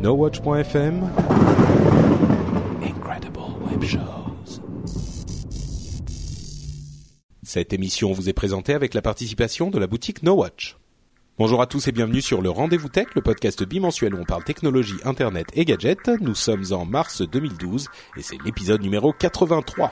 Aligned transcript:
NoWatch.fm 0.00 1.10
Incredible 2.84 3.40
Web 3.68 3.82
Shows. 3.82 4.60
Cette 7.42 7.72
émission 7.72 8.12
vous 8.12 8.28
est 8.28 8.32
présentée 8.32 8.74
avec 8.74 8.94
la 8.94 9.02
participation 9.02 9.70
de 9.70 9.78
la 9.80 9.88
boutique 9.88 10.22
NoWatch. 10.22 10.76
Bonjour 11.36 11.60
à 11.60 11.66
tous 11.66 11.88
et 11.88 11.92
bienvenue 11.92 12.22
sur 12.22 12.42
le 12.42 12.48
Rendez-vous 12.48 12.88
Tech, 12.88 13.08
le 13.16 13.22
podcast 13.22 13.64
bimensuel 13.64 14.14
où 14.14 14.18
on 14.18 14.24
parle 14.24 14.44
technologie, 14.44 15.00
internet 15.04 15.48
et 15.54 15.64
gadgets. 15.64 16.08
Nous 16.20 16.36
sommes 16.36 16.66
en 16.70 16.84
mars 16.84 17.22
2012 17.22 17.88
et 18.16 18.22
c'est 18.22 18.38
l'épisode 18.44 18.82
numéro 18.82 19.12
83. 19.12 19.90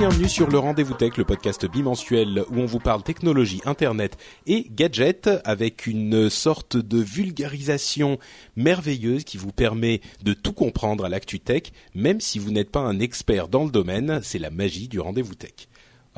Bienvenue 0.00 0.30
sur 0.30 0.48
le 0.48 0.58
Rendez-vous 0.58 0.94
Tech, 0.94 1.18
le 1.18 1.26
podcast 1.26 1.70
bimensuel 1.70 2.42
où 2.50 2.58
on 2.58 2.64
vous 2.64 2.78
parle 2.78 3.02
technologie, 3.02 3.60
internet 3.66 4.16
et 4.46 4.66
gadgets 4.70 5.28
avec 5.44 5.86
une 5.86 6.30
sorte 6.30 6.78
de 6.78 7.02
vulgarisation 7.02 8.18
merveilleuse 8.56 9.24
qui 9.24 9.36
vous 9.36 9.52
permet 9.52 10.00
de 10.24 10.32
tout 10.32 10.54
comprendre 10.54 11.04
à 11.04 11.10
l'actu 11.10 11.38
tech, 11.38 11.64
même 11.94 12.22
si 12.22 12.38
vous 12.38 12.50
n'êtes 12.50 12.70
pas 12.70 12.80
un 12.80 12.98
expert 12.98 13.48
dans 13.48 13.64
le 13.64 13.70
domaine, 13.70 14.20
c'est 14.22 14.38
la 14.38 14.48
magie 14.48 14.88
du 14.88 15.00
Rendez-vous 15.00 15.34
Tech. 15.34 15.68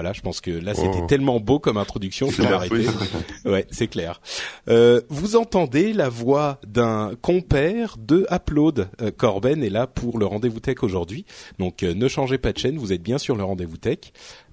Voilà, 0.03 0.13
je 0.15 0.21
pense 0.21 0.41
que 0.41 0.51
là 0.51 0.75
c'était 0.75 0.99
Oh. 1.01 1.07
tellement 1.07 1.39
beau 1.39 1.61
comme 1.61 1.77
introduction, 1.77 2.29
je 2.29 2.35
C'est 2.35 2.43
vais 2.43 2.49
la 2.49 2.55
m'arrêter. 2.57 2.83
folie. 2.83 2.89
Ouais, 3.45 3.67
c'est 3.71 3.87
clair. 3.87 4.21
Euh, 4.69 5.01
vous 5.09 5.37
entendez 5.37 5.93
la 5.93 6.09
voix 6.09 6.59
d'un 6.67 7.13
compère 7.23 7.95
de 7.99 8.27
Upload. 8.33 8.89
Euh, 9.01 9.13
Corben 9.17 9.63
est 9.63 9.71
là 9.71 9.87
pour 9.87 10.19
le 10.19 10.27
rendez-vous 10.27 10.59
tech 10.59 10.83
aujourd'hui. 10.83 11.25
Donc 11.61 11.85
euh, 11.85 11.95
ne 11.95 12.09
changez 12.09 12.37
pas 12.39 12.53
de 12.53 12.59
chaîne, 12.59 12.79
vous 12.79 12.93
êtes 12.93 13.03
bien 13.03 13.19
sur 13.19 13.37
le 13.37 13.45
rendez-vous 13.45 13.77
tech. 13.77 13.99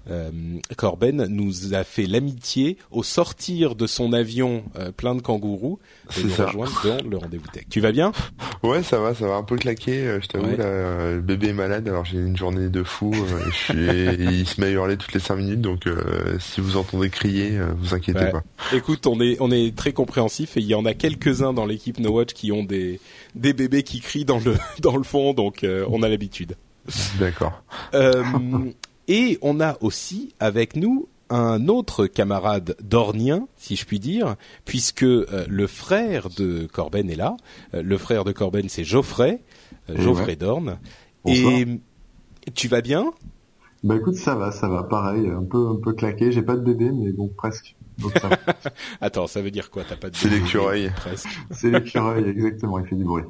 Euh, 0.09 0.31
Corben 0.77 1.27
nous 1.29 1.73
a 1.75 1.83
fait 1.83 2.05
l'amitié 2.07 2.77
au 2.89 3.03
sortir 3.03 3.75
de 3.75 3.85
son 3.85 4.13
avion 4.13 4.63
euh, 4.77 4.91
plein 4.91 5.13
de 5.13 5.21
kangourous 5.21 5.77
de 6.17 6.23
nous 6.23 6.29
ça. 6.29 6.45
rejoindre 6.47 6.81
dans 7.03 7.09
le 7.09 7.17
rendez-vous 7.17 7.47
tech. 7.53 7.65
Tu 7.69 7.79
vas 7.79 7.91
bien? 7.91 8.11
Ouais, 8.63 8.81
ça 8.81 8.99
va, 8.99 9.13
ça 9.13 9.27
va 9.27 9.35
un 9.35 9.43
peu 9.43 9.55
claquer, 9.57 10.07
euh, 10.07 10.19
je 10.21 10.27
t'avoue, 10.27 10.47
Ouais. 10.47 10.57
là, 10.57 11.11
le 11.13 11.21
bébé 11.21 11.49
est 11.49 11.53
malade, 11.53 11.87
alors 11.87 12.05
j'ai 12.05 12.17
une 12.17 12.35
journée 12.37 12.69
de 12.69 12.83
fou, 12.83 13.13
et 13.13 13.51
je 13.51 13.55
suis- 13.55 14.23
il 14.39 14.47
se 14.47 14.59
met 14.59 14.67
à 14.67 14.71
hurler 14.71 14.97
toutes 14.97 15.13
les 15.13 15.19
cinq 15.19 15.35
minutes, 15.35 15.61
donc 15.61 15.85
euh, 15.85 16.37
si 16.39 16.59
vous 16.61 16.77
entendez 16.77 17.09
crier, 17.09 17.59
vous 17.77 17.93
inquiétez 17.93 18.19
Ouais. 18.19 18.31
pas. 18.31 18.43
Écoute, 18.73 19.05
on 19.05 19.19
est 19.21 19.37
on 19.39 19.51
est 19.51 19.75
très 19.75 19.93
compréhensif 19.93 20.57
et 20.57 20.61
il 20.61 20.65
y 20.67 20.75
en 20.75 20.85
a 20.85 20.93
quelques-uns 20.93 21.53
dans 21.53 21.65
l'équipe 21.65 21.99
No 21.99 22.11
Watch 22.11 22.33
qui 22.33 22.51
ont 22.51 22.63
des 22.63 22.99
des 23.35 23.53
bébés 23.53 23.83
qui 23.83 23.99
crient 23.99 24.25
dans 24.25 24.39
le 24.39 24.55
dans 24.81 24.97
le 24.97 25.03
fond, 25.03 25.33
donc 25.33 25.63
euh, 25.63 25.85
on 25.89 26.01
a 26.03 26.09
l'habitude. 26.09 26.55
D'accord. 27.19 27.61
Euh, 27.93 28.23
et 29.09 29.37
on 29.41 29.59
a 29.59 29.77
aussi 29.81 30.33
avec 30.39 30.75
nous 30.77 31.09
un 31.29 31.67
autre 31.67 32.07
camarade 32.07 32.75
dornien, 32.81 33.47
si 33.57 33.75
je 33.75 33.85
puis 33.85 33.99
dire, 33.99 34.35
puisque 34.65 35.03
euh, 35.03 35.45
le 35.47 35.67
frère 35.67 36.29
de 36.29 36.67
Corben 36.71 37.09
est 37.09 37.15
là. 37.15 37.35
Euh, 37.73 37.83
le 37.83 37.97
frère 37.97 38.23
de 38.23 38.31
Corben, 38.31 38.67
c'est 38.69 38.83
Geoffrey, 38.83 39.41
euh, 39.89 39.95
Et 39.95 40.01
Geoffrey 40.01 40.25
ouais. 40.27 40.35
Dorn. 40.35 40.79
Bonsoir. 41.25 41.53
Et 41.53 41.67
tu 42.55 42.67
vas 42.67 42.81
bien? 42.81 43.11
Bah 43.83 43.95
écoute, 43.95 44.15
ça 44.15 44.35
va, 44.35 44.51
ça 44.51 44.67
va, 44.69 44.83
pareil, 44.83 45.27
un 45.27 45.43
peu, 45.43 45.67
un 45.69 45.79
peu 45.81 45.93
claqué. 45.93 46.31
J'ai 46.31 46.41
pas 46.41 46.55
de 46.55 46.61
bébé, 46.61 46.91
mais 46.91 47.11
bon, 47.11 47.29
presque. 47.35 47.75
Donc 47.99 48.17
ça 48.17 48.27
va. 48.29 48.37
Attends, 49.01 49.27
ça 49.27 49.41
veut 49.41 49.51
dire 49.51 49.69
quoi? 49.69 49.83
T'as 49.87 49.97
pas 49.97 50.09
de 50.09 50.15
C'est 50.15 50.29
bébé? 50.29 50.41
l'écureuil. 50.41 50.91
Presque. 50.95 51.29
C'est 51.51 51.69
l'écureuil, 51.69 52.27
exactement, 52.27 52.79
il 52.79 52.85
fait 52.85 52.95
du 52.95 53.03
bruit. 53.03 53.23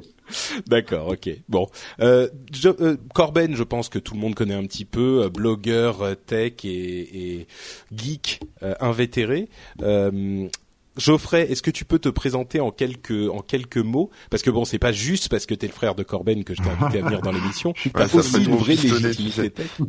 D'accord, 0.66 1.08
ok. 1.08 1.30
Bon, 1.48 1.66
euh, 2.00 2.28
Jo- 2.52 2.76
euh, 2.80 2.96
Corben, 3.14 3.54
je 3.56 3.62
pense 3.62 3.88
que 3.88 3.98
tout 3.98 4.14
le 4.14 4.20
monde 4.20 4.34
connaît 4.34 4.54
un 4.54 4.64
petit 4.64 4.84
peu, 4.84 5.22
euh, 5.24 5.28
blogueur 5.28 6.02
euh, 6.02 6.14
tech 6.14 6.64
et, 6.64 7.38
et 7.40 7.46
geek 7.94 8.40
euh, 8.62 8.74
invétéré. 8.80 9.48
Euh, 9.82 10.48
Geoffrey, 10.96 11.50
est-ce 11.50 11.62
que 11.62 11.70
tu 11.70 11.84
peux 11.84 12.00
te 12.00 12.08
présenter 12.08 12.58
en 12.60 12.72
quelques 12.72 13.30
en 13.30 13.38
quelques 13.40 13.78
mots? 13.78 14.10
Parce 14.28 14.42
que 14.42 14.50
bon, 14.50 14.64
c'est 14.64 14.80
pas 14.80 14.92
juste 14.92 15.28
parce 15.28 15.46
que 15.46 15.54
t'es 15.54 15.68
le 15.68 15.72
frère 15.72 15.94
de 15.94 16.02
Corben 16.02 16.42
que 16.44 16.54
je 16.54 16.60
t'ai 16.62 16.68
invité 16.68 16.98
à 16.98 17.02
venir 17.02 17.22
dans 17.22 17.30
l'émission. 17.30 17.72
T'as 17.94 18.06
Ouais, 18.06 18.16
aussi 18.16 18.44
une 18.44 18.56
vraie 18.56 18.74
légitimité 18.74 19.50
tech. 19.50 19.70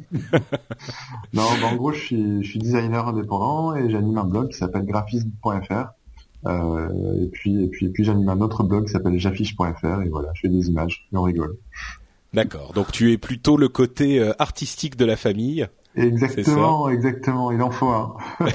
Non, 1.34 1.44
bah, 1.60 1.68
en 1.68 1.76
gros, 1.76 1.92
je 1.92 2.00
suis, 2.00 2.44
je 2.44 2.50
suis 2.50 2.60
designer 2.60 3.08
indépendant 3.08 3.76
et 3.76 3.90
j'anime 3.90 4.18
un 4.18 4.24
blog 4.26 4.50
qui 4.52 4.58
s'appelle 4.58 4.86
graphisme.fr. 4.86 5.90
Euh, 6.46 7.24
et 7.24 7.28
puis, 7.28 7.64
et 7.64 7.68
puis, 7.68 7.86
et 7.86 7.90
puis 7.90 8.04
j'anime 8.04 8.30
un 8.30 8.42
autre 8.42 8.64
blog 8.64 8.86
qui 8.86 8.92
s'appelle 8.92 9.18
j'affiche.fr 9.20 10.02
et 10.04 10.10
voilà, 10.10 10.30
je 10.34 10.42
fais 10.42 10.50
des 10.50 10.68
images 10.68 11.08
et 11.14 11.18
on 11.18 11.24
rigole. 11.24 11.58
D'accord. 12.34 12.74
Donc 12.74 12.92
tu 12.92 13.12
es 13.12 13.18
plutôt 13.18 13.58
le 13.58 13.68
côté 13.68 14.20
euh, 14.20 14.34
artistique 14.40 14.96
de 14.96 15.06
la 15.06 15.18
famille. 15.18 15.68
Exactement, 15.96 16.90
exactement, 16.90 17.52
il 17.52 17.62
en 17.62 17.72
faut 17.72 17.90
un. 17.90 18.16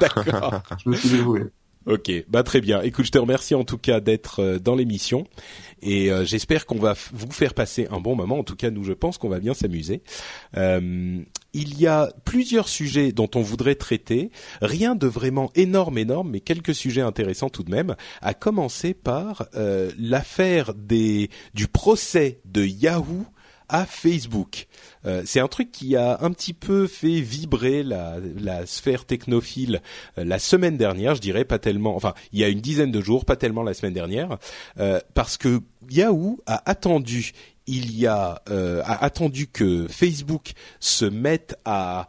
D'accord. 0.00 0.62
Je 0.82 0.88
me 0.88 0.96
suis 0.96 1.10
dévoué. 1.10 1.42
Ok, 1.86 2.12
bah 2.28 2.42
très 2.42 2.60
bien. 2.60 2.82
Écoute, 2.82 3.06
je 3.06 3.10
te 3.10 3.18
remercie 3.18 3.54
en 3.54 3.64
tout 3.64 3.78
cas 3.78 4.00
d'être 4.00 4.40
euh, 4.40 4.58
dans 4.58 4.74
l'émission 4.74 5.26
et 5.80 6.12
euh, 6.12 6.24
j'espère 6.24 6.66
qu'on 6.66 6.78
va 6.78 6.94
vous 7.12 7.32
faire 7.32 7.54
passer 7.54 7.88
un 7.90 8.00
bon 8.00 8.14
moment. 8.14 8.38
En 8.38 8.44
tout 8.44 8.54
cas, 8.54 8.70
nous, 8.70 8.84
je 8.84 8.92
pense 8.92 9.16
qu'on 9.16 9.30
va 9.30 9.40
bien 9.40 9.54
s'amuser. 9.54 10.02
Euh, 10.58 11.20
il 11.52 11.80
y 11.80 11.86
a 11.86 12.12
plusieurs 12.24 12.68
sujets 12.68 13.12
dont 13.12 13.30
on 13.34 13.40
voudrait 13.40 13.74
traiter. 13.74 14.30
Rien 14.62 14.94
de 14.94 15.06
vraiment 15.06 15.50
énorme, 15.54 15.98
énorme, 15.98 16.30
mais 16.30 16.40
quelques 16.40 16.74
sujets 16.74 17.00
intéressants 17.00 17.50
tout 17.50 17.62
de 17.62 17.70
même. 17.70 17.96
À 18.22 18.34
commencer 18.34 18.94
par 18.94 19.46
euh, 19.54 19.90
l'affaire 19.98 20.74
du 20.74 21.28
procès 21.72 22.40
de 22.44 22.64
Yahoo 22.64 23.26
à 23.70 23.86
Facebook. 23.86 24.66
Euh, 25.06 25.22
c'est 25.24 25.40
un 25.40 25.48
truc 25.48 25.70
qui 25.70 25.96
a 25.96 26.18
un 26.20 26.32
petit 26.32 26.52
peu 26.52 26.86
fait 26.86 27.20
vibrer 27.20 27.82
la, 27.82 28.16
la 28.36 28.66
sphère 28.66 29.04
technophile 29.04 29.80
euh, 30.18 30.24
la 30.24 30.38
semaine 30.38 30.76
dernière, 30.76 31.14
je 31.14 31.20
dirais 31.20 31.44
pas 31.44 31.58
tellement, 31.58 31.94
enfin 31.94 32.14
il 32.32 32.40
y 32.40 32.44
a 32.44 32.48
une 32.48 32.60
dizaine 32.60 32.90
de 32.90 33.00
jours, 33.00 33.24
pas 33.24 33.36
tellement 33.36 33.62
la 33.62 33.72
semaine 33.72 33.94
dernière, 33.94 34.38
euh, 34.78 35.00
parce 35.14 35.36
que 35.36 35.60
Yahoo 35.88 36.40
a 36.46 36.68
attendu, 36.68 37.32
il 37.70 37.96
y 37.96 38.06
a 38.06 38.42
euh, 38.50 38.82
a 38.84 39.04
attendu 39.04 39.46
que 39.46 39.86
Facebook 39.88 40.52
se 40.80 41.04
mette 41.04 41.56
à 41.64 42.08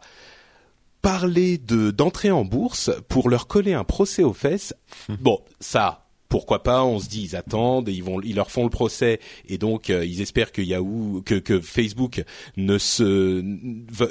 parler 1.00 1.58
de 1.58 1.90
d'entrée 1.90 2.30
en 2.30 2.44
bourse 2.44 2.90
pour 3.08 3.28
leur 3.28 3.46
coller 3.46 3.72
un 3.72 3.84
procès 3.84 4.22
aux 4.22 4.32
fesses. 4.32 4.74
Bon, 5.20 5.40
ça. 5.60 5.98
Pourquoi 6.28 6.62
pas 6.62 6.82
On 6.82 6.98
se 6.98 7.10
dit 7.10 7.24
ils 7.24 7.36
attendent, 7.36 7.90
et 7.90 7.92
ils 7.92 8.02
vont, 8.02 8.18
ils 8.22 8.36
leur 8.36 8.50
font 8.50 8.64
le 8.64 8.70
procès 8.70 9.20
et 9.50 9.58
donc 9.58 9.90
euh, 9.90 10.02
ils 10.02 10.22
espèrent 10.22 10.50
que 10.50 10.62
Yahoo, 10.62 11.22
que, 11.26 11.34
que 11.34 11.60
Facebook 11.60 12.24
ne 12.56 12.78
se 12.78 13.44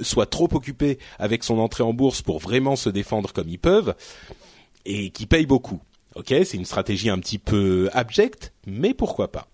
soit 0.04 0.28
trop 0.28 0.48
occupé 0.52 1.00
avec 1.18 1.44
son 1.44 1.58
entrée 1.58 1.82
en 1.82 1.94
bourse 1.94 2.22
pour 2.22 2.38
vraiment 2.38 2.76
se 2.76 2.90
défendre 2.90 3.34
comme 3.34 3.50
ils 3.50 3.58
peuvent 3.58 3.96
et 4.86 5.10
qui 5.10 5.26
paye 5.26 5.48
beaucoup. 5.48 5.82
Ok, 6.14 6.28
c'est 6.28 6.58
une 6.58 6.66
stratégie 6.66 7.10
un 7.10 7.18
petit 7.18 7.40
peu 7.40 7.90
abjecte, 7.92 8.54
mais 8.68 8.94
pourquoi 8.94 9.32
pas 9.32 9.48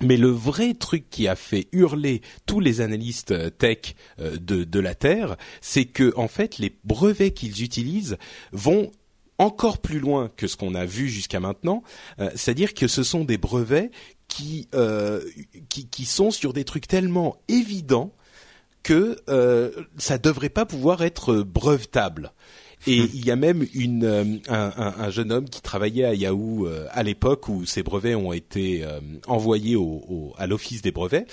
mais 0.00 0.16
le 0.16 0.28
vrai 0.28 0.74
truc 0.74 1.10
qui 1.10 1.28
a 1.28 1.36
fait 1.36 1.68
hurler 1.72 2.22
tous 2.46 2.60
les 2.60 2.80
analystes 2.80 3.32
euh, 3.32 3.50
tech 3.50 3.94
euh, 4.20 4.36
de, 4.38 4.80
la 4.80 4.94
Terre, 4.94 5.36
c'est 5.60 5.86
que 5.86 6.12
en 6.16 6.28
fait 6.28 6.58
les 6.58 6.76
brevets 6.84 7.32
qu'ils 7.32 7.62
utilisent 7.62 8.16
vont 8.52 8.92
encore 9.38 9.78
plus 9.78 10.00
loin 10.00 10.30
que 10.36 10.46
ce 10.46 10.56
qu'on 10.56 10.74
a 10.74 10.84
vu 10.84 11.08
jusqu'à 11.08 11.40
maintenant, 11.40 11.82
euh, 12.20 12.30
c'est-à-dire 12.34 12.74
que 12.74 12.88
ce 12.88 13.02
sont 13.02 13.24
des 13.24 13.38
brevets 13.38 13.90
qui, 14.28 14.68
qui 15.70 15.88
qui 15.88 16.04
sont 16.04 16.30
sur 16.30 16.52
des 16.52 16.64
trucs 16.64 16.86
tellement 16.86 17.36
évidents 17.48 18.12
que 18.82 19.18
euh, 19.28 19.70
ça 19.98 20.16
devrait 20.16 20.48
pas 20.48 20.64
pouvoir 20.64 21.02
être 21.02 21.42
brevetable. 21.42 22.32
Et 22.86 22.96
il 22.96 23.24
y 23.24 23.30
a 23.30 23.36
même 23.36 23.66
une, 23.74 24.04
euh, 24.04 24.24
un, 24.48 24.72
un, 24.76 24.94
un, 24.98 25.10
jeune 25.10 25.32
homme 25.32 25.48
qui 25.48 25.60
travaillait 25.60 26.04
à 26.04 26.14
Yahoo 26.14 26.66
euh, 26.66 26.86
à 26.90 27.02
l'époque 27.02 27.48
où 27.48 27.66
ces 27.66 27.82
brevets 27.82 28.14
ont 28.14 28.32
été 28.32 28.84
euh, 28.84 29.00
envoyés 29.26 29.76
au, 29.76 30.04
au, 30.08 30.34
à 30.38 30.46
l'office 30.46 30.82
des 30.82 30.92
brevets, 30.92 31.26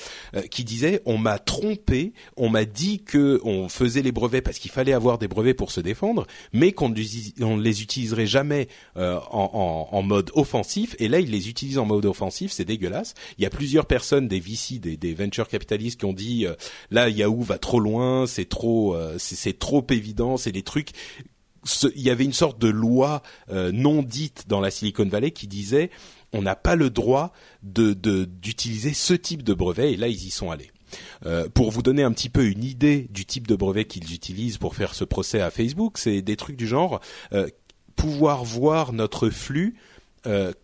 qui 0.50 0.64
disait 0.64 1.02
on 1.06 1.18
m'a 1.18 1.40
trompé, 1.40 2.14
on 2.36 2.50
m'a 2.50 2.66
dit 2.66 3.04
que 3.04 3.40
on 3.44 3.70
faisait 3.70 4.02
les 4.02 4.12
brevets 4.12 4.42
parce 4.42 4.58
qu'il 4.58 4.72
fallait 4.72 4.94
avoir 4.94 5.18
des 5.18 5.28
brevets 5.28 5.56
pour 5.56 5.72
se 5.72 5.82
défendre, 5.82 6.26
mais 6.52 6.72
qu'on 6.72 6.90
ne 6.90 7.62
les 7.62 7.82
utiliserait 7.82 8.28
jamais 8.28 8.68
en, 8.96 9.22
en, 9.32 9.88
en, 9.92 10.02
mode 10.02 10.32
offensif. 10.34 10.96
Et 11.00 11.08
là, 11.08 11.20
il 11.20 11.32
les 11.32 11.50
utilise 11.50 11.78
en 11.78 11.86
mode 11.86 12.06
offensif, 12.06 12.52
c'est 12.52 12.66
dégueulasse. 12.66 13.14
Il 13.38 13.44
y 13.44 13.48
a 13.48 13.50
plusieurs 13.50 13.86
personnes, 13.86 14.28
des 14.28 14.40
VC, 14.40 14.80
des, 14.80 14.98
des 14.98 15.14
venture 15.14 15.48
capitalistes, 15.48 16.00
qui 16.00 16.06
ont 16.06 16.14
dit 16.14 16.46
là 16.92 17.10
Yahoo 17.10 17.42
va 17.42 17.58
trop 17.58 17.80
loin, 17.80 18.26
c'est 18.28 18.50
trop, 18.50 18.98
c'est 19.18 19.58
trop 19.60 19.86
évident, 19.90 20.38
c'est 20.38 20.52
des 20.52 20.64
trucs 20.64 20.92
il 21.96 22.02
y 22.02 22.10
avait 22.10 22.26
une 22.26 22.34
sorte 22.34 22.60
de 22.60 22.68
loi 22.68 23.22
euh, 23.52 23.72
non 23.72 24.04
dite 24.04 24.46
dans 24.48 24.60
la 24.60 24.72
Silicon 24.72 25.06
Valley 25.06 25.32
qui 25.32 25.48
disait 25.48 25.90
on 26.34 26.42
n'a 26.42 26.56
pas 26.56 26.76
le 26.76 26.90
droit 26.90 27.32
de 27.64 27.94
d'utiliser 27.94 28.94
ce 28.94 29.14
type 29.14 29.44
de 29.44 29.54
brevet 29.54 29.94
et 29.94 29.98
là 29.98 30.08
ils 30.08 30.28
y 30.28 30.32
sont 30.32 30.52
allés. 30.52 30.72
Euh, 31.26 31.50
pour 31.50 31.72
vous 31.72 31.82
donner 31.82 32.04
un 32.04 32.12
petit 32.12 32.30
peu 32.30 32.46
une 32.46 32.64
idée 32.64 33.08
du 33.10 33.26
type 33.26 33.48
de 33.48 33.56
brevet 33.56 33.86
qu'ils 33.86 34.14
utilisent 34.14 34.58
pour 34.58 34.76
faire 34.76 34.94
ce 34.94 35.04
procès 35.04 35.42
à 35.42 35.50
Facebook, 35.50 35.98
c'est 35.98 36.22
des 36.22 36.36
trucs 36.36 36.56
du 36.56 36.68
genre 36.68 37.00
euh, 37.34 37.48
pouvoir 37.96 38.44
voir 38.44 38.94
notre 38.94 39.30
flux 39.30 39.76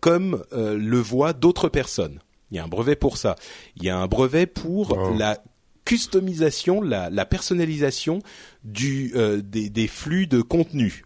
comme 0.00 0.42
le 0.52 0.98
voient 0.98 1.32
d'autres 1.32 1.68
personnes. 1.68 2.18
Il 2.50 2.56
y 2.56 2.58
a 2.58 2.64
un 2.64 2.68
brevet 2.68 2.96
pour 2.96 3.16
ça. 3.16 3.36
Il 3.76 3.84
y 3.84 3.90
a 3.90 3.96
un 3.96 4.08
brevet 4.08 4.46
pour 4.46 4.98
la 5.16 5.40
customisation, 5.84 6.80
la, 6.80 7.10
la 7.10 7.24
personnalisation 7.24 8.20
du, 8.64 9.12
euh, 9.16 9.42
des, 9.42 9.68
des, 9.70 9.88
flux 9.88 10.26
de 10.26 10.40
contenu. 10.40 11.04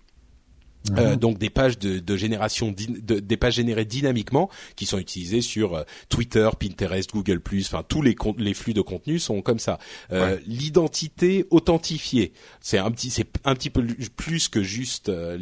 Euh, 0.97 1.13
mhm. 1.13 1.17
donc 1.17 1.39
des 1.39 1.51
pages 1.51 1.79
de, 1.79 1.99
de 1.99 2.17
génération, 2.17 2.73
de, 2.73 3.19
des 3.19 3.37
pages 3.37 3.55
générées 3.55 3.85
dynamiquement 3.85 4.49
qui 4.77 4.87
sont 4.87 4.99
utilisées 4.99 5.41
sur 5.41 5.75
euh, 5.75 5.83
Twitter, 6.09 6.49
Pinterest, 6.59 7.11
Google+, 7.13 7.41
enfin 7.61 7.83
tous 7.87 8.03
les, 8.03 8.15
les 8.39 8.55
flux 8.55 8.75
de 8.75 8.81
contenu 8.81 9.19
sont 9.19 9.43
comme 9.43 9.59
ça. 9.59 9.79
Euh, 10.13 10.39
L'identité 10.47 11.47
authentifiée, 11.51 12.33
c'est 12.61 12.79
un 12.79 12.91
petit, 12.91 13.11
c'est 13.11 13.27
un 13.45 13.55
petit 13.55 13.71
peu 13.71 13.85
plus 14.17 14.49
que 14.49 14.63
juste 14.63 15.09
euh, 15.09 15.39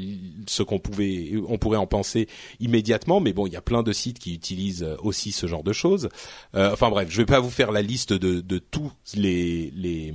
ce 0.47 0.63
qu'on 0.63 0.79
pouvait, 0.79 1.33
on 1.47 1.59
pourrait 1.59 1.79
en 1.79 1.87
penser 1.87 2.29
immédiatement, 2.61 3.21
mais 3.21 3.33
bon, 3.33 3.47
il 3.47 3.53
y 3.53 3.57
a 3.57 3.63
plein 3.63 3.83
de 3.83 3.93
sites 3.93 4.19
qui 4.19 4.35
utilisent 4.35 4.87
aussi 5.03 5.33
ce 5.33 5.47
genre 5.47 5.65
de 5.65 5.73
choses. 5.73 6.09
enfin 6.55 6.91
bref, 6.91 7.09
je 7.11 7.19
vais 7.19 7.27
pas 7.27 7.41
vous 7.41 7.51
faire 7.51 7.73
la 7.73 7.83
liste 7.83 8.13
de, 8.13 8.41
de 8.41 8.59
tous 8.59 8.93
les, 9.15 9.73
les 9.75 10.15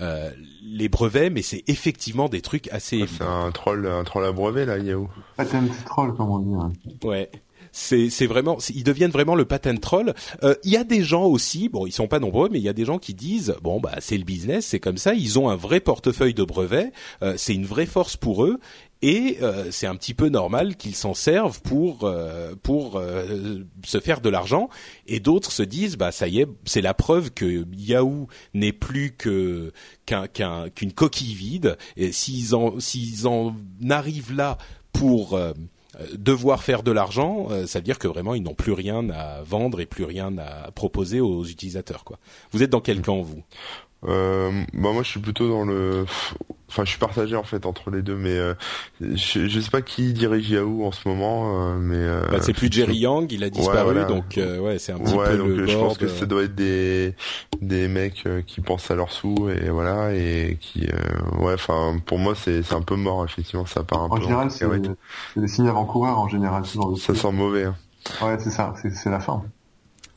euh, 0.00 0.30
les 0.62 0.88
brevets, 0.88 1.30
mais 1.30 1.42
c'est 1.42 1.64
effectivement 1.66 2.28
des 2.28 2.40
trucs 2.40 2.68
assez. 2.68 3.04
c'est 3.06 3.24
un 3.24 3.50
troll, 3.52 3.86
un 3.86 4.04
troll 4.04 4.24
à 4.24 4.32
brevet 4.32 4.66
là, 4.66 4.78
Yahoo. 4.78 5.08
Patent 5.36 5.68
troll, 5.84 6.14
comme 6.14 6.30
on 6.30 6.38
dit. 6.38 6.54
Hein. 6.54 6.72
Ouais 7.02 7.30
c'est 7.76 8.08
c'est 8.08 8.26
vraiment 8.26 8.56
ils 8.74 8.84
deviennent 8.84 9.10
vraiment 9.10 9.34
le 9.34 9.44
patent 9.44 9.80
troll. 9.80 10.14
Euh, 10.42 10.54
il 10.64 10.72
y 10.72 10.78
a 10.78 10.84
des 10.84 11.02
gens 11.02 11.24
aussi, 11.24 11.68
bon 11.68 11.86
ils 11.86 11.92
sont 11.92 12.08
pas 12.08 12.18
nombreux, 12.18 12.48
mais 12.50 12.58
il 12.58 12.64
y 12.64 12.70
a 12.70 12.72
des 12.72 12.86
gens 12.86 12.98
qui 12.98 13.12
disent 13.12 13.54
bon 13.62 13.80
bah 13.80 13.96
c'est 14.00 14.16
le 14.16 14.24
business, 14.24 14.66
c'est 14.66 14.80
comme 14.80 14.96
ça, 14.96 15.12
ils 15.12 15.38
ont 15.38 15.50
un 15.50 15.56
vrai 15.56 15.80
portefeuille 15.80 16.32
de 16.32 16.42
brevets, 16.42 16.92
euh, 17.22 17.34
c'est 17.36 17.54
une 17.54 17.66
vraie 17.66 17.86
force 17.86 18.16
pour 18.16 18.44
eux 18.44 18.58
et 19.02 19.38
euh, 19.42 19.70
c'est 19.70 19.86
un 19.86 19.94
petit 19.94 20.14
peu 20.14 20.28
normal 20.28 20.76
qu'ils 20.76 20.94
s'en 20.94 21.14
servent 21.14 21.60
pour 21.60 22.04
euh, 22.04 22.54
pour 22.62 22.96
euh, 22.96 23.64
se 23.84 24.00
faire 24.00 24.20
de 24.20 24.30
l'argent. 24.30 24.68
Et 25.06 25.20
d'autres 25.20 25.52
se 25.52 25.62
disent 25.62 25.96
bah 25.96 26.12
ça 26.12 26.28
y 26.28 26.40
est 26.40 26.48
c'est 26.64 26.80
la 26.80 26.94
preuve 26.94 27.30
que 27.30 27.66
Yahoo 27.76 28.28
n'est 28.54 28.72
plus 28.72 29.12
que 29.12 29.72
qu'un 30.06 30.70
qu'une 30.70 30.92
coquille 30.92 31.34
vide. 31.34 31.76
Et 31.96 32.12
s'ils 32.12 32.54
en 32.54 32.80
s'ils 32.80 33.28
en 33.28 33.54
arrivent 33.90 34.34
là 34.34 34.56
pour 34.92 35.38
devoir 36.14 36.62
faire 36.62 36.82
de 36.82 36.90
l'argent, 36.90 37.48
ça 37.66 37.80
veut 37.80 37.84
dire 37.84 37.98
que 37.98 38.08
vraiment 38.08 38.34
ils 38.34 38.42
n'ont 38.42 38.54
plus 38.54 38.72
rien 38.72 39.10
à 39.10 39.42
vendre 39.42 39.80
et 39.80 39.86
plus 39.86 40.04
rien 40.04 40.36
à 40.38 40.70
proposer 40.70 41.20
aux 41.20 41.44
utilisateurs 41.44 42.04
quoi. 42.04 42.18
Vous 42.52 42.62
êtes 42.62 42.70
dans 42.70 42.80
quel 42.80 43.02
camp 43.02 43.20
vous? 43.20 43.42
Euh, 44.06 44.50
bah 44.72 44.92
moi 44.92 45.02
je 45.02 45.08
suis 45.08 45.20
plutôt 45.20 45.48
dans 45.48 45.64
le 45.64 46.06
enfin 46.68 46.84
je 46.84 46.90
suis 46.90 46.98
partagé 46.98 47.36
en 47.36 47.42
fait 47.42 47.64
entre 47.64 47.90
les 47.90 48.02
deux 48.02 48.16
mais 48.16 48.36
euh, 48.36 48.54
je, 49.00 49.46
je 49.46 49.60
sais 49.60 49.70
pas 49.70 49.82
qui 49.82 50.12
dirige 50.12 50.50
Yahoo 50.50 50.84
en 50.84 50.92
ce 50.92 51.08
moment 51.08 51.54
euh, 51.54 51.76
mais 51.78 51.96
euh, 51.96 52.22
bah, 52.30 52.38
c'est 52.40 52.52
plus 52.52 52.70
Jerry 52.70 52.98
Yang 52.98 53.32
il 53.32 53.44
a 53.44 53.50
disparu 53.50 54.04
donc 54.06 54.36
ouais 54.36 54.78
c'est 54.78 54.92
un 54.92 54.98
petit 54.98 55.16
peu 55.16 55.36
donc, 55.36 55.48
le 55.48 55.66
je 55.66 55.76
pense 55.76 55.98
que 55.98 56.08
ça 56.08 56.26
doit 56.26 56.42
être 56.42 56.54
des 56.54 57.14
des 57.60 57.88
mecs 57.88 58.28
qui 58.46 58.60
pensent 58.60 58.90
à 58.90 58.94
leurs 58.94 59.12
sous 59.12 59.48
et 59.48 59.70
voilà 59.70 60.12
et 60.14 60.58
qui 60.60 60.88
ouais 61.38 61.54
enfin 61.54 61.96
pour 62.04 62.18
moi 62.18 62.34
c'est 62.34 62.62
c'est 62.62 62.74
un 62.74 62.82
peu 62.82 62.96
mort 62.96 63.24
effectivement 63.24 63.66
ça 63.66 63.84
part 63.84 64.02
un 64.02 64.06
en 64.06 64.16
peu 64.16 64.22
général 64.22 64.50
c'est 64.50 64.66
des 65.36 65.48
signes 65.48 65.68
avant-coureurs 65.68 66.18
en 66.18 66.28
général 66.28 66.64
ça 66.66 67.14
sent 67.14 67.32
mauvais 67.32 67.64
hein. 67.64 67.76
ouais 68.22 68.36
c'est 68.38 68.50
ça 68.50 68.74
c'est 68.92 69.10
la 69.10 69.20
fin 69.20 69.42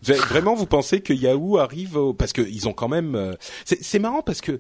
Vraiment, 0.02 0.56
vous 0.56 0.66
pensez 0.66 1.02
que 1.02 1.14
Yahoo 1.14 1.58
arrive 1.58 1.98
au... 1.98 2.14
parce 2.14 2.34
qu'ils 2.34 2.68
ont 2.68 2.74
quand 2.74 2.88
même. 2.88 3.16
Euh, 3.16 3.36
c'est 3.66 4.00
marrant 4.00 4.22
parce 4.22 4.42
que 4.42 4.58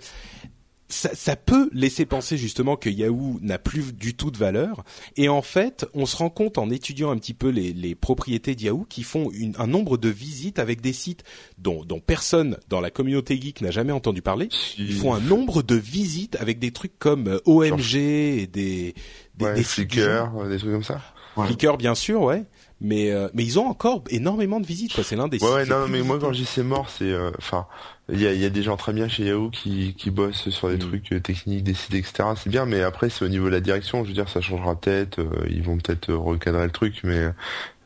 ça, 0.92 1.10
ça, 1.14 1.36
peut 1.36 1.70
laisser 1.72 2.06
penser 2.06 2.36
justement 2.36 2.76
que 2.76 2.90
Yahoo 2.90 3.38
n'a 3.42 3.60
plus 3.60 3.94
du 3.94 4.16
tout 4.16 4.32
de 4.32 4.38
valeur. 4.38 4.84
Et 5.18 5.30
en 5.30 5.44
fait, 5.44 5.86
on 5.94 6.08
se 6.08 6.18
rend 6.18 6.32
compte 6.32 6.58
en 6.58 6.72
étudiant 6.72 7.12
un 7.12 7.18
petit 7.18 7.36
peu 7.36 7.50
les, 7.50 7.74
les 7.74 7.94
propriétés 7.94 8.56
de 8.56 8.64
Yahoo 8.64 8.86
qui 8.90 9.04
font 9.04 9.30
une, 9.32 9.54
un 9.60 9.68
nombre 9.68 9.98
de 9.98 10.10
visites 10.10 10.58
avec 10.58 10.82
des 10.82 10.94
sites 10.94 11.24
dont, 11.60 11.86
dont 11.86 12.00
personne 12.00 12.58
dans 12.70 12.82
la 12.82 12.90
communauté 12.90 13.40
geek 13.40 13.62
n'a 13.62 13.72
jamais 13.72 13.94
entendu 13.94 14.24
parler. 14.24 14.50
Ils 14.80 14.94
font 14.94 15.14
un 15.14 15.20
nombre 15.20 15.62
de 15.62 15.76
visites 15.76 16.36
avec 16.38 16.58
des 16.58 16.72
trucs 16.72 16.98
comme 16.98 17.28
euh, 17.28 17.40
OMG 17.46 17.96
et 17.96 18.48
des 18.48 18.96
des, 19.36 19.46
ouais, 19.46 19.54
des 19.54 19.64
Flickr, 19.64 20.48
des 20.50 20.58
trucs 20.58 20.72
comme 20.72 20.84
ça. 20.84 21.02
Flickr, 21.38 21.78
bien 21.78 21.96
sûr, 21.96 22.22
ouais 22.22 22.46
mais 22.82 23.12
euh, 23.12 23.28
mais 23.34 23.44
ils 23.44 23.60
ont 23.60 23.68
encore 23.68 24.04
énormément 24.10 24.60
de 24.60 24.66
visites 24.66 24.94
quoi. 24.94 25.04
C'est 25.04 25.16
l'un 25.16 25.28
des 25.28 25.44
ouais, 25.44 25.52
ouais 25.52 25.66
non 25.66 25.88
mais 25.88 26.02
moi 26.02 26.18
quand 26.20 26.32
je 26.32 26.40
dis 26.40 26.46
c'est 26.46 26.64
mort 26.64 26.90
c'est 26.90 27.12
euh, 27.12 27.32
enfin 27.38 27.68
il 28.12 28.22
y 28.22 28.28
a, 28.28 28.34
y 28.34 28.46
a 28.46 28.50
des 28.50 28.64
gens 28.64 28.78
très 28.78 28.94
bien 28.94 29.08
chez 29.08 29.26
Yahoo 29.26 29.50
qui 29.50 29.94
qui 29.96 30.12
bossent 30.12 30.50
sur 30.50 30.70
des 30.70 30.76
mm. 30.76 30.80
trucs 30.80 31.12
euh, 31.12 31.20
techniques 31.20 31.64
des 31.64 31.74
sites 31.74 31.94
etc 31.94 32.30
c'est 32.38 32.50
bien 32.50 32.66
mais 32.66 32.82
après 32.82 33.10
c'est 33.10 33.26
au 33.26 33.30
niveau 33.30 33.46
de 33.46 33.52
la 33.52 33.60
direction. 33.60 34.04
Je 34.04 34.10
veux 34.10 34.14
dire 34.14 34.30
ça 34.30 34.42
changera 34.42 34.76
peut-être 34.76 35.20
ils 35.50 35.64
vont 35.64 35.78
peut-être 35.78 36.14
recadrer 36.14 36.66
le 36.66 36.72
truc 36.72 37.02
mais 37.04 37.30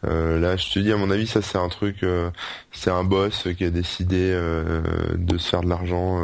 euh, 0.06 0.40
là, 0.40 0.56
je 0.58 0.70
te 0.72 0.80
dis, 0.80 0.92
à 0.92 0.98
mon 0.98 1.10
avis, 1.10 1.28
ça 1.28 1.42
c'est 1.42 1.58
un 1.58 1.70
truc, 1.70 2.04
euh, 2.04 2.30
c'est 2.72 2.90
un 2.90 3.04
boss 3.04 3.48
qui 3.58 3.64
a 3.64 3.70
décidé 3.70 4.32
euh, 4.34 4.82
de 5.16 5.38
se 5.38 5.50
faire 5.50 5.62
de 5.62 5.70
l'argent 5.70 6.20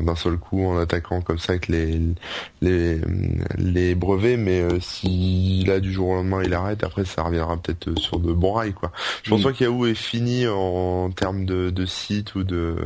d'un 0.00 0.16
seul 0.16 0.36
coup 0.36 0.66
en 0.66 0.78
attaquant 0.78 1.20
comme 1.20 1.38
ça 1.38 1.52
avec 1.52 1.68
les 1.68 2.00
les, 2.60 3.00
les 3.56 3.94
brevets. 3.94 4.36
Mais 4.36 4.62
si 4.80 5.64
là 5.66 5.80
du 5.80 5.92
jour 5.92 6.08
au 6.08 6.14
lendemain 6.14 6.42
il 6.44 6.54
arrête, 6.54 6.84
après 6.84 7.04
ça 7.04 7.22
reviendra 7.22 7.56
peut-être 7.56 7.98
sur 7.98 8.18
de 8.18 8.32
bons 8.32 8.52
rails, 8.52 8.74
quoi. 8.74 8.92
Je 9.22 9.30
pense 9.30 9.42
pas 9.42 9.52
qu'Yahoo 9.52 9.86
est 9.86 9.94
fini 9.94 10.46
en, 10.46 11.10
termes 11.10 11.44
de, 11.44 11.70
de 11.70 11.86
site 11.86 12.34
ou 12.34 12.44
de 12.44 12.76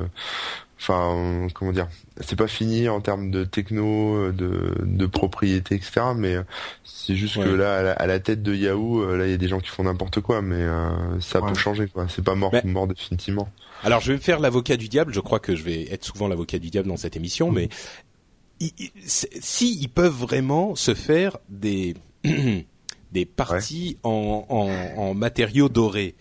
enfin 0.80 1.48
comment 1.54 1.72
dire 1.72 1.88
c'est 2.20 2.36
pas 2.36 2.46
fini 2.46 2.88
en 2.88 3.00
termes 3.00 3.30
de 3.30 3.44
techno 3.44 4.30
de, 4.32 4.74
de 4.80 5.06
propriété 5.06 5.74
etc 5.74 6.06
mais 6.16 6.36
c'est 6.84 7.16
juste 7.16 7.36
que 7.36 7.48
là 7.48 7.92
à 7.92 8.06
la, 8.06 8.20
tête 8.20 8.42
de 8.42 8.54
Yahoo 8.54 9.02
euh, 9.02 9.16
là 9.16 9.26
il 9.26 9.30
y 9.30 9.34
a 9.34 9.38
des 9.38 9.48
gens 9.48 9.60
qui 9.60 9.68
font 9.68 9.84
n'importe 9.84 10.20
quoi 10.20 10.42
mais 10.42 10.56
euh, 10.56 11.20
ça 11.20 11.40
peut 11.40 11.54
changer 11.54 11.88
quoi. 11.88 12.06
C'est 12.08 12.24
pas 12.24 12.34
mort 12.34 12.52
mort 12.64 12.86
définitivement. 12.86 13.48
Alors 13.82 14.00
je 14.00 14.08
vais 14.08 14.18
me 14.18 14.22
faire 14.22 14.40
l'avocat 14.40 14.76
du 14.76 14.88
diable. 14.88 15.12
Je 15.12 15.20
crois 15.20 15.40
que 15.40 15.54
je 15.54 15.62
vais 15.62 15.92
être 15.92 16.04
souvent 16.04 16.28
l'avocat 16.28 16.58
du 16.58 16.70
diable 16.70 16.88
dans 16.88 16.96
cette 16.96 17.16
émission 17.16 17.50
mais 17.50 17.68
si 19.06 19.78
ils 19.80 19.88
peuvent 19.88 20.12
vraiment 20.12 20.74
se 20.74 20.94
faire 20.94 21.38
des 21.48 21.94
des 23.12 23.24
parties 23.24 23.98
en, 24.02 24.44
en, 24.48 25.00
en 25.00 25.14
matériaux 25.14 25.68
dorés 25.68 26.14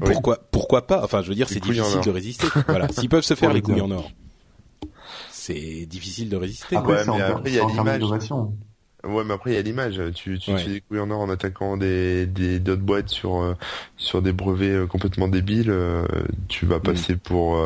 pourquoi, 0.00 0.38
pourquoi 0.50 0.86
pas? 0.86 1.02
Enfin, 1.04 1.22
je 1.22 1.28
veux 1.28 1.34
dire, 1.34 1.48
c'est 1.48 1.60
difficile 1.60 2.00
de 2.00 2.10
résister. 2.10 2.46
voilà, 2.68 2.88
s'ils 2.88 3.08
peuvent 3.08 3.24
se 3.24 3.34
faire 3.34 3.52
les 3.52 3.62
couilles 3.62 3.80
en 3.80 3.90
or, 3.90 4.10
c'est 5.30 5.86
difficile 5.86 6.30
de 6.30 6.36
résister. 6.36 6.76
Après, 6.76 7.06
ouais, 7.06 7.16
mais 7.16 7.22
après 7.22 7.50
il 7.50 7.56
y 7.56 7.60
a 7.60 7.66
l'image. 7.66 8.02
Ouais, 9.04 9.22
mais 9.24 9.34
après 9.34 9.50
il 9.50 9.54
y 9.54 9.58
a 9.58 9.62
l'image. 9.62 10.00
Tu, 10.14 10.38
tu 10.38 10.56
fais 10.56 10.70
des 10.70 10.80
couilles 10.80 11.00
en 11.00 11.10
or 11.10 11.20
en 11.20 11.28
attaquant 11.28 11.76
des 11.76 12.26
des 12.26 12.58
d'autres 12.58 12.82
boîtes 12.82 13.10
sur 13.10 13.42
euh, 13.42 13.54
sur 13.98 14.22
des 14.22 14.32
brevets 14.32 14.70
euh, 14.70 14.86
complètement 14.86 15.28
débiles. 15.28 15.70
Euh, 15.70 16.06
tu 16.48 16.64
vas 16.64 16.78
mm. 16.78 16.82
passer 16.82 17.16
pour 17.16 17.60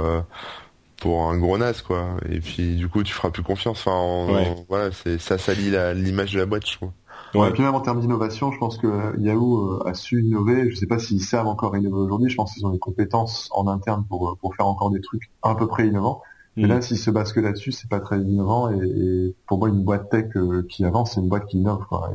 pour 0.97 1.31
un 1.31 1.39
gros 1.39 1.57
nas 1.57 1.75
quoi. 1.75 2.17
Et 2.29 2.41
puis 2.41 2.75
du 2.75 2.89
coup 2.89 3.05
tu 3.05 3.13
feras 3.13 3.31
plus 3.31 3.45
confiance. 3.45 3.87
Enfin, 3.87 4.65
voilà, 4.69 4.91
c'est 4.91 5.21
ça 5.21 5.39
salit 5.39 5.71
l'image 5.95 6.33
de 6.33 6.41
la 6.41 6.47
boîte, 6.47 6.67
je 6.67 6.75
trouve. 6.75 6.91
Ouais. 7.35 7.49
Et 7.49 7.53
puis 7.53 7.63
même 7.63 7.75
en 7.75 7.81
termes 7.81 8.01
d'innovation, 8.01 8.53
je 8.53 8.59
pense 8.59 8.79
que 8.79 9.19
Yahoo 9.19 9.81
euh, 9.81 9.89
a 9.89 9.95
su 9.95 10.23
innover. 10.23 10.71
Je 10.71 10.77
sais 10.77 10.87
pas 10.87 10.99
s'ils 10.99 11.23
savent 11.23 11.47
encore 11.47 11.77
innover 11.77 12.01
aujourd'hui. 12.01 12.31
Je 12.31 12.37
pense 12.37 12.55
qu'ils 12.55 12.65
ont 12.67 12.71
les 12.71 12.79
compétences 12.79 13.49
en 13.53 13.67
interne 13.69 14.05
pour 14.09 14.29
euh, 14.29 14.35
pour 14.41 14.55
faire 14.55 14.67
encore 14.67 14.91
des 14.91 15.01
trucs 15.01 15.31
à 15.43 15.55
peu 15.55 15.67
près 15.67 15.87
innovants. 15.87 16.23
Mais 16.57 16.65
mm. 16.65 16.69
là, 16.69 16.81
s'ils 16.81 16.99
se 16.99 17.11
basent 17.11 17.33
que 17.33 17.41
là-dessus, 17.41 17.73
c'est 17.73 17.89
pas 17.89 18.01
très 18.01 18.21
innovant. 18.21 18.71
Et, 18.71 19.35
pour 19.47 19.59
moi, 19.59 19.69
une 19.69 19.85
boîte 19.85 20.11
tech 20.11 20.27
euh, 20.37 20.67
qui 20.69 20.85
avance, 20.85 21.15
c'est 21.15 21.21
une 21.21 21.29
boîte 21.29 21.47
qui 21.47 21.59
innove. 21.59 21.85
Quoi. 21.89 22.11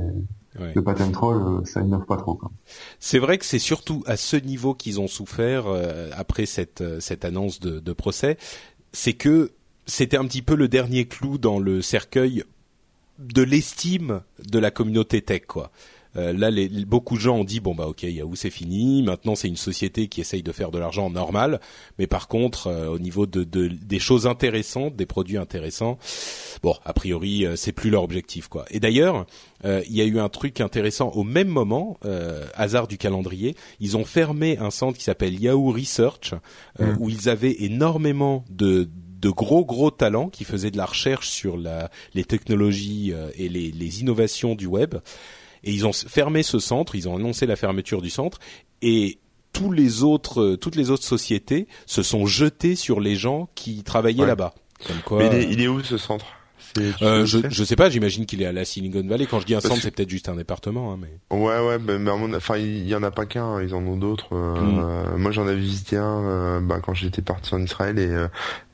Et 0.60 0.74
Le 0.74 0.84
patent 0.84 1.12
troll, 1.12 1.66
ça 1.66 1.82
innove 1.82 2.06
pas 2.06 2.18
trop. 2.18 2.40
C'est 3.00 3.20
vrai 3.20 3.38
que 3.38 3.46
c'est 3.46 3.60
surtout 3.60 4.04
à 4.06 4.18
ce 4.18 4.36
niveau 4.36 4.74
qu'ils 4.74 5.00
ont 5.00 5.08
souffert 5.08 5.66
après 6.16 6.46
cette 6.46 6.84
cette 7.00 7.26
annonce 7.26 7.60
de, 7.60 7.80
de 7.80 7.94
procès. 7.94 8.38
C'est 8.92 9.14
que 9.14 9.52
c'était 9.86 10.18
un 10.18 10.26
petit 10.26 10.42
peu 10.42 10.56
le 10.56 10.68
dernier 10.68 11.06
clou 11.06 11.38
dans 11.38 11.60
le 11.60 11.82
cercueil 11.82 12.44
de 13.20 13.42
l'estime 13.42 14.22
de 14.48 14.60
la 14.60 14.72
communauté 14.72 15.22
tech, 15.22 15.44
quoi. 15.48 15.72
Euh, 16.16 16.34
là, 16.34 16.52
les, 16.52 16.68
beaucoup 16.86 17.16
de 17.16 17.22
gens 17.22 17.38
ont 17.38 17.44
dit 17.44 17.60
bon 17.60 17.74
bah 17.74 17.88
ok, 17.88 18.04
Yahoo 18.04 18.36
c'est 18.36 18.50
fini. 18.50 19.02
Maintenant, 19.02 19.36
c'est 19.36 19.48
une 19.48 19.58
société 19.58 20.08
qui 20.08 20.22
essaye 20.22 20.44
de 20.44 20.52
faire 20.52 20.72
de 20.72 20.80
l'argent 20.80 21.10
normal, 21.10 21.60
mais 21.98 22.08
par 22.08 22.28
contre, 22.28 22.68
euh, 22.68 22.88
au 22.88 23.00
niveau 23.00 23.26
de, 23.26 23.44
de, 23.44 23.68
des 23.68 24.00
choses 24.00 24.28
intéressantes, 24.28 24.96
des 24.96 25.06
produits 25.06 25.38
intéressants, 25.38 25.98
bon, 26.62 26.76
a 26.86 26.94
priori, 26.94 27.46
euh, 27.46 27.56
c'est 27.56 27.72
plus 27.72 27.90
leur 27.90 28.04
objectif 28.04 28.48
quoi. 28.48 28.66
Et 28.70 28.80
d'ailleurs, 28.80 29.26
il 29.66 29.96
y 29.96 30.02
a 30.02 30.04
eu 30.04 30.20
un 30.20 30.28
truc 30.28 30.60
intéressant 30.60 31.12
au 31.12 31.24
même 31.24 31.48
moment, 31.48 31.98
hasard 32.54 32.86
du 32.86 32.98
calendrier, 32.98 33.56
ils 33.80 33.96
ont 33.96 34.04
fermé 34.04 34.58
un 34.58 34.72
centre 34.72 34.98
qui 34.98 35.06
s'appelle 35.06 35.40
Yahoo 35.40 35.72
Research, 35.72 36.34
mmh. 36.80 36.84
où 37.00 37.10
ils 37.10 37.30
avaient 37.30 37.64
énormément 37.64 38.44
de 38.50 38.90
de 39.24 39.30
gros 39.32 39.66
gros 39.66 39.90
talents 39.90 40.30
qui 40.30 40.44
faisaient 40.44 40.70
de 40.70 40.78
la 40.78 40.86
recherche 40.86 41.30
sur 41.30 41.58
la, 41.58 41.90
les 42.14 42.26
technologies 42.26 43.12
et 43.36 43.50
les, 43.50 43.72
les 43.72 44.02
innovations 44.02 44.54
du 44.54 44.68
web. 44.68 44.96
Et 45.64 45.72
ils 45.72 45.88
ont 45.88 45.94
fermé 45.94 46.44
ce 46.44 46.60
centre, 46.60 46.94
ils 46.94 47.08
ont 47.10 47.16
annoncé 47.16 47.46
la 47.46 47.56
fermeture 47.56 48.02
du 48.02 48.10
centre 48.10 48.40
et 48.82 49.18
tous 49.54 49.72
les 49.72 50.04
autres, 50.04 50.42
euh, 50.42 50.58
toutes 50.58 50.76
les 50.76 50.90
autres 50.90 51.04
sociétés 51.04 51.68
se 51.86 52.04
sont 52.04 52.26
jetées 52.26 52.76
sur 52.76 53.00
les 53.00 53.16
gens 53.16 53.48
qui 53.56 53.84
travaillaient 53.84 54.26
là-bas. 54.26 54.54
Mais 55.12 55.28
il 55.28 55.34
est, 55.34 55.54
il 55.54 55.62
est 55.62 55.68
où 55.68 55.82
ce 55.82 55.98
centre? 55.98 56.26
Euh, 57.02 57.26
je, 57.26 57.40
je 57.50 57.64
sais 57.64 57.76
pas, 57.76 57.90
j'imagine 57.90 58.26
qu'il 58.26 58.42
est 58.42 58.46
à 58.46 58.52
la 58.52 58.66
Silicon 58.66 59.06
Valley. 59.08 59.26
Quand 59.26 59.40
je 59.40 59.46
dis 59.46 59.56
un 59.56 59.60
centre, 59.60 59.82
c'est 59.82 59.92
peut-être 59.92 60.10
juste 60.10 60.30
un 60.30 60.36
département. 60.36 60.94
Hein, 60.94 61.00
mais... 61.02 61.38
Ouais, 61.38 61.60
ouais, 61.60 61.78
mais 61.80 62.10
enfin, 62.10 62.58
il 62.58 62.88
y 62.88 62.96
en 62.96 63.04
a 63.04 63.12
pas 63.12 63.26
qu'un, 63.26 63.62
ils 63.62 63.74
en 63.74 63.86
ont 63.86 63.98
d'autres. 63.98 64.30
Euh, 64.34 64.56
hmm. 64.56 65.18
moi, 65.18 65.32
j'en 65.32 65.48
avais 65.48 65.60
visité 65.60 65.98
un 65.98 66.24
euh, 66.24 66.60
bah, 66.60 66.80
quand 66.84 66.94
j'étais 66.94 67.22
parti 67.22 67.54
en 67.54 67.62
Israël 67.62 68.00
et 68.00 68.10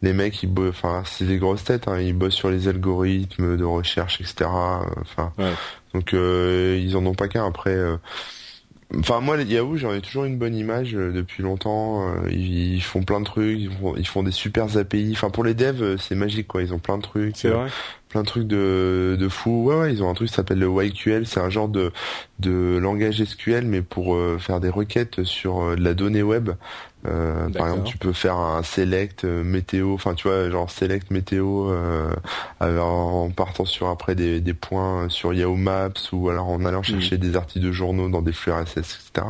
les 0.01 0.13
mecs, 0.13 0.41
ils 0.43 0.49
enfin, 0.69 1.03
c'est 1.05 1.25
des 1.25 1.37
grosses 1.37 1.63
têtes, 1.63 1.87
hein, 1.87 1.99
ils 1.99 2.13
bossent 2.13 2.35
sur 2.35 2.49
les 2.49 2.67
algorithmes 2.67 3.57
de 3.57 3.63
recherche, 3.63 4.21
etc. 4.21 4.49
Enfin, 5.01 5.33
donc 5.93 6.13
ils 6.13 6.95
en 6.95 7.05
ont 7.05 7.15
pas 7.15 7.27
qu'un. 7.27 7.45
Après, 7.45 7.77
Enfin 8.97 9.19
moi 9.19 9.37
Yahoo 9.37 9.77
j'en 9.77 9.93
ai 9.93 10.01
toujours 10.01 10.25
une 10.25 10.37
bonne 10.37 10.55
image 10.55 10.95
euh, 10.95 11.11
depuis 11.11 11.43
longtemps. 11.43 12.07
Euh, 12.07 12.29
ils, 12.31 12.81
font 12.81 13.03
plein 13.03 13.19
de 13.19 13.25
trucs, 13.25 13.59
ils 13.59 13.71
font, 13.71 13.95
ils 13.95 14.07
font 14.07 14.23
des 14.23 14.31
super 14.31 14.77
API. 14.77 15.11
Enfin 15.13 15.29
pour 15.29 15.43
les 15.43 15.53
devs 15.53 15.81
euh, 15.81 15.97
c'est 15.97 16.15
magique 16.15 16.47
quoi. 16.47 16.63
Ils 16.63 16.73
ont 16.73 16.79
plein 16.79 16.97
de 16.97 17.03
trucs. 17.03 17.37
C'est 17.37 17.49
vrai 17.49 17.69
plein 18.09 18.21
de 18.21 18.25
trucs 18.25 18.47
de, 18.47 19.15
de 19.17 19.29
fou. 19.29 19.65
Ouais, 19.65 19.75
ouais, 19.79 19.93
ils 19.93 20.03
ont 20.03 20.09
un 20.09 20.13
truc 20.13 20.29
qui 20.29 20.33
s'appelle 20.33 20.59
le 20.59 20.67
YQL. 20.67 21.25
C'est 21.27 21.39
un 21.39 21.49
genre 21.49 21.69
de, 21.69 21.91
de 22.39 22.77
langage 22.81 23.23
SQL, 23.23 23.65
mais 23.65 23.81
pour 23.81 24.15
euh, 24.15 24.37
faire 24.39 24.59
des 24.59 24.69
requêtes 24.69 25.23
sur 25.23 25.61
euh, 25.61 25.75
de 25.75 25.83
la 25.83 25.93
donnée 25.93 26.23
web. 26.23 26.49
Euh, 27.07 27.49
par 27.49 27.67
exemple, 27.67 27.87
tu 27.87 27.97
peux 27.97 28.13
faire 28.13 28.35
un 28.35 28.61
select 28.63 29.23
météo, 29.23 29.93
enfin 29.93 30.13
tu 30.15 30.27
vois, 30.27 30.49
genre 30.49 30.69
select 30.69 31.11
météo 31.11 31.71
en 32.59 33.29
partant 33.31 33.65
sur 33.65 33.87
après 33.87 34.15
des, 34.15 34.41
des 34.41 34.53
points 34.53 35.07
sur 35.09 35.33
Yahoo 35.33 35.55
Maps 35.55 36.11
ou 36.11 36.29
alors 36.29 36.49
en 36.49 36.65
allant 36.65 36.83
chercher 36.83 37.15
mm. 37.15 37.19
des 37.19 37.35
articles 37.35 37.65
de 37.65 37.71
journaux 37.71 38.09
dans 38.09 38.21
des 38.21 38.33
flux 38.33 38.51
RSS, 38.51 38.77
etc. 38.77 39.27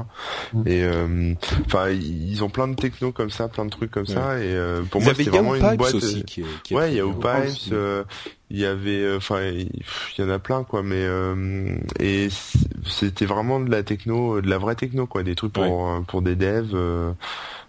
Et 0.65 0.83
mm. 0.83 1.35
enfin, 1.65 1.89
ils 1.89 2.43
ont 2.43 2.49
plein 2.49 2.67
de 2.67 2.75
techno 2.75 3.11
comme 3.11 3.29
ça, 3.29 3.47
plein 3.47 3.65
de 3.65 3.69
trucs 3.69 3.91
comme 3.91 4.07
ça. 4.07 4.39
Et 4.39 4.55
pour 4.89 5.01
moi, 5.01 5.13
c'est 5.15 5.29
vraiment 5.29 5.55
une 5.55 5.75
boîte. 5.75 5.95
Aussi, 5.95 6.23
qui 6.23 6.43
qui 6.63 6.75
ouais, 6.75 6.93
Yahoo 6.93 7.13
Pipes 7.13 7.73
il 8.51 8.59
y 8.59 8.65
avait 8.65 9.03
euh, 9.03 9.17
enfin 9.17 9.41
il 9.41 9.69
y 10.17 10.23
en 10.23 10.29
a 10.29 10.39
plein 10.39 10.63
quoi 10.63 10.81
mais 10.81 11.03
euh, 11.03 11.77
et 11.99 12.29
c'était 12.85 13.25
vraiment 13.25 13.59
de 13.59 13.69
la 13.69 13.83
techno 13.83 14.41
de 14.41 14.49
la 14.49 14.57
vraie 14.57 14.75
techno 14.75 15.05
quoi 15.05 15.23
des 15.23 15.35
trucs 15.35 15.53
pour 15.53 15.87
euh, 15.87 15.99
pour 16.07 16.21
des 16.21 16.35
devs 16.35 16.75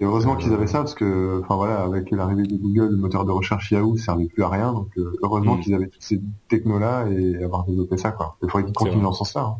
et 0.00 0.04
heureusement 0.04 0.36
qu'ils 0.36 0.52
avaient 0.52 0.66
ça 0.66 0.78
parce 0.78 0.94
que 0.94 1.40
enfin 1.42 1.56
voilà 1.56 1.82
avec 1.82 2.10
l'arrivée 2.10 2.44
de 2.44 2.56
Google 2.56 2.92
le 2.92 2.96
moteur 2.96 3.24
de 3.24 3.30
recherche 3.30 3.70
Yahoo 3.72 3.96
servait 3.98 4.26
plus 4.26 4.42
à 4.42 4.48
rien 4.48 4.72
donc 4.72 4.88
heureusement 5.22 5.56
mm. 5.56 5.60
qu'ils 5.60 5.74
avaient 5.74 5.88
toutes 5.88 6.02
ces 6.02 6.20
technos 6.48 6.78
là 6.78 7.06
et 7.08 7.42
avoir 7.42 7.64
développé 7.64 7.98
ça 7.98 8.12
quoi 8.12 8.36
il 8.42 8.48
faudrait 8.48 8.64
qu'ils 8.64 8.74
continuent 8.74 9.02
dans 9.02 9.12
ce 9.12 9.18
sens 9.18 9.34
là 9.34 9.42
hein. 9.42 9.56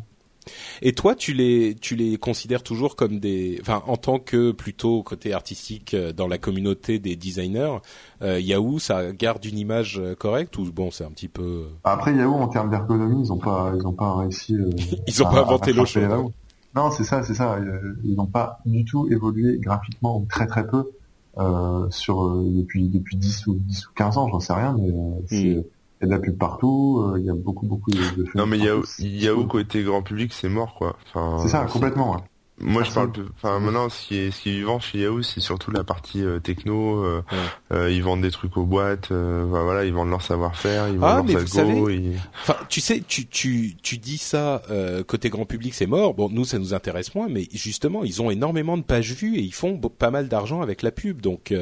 Et 0.81 0.93
toi, 0.93 1.15
tu 1.15 1.33
les, 1.33 1.75
tu 1.75 1.95
les 1.95 2.17
considères 2.17 2.63
toujours 2.63 2.95
comme 2.95 3.19
des, 3.19 3.59
enfin, 3.61 3.83
en 3.87 3.97
tant 3.97 4.19
que 4.19 4.51
plutôt 4.51 5.03
côté 5.03 5.33
artistique 5.33 5.93
euh, 5.93 6.11
dans 6.13 6.27
la 6.27 6.37
communauté 6.37 6.99
des 6.99 7.15
designers, 7.15 7.77
euh, 8.21 8.39
Yahoo, 8.39 8.79
ça 8.79 9.11
garde 9.11 9.43
une 9.45 9.57
image 9.57 9.99
euh, 9.99 10.15
correcte 10.15 10.57
ou 10.57 10.71
bon, 10.71 10.91
c'est 10.91 11.03
un 11.03 11.11
petit 11.11 11.27
peu. 11.27 11.67
Après 11.83 12.15
Yahoo, 12.15 12.33
en 12.33 12.47
termes 12.47 12.69
d'ergonomie, 12.69 13.21
ils 13.25 13.31
ont 13.31 13.37
pas, 13.37 13.71
ils 13.75 13.85
ont 13.85 13.93
pas 13.93 14.15
réussi. 14.15 14.57
ils 15.07 15.23
ont 15.23 15.29
pas 15.29 15.41
inventé 15.41 15.73
l'eau 15.73 15.85
chaude. 15.85 16.31
Non, 16.73 16.89
c'est 16.89 17.03
ça, 17.03 17.21
c'est 17.23 17.33
ça. 17.33 17.59
Ils 18.03 18.15
n'ont 18.15 18.27
pas 18.27 18.59
du 18.65 18.85
tout 18.85 19.07
évolué 19.11 19.59
graphiquement, 19.59 20.25
très 20.29 20.47
très 20.47 20.65
peu, 20.65 20.89
euh, 21.37 21.85
sur 21.89 22.29
depuis 22.37 22.87
depuis 22.87 23.17
10 23.17 23.47
ou 23.47 23.55
10 23.55 23.87
ou 23.87 23.89
15 23.93 24.17
ans, 24.17 24.29
j'en 24.29 24.39
sais 24.39 24.53
rien, 24.53 24.75
mais 24.79 24.89
c'est 25.27 25.55
hmm. 25.55 25.63
Il 26.01 26.09
y 26.09 26.13
a 26.13 26.15
de 26.17 26.19
la 26.19 26.19
pub 26.19 26.37
partout, 26.37 27.03
euh, 27.05 27.19
il 27.19 27.25
y 27.25 27.29
a 27.29 27.33
beaucoup 27.35 27.67
beaucoup 27.67 27.91
de, 27.91 27.97
de 27.97 28.25
Non 28.33 28.47
mais 28.47 28.57
Yahoo, 28.57 28.83
Yahoo 28.97 29.45
côté 29.45 29.83
grand 29.83 30.01
public 30.01 30.33
c'est 30.33 30.49
mort 30.49 30.73
quoi. 30.73 30.97
Enfin, 31.13 31.37
c'est 31.43 31.49
ça 31.49 31.65
complètement. 31.65 32.13
Ouais. 32.13 32.21
Moi, 32.61 32.83
je 32.83 32.91
parle. 32.91 33.11
Enfin, 33.35 33.59
maintenant, 33.59 33.89
ce 33.89 34.07
qui 34.07 34.17
est 34.17 34.31
ce 34.31 34.41
qui 34.41 34.49
est 34.49 34.53
vivant 34.53 34.79
chez 34.79 34.99
Yahoo, 34.99 35.21
c'est 35.23 35.39
surtout 35.39 35.71
la 35.71 35.83
partie 35.83 36.23
euh, 36.23 36.39
techno. 36.39 37.03
Euh, 37.03 37.23
euh, 37.71 37.91
ils 37.91 38.03
vendent 38.03 38.21
des 38.21 38.31
trucs 38.31 38.55
aux 38.57 38.65
boîtes. 38.65 39.11
Euh, 39.11 39.45
voilà, 39.47 39.85
ils 39.85 39.93
vendent 39.93 40.09
leur 40.09 40.21
savoir-faire, 40.21 40.87
ils 40.87 40.97
vendent 40.97 41.29
ah, 41.29 41.33
leur 41.33 41.47
savez, 41.47 42.13
Enfin, 42.41 42.55
tu 42.69 42.81
sais, 42.81 43.01
tu 43.05 43.27
tu 43.27 43.75
tu 43.81 43.97
dis 43.97 44.17
ça 44.17 44.61
côté 45.07 45.29
grand 45.29 45.45
public, 45.45 45.73
c'est 45.73 45.87
mort. 45.87 46.13
Bon, 46.13 46.29
nous, 46.29 46.45
ça 46.45 46.59
nous 46.59 46.73
intéresse 46.73 47.15
moins, 47.15 47.27
mais 47.29 47.47
justement, 47.53 48.03
ils 48.03 48.21
ont 48.21 48.29
énormément 48.29 48.77
de 48.77 48.83
pages 48.83 49.13
vues 49.13 49.37
et 49.37 49.41
ils 49.41 49.53
font 49.53 49.77
pas 49.77 50.11
mal 50.11 50.27
d'argent 50.27 50.61
avec 50.61 50.81
la 50.81 50.91
pub. 50.91 51.21
Donc. 51.21 51.53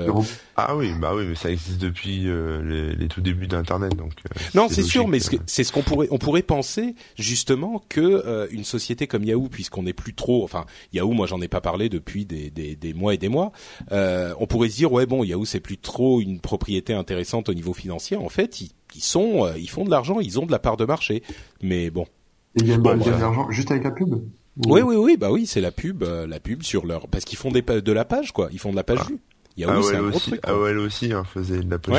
Ah 0.56 0.75
oui, 0.75 0.91
bah 1.00 1.13
oui, 1.15 1.25
mais 1.27 1.36
ça 1.36 1.50
existe 1.50 1.79
depuis 1.79 2.25
les, 2.25 2.96
les, 2.96 3.08
tout 3.08 3.22
débuts 3.22 3.48
d'Internet, 3.48 3.96
donc. 3.96 4.13
non, 4.53 4.68
c'est 4.70 4.84
sûr, 4.84 5.08
mais 5.08 5.20
c'est 5.46 5.63
ce 5.63 5.72
qu'on 5.72 5.84
pourrait 5.84 6.08
on 6.12 6.18
pourrait 6.18 6.41
penser 6.41 6.96
justement 7.18 7.84
que 7.89 8.48
une 8.51 8.63
société 8.63 9.08
comme 9.08 9.24
Yahoo, 9.24 9.48
puisqu'on 9.50 9.84
n'est 9.84 9.94
plus 9.94 10.13
trop, 10.13 10.44
enfin 10.44 10.65
Yahoo, 10.93 11.12
moi 11.12 11.27
j'en 11.27 11.41
ai 11.41 11.48
pas 11.48 11.62
parlé 11.62 11.89
depuis 11.89 12.25
des, 12.25 12.50
des, 12.50 12.75
des 12.75 12.93
mois 12.93 13.13
et 13.13 13.17
des 13.17 13.29
mois. 13.29 13.51
Euh, 13.91 14.34
on 14.39 14.48
pourrait 14.48 14.69
se 14.69 14.75
dire 14.75 14.91
ouais 14.91 15.05
bon 15.05 15.24
Yahoo 15.24 15.46
c'est 15.46 15.60
plus 15.60 15.77
trop 15.77 16.22
une 16.22 16.39
propriété 16.39 16.93
intéressante 16.93 17.50
au 17.50 17.53
niveau 17.53 17.74
financier. 17.74 18.17
En 18.17 18.29
fait, 18.29 18.62
ils, 18.62 18.72
ils 18.96 19.03
sont, 19.03 19.46
euh, 19.46 19.58
ils 19.58 19.69
font 19.69 19.86
de 19.86 19.91
l'argent, 19.91 20.19
ils 20.19 20.39
ont 20.39 20.46
de 20.46 20.51
la 20.51 20.60
part 20.60 20.77
de 20.77 20.86
marché. 20.86 21.24
Mais 21.62 21.89
bon. 21.89 22.05
Ils 22.55 22.65
gagnent 22.65 23.00
de 23.00 23.12
l'argent 23.12 23.50
juste 23.51 23.72
avec 23.72 23.84
la 23.84 23.91
pub. 23.91 24.15
Oui 24.67 24.81
oui 24.81 24.96
oui 24.96 25.15
bah 25.15 25.31
oui 25.31 25.46
c'est 25.46 25.62
la 25.62 25.72
pub, 25.72 26.03
euh, 26.03 26.27
la 26.27 26.39
pub 26.39 26.63
sur 26.63 26.86
leur 26.86 27.08
parce 27.08 27.24
qu'ils 27.24 27.38
font 27.38 27.51
des 27.51 27.62
de 27.62 27.91
la 27.91 28.03
page 28.03 28.34
quoi. 28.34 28.50
Ils 28.51 28.60
font 28.60 28.72
de 28.72 28.75
la 28.75 28.84
page 28.84 29.00
ah. 29.01 29.08
vue. 29.08 29.19
Yahoo, 29.58 29.82
c'est 29.84 29.96
un 29.96 30.10
gros 30.10 30.20
truc. 30.20 30.39
AOL 30.48 30.79
aussi 30.79 31.12
hein, 31.12 31.24
faisait 31.24 31.62
de 31.62 31.70
la 31.70 31.79
pub. 31.79 31.96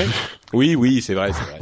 Oui, 0.52 0.74
oui, 0.74 1.00
c'est 1.00 1.14
vrai, 1.14 1.30
c'est 1.32 1.44
vrai. 1.44 1.58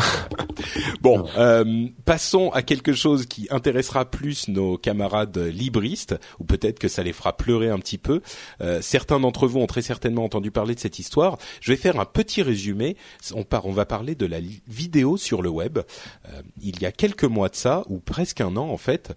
bon, 1.02 1.26
euh, 1.36 1.86
passons 2.04 2.50
à 2.50 2.62
quelque 2.62 2.94
chose 2.94 3.26
qui 3.26 3.46
intéressera 3.50 4.06
plus 4.06 4.48
nos 4.48 4.78
camarades 4.78 5.36
libristes, 5.36 6.18
ou 6.38 6.44
peut-être 6.44 6.78
que 6.78 6.88
ça 6.88 7.02
les 7.02 7.12
fera 7.12 7.36
pleurer 7.36 7.68
un 7.68 7.78
petit 7.78 7.98
peu. 7.98 8.22
Euh, 8.60 8.80
certains 8.80 9.20
d'entre 9.20 9.46
vous 9.46 9.60
ont 9.60 9.66
très 9.66 9.82
certainement 9.82 10.24
entendu 10.24 10.50
parler 10.50 10.74
de 10.74 10.80
cette 10.80 10.98
histoire. 10.98 11.36
Je 11.60 11.72
vais 11.72 11.76
faire 11.76 12.00
un 12.00 12.06
petit 12.06 12.42
résumé. 12.42 12.96
On, 13.34 13.44
part, 13.44 13.66
on 13.66 13.72
va 13.72 13.84
parler 13.84 14.14
de 14.14 14.26
la 14.26 14.38
vidéo 14.66 15.16
sur 15.16 15.42
le 15.42 15.50
web. 15.50 15.78
Euh, 15.78 16.42
il 16.62 16.80
y 16.80 16.86
a 16.86 16.92
quelques 16.92 17.24
mois 17.24 17.50
de 17.50 17.56
ça, 17.56 17.82
ou 17.88 17.98
presque 17.98 18.40
un 18.40 18.56
an 18.56 18.70
en 18.70 18.78
fait, 18.78 19.14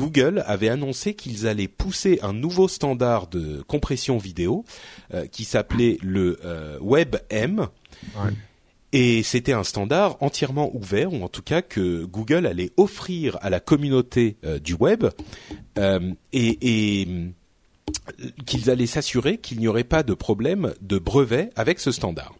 Google 0.00 0.42
avait 0.46 0.70
annoncé 0.70 1.12
qu'ils 1.12 1.46
allaient 1.46 1.68
pousser 1.68 2.20
un 2.22 2.32
nouveau 2.32 2.68
standard 2.68 3.26
de 3.26 3.60
compression 3.68 4.16
vidéo 4.16 4.64
euh, 5.12 5.26
qui 5.26 5.44
s'appelait 5.44 5.98
le 6.00 6.40
euh, 6.42 6.78
WebM. 6.80 7.68
Et 8.92 9.22
c'était 9.22 9.52
un 9.52 9.62
standard 9.62 10.16
entièrement 10.20 10.74
ouvert, 10.74 11.12
ou 11.12 11.22
en 11.22 11.28
tout 11.28 11.42
cas 11.42 11.60
que 11.60 12.04
Google 12.04 12.46
allait 12.46 12.70
offrir 12.78 13.36
à 13.42 13.50
la 13.50 13.60
communauté 13.60 14.38
euh, 14.44 14.58
du 14.58 14.72
web, 14.72 15.04
et, 16.32 17.06
qu'ils 18.46 18.70
allaient 18.70 18.86
s'assurer 18.86 19.36
qu'il 19.36 19.58
n'y 19.58 19.68
aurait 19.68 19.84
pas 19.84 20.02
de 20.02 20.14
problème 20.14 20.72
de 20.80 20.98
brevet 20.98 21.50
avec 21.56 21.78
ce 21.78 21.92
standard. 21.92 22.34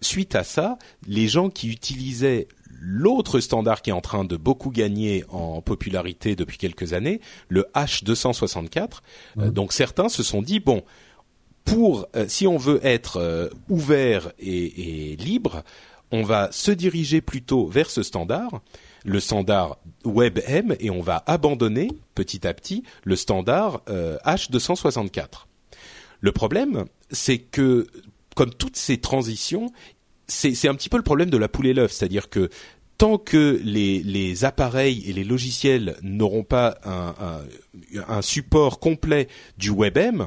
Suite 0.00 0.34
à 0.34 0.42
ça, 0.42 0.78
les 1.06 1.28
gens 1.28 1.48
qui 1.48 1.68
utilisaient 1.70 2.48
l'autre 2.80 3.40
standard 3.40 3.82
qui 3.82 3.90
est 3.90 3.94
en 3.94 4.00
train 4.00 4.24
de 4.24 4.36
beaucoup 4.36 4.70
gagner 4.70 5.24
en 5.30 5.60
popularité 5.60 6.36
depuis 6.36 6.58
quelques 6.58 6.92
années, 6.92 7.20
le 7.48 7.66
H264. 7.74 8.88
Euh, 9.38 9.50
donc 9.50 9.72
certains 9.72 10.08
se 10.08 10.22
sont 10.22 10.42
dit 10.42 10.60
bon, 10.60 10.82
pour 11.64 12.06
euh, 12.16 12.26
si 12.28 12.46
on 12.46 12.56
veut 12.56 12.80
être 12.84 13.16
euh, 13.18 13.48
ouvert 13.68 14.32
et, 14.38 15.16
libre, 15.16 15.62
on 16.10 16.22
va 16.22 16.50
se 16.52 16.70
diriger 16.70 17.20
plutôt 17.20 17.66
vers 17.66 17.90
ce 17.90 18.02
standard, 18.02 18.62
le 19.04 19.20
standard 19.20 19.76
WebM, 20.04 20.74
et 20.80 20.90
on 20.90 21.02
va 21.02 21.22
abandonner 21.26 21.88
petit 22.14 22.46
à 22.46 22.54
petit 22.54 22.82
le 23.04 23.14
standard 23.14 23.82
H264. 23.86 25.46
Le 26.20 26.32
problème, 26.32 26.86
c'est 27.10 27.38
que 27.38 27.86
comme 28.34 28.54
toutes 28.54 28.76
ces 28.76 28.98
transitions, 28.98 29.70
c'est 30.28 30.68
un 30.68 30.74
petit 30.74 30.88
peu 30.88 30.96
le 30.98 31.02
problème 31.02 31.30
de 31.30 31.38
la 31.38 31.48
poule 31.48 31.66
et 31.66 31.74
l'œuf, 31.74 31.92
c'est-à-dire 31.92 32.28
que 32.28 32.50
tant 32.98 33.16
que 33.16 33.60
les, 33.64 34.02
les, 34.02 34.44
appareils 34.44 35.08
et 35.08 35.12
les 35.12 35.24
logiciels 35.24 35.96
n'auront 36.02 36.42
pas 36.42 36.78
un, 36.84 37.14
un, 37.20 38.02
un, 38.08 38.22
support 38.22 38.80
complet 38.80 39.28
du 39.56 39.70
WebM, 39.70 40.26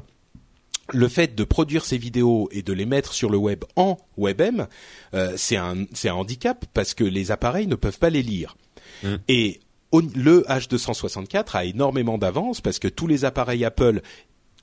le 0.94 1.08
fait 1.08 1.36
de 1.36 1.44
produire 1.44 1.86
ces 1.86 1.98
vidéos 1.98 2.50
et 2.52 2.62
de 2.62 2.74
les 2.74 2.86
mettre 2.86 3.14
sur 3.14 3.30
le 3.30 3.38
web 3.38 3.64
en 3.76 3.98
WebM, 4.18 4.68
euh, 5.14 5.34
c'est 5.36 5.58
un, 5.58 5.84
un 5.84 6.12
handicap 6.12 6.66
parce 6.74 6.94
que 6.94 7.04
les 7.04 7.32
appareils 7.32 7.68
ne 7.68 7.76
peuvent 7.76 8.00
pas 8.00 8.10
les 8.10 8.24
lire. 8.24 8.56
Mm. 9.04 9.16
Et 9.28 9.60
le 9.94 10.46
H264 10.48 11.58
a 11.58 11.66
énormément 11.66 12.18
d'avance 12.18 12.62
parce 12.62 12.80
que 12.80 12.88
tous 12.88 13.08
les 13.08 13.26
appareils 13.26 13.66
Apple 13.66 14.02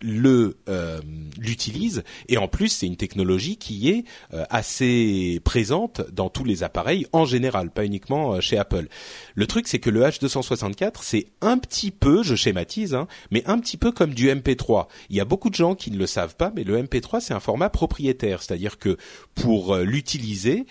le 0.00 0.56
euh, 0.68 1.00
l'utilise 1.38 2.04
et 2.28 2.38
en 2.38 2.48
plus 2.48 2.68
c'est 2.68 2.86
une 2.86 2.96
technologie 2.96 3.56
qui 3.56 3.88
est 3.88 4.04
euh, 4.32 4.44
assez 4.50 5.40
présente 5.44 6.02
dans 6.12 6.28
tous 6.28 6.44
les 6.44 6.62
appareils 6.62 7.06
en 7.12 7.24
général, 7.24 7.70
pas 7.70 7.84
uniquement 7.84 8.34
euh, 8.34 8.40
chez 8.40 8.58
Apple. 8.58 8.88
Le 9.34 9.46
truc 9.46 9.66
c'est 9.66 9.78
que 9.78 9.90
le 9.90 10.02
H264 10.02 10.98
c'est 11.02 11.26
un 11.40 11.58
petit 11.58 11.90
peu, 11.90 12.22
je 12.22 12.34
schématise, 12.34 12.94
hein, 12.94 13.08
mais 13.30 13.42
un 13.46 13.58
petit 13.58 13.76
peu 13.76 13.92
comme 13.92 14.14
du 14.14 14.28
MP3. 14.28 14.86
Il 15.10 15.16
y 15.16 15.20
a 15.20 15.24
beaucoup 15.24 15.50
de 15.50 15.54
gens 15.54 15.74
qui 15.74 15.90
ne 15.90 15.98
le 15.98 16.06
savent 16.06 16.36
pas, 16.36 16.52
mais 16.54 16.64
le 16.64 16.80
MP3 16.82 17.20
c'est 17.20 17.34
un 17.34 17.40
format 17.40 17.70
propriétaire, 17.70 18.42
c'est-à-dire 18.42 18.78
que 18.78 18.96
pour 19.34 19.76
l'utiliser, 19.76 20.66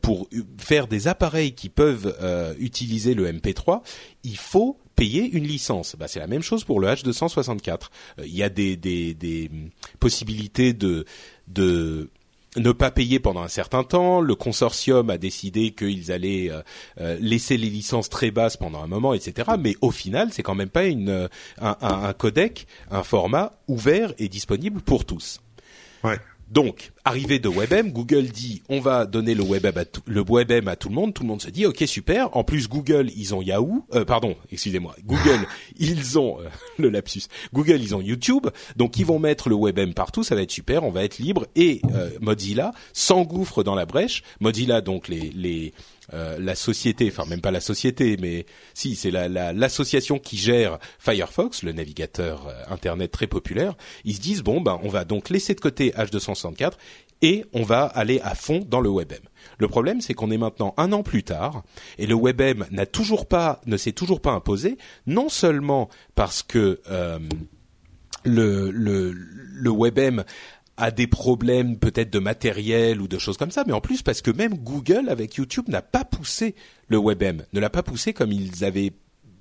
pour 0.00 0.28
faire 0.58 0.86
des 0.86 1.08
appareils 1.08 1.52
qui 1.52 1.68
peuvent 1.68 2.16
utiliser 2.58 3.14
le 3.14 3.30
MP3, 3.30 3.82
il 4.24 4.36
faut 4.36 4.78
payer 4.96 5.30
une 5.30 5.44
licence. 5.44 5.94
Bah, 5.96 6.08
c'est 6.08 6.18
la 6.18 6.26
même 6.26 6.42
chose 6.42 6.64
pour 6.64 6.80
le 6.80 6.88
H264. 6.88 7.70
Euh, 8.18 8.26
il 8.26 8.34
y 8.34 8.42
a 8.42 8.48
des, 8.48 8.76
des, 8.76 9.14
des 9.14 9.50
possibilités 10.00 10.72
de, 10.72 11.04
de 11.46 12.10
ne 12.56 12.72
pas 12.72 12.90
payer 12.90 13.20
pendant 13.20 13.42
un 13.42 13.48
certain 13.48 13.84
temps. 13.84 14.20
Le 14.20 14.34
consortium 14.34 15.10
a 15.10 15.18
décidé 15.18 15.72
qu'ils 15.72 16.10
allaient 16.10 16.50
euh, 16.50 16.62
euh, 17.00 17.18
laisser 17.20 17.56
les 17.56 17.68
licences 17.68 18.08
très 18.08 18.30
basses 18.30 18.56
pendant 18.56 18.82
un 18.82 18.86
moment, 18.86 19.14
etc. 19.14 19.50
Mais 19.58 19.76
au 19.82 19.90
final, 19.90 20.30
c'est 20.32 20.42
quand 20.42 20.54
même 20.54 20.70
pas 20.70 20.84
une, 20.84 21.28
un, 21.60 21.76
un, 21.80 22.12
codec, 22.14 22.66
un 22.90 23.02
format 23.02 23.52
ouvert 23.68 24.12
et 24.18 24.28
disponible 24.28 24.80
pour 24.80 25.04
tous. 25.04 25.40
Ouais. 26.02 26.18
Donc, 26.48 26.92
arrivée 27.04 27.38
de 27.40 27.48
WebM, 27.48 27.90
Google 27.90 28.28
dit 28.28 28.62
on 28.68 28.78
va 28.80 29.04
donner 29.04 29.34
le 29.34 29.42
WebM 29.42 29.76
à 29.76 29.84
tout, 29.84 30.00
le 30.06 30.22
WebM 30.22 30.68
à 30.68 30.76
tout 30.76 30.88
le 30.88 30.94
monde. 30.94 31.12
Tout 31.12 31.22
le 31.22 31.28
monde 31.28 31.42
se 31.42 31.50
dit 31.50 31.66
ok 31.66 31.82
super. 31.86 32.36
En 32.36 32.44
plus 32.44 32.68
Google 32.68 33.10
ils 33.16 33.34
ont 33.34 33.42
Yahoo, 33.42 33.84
euh, 33.94 34.04
pardon, 34.04 34.36
excusez-moi, 34.52 34.94
Google 35.04 35.46
ils 35.78 36.18
ont 36.18 36.40
euh, 36.40 36.48
le 36.78 36.88
lapsus. 36.88 37.22
Google 37.52 37.80
ils 37.80 37.94
ont 37.96 38.00
YouTube, 38.00 38.46
donc 38.76 38.96
ils 38.98 39.06
vont 39.06 39.18
mettre 39.18 39.48
le 39.48 39.56
WebM 39.56 39.92
partout. 39.92 40.22
Ça 40.22 40.34
va 40.34 40.42
être 40.42 40.52
super. 40.52 40.84
On 40.84 40.90
va 40.90 41.04
être 41.04 41.18
libre 41.18 41.46
et 41.56 41.80
euh, 41.94 42.10
Mozilla 42.20 42.72
s'engouffre 42.92 43.64
dans 43.64 43.74
la 43.74 43.86
brèche. 43.86 44.22
Mozilla 44.40 44.80
donc 44.80 45.08
les 45.08 45.30
les 45.34 45.72
euh, 46.14 46.38
la 46.38 46.54
société, 46.54 47.08
enfin 47.10 47.28
même 47.28 47.40
pas 47.40 47.50
la 47.50 47.60
société, 47.60 48.16
mais 48.20 48.46
si 48.74 48.94
c'est 48.94 49.10
l'association 49.10 50.16
la, 50.16 50.20
qui 50.20 50.36
gère 50.36 50.78
Firefox, 50.98 51.62
le 51.62 51.72
navigateur 51.72 52.46
euh, 52.48 52.62
internet 52.68 53.10
très 53.10 53.26
populaire, 53.26 53.74
ils 54.04 54.14
se 54.14 54.20
disent 54.20 54.42
bon 54.42 54.60
ben 54.60 54.78
on 54.82 54.88
va 54.88 55.04
donc 55.04 55.30
laisser 55.30 55.54
de 55.54 55.60
côté 55.60 55.90
H264 55.90 56.72
et 57.22 57.44
on 57.52 57.62
va 57.62 57.84
aller 57.84 58.20
à 58.20 58.34
fond 58.34 58.60
dans 58.66 58.80
le 58.80 58.90
WebM. 58.90 59.22
Le 59.58 59.68
problème 59.68 60.00
c'est 60.00 60.14
qu'on 60.14 60.30
est 60.30 60.38
maintenant 60.38 60.74
un 60.76 60.92
an 60.92 61.02
plus 61.02 61.24
tard 61.24 61.64
et 61.98 62.06
le 62.06 62.14
WebM 62.14 62.66
n'a 62.70 62.86
toujours 62.86 63.26
pas, 63.26 63.60
ne 63.66 63.76
s'est 63.76 63.92
toujours 63.92 64.20
pas 64.20 64.32
imposé, 64.32 64.78
non 65.06 65.28
seulement 65.28 65.88
parce 66.14 66.42
que 66.42 66.80
euh, 66.88 67.18
le, 68.24 68.70
le, 68.70 69.12
le 69.12 69.70
WebM 69.70 70.24
a 70.76 70.90
des 70.90 71.06
problèmes 71.06 71.78
peut-être 71.78 72.10
de 72.10 72.18
matériel 72.18 73.00
ou 73.00 73.08
de 73.08 73.18
choses 73.18 73.36
comme 73.36 73.50
ça, 73.50 73.64
mais 73.66 73.72
en 73.72 73.80
plus 73.80 74.02
parce 74.02 74.22
que 74.22 74.30
même 74.30 74.54
Google 74.54 75.08
avec 75.08 75.34
YouTube 75.36 75.68
n'a 75.68 75.82
pas 75.82 76.04
poussé 76.04 76.54
le 76.88 76.98
WebM, 76.98 77.44
ne 77.52 77.60
l'a 77.60 77.70
pas 77.70 77.82
poussé 77.82 78.12
comme 78.12 78.32
ils 78.32 78.64
avaient 78.64 78.92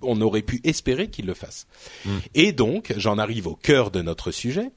on 0.01 0.21
aurait 0.21 0.41
pu 0.41 0.61
espérer 0.63 1.09
qu'ils 1.09 1.25
le 1.25 1.33
fassent. 1.33 1.67
Mm. 2.05 2.09
Et 2.35 2.51
donc, 2.51 2.93
j'en 2.97 3.17
arrive 3.17 3.47
au 3.47 3.55
cœur 3.55 3.91
de 3.91 4.01
notre 4.01 4.31
sujet. 4.31 4.71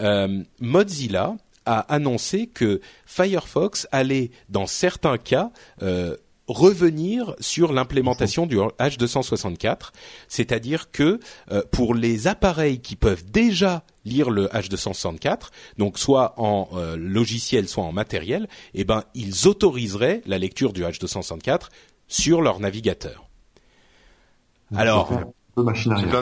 Euh, 0.00 0.42
Mozilla 0.60 1.36
a 1.66 1.80
annoncé 1.80 2.48
que 2.48 2.80
Firefox 3.06 3.86
allait, 3.92 4.30
dans 4.48 4.66
certains 4.66 5.18
cas, 5.18 5.50
euh, 5.82 6.16
revenir 6.52 7.34
sur 7.40 7.72
l'implémentation 7.72 8.46
du 8.46 8.56
H264, 8.56 9.90
c'est-à-dire 10.28 10.90
que 10.90 11.20
euh, 11.50 11.62
pour 11.70 11.94
les 11.94 12.26
appareils 12.26 12.80
qui 12.80 12.96
peuvent 12.96 13.24
déjà 13.30 13.84
lire 14.04 14.30
le 14.30 14.46
H264, 14.46 15.50
donc 15.78 15.98
soit 15.98 16.34
en 16.38 16.68
euh, 16.74 16.96
logiciel, 16.96 17.68
soit 17.68 17.84
en 17.84 17.92
matériel, 17.92 18.48
eh 18.74 18.84
ben 18.84 19.04
ils 19.14 19.46
autoriseraient 19.46 20.22
la 20.26 20.38
lecture 20.38 20.72
du 20.72 20.82
H264 20.82 21.68
sur 22.08 22.42
leur 22.42 22.60
navigateur. 22.60 23.28
Alors, 24.74 25.10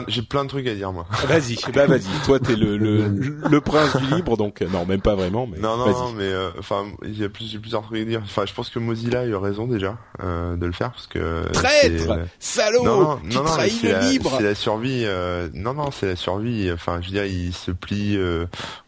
j'ai 0.07 0.21
plein, 0.23 0.43
de 0.43 0.49
trucs 0.49 0.67
à 0.67 0.75
dire 0.75 0.91
moi. 0.91 1.05
Vas-y, 1.25 1.55
bah 1.73 1.85
vas-y. 1.87 2.25
Toi 2.25 2.39
t'es 2.39 2.55
le, 2.55 2.75
le 2.77 3.07
le 3.07 3.61
prince 3.61 3.95
du 3.95 4.15
libre 4.15 4.35
donc 4.35 4.61
euh, 4.61 4.67
non 4.67 4.85
même 4.85 4.99
pas 4.99 5.15
vraiment 5.15 5.47
mais. 5.47 5.57
Non 5.57 5.77
non, 5.77 5.87
non 5.87 6.11
mais 6.11 6.25
euh, 6.25 6.49
enfin 6.59 6.85
y 7.03 7.23
a 7.23 7.29
plus 7.29 7.57
plusieurs 7.59 7.81
trucs 7.83 8.01
à 8.01 8.05
dire. 8.05 8.21
Enfin 8.23 8.45
je 8.45 8.53
pense 8.53 8.69
que 8.69 8.79
Mozilla 8.79 9.21
a 9.21 9.25
eu 9.25 9.35
raison 9.35 9.67
déjà 9.67 9.97
euh, 10.21 10.57
de 10.57 10.65
le 10.65 10.73
faire 10.73 10.91
parce 10.91 11.07
que. 11.07 11.49
Traître, 11.53 12.19
salaud, 12.39 12.83
non, 12.83 13.01
non, 13.01 13.17
qui 13.17 13.37
non, 13.37 13.43
trahit 13.45 13.83
le 13.83 14.09
libre. 14.11 14.33
C'est 14.37 14.43
la 14.43 14.55
survie. 14.55 15.05
non 15.53 15.73
non 15.73 15.91
c'est 15.91 16.07
la 16.07 16.15
survie. 16.17 16.69
Enfin 16.71 16.99
je 17.01 17.07
veux 17.07 17.13
dire 17.13 17.25
il 17.25 17.53
se 17.53 17.71
plie 17.71 18.19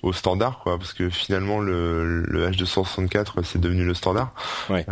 au 0.01 0.11
standard 0.11 0.59
quoi 0.59 0.77
parce 0.77 0.93
que 0.93 1.09
finalement 1.09 1.61
le 1.61 2.21
le 2.23 2.49
H264 2.49 3.43
c'est 3.43 3.61
devenu 3.61 3.85
le 3.85 3.93
standard. 3.93 4.33
Ouais. 4.69 4.85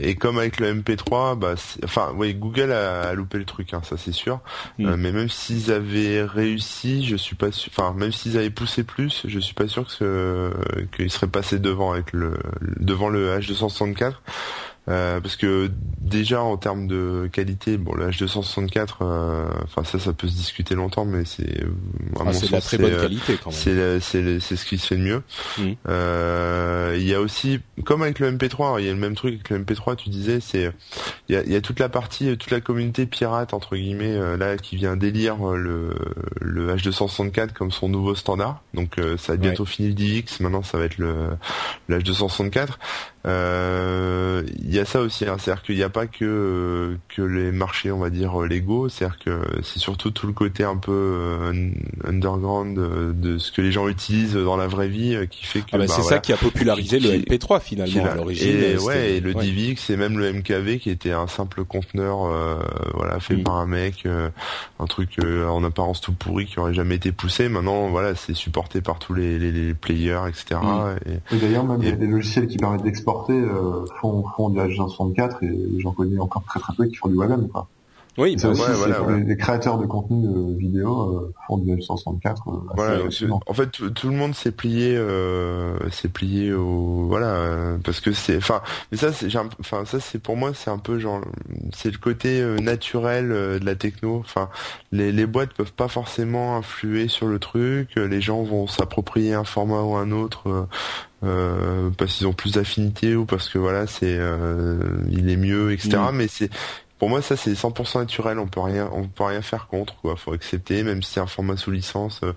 et 0.00 0.16
comme 0.16 0.38
avec 0.38 0.58
le 0.58 0.74
MP3 0.74 1.38
bah 1.38 1.54
enfin 1.84 2.12
oui 2.16 2.34
Google 2.34 2.72
a, 2.72 3.02
a 3.02 3.14
loupé 3.14 3.38
le 3.38 3.44
truc 3.44 3.72
hein, 3.74 3.82
ça 3.88 3.96
c'est 3.96 4.12
sûr. 4.12 4.39
Mm. 4.78 4.86
Euh, 4.86 4.96
mais 4.96 5.12
même 5.12 5.28
s'ils 5.28 5.72
avaient 5.72 6.22
réussi, 6.22 7.04
je 7.04 7.16
suis 7.16 7.36
pas 7.36 7.52
sûr. 7.52 7.72
Enfin, 7.76 7.94
même 7.96 8.12
s'ils 8.12 8.36
avaient 8.36 8.50
poussé 8.50 8.84
plus, 8.84 9.22
je 9.26 9.38
suis 9.38 9.54
pas 9.54 9.68
sûr 9.68 9.86
que 9.86 10.52
qu'ils 10.96 11.10
seraient 11.10 11.26
passés 11.26 11.58
devant 11.58 11.92
avec 11.92 12.12
le 12.12 12.34
devant 12.60 13.08
le 13.08 13.36
H264. 13.38 14.14
Euh, 14.90 15.20
parce 15.20 15.36
que 15.36 15.70
déjà 16.00 16.42
en 16.42 16.56
termes 16.56 16.88
de 16.88 17.28
qualité, 17.32 17.76
bon 17.76 17.94
le 17.94 18.10
H264, 18.10 18.88
euh, 19.02 19.48
enfin 19.62 19.84
ça 19.84 20.00
ça 20.00 20.12
peut 20.12 20.26
se 20.26 20.34
discuter 20.34 20.74
longtemps, 20.74 21.04
mais 21.04 21.24
c'est 21.24 21.64
ah, 22.18 22.32
c'est 22.32 22.60
très 22.60 22.78
bonne 22.78 22.96
qualité 22.96 23.38
quand 23.42 23.50
même. 23.50 24.00
C'est 24.00 24.40
c'est 24.40 24.56
ce 24.56 24.64
qui 24.64 24.78
se 24.78 24.86
fait 24.88 24.96
de 24.96 25.02
mieux. 25.02 25.22
Mm. 25.58 26.96
Il 26.98 27.08
y 27.08 27.14
a 27.14 27.20
aussi, 27.20 27.60
comme 27.84 28.02
avec 28.02 28.18
le 28.18 28.32
MP3, 28.32 28.80
il 28.80 28.86
y 28.86 28.88
a 28.88 28.92
le 28.92 28.98
même 28.98 29.14
truc 29.14 29.34
avec 29.34 29.50
le 29.50 29.58
MP3. 29.60 29.96
Tu 29.96 30.10
disais, 30.10 30.40
c'est 30.40 30.72
il 31.28 31.36
y 31.36 31.38
a, 31.38 31.44
y 31.44 31.54
a, 31.54 31.60
toute 31.60 31.78
la 31.78 31.88
partie, 31.88 32.36
toute 32.36 32.50
la 32.50 32.60
communauté 32.60 33.06
pirate 33.06 33.54
entre 33.54 33.76
guillemets 33.76 34.18
là 34.36 34.56
qui 34.56 34.76
vient 34.76 34.96
délire 34.96 35.36
le 35.54 35.94
le 36.40 36.74
H264 36.74 37.52
comme 37.52 37.70
son 37.70 37.88
nouveau 37.88 38.16
standard. 38.16 38.62
Donc 38.74 38.96
ça 39.18 39.34
va 39.34 39.36
bientôt 39.36 39.64
fini 39.64 39.88
le 39.88 39.94
DX, 39.94 40.40
maintenant 40.40 40.64
ça 40.64 40.78
va 40.78 40.84
être 40.84 40.98
le, 40.98 41.28
le 41.86 41.98
H264. 42.00 42.70
Euh, 43.26 44.42
il 44.62 44.74
y 44.74 44.78
a 44.78 44.86
ça 44.86 45.00
aussi, 45.00 45.26
hein, 45.26 45.36
c'est-à-dire 45.38 45.62
qu'il 45.62 45.76
n'y 45.76 45.82
a 45.82 45.90
pas 45.90 46.06
que 46.06 46.96
que 47.08 47.20
les 47.20 47.52
marchés, 47.52 47.92
on 47.92 47.98
va 47.98 48.08
dire 48.08 48.40
légaux, 48.40 48.88
c'est-à-dire 48.88 49.18
que 49.18 49.42
c'est 49.62 49.78
surtout 49.78 50.10
tout 50.10 50.26
le 50.26 50.32
côté 50.32 50.64
un 50.64 50.76
peu 50.76 50.92
euh, 50.92 51.70
underground 52.04 52.78
de, 52.78 53.38
ce 53.38 53.52
que 53.52 53.60
les 53.60 53.72
gens 53.72 53.88
utilisent 53.88 54.34
dans 54.34 54.56
la 54.56 54.66
vraie 54.66 54.88
vie 54.88 55.14
euh, 55.14 55.26
qui 55.26 55.44
fait 55.44 55.60
que 55.60 55.66
ah 55.72 55.78
bah, 55.78 55.84
bah 55.86 55.92
c'est 55.94 56.02
ça 56.02 56.18
qui 56.18 56.32
a 56.32 56.38
popularisé 56.38 56.98
le 56.98 57.10
MP3 57.10 57.60
finalement 57.60 58.06
à 58.06 58.14
l'origine. 58.14 58.56
Et 58.56 58.78
ouais, 58.78 59.16
et 59.16 59.20
le 59.20 59.34
DivX 59.34 59.90
et 59.90 59.96
même 59.96 60.18
le 60.18 60.32
MKV 60.32 60.78
qui 60.78 60.88
était 60.88 61.12
un 61.12 61.26
simple 61.26 61.64
conteneur, 61.64 62.30
voilà, 62.94 63.20
fait 63.20 63.36
par 63.36 63.56
un 63.56 63.66
mec, 63.66 64.06
un 64.06 64.86
truc 64.86 65.18
en 65.22 65.62
apparence 65.62 66.00
tout 66.00 66.12
pourri 66.12 66.46
qui 66.46 66.58
aurait 66.58 66.74
jamais 66.74 66.94
été 66.94 67.12
poussé. 67.12 67.50
Maintenant, 67.50 67.88
voilà, 67.90 68.14
c'est 68.14 68.34
supporté 68.34 68.80
par 68.80 68.98
tous 68.98 69.12
les, 69.12 69.38
les, 69.38 69.74
players, 69.74 70.22
etc. 70.28 70.60
Mm. 70.62 71.34
Et, 71.34 71.38
d'ailleurs, 71.38 71.64
même 71.64 71.82
les 71.82 72.06
logiciels 72.06 72.46
qui 72.46 72.56
permettent 72.56 72.82
d'exporter 72.82 73.09
euh, 73.30 73.84
font, 74.00 74.24
font 74.36 74.50
du 74.50 74.58
H264 74.58 75.44
et 75.44 75.80
j'en 75.80 75.92
connais 75.92 76.18
encore 76.18 76.44
très 76.44 76.60
très 76.60 76.74
peu 76.74 76.86
qui 76.86 76.96
font 76.96 77.08
du 77.08 77.16
WebM 77.16 77.48
quoi. 77.48 77.68
Oui, 78.20 78.36
bah 78.36 78.50
Les, 79.26 79.36
créateurs 79.36 79.78
de 79.78 79.86
contenu 79.86 80.26
euh, 80.26 80.54
vidéo 80.56 81.00
euh, 81.00 81.34
font 81.46 81.58
du 81.58 81.74
H264. 81.74 82.74
voilà, 82.74 82.98
en 83.46 83.54
fait, 83.54 83.70
tout 83.94 84.08
le 84.08 84.14
monde 84.14 84.34
s'est 84.34 84.52
plié, 84.52 85.00
s'est 85.90 86.08
plié 86.08 86.52
au 86.52 87.06
voilà, 87.08 87.76
parce 87.82 88.00
que 88.00 88.12
c'est, 88.12 88.36
enfin, 88.36 88.62
mais 88.92 88.98
ça, 88.98 89.12
c'est, 89.12 89.28
enfin, 89.58 89.84
ça, 89.84 89.98
c'est 90.00 90.18
pour 90.18 90.36
moi, 90.36 90.52
c'est 90.54 90.70
un 90.70 90.78
peu 90.78 90.98
genre, 90.98 91.20
c'est 91.72 91.90
le 91.90 91.98
côté 91.98 92.42
naturel 92.60 93.28
de 93.28 93.64
la 93.64 93.74
techno. 93.74 94.18
Enfin, 94.18 94.48
les, 94.92 95.12
les 95.12 95.26
boîtes 95.26 95.54
peuvent 95.54 95.72
pas 95.72 95.88
forcément 95.88 96.56
influer 96.56 97.08
sur 97.08 97.26
le 97.26 97.38
truc. 97.38 97.94
Les 97.96 98.20
gens 98.20 98.42
vont 98.42 98.66
s'approprier 98.66 99.34
un 99.34 99.44
format 99.44 99.82
ou 99.82 99.94
un 99.96 100.10
autre 100.10 100.66
euh, 101.22 101.90
parce 101.98 102.16
qu'ils 102.16 102.26
ont 102.26 102.32
plus 102.32 102.52
d'affinité 102.52 103.14
ou 103.14 103.26
parce 103.26 103.50
que 103.50 103.58
voilà 103.58 103.86
c'est 103.86 104.16
euh, 104.18 104.78
il 105.10 105.28
est 105.28 105.36
mieux 105.36 105.70
etc 105.70 105.98
mm. 106.10 106.16
mais 106.16 106.28
c'est 106.28 106.48
pour 107.00 107.08
moi 107.08 107.22
ça 107.22 107.34
c'est 107.36 107.52
100% 107.52 107.98
naturel. 107.98 108.38
On 108.38 108.46
peut 108.46 108.60
rien 108.60 108.88
on 108.92 109.08
peut 109.08 109.24
rien 109.24 109.42
faire 109.42 109.66
contre 109.66 109.96
quoi. 109.96 110.14
Faut 110.16 110.32
accepter 110.32 110.84
même 110.84 111.02
si 111.02 111.14
c'est 111.14 111.20
un 111.20 111.26
format 111.26 111.56
sous 111.56 111.72
licence 111.72 112.20
euh, 112.22 112.34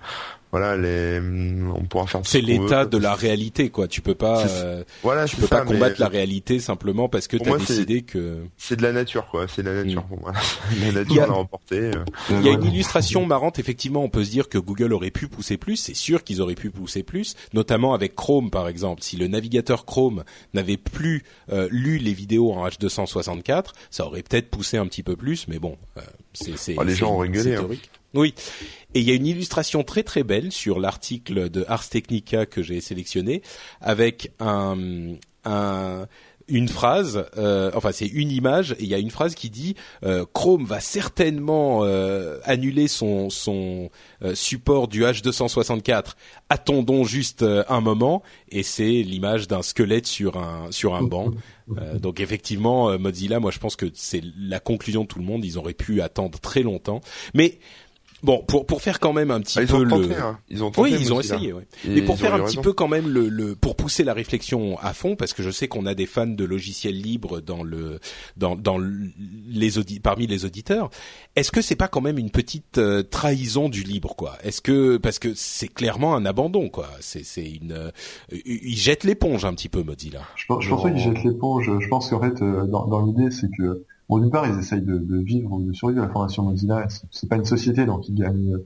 voilà, 0.54 0.76
les, 0.76 1.20
on 1.20 1.82
pourra 1.82 2.06
faire. 2.06 2.20
C'est 2.22 2.40
l'état 2.40 2.86
de 2.86 2.96
la 2.96 3.16
réalité, 3.16 3.70
quoi. 3.70 3.88
Tu 3.88 4.00
peux 4.00 4.14
pas, 4.14 4.46
euh, 4.46 4.84
voilà, 5.02 5.24
tu 5.24 5.34
peux 5.34 5.48
pas 5.48 5.62
combattre 5.62 5.96
la 5.98 6.06
réalité 6.06 6.60
simplement 6.60 7.08
parce 7.08 7.26
que 7.26 7.36
tu 7.36 7.52
as 7.52 7.58
décidé 7.58 8.02
que. 8.02 8.44
C'est 8.56 8.76
de 8.76 8.82
la 8.84 8.92
nature, 8.92 9.26
quoi. 9.26 9.46
C'est 9.48 9.64
de 9.64 9.70
la 9.70 9.82
nature 9.82 10.04
mm. 10.04 10.08
pour 10.08 10.20
moi. 10.20 10.32
la 10.80 10.92
nature 10.92 11.26
l'a 11.26 11.32
remporté. 11.32 11.76
Euh. 11.80 12.04
Il 12.30 12.42
y 12.42 12.50
a 12.50 12.52
une 12.52 12.66
illustration 12.66 13.26
marrante. 13.26 13.58
Effectivement, 13.58 14.04
on 14.04 14.08
peut 14.08 14.22
se 14.22 14.30
dire 14.30 14.48
que 14.48 14.58
Google 14.58 14.92
aurait 14.92 15.10
pu 15.10 15.26
pousser 15.26 15.56
plus. 15.56 15.74
C'est 15.74 15.92
sûr 15.92 16.22
qu'ils 16.22 16.40
auraient 16.40 16.54
pu 16.54 16.70
pousser 16.70 17.02
plus, 17.02 17.34
notamment 17.52 17.92
avec 17.92 18.14
Chrome, 18.14 18.52
par 18.52 18.68
exemple. 18.68 19.02
Si 19.02 19.16
le 19.16 19.26
navigateur 19.26 19.84
Chrome 19.84 20.22
n'avait 20.52 20.76
plus 20.76 21.24
euh, 21.50 21.66
lu 21.72 21.98
les 21.98 22.12
vidéos 22.12 22.52
en 22.52 22.64
H264, 22.68 23.70
ça 23.90 24.06
aurait 24.06 24.22
peut-être 24.22 24.50
poussé 24.50 24.76
un 24.76 24.86
petit 24.86 25.02
peu 25.02 25.16
plus. 25.16 25.48
Mais 25.48 25.58
bon, 25.58 25.76
c'est 26.32 26.56
c'est. 26.56 26.76
Oh, 26.78 26.84
les 26.84 26.94
gens 26.94 27.12
ont 27.12 27.18
rigolé. 27.18 27.58
Oui. 28.14 28.34
Et 28.94 29.00
il 29.00 29.08
y 29.08 29.10
a 29.10 29.14
une 29.14 29.26
illustration 29.26 29.82
très 29.82 30.04
très 30.04 30.22
belle 30.22 30.52
sur 30.52 30.78
l'article 30.78 31.50
de 31.50 31.64
Ars 31.68 31.88
Technica 31.88 32.46
que 32.46 32.62
j'ai 32.62 32.80
sélectionné 32.80 33.42
avec 33.80 34.30
un, 34.38 35.16
un 35.44 36.06
une 36.48 36.68
phrase, 36.68 37.26
euh, 37.38 37.70
enfin 37.74 37.90
c'est 37.92 38.06
une 38.06 38.30
image, 38.30 38.72
et 38.72 38.82
il 38.82 38.88
y 38.88 38.94
a 38.94 38.98
une 38.98 39.10
phrase 39.10 39.34
qui 39.34 39.48
dit 39.48 39.76
euh, 40.04 40.26
Chrome 40.32 40.66
va 40.66 40.80
certainement 40.80 41.84
euh, 41.84 42.38
annuler 42.44 42.88
son, 42.88 43.30
son 43.30 43.90
support 44.34 44.88
du 44.88 45.02
H264. 45.04 46.12
Attendons 46.50 47.04
juste 47.04 47.42
un 47.42 47.80
moment, 47.80 48.22
et 48.50 48.62
c'est 48.62 49.02
l'image 49.02 49.48
d'un 49.48 49.62
squelette 49.62 50.06
sur 50.06 50.36
un 50.36 50.70
sur 50.70 50.94
un 50.94 51.02
banc. 51.02 51.30
donc 51.94 52.20
effectivement, 52.20 52.98
Mozilla, 52.98 53.40
moi 53.40 53.50
je 53.50 53.58
pense 53.58 53.76
que 53.76 53.86
c'est 53.94 54.22
la 54.38 54.60
conclusion 54.60 55.02
de 55.02 55.08
tout 55.08 55.18
le 55.18 55.24
monde. 55.24 55.44
Ils 55.44 55.58
auraient 55.58 55.74
pu 55.74 56.02
attendre 56.02 56.38
très 56.40 56.62
longtemps, 56.62 57.00
mais 57.32 57.58
Bon, 58.24 58.42
pour 58.48 58.64
pour 58.64 58.80
faire 58.80 59.00
quand 59.00 59.12
même 59.12 59.30
un 59.30 59.40
petit 59.40 59.58
ah, 59.60 59.66
peu 59.66 59.84
le. 59.84 60.18
Hein. 60.18 60.38
Ils 60.48 60.64
ont 60.64 60.70
tenté, 60.70 60.92
oui, 60.92 60.96
ils 60.98 61.12
ont 61.12 61.20
essayé. 61.20 61.52
Oui. 61.52 61.62
Mais 61.86 62.00
pour 62.00 62.18
faire 62.18 62.32
un 62.32 62.42
petit 62.42 62.56
peu 62.56 62.72
quand 62.72 62.88
même 62.88 63.06
le, 63.06 63.28
le 63.28 63.54
pour 63.54 63.76
pousser 63.76 64.02
la 64.02 64.14
réflexion 64.14 64.78
à 64.78 64.94
fond, 64.94 65.14
parce 65.14 65.34
que 65.34 65.42
je 65.42 65.50
sais 65.50 65.68
qu'on 65.68 65.84
a 65.84 65.94
des 65.94 66.06
fans 66.06 66.26
de 66.26 66.44
logiciels 66.44 66.98
libres 66.98 67.42
dans 67.42 67.62
le 67.62 68.00
dans 68.38 68.56
dans 68.56 68.78
les 69.46 69.76
audi 69.76 70.00
parmi 70.00 70.26
les 70.26 70.46
auditeurs. 70.46 70.88
Est-ce 71.36 71.52
que 71.52 71.60
c'est 71.60 71.76
pas 71.76 71.88
quand 71.88 72.00
même 72.00 72.16
une 72.16 72.30
petite 72.30 72.78
euh, 72.78 73.02
trahison 73.02 73.68
du 73.68 73.82
libre, 73.82 74.16
quoi? 74.16 74.38
Est-ce 74.42 74.62
que 74.62 74.96
parce 74.96 75.18
que 75.18 75.34
c'est 75.34 75.68
clairement 75.68 76.16
un 76.16 76.24
abandon, 76.24 76.70
quoi 76.70 76.88
C'est 77.00 77.24
c'est 77.24 77.44
une 77.44 77.72
euh, 77.72 77.90
ils 78.46 78.78
jettent 78.78 79.04
l'éponge 79.04 79.44
un 79.44 79.52
petit 79.52 79.68
peu, 79.68 79.82
Mozilla. 79.82 80.22
Je 80.36 80.46
pense, 80.46 80.64
je 80.64 80.70
pense 80.70 80.82
pas 80.82 80.90
qu'ils 80.90 81.00
jettent 81.00 81.24
l'éponge. 81.24 81.70
Je 81.78 81.88
pense 81.88 82.08
qu'en 82.08 82.20
fait, 82.20 82.40
euh, 82.40 82.64
dans, 82.66 82.86
dans 82.86 83.02
l'idée, 83.02 83.30
c'est 83.30 83.50
que 83.54 83.84
Bon, 84.08 84.18
d'une 84.18 84.30
part, 84.30 84.46
ils 84.46 84.58
essayent 84.58 84.82
de, 84.82 84.98
de 84.98 85.18
vivre, 85.18 85.60
de 85.60 85.72
survivre. 85.72 86.02
La 86.02 86.08
Fondation 86.08 86.42
Mozilla, 86.42 86.86
c'est 87.10 87.28
pas 87.28 87.36
une 87.36 87.44
société, 87.44 87.86
donc 87.86 88.08
ils 88.08 88.14
gagnent, 88.14 88.58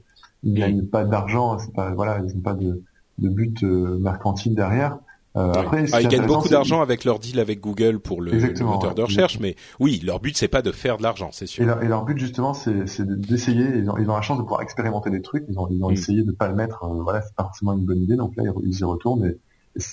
ils 0.42 0.54
gagnent 0.54 0.84
pas 0.84 1.04
d'argent. 1.04 1.58
C'est 1.58 1.72
pas, 1.72 1.92
voilà, 1.94 2.20
ils 2.26 2.34
n'ont 2.34 2.42
pas 2.42 2.54
de, 2.54 2.82
de 3.18 3.28
but 3.28 3.62
euh, 3.62 3.98
mercantile 3.98 4.54
derrière. 4.54 4.98
Euh, 5.36 5.52
après, 5.52 5.84
ah, 5.92 6.00
ils 6.00 6.08
gagnent 6.08 6.26
beaucoup 6.26 6.48
d'argent 6.48 6.80
avec 6.80 7.04
leur 7.04 7.18
deal 7.18 7.38
avec 7.38 7.60
Google 7.60 8.00
pour 8.00 8.20
le, 8.20 8.32
moteur 8.64 8.94
de 8.94 9.02
recherche, 9.02 9.38
mais 9.38 9.56
oui, 9.78 10.00
leur 10.04 10.20
but 10.20 10.36
c'est 10.36 10.48
pas 10.48 10.62
de 10.62 10.72
faire 10.72 10.96
de 10.96 11.02
l'argent, 11.02 11.30
c'est 11.32 11.46
sûr. 11.46 11.62
Et 11.62 11.66
leur, 11.66 11.82
et 11.82 11.88
leur, 11.88 12.04
but 12.04 12.18
justement, 12.18 12.54
c'est 12.54 13.02
d'essayer. 13.02 13.66
Ils, 13.76 13.90
ont, 13.90 13.98
ils 13.98 14.10
ont 14.10 14.14
la 14.14 14.22
chance 14.22 14.38
de 14.38 14.42
pouvoir 14.42 14.62
expérimenter 14.62 15.10
des 15.10 15.22
trucs. 15.22 15.44
Ils 15.48 15.58
ont, 15.58 15.68
ils 15.70 15.84
ont 15.84 15.90
mm. 15.90 15.92
essayé 15.92 16.22
de 16.24 16.32
pas 16.32 16.48
le 16.48 16.54
mettre. 16.54 16.84
Euh, 16.84 17.02
voilà, 17.02 17.22
c'est 17.22 17.34
pas 17.34 17.44
forcément 17.44 17.74
une 17.74 17.84
bonne 17.84 18.02
idée. 18.02 18.16
Donc 18.16 18.34
là, 18.36 18.42
ils, 18.64 18.78
y 18.78 18.84
retournent 18.84 19.26
et, 19.26 19.36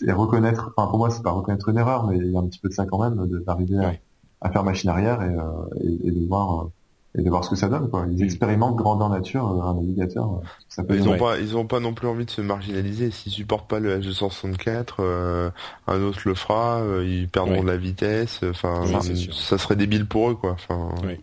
et, 0.08 0.12
reconnaître. 0.12 0.74
Enfin, 0.76 0.90
pour 0.90 0.98
moi, 0.98 1.10
c'est 1.12 1.22
pas 1.22 1.32
reconnaître 1.32 1.70
une 1.70 1.78
erreur, 1.78 2.08
mais 2.08 2.18
il 2.18 2.32
y 2.32 2.36
a 2.36 2.40
un 2.40 2.48
petit 2.48 2.60
peu 2.60 2.70
de 2.70 2.74
ça 2.74 2.86
quand 2.86 3.00
même, 3.00 3.28
d'arriver 3.46 3.78
à 3.78 3.94
à 4.42 4.50
faire 4.50 4.64
machine 4.64 4.90
arrière 4.90 5.22
et, 5.22 5.26
euh, 5.26 5.84
et, 5.84 6.08
et, 6.08 6.12
de 6.12 6.28
voir 6.28 6.64
euh, 6.64 6.72
et 7.18 7.22
de 7.22 7.30
voir 7.30 7.44
ce 7.44 7.50
que 7.50 7.56
ça 7.56 7.70
donne 7.70 7.90
quoi. 7.90 8.06
Ils 8.12 8.22
mm. 8.22 8.24
expérimentent 8.24 8.76
grandeur 8.76 9.10
nature 9.10 9.48
euh, 9.48 9.62
un 9.62 9.76
navigateur. 9.76 10.42
Ça 10.70 10.84
peut 10.84 10.96
ils 10.96 11.08
ont 11.08 11.18
pas 11.18 11.40
ils 11.40 11.56
ont 11.58 11.66
pas 11.66 11.80
non 11.80 11.94
plus 11.94 12.08
envie 12.08 12.26
de 12.26 12.32
se 12.32 12.42
marginaliser. 12.42 13.12
S'ils 13.12 13.32
supportent 13.32 13.68
pas 13.68 13.80
le 13.80 13.98
H264, 14.00 14.86
euh, 15.00 15.50
un 15.88 16.02
autre 16.02 16.22
le 16.26 16.36
fera, 16.36 16.82
ils 17.04 17.28
perdront 17.28 17.64
de 17.64 17.68
la 17.68 17.78
vitesse. 17.78 18.42
Enfin, 18.50 18.84
ça 19.32 19.58
serait 19.58 19.76
débile 19.76 20.06
pour 20.06 20.30
eux 20.30 20.36
quoi. 20.36 20.52
Enfin. 20.52 20.90
Oui. 21.04 21.20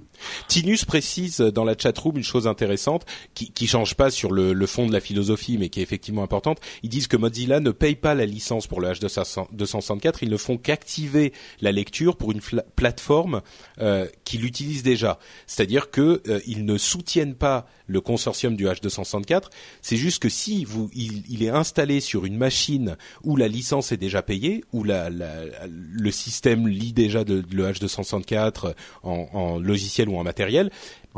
Tinus 0.49 0.85
précise 0.85 1.39
dans 1.39 1.65
la 1.65 1.77
chatroom 1.77 2.17
une 2.17 2.25
chose 2.25 2.47
intéressante 2.47 3.05
qui, 3.35 3.51
qui 3.51 3.67
change 3.67 3.95
pas 3.95 4.11
sur 4.11 4.33
le, 4.33 4.67
fond 4.67 4.87
de 4.87 4.93
la 4.93 5.01
philosophie, 5.01 5.59
mais 5.59 5.69
qui 5.69 5.81
est 5.81 5.83
effectivement 5.83 6.23
importante. 6.23 6.61
Ils 6.83 6.89
disent 6.89 7.09
que 7.09 7.17
Mozilla 7.17 7.61
ne 7.61 7.71
paye 7.71 7.97
pas 7.97 8.15
la 8.15 8.27
licence 8.27 8.67
pour 8.67 8.81
le 8.81 8.89
H264, 8.89 10.19
ils 10.23 10.31
ne 10.31 10.37
font 10.37 10.57
qu'activer 10.57 11.33
la 11.61 11.73
lecture 11.73 12.17
pour 12.17 12.33
une 12.33 12.41
plateforme 12.77 13.43
euh, 13.81 14.07
qui 14.25 14.39
l'utilise 14.39 14.83
déjà. 14.83 15.19
C'est-à-dire 15.47 15.91
que 15.91 16.23
euh, 16.29 16.41
ils 16.47 16.65
ne 16.65 16.79
soutiennent 16.79 17.35
pas 17.35 17.67
le 17.87 18.01
consortium 18.01 18.57
du 18.57 18.67
H264. 18.67 19.45
C'est 19.83 19.97
juste 19.97 20.23
que 20.23 20.29
si 20.29 20.65
vous, 20.65 20.91
il, 20.95 21.43
est 21.43 21.51
installé 21.51 22.01
sur 22.01 22.25
une 22.25 22.37
machine 22.37 22.97
où 23.23 23.37
la 23.37 23.49
licence 23.49 23.93
est 23.93 23.97
déjà 23.97 24.23
payée, 24.23 24.65
où 24.73 24.85
le 24.85 26.11
système 26.11 26.69
lit 26.69 26.93
déjà 26.93 27.25
le 27.25 27.43
H264 27.43 28.75
en, 29.03 29.29
en 29.33 29.59
logiciel 29.59 30.09
ou 30.13 30.19
en 30.19 30.25
matériel, 30.25 30.71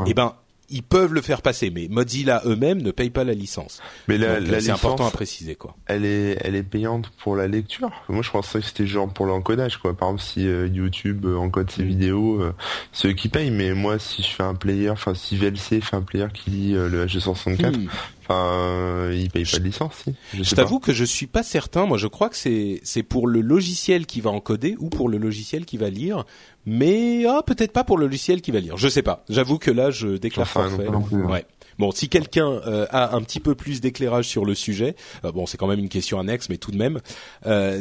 eh 0.06 0.14
ben 0.14 0.34
ils 0.70 0.82
peuvent 0.82 1.12
le 1.12 1.20
faire 1.20 1.42
passer, 1.42 1.70
mais 1.70 1.88
Mozilla 1.90 2.42
eux-mêmes 2.46 2.80
ne 2.80 2.90
payent 2.90 3.10
pas 3.10 3.24
la 3.24 3.34
licence. 3.34 3.80
Mais 4.08 4.18
la, 4.18 4.40
la 4.40 4.60
c'est 4.60 4.70
important 4.70 5.06
à 5.06 5.10
préciser 5.10 5.54
quoi. 5.54 5.76
Elle 5.86 6.04
est, 6.04 6.38
elle 6.40 6.54
est 6.54 6.62
payante 6.62 7.10
pour 7.18 7.36
la 7.36 7.46
lecture. 7.46 7.90
Moi, 8.08 8.22
je 8.22 8.30
pensais 8.30 8.60
que 8.60 8.66
c'était 8.66 8.86
genre 8.86 9.12
pour 9.12 9.26
l'encodage 9.26 9.76
quoi. 9.76 9.94
Par 9.94 10.08
exemple, 10.08 10.22
si 10.22 10.46
euh, 10.46 10.66
YouTube 10.66 11.26
euh, 11.26 11.36
encode 11.36 11.70
ses 11.70 11.82
mm. 11.82 11.86
vidéos, 11.86 12.40
euh, 12.40 12.54
ceux 12.92 13.12
qui 13.12 13.28
payent. 13.28 13.50
Mais 13.50 13.74
moi, 13.74 13.98
si 13.98 14.22
je 14.22 14.28
fais 14.28 14.42
un 14.42 14.54
player, 14.54 14.90
enfin 14.90 15.14
si 15.14 15.36
VLC 15.36 15.80
fait 15.80 15.96
un 15.96 16.02
player 16.02 16.26
qui 16.32 16.50
lit 16.50 16.72
le 16.72 17.06
H264, 17.06 17.88
Enfin, 18.26 18.48
euh, 18.52 19.14
ils 19.14 19.30
payent 19.30 19.44
pas 19.44 19.58
de 19.58 19.64
licence, 19.64 19.94
si. 20.02 20.14
Je, 20.32 20.42
je 20.42 20.54
t'avoue 20.54 20.80
que 20.80 20.94
je 20.94 21.04
suis 21.04 21.26
pas 21.26 21.42
certain. 21.42 21.84
Moi, 21.84 21.98
je 21.98 22.06
crois 22.06 22.30
que 22.30 22.36
c'est 22.36 22.80
c'est 22.82 23.02
pour 23.02 23.26
le 23.26 23.42
logiciel 23.42 24.06
qui 24.06 24.22
va 24.22 24.30
encoder 24.30 24.76
ou 24.78 24.88
pour 24.88 25.10
le 25.10 25.18
logiciel 25.18 25.66
qui 25.66 25.76
va 25.76 25.90
lire, 25.90 26.24
mais 26.66 27.24
ah 27.26 27.42
peut-être 27.44 27.72
pas 27.72 27.84
pour 27.84 27.98
le 27.98 28.06
logiciel 28.06 28.40
qui 28.40 28.50
va 28.50 28.60
lire. 28.60 28.76
Je 28.76 28.88
sais 28.88 29.02
pas. 29.02 29.24
J'avoue 29.28 29.58
que 29.58 29.70
là, 29.70 29.90
je 29.90 30.16
déclare 30.16 30.46
enfin, 30.46 30.68
forfait. 30.68 30.88
Hein. 30.88 31.28
Ouais. 31.28 31.44
Bon, 31.78 31.90
si 31.90 32.08
quelqu'un 32.08 32.48
euh, 32.66 32.86
a 32.90 33.16
un 33.16 33.22
petit 33.22 33.40
peu 33.40 33.54
plus 33.54 33.80
d'éclairage 33.80 34.26
sur 34.26 34.44
le 34.44 34.54
sujet, 34.54 34.94
euh, 35.24 35.32
bon, 35.32 35.46
c'est 35.46 35.56
quand 35.56 35.66
même 35.66 35.80
une 35.80 35.88
question 35.88 36.20
annexe, 36.20 36.48
mais 36.48 36.56
tout 36.56 36.70
de 36.70 36.76
même, 36.76 37.00
euh, 37.46 37.80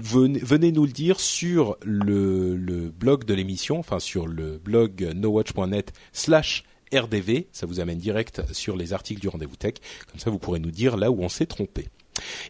venez, 0.00 0.38
venez, 0.38 0.72
nous 0.72 0.86
le 0.86 0.92
dire 0.92 1.20
sur 1.20 1.76
le, 1.84 2.56
le 2.56 2.90
blog 2.90 3.24
de 3.24 3.34
l'émission, 3.34 3.78
enfin 3.78 3.98
sur 3.98 4.26
le 4.26 4.58
blog 4.58 5.10
nowatch.net 5.14 5.92
slash 6.12 6.64
RDV, 6.94 7.48
ça 7.52 7.66
vous 7.66 7.80
amène 7.80 7.98
direct 7.98 8.42
sur 8.52 8.76
les 8.76 8.92
articles 8.92 9.20
du 9.20 9.28
rendez-vous 9.28 9.56
tech. 9.56 9.74
Comme 10.10 10.20
ça, 10.20 10.30
vous 10.30 10.38
pourrez 10.38 10.60
nous 10.60 10.70
dire 10.70 10.96
là 10.96 11.10
où 11.10 11.22
on 11.22 11.28
s'est 11.28 11.46
trompé. 11.46 11.88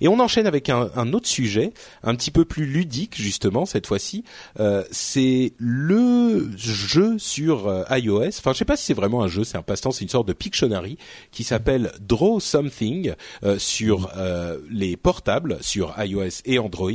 Et 0.01 0.09
on 0.09 0.19
enchaîne 0.21 0.47
avec 0.47 0.69
un, 0.69 0.91
un, 0.97 1.13
autre 1.13 1.29
sujet, 1.29 1.73
un 2.03 2.15
petit 2.15 2.31
peu 2.31 2.45
plus 2.45 2.67
ludique 2.67 3.17
justement 3.17 3.67
cette 3.67 3.87
fois-ci. 3.87 4.25
Euh, 4.61 4.85
c'est 4.91 5.53
le 5.59 6.51
jeu 6.57 7.19
sur 7.19 7.69
euh, 7.69 7.85
iOS. 7.91 8.39
Enfin, 8.39 8.53
je 8.53 8.59
sais 8.59 8.65
pas 8.65 8.77
si 8.77 8.85
c'est 8.85 8.95
vraiment 8.95 9.23
un 9.23 9.29
jeu, 9.29 9.45
c'est 9.45 9.57
un 9.57 9.63
passe-temps, 9.63 9.93
c'est 9.93 10.05
une 10.05 10.11
sorte 10.11 10.29
de 10.29 10.33
Pictionary 10.33 10.99
qui 11.31 11.45
s'appelle 11.45 11.93
Draw 12.01 12.41
Something 12.41 13.15
euh, 13.43 13.59
sur 13.59 14.11
euh, 14.17 14.59
les 14.71 14.97
portables, 14.97 15.59
sur 15.61 15.95
iOS 15.99 16.43
et 16.45 16.59
Android, 16.59 16.91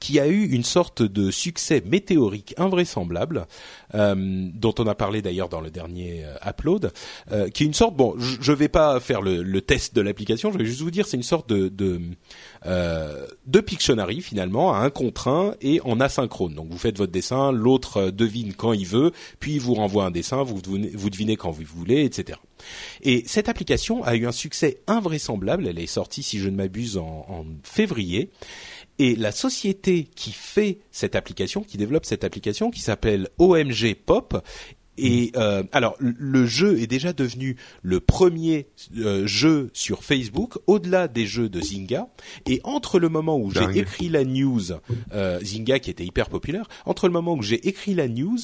qui 0.00 0.20
a 0.20 0.26
eu 0.26 0.46
une 0.46 0.64
sorte 0.64 1.02
de 1.02 1.30
succès 1.30 1.82
météorique 1.84 2.54
invraisemblable, 2.58 3.46
euh, 3.94 4.14
dont 4.54 4.74
on 4.78 4.86
a 4.86 4.94
parlé 4.94 5.22
d'ailleurs 5.22 5.48
dans 5.48 5.60
le 5.60 5.70
dernier 5.70 6.24
upload, 6.46 6.92
qui 7.52 7.62
est 7.62 7.66
une 7.66 7.74
sorte. 7.74 7.96
Bon, 7.96 8.14
je, 8.18 8.50
ne 8.50 8.56
vais 8.56 8.68
pas 8.68 9.00
faire 9.00 9.22
le, 9.22 9.42
le 9.42 9.60
test 9.60 9.94
de 9.94 10.00
l'application, 10.00 10.52
je 10.52 10.58
vais 10.58 10.64
juste 10.64 10.80
vous 10.80 10.90
dire, 10.90 11.06
c'est 11.06 11.16
une 11.16 11.22
sorte 11.22 11.48
de, 11.48 11.68
de 11.68 12.00
euh, 12.66 13.26
de 13.46 13.60
Pictionary 13.60 14.20
finalement 14.20 14.74
à 14.74 14.78
un 14.78 14.90
contre 14.90 15.28
un 15.28 15.54
et 15.60 15.80
en 15.82 16.00
asynchrone. 16.00 16.54
Donc 16.54 16.68
vous 16.70 16.78
faites 16.78 16.98
votre 16.98 17.12
dessin, 17.12 17.52
l'autre 17.52 17.98
euh, 17.98 18.10
devine 18.10 18.54
quand 18.54 18.72
il 18.72 18.86
veut, 18.86 19.12
puis 19.40 19.54
il 19.54 19.60
vous 19.60 19.74
renvoie 19.74 20.04
un 20.04 20.10
dessin, 20.10 20.42
vous 20.42 20.56
vous 20.56 21.10
devinez 21.10 21.36
quand 21.36 21.50
vous 21.50 21.62
voulez, 21.64 22.04
etc. 22.04 22.38
Et 23.02 23.24
cette 23.26 23.48
application 23.48 24.02
a 24.04 24.16
eu 24.16 24.26
un 24.26 24.32
succès 24.32 24.80
invraisemblable. 24.86 25.66
Elle 25.68 25.78
est 25.78 25.86
sortie, 25.86 26.22
si 26.22 26.38
je 26.38 26.48
ne 26.48 26.56
m'abuse, 26.56 26.96
en 26.96 27.44
février. 27.62 28.30
Et 28.98 29.16
la 29.16 29.32
société 29.32 30.08
qui 30.14 30.30
fait 30.30 30.78
cette 30.92 31.16
application, 31.16 31.62
qui 31.62 31.76
développe 31.76 32.04
cette 32.04 32.22
application, 32.22 32.70
qui 32.70 32.80
s'appelle 32.80 33.28
OMG 33.38 33.94
Pop, 33.94 34.40
et 34.96 35.32
euh, 35.36 35.62
alors 35.72 35.96
le 35.98 36.46
jeu 36.46 36.78
est 36.80 36.86
déjà 36.86 37.12
devenu 37.12 37.56
le 37.82 38.00
premier 38.00 38.68
euh, 38.98 39.26
jeu 39.26 39.70
sur 39.72 40.04
Facebook, 40.04 40.58
au-delà 40.66 41.08
des 41.08 41.26
jeux 41.26 41.48
de 41.48 41.60
Zynga. 41.60 42.08
Et 42.46 42.60
entre 42.64 42.98
le 42.98 43.08
moment 43.08 43.38
où 43.38 43.50
j'ai 43.50 43.78
écrit 43.78 44.08
la 44.08 44.24
news, 44.24 44.62
euh, 45.12 45.40
Zynga 45.42 45.78
qui 45.78 45.90
était 45.90 46.04
hyper 46.04 46.28
populaire, 46.28 46.68
entre 46.86 47.06
le 47.06 47.12
moment 47.12 47.34
où 47.34 47.42
j'ai 47.42 47.66
écrit 47.66 47.94
la 47.94 48.08
news 48.08 48.38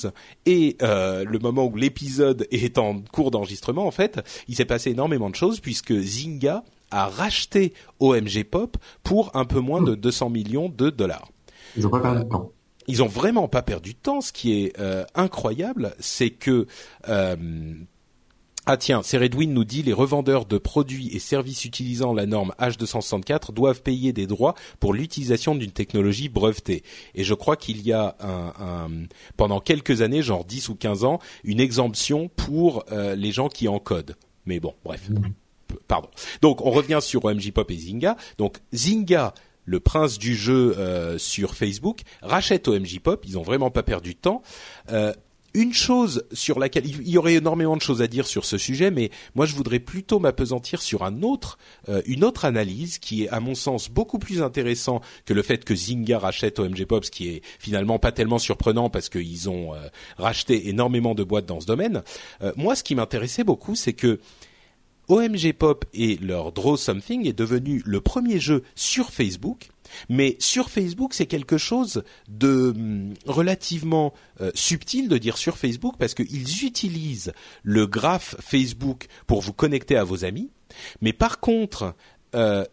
et 0.47 0.77
euh, 0.83 1.25
le 1.25 1.39
moment 1.39 1.67
où 1.67 1.77
l'épisode 1.77 2.47
est 2.51 2.79
en 2.79 3.01
cours 3.01 3.31
d'enregistrement, 3.31 3.87
en 3.87 3.91
fait, 3.91 4.21
il 4.49 4.57
s'est 4.57 4.65
passé 4.65 4.91
énormément 4.91 5.31
de 5.31 5.37
choses 5.37 5.61
puisque 5.61 5.95
Zynga 5.95 6.65
a 6.91 7.07
racheté 7.07 7.73
OMG 8.01 8.45
Pop 8.45 8.77
pour 9.05 9.31
un 9.35 9.45
peu 9.45 9.61
moins 9.61 9.83
de 9.83 9.95
200 9.95 10.31
millions 10.31 10.69
de 10.69 10.91
dollars. 10.91 11.31
Ils 11.77 11.87
ont 11.87 11.91
pas 11.91 12.01
perdu 12.01 12.25
de 12.25 12.29
temps 12.29 12.51
ils 12.91 13.03
ont 13.03 13.09
vraiment 13.09 13.49
pas 13.49 13.63
perdu 13.63 13.93
de 13.93 13.99
temps. 13.99 14.21
Ce 14.21 14.33
qui 14.33 14.65
est 14.65 14.79
euh, 14.79 15.05
incroyable, 15.15 15.95
c'est 15.99 16.31
que 16.31 16.67
euh, 17.09 17.37
Ah 18.67 18.77
tiens, 18.77 19.01
Redwin 19.01 19.53
nous 19.53 19.65
dit 19.65 19.83
les 19.83 19.93
revendeurs 19.93 20.45
de 20.45 20.59
produits 20.59 21.09
et 21.15 21.19
services 21.19 21.65
utilisant 21.65 22.13
la 22.13 22.27
norme 22.27 22.53
H264 22.61 23.53
doivent 23.53 23.83
payer 23.83 24.13
des 24.13 24.27
droits 24.27 24.55
pour 24.81 24.93
l'utilisation 24.93 25.55
d'une 25.55 25.71
technologie 25.73 26.29
brevetée. 26.29 26.83
Et 27.15 27.25
je 27.25 27.35
crois 27.35 27.57
qu'il 27.57 27.81
y 27.83 27.93
a 27.93 28.17
un, 28.21 28.89
pendant 29.37 29.61
quelques 29.61 30.03
années, 30.03 30.23
genre 30.23 30.45
10 30.45 30.69
ou 30.69 30.75
15 30.75 31.05
ans, 31.05 31.21
une 31.45 31.61
exemption 31.61 32.29
pour 32.29 32.85
euh, 32.93 33.15
les 33.15 33.33
gens 33.33 33.49
qui 33.49 33.69
encodent. 33.69 34.17
Mais 34.47 34.61
bon, 34.61 34.75
bref. 34.85 35.09
Pardon. 35.87 36.09
Donc 36.43 36.65
on 36.65 36.71
revient 36.71 36.99
sur 37.01 37.25
OMG 37.25 37.53
Pop 37.53 37.71
et 37.71 37.77
Zynga. 37.77 38.17
Donc 38.39 38.59
Zynga 38.73 39.35
le 39.71 39.79
prince 39.79 40.19
du 40.19 40.35
jeu 40.35 40.75
euh, 40.79 41.17
sur 41.17 41.55
Facebook 41.55 42.01
rachète 42.23 42.67
OMG 42.67 42.99
Pop. 43.01 43.25
Ils 43.27 43.39
ont 43.39 43.43
vraiment 43.43 43.71
pas 43.71 43.85
perdu 43.85 44.15
de 44.15 44.19
temps. 44.19 44.43
Euh, 44.91 45.13
une 45.55 45.73
chose 45.73 46.25
sur 46.33 46.59
laquelle 46.59 46.87
il 46.87 47.09
y 47.09 47.19
aurait 47.19 47.35
énormément 47.35 47.77
de 47.77 47.83
choses 47.83 48.03
à 48.03 48.07
dire 48.07 48.27
sur 48.27 48.45
ce 48.45 48.59
sujet, 48.59 48.91
mais 48.91 49.11
moi 49.35 49.47
je 49.47 49.55
voudrais 49.55 49.81
plutôt 49.81 50.19
m'apesantir 50.19 50.81
sur 50.81 51.03
un 51.03 51.23
autre, 51.23 51.59
euh, 51.89 52.03
une 52.07 52.25
autre 52.25 52.45
analyse 52.45 52.99
qui 52.99 53.25
est 53.25 53.29
à 53.31 53.41
mon 53.41 53.55
sens 53.55 53.89
beaucoup 53.89 54.19
plus 54.19 54.43
intéressant 54.43 55.01
que 55.25 55.35
le 55.35 55.43
fait 55.43 55.65
que 55.65 55.75
Zynga 55.75 56.19
rachète 56.19 56.59
OMG 56.59 56.85
Pop, 56.85 57.05
ce 57.05 57.11
qui 57.11 57.29
est 57.29 57.43
finalement 57.59 57.99
pas 57.99 58.13
tellement 58.13 58.39
surprenant 58.39 58.91
parce 58.91 59.09
qu'ils 59.09 59.51
ont 59.51 59.75
euh, 59.75 59.79
racheté 60.19 60.69
énormément 60.69 61.15
de 61.15 61.25
boîtes 61.25 61.47
dans 61.47 61.61
ce 61.61 61.67
domaine. 61.67 62.03
Euh, 62.43 62.53
moi, 62.57 62.77
ce 62.77 62.85
qui 62.85 62.95
m'intéressait 62.95 63.45
beaucoup, 63.45 63.75
c'est 63.75 63.93
que 63.93 64.21
OMG 65.11 65.53
Pop 65.53 65.85
et 65.93 66.17
leur 66.17 66.53
Draw 66.53 66.77
Something 66.77 67.27
est 67.27 67.39
devenu 67.39 67.83
le 67.85 68.01
premier 68.01 68.39
jeu 68.39 68.63
sur 68.75 69.11
Facebook 69.11 69.71
mais 70.09 70.37
sur 70.39 70.71
Facebook, 70.71 71.15
c'est 71.15 71.27
quelque 71.27 71.59
chose 71.59 72.03
de 72.29 72.71
hum, 72.71 73.15
relativement 73.27 74.15
euh, 74.41 74.51
subtil 74.55 75.09
de 75.09 75.19
dire 75.19 75.37
sur 75.37 75.59
Facebook 75.59 75.97
parce 75.99 76.15
qu'ils 76.15 76.65
utilisent 76.65 77.33
le 77.63 77.87
graphe 77.87 78.37
Facebook 78.41 79.07
pour 79.27 79.41
vous 79.41 79.53
connecter 79.53 79.97
à 79.97 80.05
vos 80.05 80.25
amis. 80.25 80.51
Mais 81.01 81.13
par 81.13 81.41
contre, 81.41 81.95
euh, 82.35 82.65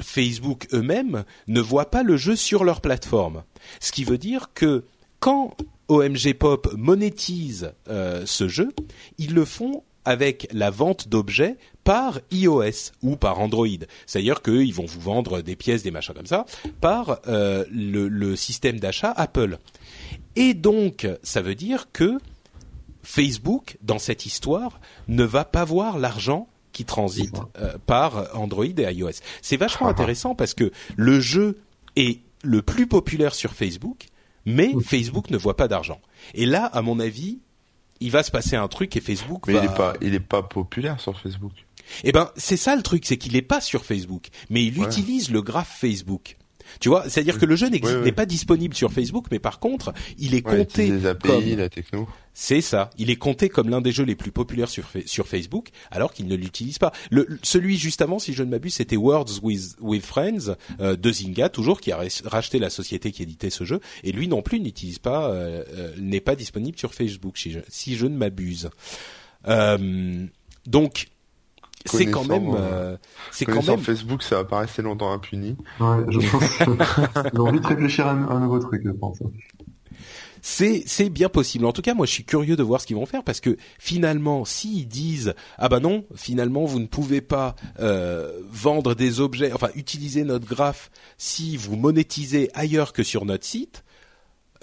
Facebook 0.00 0.66
eux-mêmes 0.72 1.24
ne 1.48 1.60
voient 1.60 1.90
pas 1.90 2.02
le 2.02 2.16
jeu 2.16 2.36
sur 2.36 2.64
leur 2.64 2.80
plateforme. 2.80 3.44
Ce 3.80 3.92
qui 3.92 4.04
veut 4.04 4.18
dire 4.18 4.50
que 4.54 4.84
quand 5.20 5.56
OMG 5.88 6.34
Pop 6.34 6.72
monétise 6.76 7.72
euh, 7.88 8.24
ce 8.26 8.48
jeu, 8.48 8.70
ils 9.18 9.34
le 9.34 9.44
font 9.44 9.84
avec 10.04 10.48
la 10.52 10.70
vente 10.70 11.08
d'objets 11.08 11.56
par 11.84 12.20
iOS 12.30 12.92
ou 13.02 13.16
par 13.16 13.40
Android. 13.40 13.66
C'est-à-dire 14.06 14.42
qu'ils 14.42 14.74
vont 14.74 14.86
vous 14.86 15.00
vendre 15.00 15.42
des 15.42 15.56
pièces, 15.56 15.82
des 15.82 15.90
machins 15.90 16.14
comme 16.14 16.26
ça, 16.26 16.44
par 16.80 17.20
euh, 17.28 17.64
le, 17.70 18.36
système 18.36 18.80
d'achat 18.80 19.12
Apple. 19.16 19.58
Et 20.36 20.54
donc, 20.54 21.06
ça 21.22 21.42
veut 21.42 21.54
dire 21.54 21.88
que 21.92 22.18
Facebook, 23.02 23.76
dans 23.82 23.98
cette 23.98 24.26
histoire, 24.26 24.80
ne 25.08 25.24
va 25.24 25.44
pas 25.44 25.64
voir 25.64 25.98
l'argent 25.98 26.48
qui 26.72 26.84
transite 26.84 27.36
euh, 27.58 27.76
par 27.86 28.34
Android 28.34 28.64
et 28.64 28.92
iOS. 28.92 29.10
C'est 29.42 29.56
vachement 29.56 29.88
intéressant 29.88 30.34
parce 30.34 30.54
que 30.54 30.72
le 30.96 31.20
jeu 31.20 31.58
est 31.96 32.20
le 32.42 32.62
plus 32.62 32.86
populaire 32.86 33.34
sur 33.34 33.52
Facebook, 33.52 34.06
mais 34.46 34.72
Facebook 34.84 35.30
ne 35.30 35.36
voit 35.36 35.56
pas 35.56 35.68
d'argent. 35.68 36.00
Et 36.34 36.46
là, 36.46 36.64
à 36.64 36.82
mon 36.82 36.98
avis, 36.98 37.40
il 38.02 38.10
va 38.10 38.22
se 38.22 38.30
passer 38.30 38.56
un 38.56 38.68
truc 38.68 38.96
et 38.96 39.00
Facebook 39.00 39.44
mais 39.46 39.54
va... 39.54 39.60
il 39.60 39.64
est 39.64 39.74
pas 39.74 39.94
il 40.00 40.14
est 40.14 40.20
pas 40.20 40.42
populaire 40.42 41.00
sur 41.00 41.18
Facebook. 41.18 41.52
Eh 42.04 42.12
ben 42.12 42.30
c'est 42.36 42.56
ça 42.56 42.76
le 42.76 42.82
truc, 42.82 43.04
c'est 43.04 43.16
qu'il 43.16 43.36
est 43.36 43.42
pas 43.42 43.60
sur 43.60 43.84
Facebook, 43.84 44.28
mais 44.50 44.64
il 44.64 44.82
utilise 44.82 45.30
le 45.30 45.42
graphe 45.42 45.76
Facebook. 45.80 46.36
Tu 46.80 46.88
vois, 46.88 47.08
c'est-à-dire 47.08 47.38
que 47.38 47.46
le 47.46 47.56
jeu 47.56 47.68
n'est 47.68 48.12
pas 48.12 48.26
disponible 48.26 48.74
sur 48.74 48.92
Facebook, 48.92 49.26
mais 49.30 49.38
par 49.38 49.58
contre, 49.58 49.92
il 50.18 50.34
est 50.34 50.42
compté 50.42 50.88
les 50.88 51.06
API, 51.06 51.56
la 51.56 51.68
techno. 51.68 52.08
C'est 52.34 52.62
ça. 52.62 52.90
Il 52.96 53.10
est 53.10 53.16
compté 53.16 53.48
comme 53.48 53.68
l'un 53.68 53.82
des 53.82 53.92
jeux 53.92 54.04
les 54.04 54.14
plus 54.14 54.32
populaires 54.32 54.70
sur, 54.70 54.84
sur 55.04 55.26
Facebook, 55.28 55.68
alors 55.90 56.12
qu'il 56.14 56.26
ne 56.26 56.34
l'utilise 56.34 56.78
pas. 56.78 56.92
Le, 57.10 57.38
celui 57.42 57.76
juste 57.76 58.00
avant, 58.00 58.18
si 58.18 58.32
je 58.32 58.42
ne 58.42 58.50
m'abuse, 58.50 58.74
c'était 58.74 58.96
Words 58.96 59.40
with, 59.42 59.76
with 59.80 60.04
Friends 60.04 60.56
euh, 60.80 60.96
de 60.96 61.12
Zynga, 61.12 61.50
toujours 61.50 61.80
qui 61.80 61.92
a 61.92 62.00
racheté 62.24 62.58
la 62.58 62.70
société 62.70 63.12
qui 63.12 63.22
éditait 63.22 63.50
ce 63.50 63.64
jeu, 63.64 63.80
et 64.02 64.12
lui 64.12 64.28
non 64.28 64.40
plus 64.40 64.60
n'utilise 64.60 64.98
pas, 64.98 65.30
euh, 65.30 65.62
euh, 65.74 65.94
n'est 65.98 66.20
pas 66.20 66.34
disponible 66.34 66.78
sur 66.78 66.94
Facebook, 66.94 67.36
si 67.36 67.52
je, 67.52 67.60
si 67.68 67.96
je 67.96 68.06
ne 68.06 68.16
m'abuse. 68.16 68.70
Donc 70.66 71.08
c'est 71.86 72.06
quand 72.06 72.24
même 72.24 72.54
euh, 72.54 72.96
c'est 73.30 73.44
quand 73.44 73.66
même. 73.66 73.78
Facebook 73.78 74.22
ça 74.22 74.40
apparaît 74.40 74.64
assez 74.64 74.82
longtemps 74.82 75.12
impuni. 75.12 75.56
Ouais 75.80 76.04
je 76.08 76.18
pense 76.30 77.38
ont 77.38 77.48
envie 77.48 77.60
de 77.60 77.66
réfléchir 77.66 78.06
à 78.06 78.12
un, 78.12 78.40
nouveau 78.40 78.58
truc 78.58 78.82
je 78.84 78.90
pense. 78.90 79.18
C'est 80.44 80.82
c'est 80.86 81.08
bien 81.08 81.28
possible. 81.28 81.64
En 81.66 81.72
tout 81.72 81.82
cas, 81.82 81.94
moi, 81.94 82.04
je 82.04 82.10
suis 82.10 82.24
curieux 82.24 82.56
de 82.56 82.64
voir 82.64 82.80
ce 82.80 82.86
qu'ils 82.86 82.96
vont 82.96 83.06
faire 83.06 83.22
parce 83.22 83.40
que 83.40 83.56
finalement, 83.78 84.44
s'ils 84.44 84.88
disent 84.88 85.34
ah 85.56 85.68
bah 85.68 85.78
non, 85.78 86.04
finalement, 86.16 86.64
vous 86.64 86.80
ne 86.80 86.86
pouvez 86.86 87.20
pas 87.20 87.54
euh, 87.78 88.40
vendre 88.50 88.96
des 88.96 89.20
objets, 89.20 89.52
enfin 89.52 89.68
utiliser 89.76 90.24
notre 90.24 90.46
graphe 90.46 90.90
si 91.16 91.56
vous 91.56 91.76
monétisez 91.76 92.50
ailleurs 92.54 92.92
que 92.92 93.04
sur 93.04 93.24
notre 93.24 93.44
site, 93.44 93.84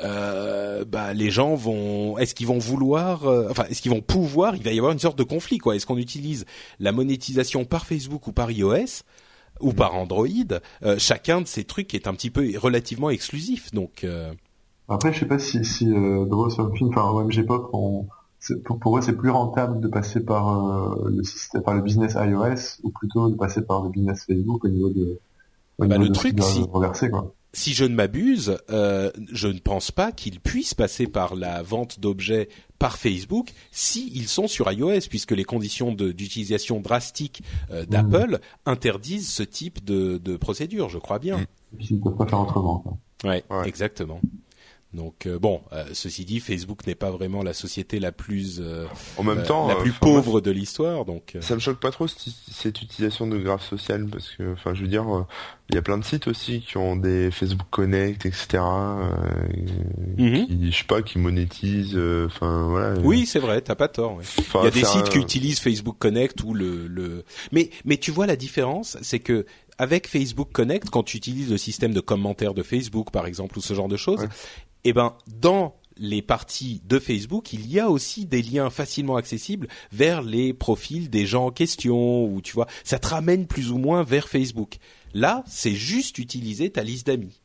euh, 0.03 0.85
bah, 0.85 1.13
les 1.13 1.29
gens 1.29 1.55
vont, 1.55 2.17
est-ce 2.17 2.33
qu'ils 2.33 2.47
vont 2.47 2.57
vouloir, 2.57 3.27
euh, 3.27 3.47
enfin, 3.49 3.65
est-ce 3.69 3.81
qu'ils 3.81 3.91
vont 3.91 4.01
pouvoir, 4.01 4.55
il 4.55 4.63
va 4.63 4.71
y 4.71 4.77
avoir 4.77 4.93
une 4.93 4.99
sorte 4.99 5.17
de 5.17 5.23
conflit, 5.23 5.57
quoi. 5.57 5.75
Est-ce 5.75 5.85
qu'on 5.85 5.97
utilise 5.97 6.45
la 6.79 6.91
monétisation 6.91 7.65
par 7.65 7.85
Facebook 7.85 8.27
ou 8.27 8.31
par 8.31 8.51
iOS 8.51 9.03
ou 9.59 9.73
par 9.73 9.95
Android? 9.95 10.27
Euh, 10.83 10.95
Chacun 10.97 11.41
de 11.41 11.47
ces 11.47 11.63
trucs 11.63 11.93
est 11.93 12.07
un 12.07 12.13
petit 12.13 12.29
peu 12.29 12.51
relativement 12.57 13.09
exclusif, 13.09 13.71
donc. 13.71 14.05
Après, 14.87 15.13
je 15.13 15.19
sais 15.19 15.27
pas 15.27 15.37
si, 15.37 15.63
si 15.63 15.85
Draw 15.85 16.49
Something, 16.49 16.89
enfin 16.89 17.09
OMG 17.11 17.45
Pop, 17.45 17.69
pour, 17.69 18.07
pour, 18.79 18.97
eux, 18.97 19.01
c'est 19.01 19.15
plus 19.15 19.29
rentable 19.29 19.81
de 19.81 19.87
passer 19.87 20.21
par 20.21 20.95
le 21.05 21.23
système, 21.23 21.61
par 21.61 21.75
le 21.75 21.81
business 21.81 22.15
iOS 22.15 22.81
ou 22.83 22.89
plutôt 22.89 23.29
de 23.29 23.35
passer 23.35 23.61
par 23.61 23.83
le 23.83 23.89
business 23.89 24.25
Facebook 24.25 24.65
au 24.65 24.69
niveau 24.69 24.89
de. 24.89 25.19
Au 25.77 25.85
bah, 25.85 25.97
le 25.97 26.09
truc, 26.09 26.41
si, 26.41 26.63
reverser, 26.71 27.09
quoi 27.09 27.33
si 27.53 27.73
je 27.73 27.85
ne 27.85 27.95
m'abuse, 27.95 28.57
euh, 28.69 29.11
je 29.31 29.47
ne 29.47 29.59
pense 29.59 29.91
pas 29.91 30.11
qu'ils 30.11 30.39
puissent 30.39 30.73
passer 30.73 31.07
par 31.07 31.35
la 31.35 31.63
vente 31.63 31.99
d'objets 31.99 32.49
par 32.77 32.97
Facebook 32.97 33.53
si 33.71 34.11
ils 34.15 34.27
sont 34.27 34.47
sur 34.47 34.71
iOS, 34.71 35.07
puisque 35.09 35.31
les 35.31 35.43
conditions 35.43 35.91
d'utilisation 35.91 36.79
drastique 36.79 37.43
euh, 37.71 37.85
d'Apple 37.85 38.39
interdisent 38.65 39.29
ce 39.29 39.43
type 39.43 39.83
de, 39.83 40.17
de, 40.17 40.37
procédure, 40.37 40.89
je 40.89 40.97
crois 40.97 41.19
bien. 41.19 41.45
Ils 41.79 41.97
ne 41.97 42.01
peuvent 42.01 42.15
pas 42.15 42.27
faire 42.27 42.39
autrement. 42.39 42.99
Ouais, 43.23 43.43
ouais, 43.49 43.67
exactement. 43.67 44.21
Donc 44.91 45.27
euh, 45.27 45.37
bon, 45.37 45.61
euh, 45.71 45.85
ceci 45.93 46.25
dit, 46.25 46.39
Facebook 46.39 46.87
n'est 46.87 46.95
pas 46.95 47.11
vraiment 47.11 47.43
la 47.43 47.53
société 47.53 47.99
la 47.99 48.11
plus 48.11 48.59
euh, 48.59 48.87
en 49.17 49.23
même 49.23 49.43
temps 49.43 49.67
la 49.67 49.75
plus 49.75 49.91
pauvre 49.91 50.41
de 50.41 50.49
l'histoire, 50.49 51.05
donc 51.05 51.37
ça 51.41 51.53
me 51.53 51.59
choque 51.59 51.79
pas 51.79 51.91
trop 51.91 52.07
cette, 52.07 52.81
utilisation 52.81 53.27
de 53.27 53.37
graphe 53.37 53.63
social 53.63 54.07
parce 54.07 54.31
que 54.31 54.53
enfin 54.53 54.73
je 54.73 54.81
veux 54.81 54.87
dire 54.87 55.05
il 55.69 55.75
y 55.75 55.77
a 55.77 55.83
plein 55.83 55.99
de 55.99 56.03
sites 56.03 56.27
aussi 56.27 56.61
qui 56.61 56.77
ont 56.77 56.95
des 56.95 57.29
Facebook 57.29 57.67
Connect 57.69 58.25
etc. 58.25 58.63
Mhm. 60.17 60.47
qui, 60.47 60.71
je 60.71 60.77
sais 60.77 60.83
pas 60.85 61.03
qui 61.03 61.19
monétisent 61.19 61.99
enfin 62.25 62.67
voilà. 62.67 62.99
Oui 63.01 63.27
c'est 63.27 63.39
vrai, 63.39 63.61
t'as 63.61 63.75
pas 63.75 63.89
tort. 63.89 64.19
il 64.55 64.63
y 64.63 64.67
a 64.67 64.71
des 64.71 64.83
sites 64.83 65.09
qui 65.09 65.19
utilisent 65.19 65.59
Facebook 65.59 65.97
Connect 65.99 66.43
ou 66.43 66.55
le 66.55 66.87
le 66.87 67.25
mais 67.51 67.69
mais 67.85 67.97
tu 67.97 68.09
vois 68.09 68.25
la 68.25 68.35
différence, 68.35 68.97
c'est 69.03 69.19
que 69.19 69.45
avec 69.79 70.07
Facebook 70.07 70.49
Connect, 70.51 70.89
quand 70.89 71.03
tu 71.03 71.15
utilises 71.15 71.49
le 71.49 71.57
système 71.57 71.93
de 71.93 72.01
commentaires 72.01 72.53
de 72.53 72.63
Facebook, 72.63 73.11
par 73.11 73.25
exemple, 73.25 73.57
ou 73.57 73.61
ce 73.61 73.73
genre 73.73 73.87
de 73.87 73.95
choses, 73.95 74.27
eh 74.83 74.93
ben 74.93 75.15
dans 75.27 75.75
les 75.99 76.21
parties 76.21 76.81
de 76.85 76.97
Facebook, 76.97 77.53
il 77.53 77.69
y 77.69 77.79
a 77.79 77.89
aussi 77.89 78.25
des 78.25 78.41
liens 78.41 78.69
facilement 78.69 79.17
accessibles 79.17 79.67
vers 79.91 80.21
les 80.21 80.53
profils 80.53 81.09
des 81.09 81.25
gens 81.25 81.47
en 81.47 81.51
question, 81.51 82.25
ou 82.25 82.41
tu 82.41 82.53
vois, 82.53 82.67
ça 82.83 82.99
te 82.99 83.07
ramène 83.07 83.47
plus 83.47 83.71
ou 83.71 83.77
moins 83.77 84.03
vers 84.03 84.29
Facebook. 84.29 84.77
Là, 85.13 85.43
c'est 85.45 85.75
juste 85.75 86.17
utiliser 86.17 86.69
ta 86.69 86.83
liste 86.83 87.07
d'amis. 87.07 87.41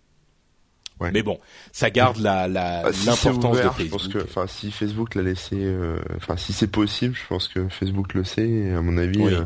Ouais. 1.00 1.10
Mais 1.12 1.22
bon, 1.22 1.40
ça 1.72 1.90
garde 1.90 2.18
la 2.18 2.48
bah, 2.48 2.90
l'importance 3.04 3.56
de 3.56 3.62
Facebook. 3.62 3.80
Je 3.80 3.88
pense 3.88 4.08
que, 4.08 4.18
enfin, 4.18 4.46
si 4.46 4.70
Facebook 4.70 5.14
l'a 5.16 5.22
laissé, 5.22 5.56
euh, 5.56 5.98
enfin, 6.16 6.36
si 6.36 6.52
c'est 6.52 6.68
possible, 6.68 7.16
je 7.16 7.26
pense 7.28 7.48
que 7.48 7.68
Facebook 7.68 8.14
le 8.14 8.22
sait. 8.22 8.48
Et 8.48 8.72
à 8.72 8.80
mon 8.80 8.96
avis, 8.96 9.22
euh, 9.22 9.44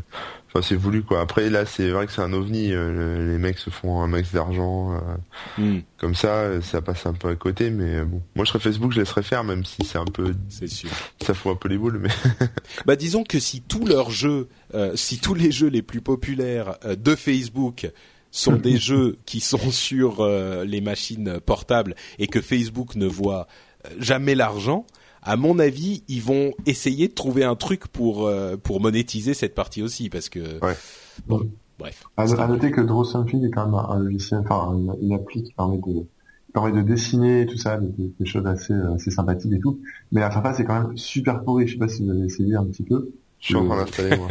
Enfin, 0.51 0.65
c'est 0.67 0.75
voulu 0.75 1.03
quoi. 1.03 1.21
Après 1.21 1.47
là, 1.51 1.65
c'est 1.65 1.91
vrai 1.91 2.07
que 2.07 2.11
c'est 2.11 2.23
un 2.23 2.33
ovni. 2.33 2.73
Euh, 2.73 3.31
les 3.31 3.37
mecs 3.37 3.59
se 3.59 3.69
font 3.69 4.01
un 4.01 4.07
max 4.07 4.31
d'argent 4.31 4.93
euh, 4.93 5.61
hmm. 5.61 5.81
comme 5.97 6.15
ça, 6.15 6.59
ça 6.61 6.81
passe 6.81 7.05
un 7.05 7.13
peu 7.13 7.29
à 7.29 7.35
côté. 7.35 7.69
Mais 7.69 8.03
bon, 8.03 8.21
moi 8.35 8.45
je 8.45 8.49
serais 8.49 8.59
Facebook, 8.59 8.91
je 8.91 8.99
laisserais 8.99 9.21
faire, 9.21 9.43
même 9.43 9.63
si 9.63 9.85
c'est 9.85 9.99
un 9.99 10.05
peu. 10.05 10.33
C'est 10.49 10.67
sûr. 10.67 10.89
Ça 11.21 11.35
fout 11.35 11.51
un 11.51 11.55
peu 11.55 11.69
les 11.69 11.77
boules, 11.77 11.99
mais. 11.99 12.09
bah 12.87 12.95
disons 12.95 13.23
que 13.23 13.39
si 13.39 13.61
tous 13.61 13.85
leurs 13.85 14.09
jeux, 14.09 14.49
si 14.95 15.19
tous 15.19 15.35
les 15.35 15.51
jeux 15.51 15.69
les 15.69 15.83
plus 15.83 16.01
populaires 16.01 16.77
de 16.83 17.15
Facebook 17.15 17.91
sont 18.31 18.55
des 18.55 18.77
jeux 18.77 19.17
qui 19.25 19.39
sont 19.39 19.71
sur 19.71 20.25
les 20.25 20.81
machines 20.81 21.39
portables 21.45 21.95
et 22.19 22.27
que 22.27 22.41
Facebook 22.41 22.95
ne 22.95 23.07
voit 23.07 23.47
jamais 23.97 24.35
l'argent, 24.35 24.85
à 25.21 25.35
mon 25.35 25.59
avis, 25.59 26.03
ils 26.07 26.21
vont 26.21 26.53
essayer 26.65 27.07
de 27.07 27.13
trouver 27.13 27.43
un 27.43 27.55
truc 27.55 27.87
pour 27.87 28.27
euh, 28.27 28.55
pour 28.57 28.81
monétiser 28.81 29.33
cette 29.33 29.53
partie 29.53 29.81
aussi, 29.81 30.09
parce 30.09 30.29
que 30.29 30.63
ouais. 30.63 30.75
bon, 31.27 31.49
bref. 31.77 32.03
À, 32.17 32.25
noter 32.47 32.71
que 32.71 32.81
Draw 32.81 33.03
Something 33.03 33.45
est 33.45 33.51
quand 33.51 33.65
même 33.65 33.75
un, 33.75 33.99
logiciel, 33.99 34.41
enfin 34.41 34.77
une, 35.01 35.13
appli 35.13 35.43
qui 35.43 35.53
permet 35.53 35.77
de 35.77 36.05
permet 36.53 36.71
de 36.71 36.81
dessiner 36.81 37.41
et 37.41 37.45
tout 37.45 37.57
ça, 37.57 37.77
des, 37.77 38.13
des 38.19 38.25
choses 38.25 38.45
assez 38.45 38.73
assez 38.73 39.11
sympathiques 39.11 39.53
et 39.53 39.59
tout. 39.59 39.79
Mais 40.11 40.21
la 40.21 40.31
face 40.31 40.59
est 40.59 40.65
quand 40.65 40.81
même 40.81 40.97
super 40.97 41.43
pourrie. 41.43 41.67
Je 41.67 41.73
sais 41.73 41.79
pas 41.79 41.89
si 41.89 42.03
vous 42.03 42.11
avez 42.11 42.25
essayé 42.25 42.55
un 42.55 42.65
petit 42.65 42.83
peu. 42.83 43.11
Je 43.39 43.47
suis 43.47 43.55
en 43.55 43.65
train 43.65 43.83
d'installer 43.83 44.17
moi. 44.17 44.29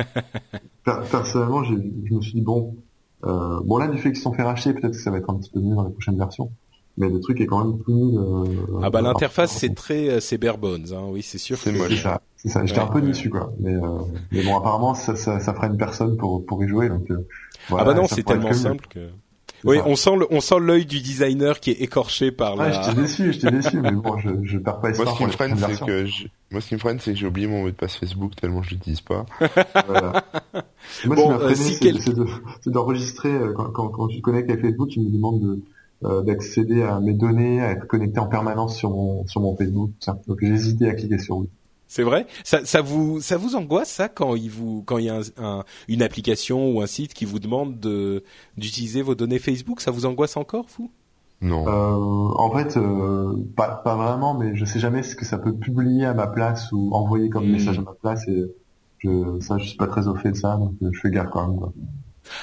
Personnellement, 1.10 1.64
je 1.64 1.74
me 1.74 2.20
suis 2.20 2.32
dit 2.32 2.40
bon, 2.40 2.76
euh, 3.24 3.60
bon 3.64 3.78
là 3.78 3.88
du 3.88 3.98
fait 3.98 4.10
qu'ils 4.10 4.16
se 4.16 4.22
sont 4.22 4.32
fait 4.32 4.42
racheter, 4.42 4.72
peut-être 4.72 4.92
que 4.92 5.00
ça 5.00 5.10
va 5.10 5.18
être 5.18 5.30
un 5.30 5.36
petit 5.36 5.50
peu 5.50 5.60
mieux 5.60 5.74
dans 5.74 5.84
les 5.84 5.92
prochaines 5.92 6.18
versions. 6.18 6.50
Mais 6.98 7.08
le 7.08 7.20
truc 7.20 7.40
est 7.40 7.46
quand 7.46 7.64
même 7.64 7.78
plus 7.78 8.18
euh, 8.18 8.80
ah 8.82 8.90
bah 8.90 9.00
l'interface 9.00 9.52
c'est 9.52 9.72
très 9.72 10.08
euh, 10.08 10.20
c'est 10.20 10.36
bare 10.36 10.58
bones 10.58 10.86
hein. 10.92 11.04
oui 11.10 11.22
c'est 11.22 11.38
sûr. 11.38 11.56
C'est 11.56 11.70
moche. 11.70 12.02
ça. 12.02 12.20
C'est 12.34 12.48
ça. 12.48 12.66
J'étais 12.66 12.80
un 12.80 12.88
peu 12.88 13.00
déçu 13.00 13.30
quoi. 13.30 13.52
Mais 13.60 13.72
euh, 13.72 13.98
mais 14.32 14.42
bon 14.42 14.58
apparemment 14.58 14.94
ça, 14.94 15.14
ça, 15.14 15.38
ça 15.38 15.54
fera 15.54 15.68
une 15.68 15.76
personne 15.76 16.16
pour 16.16 16.44
pour 16.44 16.62
y 16.64 16.66
jouer 16.66 16.88
donc 16.88 17.08
euh, 17.12 17.24
voilà, 17.68 17.84
ah 17.84 17.86
bah 17.86 17.94
non 17.94 18.08
c'est 18.08 18.24
tellement 18.24 18.52
simple 18.52 18.86
que 18.88 19.10
oui, 19.64 19.78
on 19.84 19.96
sent 19.96 20.16
le, 20.16 20.26
on 20.30 20.40
sent 20.40 20.58
l'œil 20.60 20.86
du 20.86 21.00
designer 21.00 21.60
qui 21.60 21.70
est 21.70 21.80
écorché 21.80 22.30
par 22.30 22.56
la. 22.56 22.64
Ah, 22.64 22.82
j'étais 22.82 23.00
déçu, 23.00 23.32
j'étais 23.32 23.50
déçu, 23.50 23.80
mais 23.80 23.90
bon, 23.92 24.18
je, 24.18 24.30
je 24.42 24.58
perds 24.58 24.80
pas 24.80 24.90
espoir. 24.90 25.06
Moi, 25.06 25.14
ce 25.14 25.18
qui 25.18 25.26
me 25.26 25.30
freine, 25.30 25.56
c'est 25.56 25.84
que 25.84 26.06
je... 26.06 26.26
moi, 26.50 26.60
ce 26.60 26.68
qui 26.68 26.74
me 26.74 26.80
freine, 26.80 26.98
c'est 27.00 27.12
que 27.12 27.18
j'ai 27.18 27.26
oublié 27.26 27.46
mon 27.46 27.62
mot 27.62 27.70
de 27.70 27.74
passe 27.74 27.96
Facebook 27.96 28.36
tellement 28.36 28.62
je 28.62 28.70
l'utilise 28.70 29.00
pas. 29.00 29.26
voilà. 29.86 30.24
Moi, 31.04 31.16
bon, 31.16 31.16
ce 31.16 31.22
qui 31.22 31.28
m'a 31.28 31.98
freiné, 32.00 32.00
c'est 32.60 32.70
d'enregistrer 32.70 33.32
quand, 33.56 33.70
quand, 33.70 33.88
quand 33.88 34.08
tu 34.08 34.18
te 34.18 34.22
connectes 34.22 34.50
avec 34.50 34.62
Facebook, 34.62 34.94
il 34.96 35.04
me 35.04 35.10
demande 35.10 35.40
de 35.40 35.60
euh, 36.04 36.22
d'accéder 36.22 36.82
à 36.82 37.00
mes 37.00 37.12
données, 37.12 37.60
à 37.60 37.72
être 37.72 37.88
connecté 37.88 38.20
en 38.20 38.28
permanence 38.28 38.76
sur 38.76 38.90
mon 38.90 39.26
sur 39.26 39.40
mon 39.40 39.56
Facebook. 39.56 39.90
Ça. 39.98 40.20
Donc 40.28 40.38
j'ai 40.40 40.48
hésité 40.48 40.88
à 40.88 40.94
cliquer 40.94 41.18
sur 41.18 41.38
oui. 41.38 41.48
C'est 41.88 42.02
vrai? 42.02 42.26
Ça, 42.44 42.64
ça 42.66 42.82
vous 42.82 43.20
ça 43.20 43.38
vous 43.38 43.56
angoisse 43.56 43.90
ça 43.90 44.10
quand 44.10 44.36
il 44.36 44.50
vous 44.50 44.82
quand 44.84 44.98
il 44.98 45.06
y 45.06 45.08
a 45.08 45.20
un, 45.38 45.64
une 45.88 46.02
application 46.02 46.70
ou 46.70 46.82
un 46.82 46.86
site 46.86 47.14
qui 47.14 47.24
vous 47.24 47.38
demande 47.38 47.80
de 47.80 48.22
d'utiliser 48.58 49.00
vos 49.00 49.14
données 49.14 49.38
Facebook? 49.38 49.80
Ça 49.80 49.90
vous 49.90 50.04
angoisse 50.04 50.36
encore 50.36 50.66
vous? 50.76 50.90
Non. 51.40 51.66
Euh, 51.66 52.34
en 52.36 52.50
fait, 52.50 52.76
euh, 52.76 53.32
pas 53.56 53.68
pas 53.68 53.96
vraiment, 53.96 54.34
mais 54.34 54.54
je 54.54 54.64
sais 54.66 54.80
jamais 54.80 55.02
ce 55.02 55.16
que 55.16 55.24
ça 55.24 55.38
peut 55.38 55.54
publier 55.54 56.04
à 56.04 56.12
ma 56.12 56.26
place 56.26 56.70
ou 56.72 56.92
envoyer 56.92 57.30
comme 57.30 57.48
hmm. 57.48 57.52
message 57.52 57.78
à 57.78 57.82
ma 57.82 57.94
place 57.94 58.28
et 58.28 58.44
je 58.98 59.40
ça 59.40 59.56
je 59.56 59.68
suis 59.68 59.76
pas 59.78 59.86
très 59.86 60.08
au 60.08 60.14
fait 60.14 60.32
de 60.32 60.36
ça 60.36 60.56
donc 60.56 60.74
je 60.80 61.00
fais 61.00 61.10
gaffe 61.10 61.30
quand 61.30 61.48
même. 61.48 61.58
Quoi. 61.58 61.72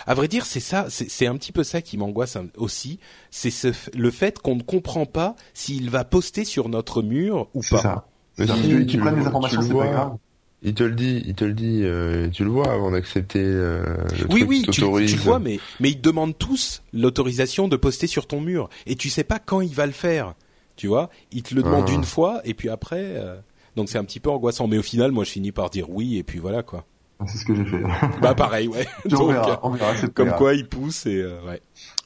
À 0.08 0.16
vrai 0.16 0.28
dire, 0.28 0.48
c'est 0.48 0.60
ça, 0.60 0.88
c'est 0.90 1.28
un 1.28 1.36
petit 1.36 1.52
peu 1.52 1.64
ça 1.64 1.84
qui 1.84 1.98
m'angoisse 1.98 2.38
aussi, 2.58 3.00
c'est 3.30 3.52
ce, 3.52 3.68
le 3.96 4.10
fait 4.10 4.40
qu'on 4.40 4.56
ne 4.56 4.64
comprend 4.64 5.06
pas 5.06 5.36
s'il 5.54 5.92
va 5.92 6.04
poster 6.04 6.46
sur 6.46 6.70
notre 6.70 7.04
mur 7.04 7.50
ou 7.54 7.62
pas. 7.62 7.78
Ça. 7.78 8.08
Mais 8.38 8.48
si, 8.48 8.86
tu, 8.86 8.98
prends 8.98 9.12
des 9.12 9.26
informations, 9.26 9.62
c'est 9.62 9.74
pas 9.74 9.88
grave. 9.88 10.18
Il 10.62 10.74
te 10.74 10.84
le 10.84 10.96
dit, 10.96 11.22
il 11.28 11.36
te 11.36 11.46
le 11.46 11.54
dit, 11.54 11.82
euh, 11.84 12.28
tu 12.30 12.44
le 12.44 12.50
vois 12.50 12.72
avant 12.72 12.90
d'accepter 12.90 13.40
euh, 13.44 13.84
le 14.18 14.26
oui, 14.34 14.40
truc 14.40 14.50
Oui, 14.50 14.62
tu, 14.64 14.72
tu, 14.72 14.82
le 14.82 15.22
vois, 15.22 15.38
mais 15.38 15.60
mais 15.80 15.92
ils 15.92 15.98
te 15.98 16.02
demandent 16.02 16.36
tous 16.36 16.82
l'autorisation 16.92 17.68
de 17.68 17.76
poster 17.76 18.08
sur 18.08 18.26
ton 18.26 18.42
mur 18.42 18.70
et 18.88 18.96
tu 18.96 19.10
sais 19.10 19.24
pas 19.24 19.38
quand 19.38 19.62
il 19.62 19.74
va 19.74 19.86
le 19.86 19.92
faire. 19.92 20.34
Tu 20.76 20.88
vois, 20.88 21.10
il 21.32 21.44
te 21.44 21.54
le 21.54 21.62
demande 21.62 21.86
ah. 21.88 21.94
une 21.94 22.04
fois 22.04 22.42
et 22.46 22.54
puis 22.54 22.70
après, 22.70 23.14
euh, 23.16 23.36
donc 23.76 23.90
c'est 23.90 23.98
un 23.98 24.04
petit 24.04 24.20
peu 24.20 24.30
angoissant. 24.30 24.68
Mais 24.68 24.78
au 24.78 24.84
final, 24.84 25.12
moi, 25.12 25.24
je 25.24 25.32
finis 25.32 25.52
par 25.52 25.70
dire 25.70 25.90
oui 25.90 26.18
et 26.18 26.24
puis 26.24 26.40
voilà 26.40 26.64
quoi. 26.64 26.86
C'est 27.28 27.38
ce 27.38 27.46
que 27.46 27.56
j'ai 27.56 27.64
fait. 27.64 27.82
bah 28.22 28.36
pareil, 28.36 28.68
ouais. 28.68 28.86
Donc, 29.06 29.22
on 29.22 29.70
verra, 29.70 29.94
comme 30.14 30.32
quoi 30.32 30.54
il 30.54 30.68
pousse 30.68 31.06
et 31.06 31.22
euh, 31.22 31.38
ouais. 31.48 31.62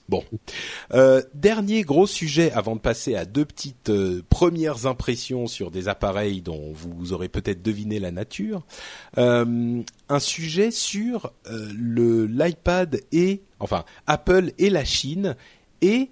Bon, 0.09 0.23
euh, 0.91 1.21
dernier 1.35 1.83
gros 1.83 2.07
sujet 2.07 2.51
avant 2.53 2.75
de 2.75 2.81
passer 2.81 3.13
à 3.13 3.25
deux 3.25 3.45
petites 3.45 3.91
euh, 3.91 4.23
premières 4.27 4.87
impressions 4.87 5.45
sur 5.45 5.69
des 5.69 5.87
appareils 5.87 6.41
dont 6.41 6.73
vous 6.73 7.13
aurez 7.13 7.29
peut-être 7.29 7.61
deviné 7.61 7.99
la 7.99 8.09
nature. 8.09 8.65
Euh, 9.19 9.83
un 10.09 10.19
sujet 10.19 10.71
sur 10.71 11.31
euh, 11.45 11.71
le 11.77 12.25
l'iPad 12.25 13.01
et 13.11 13.43
enfin 13.59 13.85
Apple 14.07 14.51
et 14.57 14.71
la 14.71 14.83
Chine 14.83 15.35
et 15.83 16.09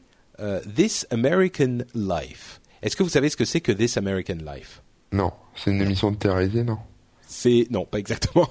This 0.75 1.07
American 1.09 1.79
Life. 1.95 2.61
Est-ce 2.83 2.95
que 2.95 3.01
vous 3.01 3.09
savez 3.09 3.29
ce 3.29 3.37
que 3.37 3.45
c'est 3.45 3.61
que 3.61 3.71
This 3.71 3.97
American 3.97 4.37
Life? 4.45 4.83
Non, 5.11 5.31
c'est 5.55 5.71
une 5.71 5.81
émission 5.81 6.11
de 6.11 6.17
télé 6.17 6.63
non? 6.63 6.77
C'est 7.37 7.67
non, 7.69 7.85
pas 7.85 7.99
exactement. 7.99 8.49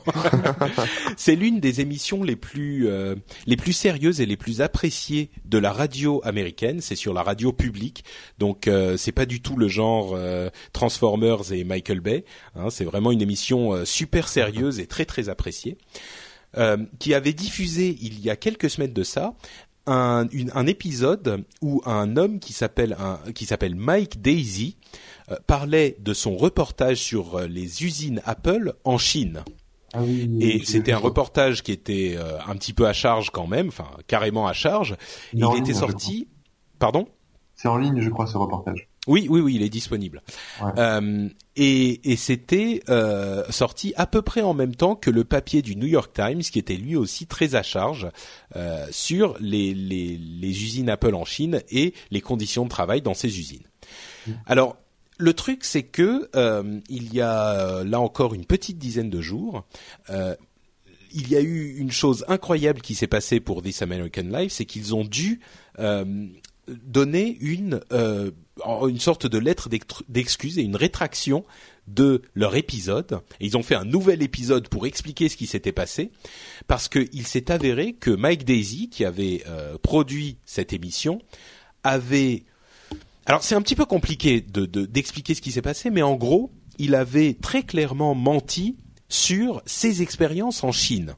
c'est 1.16 1.34
l'une 1.34 1.58
des 1.58 1.80
émissions 1.80 2.22
les 2.22 2.36
plus 2.36 2.86
euh, 2.86 3.16
les 3.46 3.56
plus 3.56 3.72
sérieuses 3.72 4.20
et 4.20 4.26
les 4.26 4.36
plus 4.36 4.60
appréciées 4.60 5.30
de 5.44 5.58
la 5.58 5.72
radio 5.72 6.20
américaine. 6.24 6.80
C'est 6.80 6.94
sur 6.94 7.12
la 7.12 7.24
radio 7.24 7.52
publique, 7.52 8.04
donc 8.38 8.68
euh, 8.68 8.96
c'est 8.96 9.10
pas 9.10 9.26
du 9.26 9.42
tout 9.42 9.56
le 9.56 9.66
genre 9.66 10.12
euh, 10.14 10.50
Transformers 10.72 11.52
et 11.52 11.64
Michael 11.64 11.98
Bay. 11.98 12.24
Hein, 12.54 12.70
c'est 12.70 12.84
vraiment 12.84 13.10
une 13.10 13.22
émission 13.22 13.72
euh, 13.72 13.84
super 13.84 14.28
sérieuse 14.28 14.78
et 14.78 14.86
très 14.86 15.04
très 15.04 15.28
appréciée. 15.28 15.78
qui 17.00 17.12
avait 17.12 17.34
diffusé 17.34 17.98
il 18.00 18.20
y 18.20 18.30
a 18.30 18.36
quelques 18.36 18.70
semaines 18.70 18.94
de 18.94 19.02
ça 19.02 19.34
un, 19.86 20.26
un 20.54 20.66
épisode 20.66 21.44
où 21.60 21.82
un 21.84 22.16
homme 22.16 22.38
qui 22.38 22.52
s'appelle 22.52 22.96
qui 23.34 23.44
s'appelle 23.46 23.74
Mike 23.74 24.22
Daisy 24.22 24.76
parlait 25.46 25.96
de 26.00 26.14
son 26.14 26.36
reportage 26.36 26.98
sur 26.98 27.36
euh, 27.36 27.46
les 27.46 27.84
usines 27.84 28.22
Apple 28.24 28.74
en 28.84 28.98
Chine. 28.98 29.44
Ah 29.92 30.02
oui, 30.02 30.28
et 30.40 30.64
c'était 30.64 30.92
un 30.92 30.98
reportage 30.98 31.62
qui 31.62 31.72
était 31.72 32.16
euh, 32.18 32.38
un 32.46 32.56
petit 32.56 32.72
peu 32.72 32.86
à 32.86 32.92
charge 32.92 33.30
quand 33.30 33.46
même, 33.46 33.68
enfin 33.68 33.88
carrément 34.06 34.46
à 34.46 34.52
charge. 34.52 34.96
Il, 35.32 35.44
était 35.58 35.74
sorti. 35.74 36.28
Pardon? 36.78 37.08
C'est 37.54 37.68
en 37.68 37.78
ligne, 37.78 38.00
je 38.00 38.10
crois, 38.10 38.26
ce 38.26 38.36
reportage. 38.36 38.88
Oui, 39.06 39.26
oui, 39.30 39.40
oui, 39.40 39.54
il 39.54 39.62
est 39.62 39.68
disponible. 39.68 40.22
Euh, 40.76 41.28
et, 41.54 42.12
et 42.12 42.16
c'était 42.16 42.82
euh, 42.88 43.44
sorti 43.50 43.94
à 43.96 44.06
peu 44.06 44.20
près 44.20 44.42
en 44.42 44.52
même 44.52 44.74
temps 44.74 44.96
que 44.96 45.10
le 45.10 45.24
papier 45.24 45.62
du 45.62 45.76
New 45.76 45.86
York 45.86 46.12
Times, 46.12 46.40
qui 46.40 46.58
était 46.58 46.76
lui 46.76 46.96
aussi 46.96 47.26
très 47.26 47.54
à 47.54 47.62
charge 47.62 48.08
euh, 48.56 48.86
sur 48.90 49.36
les, 49.40 49.74
les, 49.74 50.18
les, 50.18 50.62
usines 50.64 50.90
Apple 50.90 51.14
en 51.14 51.24
Chine 51.24 51.62
et 51.70 51.94
les 52.10 52.20
conditions 52.20 52.64
de 52.64 52.68
travail 52.68 53.00
dans 53.00 53.14
ces 53.14 53.38
usines. 53.38 53.66
Mm. 54.26 54.32
Alors, 54.46 54.76
le 55.18 55.32
truc, 55.32 55.64
c'est 55.64 55.82
que 55.82 56.28
euh, 56.36 56.80
il 56.88 57.14
y 57.14 57.20
a 57.20 57.50
euh, 57.52 57.84
là 57.84 58.00
encore 58.00 58.34
une 58.34 58.44
petite 58.44 58.78
dizaine 58.78 59.10
de 59.10 59.20
jours, 59.20 59.64
euh, 60.10 60.34
il 61.12 61.28
y 61.30 61.36
a 61.36 61.40
eu 61.40 61.76
une 61.78 61.90
chose 61.90 62.24
incroyable 62.28 62.82
qui 62.82 62.94
s'est 62.94 63.06
passée 63.06 63.40
pour 63.40 63.62
This 63.62 63.80
American 63.80 64.24
Life, 64.24 64.52
c'est 64.52 64.66
qu'ils 64.66 64.94
ont 64.94 65.04
dû 65.04 65.40
donner 66.68 67.38
une 67.40 67.80
une 68.66 68.98
sorte 68.98 69.26
de 69.26 69.38
lettre 69.38 69.70
d'excuse 70.08 70.58
et 70.58 70.62
une 70.62 70.76
rétraction 70.76 71.44
de 71.86 72.22
leur 72.34 72.56
épisode. 72.56 73.20
Ils 73.40 73.56
ont 73.56 73.62
fait 73.62 73.76
un 73.76 73.84
nouvel 73.84 74.22
épisode 74.22 74.68
pour 74.68 74.86
expliquer 74.86 75.30
ce 75.30 75.36
qui 75.36 75.46
s'était 75.46 75.72
passé, 75.72 76.10
parce 76.66 76.88
qu'il 76.88 77.26
s'est 77.26 77.50
avéré 77.50 77.94
que 77.94 78.10
Mike 78.10 78.44
Daisy, 78.44 78.90
qui 78.90 79.06
avait 79.06 79.42
produit 79.82 80.36
cette 80.44 80.74
émission, 80.74 81.22
avait 81.82 82.44
alors 83.26 83.42
c'est 83.42 83.56
un 83.56 83.62
petit 83.62 83.74
peu 83.74 83.86
compliqué 83.86 84.40
de, 84.40 84.66
d'expliquer 84.66 85.34
ce 85.34 85.40
qui 85.40 85.50
s'est 85.50 85.62
passé, 85.62 85.90
mais 85.90 86.02
en 86.02 86.14
gros, 86.14 86.52
il 86.78 86.94
avait 86.94 87.34
très 87.34 87.64
clairement 87.64 88.14
menti 88.14 88.76
sur 89.08 89.62
ses 89.66 90.02
expériences 90.02 90.62
en 90.62 90.72
Chine. 90.72 91.16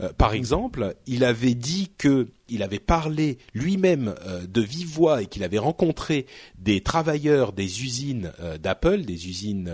Euh, 0.00 0.12
par 0.12 0.32
exemple, 0.32 0.96
il 1.06 1.24
avait 1.24 1.54
dit 1.54 1.92
que 1.98 2.28
il 2.48 2.62
avait 2.62 2.78
parlé 2.78 3.38
lui-même 3.52 4.14
euh, 4.26 4.46
de 4.46 4.60
vive 4.62 4.88
voix 4.88 5.22
et 5.22 5.26
qu'il 5.26 5.44
avait 5.44 5.58
rencontré 5.58 6.26
des 6.58 6.80
travailleurs 6.80 7.52
des 7.52 7.82
usines 7.82 8.32
euh, 8.40 8.56
d'Apple, 8.58 9.02
des 9.02 9.28
usines 9.28 9.70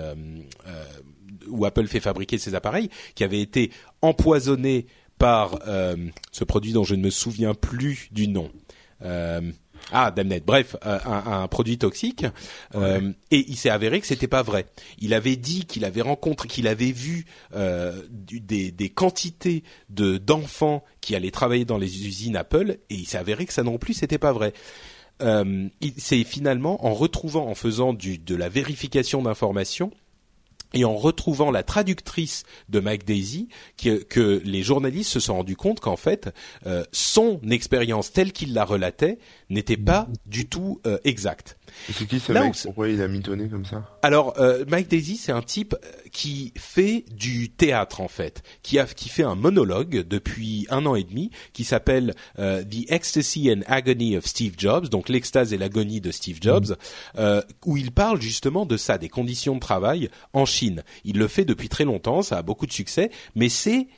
où 1.48 1.64
Apple 1.64 1.86
fait 1.86 2.00
fabriquer 2.00 2.38
ses 2.38 2.54
appareils, 2.54 2.90
qui 3.14 3.24
avaient 3.24 3.40
été 3.40 3.70
empoisonnés 4.02 4.86
par 5.16 5.58
ce 6.30 6.44
produit 6.44 6.72
dont 6.72 6.84
je 6.84 6.94
ne 6.94 7.02
me 7.02 7.10
souviens 7.10 7.54
plus 7.54 8.08
du 8.12 8.28
nom. 8.28 8.50
Ah, 9.92 10.10
Damnet. 10.10 10.40
Bref, 10.40 10.76
euh, 10.84 10.98
un, 11.04 11.42
un, 11.42 11.48
produit 11.48 11.78
toxique. 11.78 12.26
Euh, 12.74 13.12
et 13.30 13.44
il 13.48 13.56
s'est 13.56 13.70
avéré 13.70 14.00
que 14.00 14.06
c'était 14.06 14.28
pas 14.28 14.42
vrai. 14.42 14.66
Il 14.98 15.14
avait 15.14 15.36
dit 15.36 15.64
qu'il 15.64 15.84
avait 15.84 16.02
rencontré, 16.02 16.48
qu'il 16.48 16.68
avait 16.68 16.92
vu 16.92 17.26
euh, 17.54 18.02
des, 18.10 18.70
des, 18.70 18.88
quantités 18.90 19.62
de 19.88 20.18
d'enfants 20.18 20.84
qui 21.00 21.14
allaient 21.14 21.30
travailler 21.30 21.64
dans 21.64 21.78
les 21.78 22.06
usines 22.06 22.36
Apple, 22.36 22.78
et 22.90 22.94
il 22.94 23.06
s'est 23.06 23.18
avéré 23.18 23.46
que 23.46 23.52
ça 23.52 23.62
non 23.62 23.78
plus 23.78 23.94
c'était 23.94 24.18
pas 24.18 24.32
vrai. 24.32 24.52
Euh, 25.20 25.68
c'est 25.96 26.22
finalement 26.24 26.84
en 26.86 26.94
retrouvant, 26.94 27.48
en 27.48 27.54
faisant 27.54 27.92
du, 27.92 28.18
de 28.18 28.36
la 28.36 28.48
vérification 28.48 29.22
d'informations, 29.22 29.90
et 30.74 30.84
en 30.84 30.96
retrouvant 30.96 31.50
la 31.50 31.62
traductrice 31.62 32.44
de 32.68 32.80
Mike 32.80 33.04
Daisy, 33.04 33.48
que, 33.76 34.02
que 34.02 34.42
les 34.44 34.62
journalistes 34.62 35.10
se 35.10 35.20
sont 35.20 35.36
rendus 35.36 35.56
compte 35.56 35.80
qu'en 35.80 35.96
fait, 35.96 36.30
euh, 36.66 36.84
son 36.92 37.40
expérience 37.50 38.12
telle 38.12 38.32
qu'il 38.32 38.52
la 38.52 38.64
relatait 38.64 39.18
n'était 39.50 39.76
pas 39.76 40.08
du 40.26 40.46
tout 40.46 40.80
euh, 40.86 40.98
exacte. 41.04 41.58
C'est 41.92 42.06
qui 42.06 42.20
ce 42.20 42.32
mec 42.32 42.54
Pourquoi 42.62 42.88
il 42.88 43.00
a 43.02 43.08
mitonné 43.08 43.48
comme 43.48 43.64
ça 43.64 43.96
Alors, 44.02 44.38
euh, 44.38 44.64
Mike 44.68 44.88
Daisy, 44.88 45.16
c'est 45.16 45.32
un 45.32 45.42
type 45.42 45.74
euh, 45.74 45.88
qui 46.12 46.52
fait 46.56 47.04
du 47.10 47.50
théâtre 47.50 48.00
en 48.00 48.08
fait, 48.08 48.42
qui 48.62 48.78
a 48.78 48.86
qui 48.86 49.08
fait 49.08 49.22
un 49.22 49.34
monologue 49.34 50.06
depuis 50.06 50.66
un 50.70 50.86
an 50.86 50.94
et 50.94 51.04
demi, 51.04 51.30
qui 51.52 51.64
s'appelle 51.64 52.14
euh, 52.38 52.62
The 52.62 52.90
Ecstasy 52.90 53.50
and 53.52 53.60
Agony 53.66 54.16
of 54.16 54.26
Steve 54.26 54.54
Jobs, 54.56 54.88
donc 54.88 55.08
l'extase 55.08 55.52
et 55.52 55.58
l'agonie 55.58 56.00
de 56.00 56.10
Steve 56.10 56.38
Jobs, 56.40 56.76
mm. 57.16 57.40
où 57.66 57.76
il 57.76 57.92
parle 57.92 58.20
justement 58.20 58.66
de 58.66 58.76
ça, 58.76 58.98
des 58.98 59.08
conditions 59.08 59.54
de 59.54 59.60
travail 59.60 60.10
en 60.32 60.44
Chine. 60.44 60.82
Il 61.04 61.18
le 61.18 61.28
fait 61.28 61.44
depuis 61.44 61.68
très 61.68 61.84
longtemps, 61.84 62.22
ça 62.22 62.38
a 62.38 62.42
beaucoup 62.42 62.66
de 62.66 62.72
succès, 62.72 63.10
mais 63.34 63.48
c'est 63.48 63.88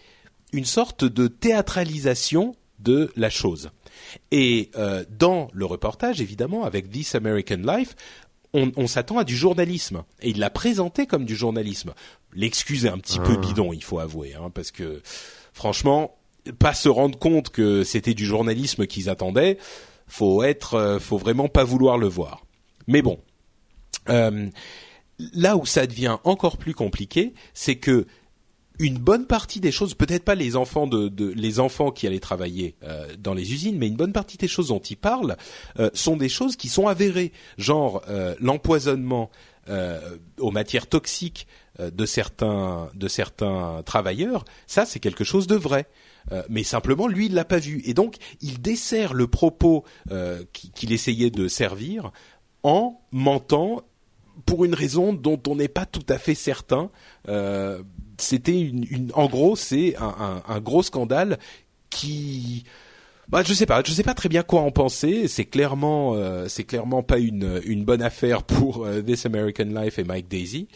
une 0.53 0.65
sorte 0.65 1.05
de 1.05 1.29
théâtralisation 1.29 2.55
de 2.79 3.11
la 3.17 3.31
chose. 3.31 3.71
Et 4.31 4.71
euh, 4.77 5.05
dans 5.11 5.49
le 5.53 5.65
reportage, 5.65 6.21
évidemment, 6.21 6.65
avec 6.65 6.91
This 6.91 7.15
American 7.15 7.63
Life, 7.65 7.95
on, 8.53 8.87
s'attend 8.89 9.19
à 9.19 9.25
du 9.25 9.37
journalisme 9.37 10.03
et 10.21 10.31
il 10.31 10.41
l'a 10.41 10.51
présenté 10.51 11.07
comme 11.07 11.25
du 11.25 11.37
journalisme. 11.37 11.95
L'excuse 12.35 12.85
est 12.85 12.89
un 12.89 12.99
petit 12.99 13.21
peu 13.21 13.35
ah. 13.37 13.41
bidon, 13.41 13.73
il 13.73 13.85
faut 13.85 14.01
avouer, 14.01 14.35
hein, 14.35 14.51
parce 14.53 14.73
que 14.73 15.03
franchement, 15.53 16.17
pas 16.59 16.75
se 16.75 16.89
rendre 16.89 17.17
compte 17.19 17.51
que 17.51 17.85
c'était 17.85 18.15
du 18.15 18.27
journalisme 18.27 18.87
qu'ils 18.87 19.09
attendaient, 19.09 19.59
faut 20.09 20.43
être, 20.43 20.75
euh, 20.75 20.99
faut 20.99 21.19
vraiment 21.19 21.49
pas 21.49 21.63
vouloir 21.63 21.97
le 21.97 22.09
voir. 22.09 22.45
Mais 22.89 23.03
bon, 23.03 23.21
euh, 24.09 24.49
là 25.33 25.57
où 25.57 25.65
ça 25.67 25.87
devient 25.87 26.17
encore 26.25 26.57
plus 26.57 26.75
compliqué, 26.75 27.35
c'est 27.55 27.77
que 27.77 28.07
une 28.81 28.97
bonne 28.97 29.27
partie 29.27 29.61
des 29.61 29.73
choses, 29.73 29.93
peut-être 29.93 30.25
pas 30.25 30.35
les 30.35 30.57
enfants 30.57 30.87
de, 30.87 31.33
les 31.37 31.61
enfants 31.61 31.91
qui 31.91 32.07
allaient 32.07 32.19
travailler 32.19 32.77
euh, 32.83 33.07
dans 33.19 33.35
les 33.35 33.53
usines, 33.53 33.77
mais 33.77 33.87
une 33.87 33.97
bonne 33.97 34.15
partie 34.15 34.39
des 34.39 34.49
choses 34.49 34.69
dont 34.69 34.81
ils 34.81 34.97
parlent 34.97 35.37
euh, 35.79 35.91
sont 35.93 36.17
des 36.17 36.31
choses 36.31 36.57
qui 36.57 36.69
sont 36.69 36.89
avérées, 36.89 37.33
genre 37.59 38.03
euh, 38.09 38.35
l'empoisonnement 38.41 39.31
aux 40.41 40.51
matières 40.51 40.89
toxiques 40.89 41.47
de 41.79 42.05
certains 42.05 42.91
de 42.95 43.07
certains 43.07 43.85
travailleurs. 43.85 44.45
Ça, 44.67 44.85
c'est 44.85 44.99
quelque 44.99 45.23
chose 45.23 45.47
de 45.47 45.55
vrai. 45.55 45.87
mais 46.49 46.65
simplement, 46.65 47.07
lui, 47.07 47.27
il 47.27 47.35
l'a 47.35 47.45
pas 47.45 47.59
vu, 47.59 47.81
et 47.85 47.95
donc 47.95 48.17
il 48.41 48.61
dessert 48.61 49.15
le 49.15 49.29
propos 49.29 49.85
qu'il 50.53 50.93
essayait 50.93 51.31
de 51.31 51.47
servir 51.47 52.11
en 52.65 53.01
mentant 53.13 53.85
pour 54.47 54.65
une 54.65 54.75
raison 54.75 55.13
dont 55.13 55.41
on 55.49 55.57
n'est 55.57 55.69
pas 55.69 55.87
tout 55.87 56.07
à 56.09 56.19
fait 56.19 56.35
certain. 56.35 56.91
Euh, 57.29 57.83
c'était 58.21 58.61
une, 58.61 59.11
en 59.15 59.27
gros, 59.27 59.57
c'est 59.57 59.97
un, 59.97 60.43
un, 60.47 60.61
gros 60.61 60.83
scandale 60.83 61.39
qui, 61.89 62.65
bah, 63.29 63.43
je 63.45 63.53
sais 63.53 63.67
pas, 63.67 63.83
je 63.85 63.93
sais 63.93 64.03
pas 64.03 64.15
très 64.15 64.29
bien 64.29 64.43
quoi 64.43 64.61
en 64.61 64.71
penser. 64.71 65.29
C'est 65.29 65.45
clairement, 65.45 66.15
euh, 66.15 66.47
c'est 66.49 66.65
clairement 66.65 67.03
pas 67.03 67.19
une, 67.19 67.61
une 67.65 67.85
bonne 67.85 68.03
affaire 68.03 68.43
pour 68.43 68.85
euh, 68.85 69.03
This 69.03 69.27
American 69.27 69.65
Life 69.65 69.99
et 69.99 70.05
Mike 70.05 70.29
Daisy, 70.29 70.69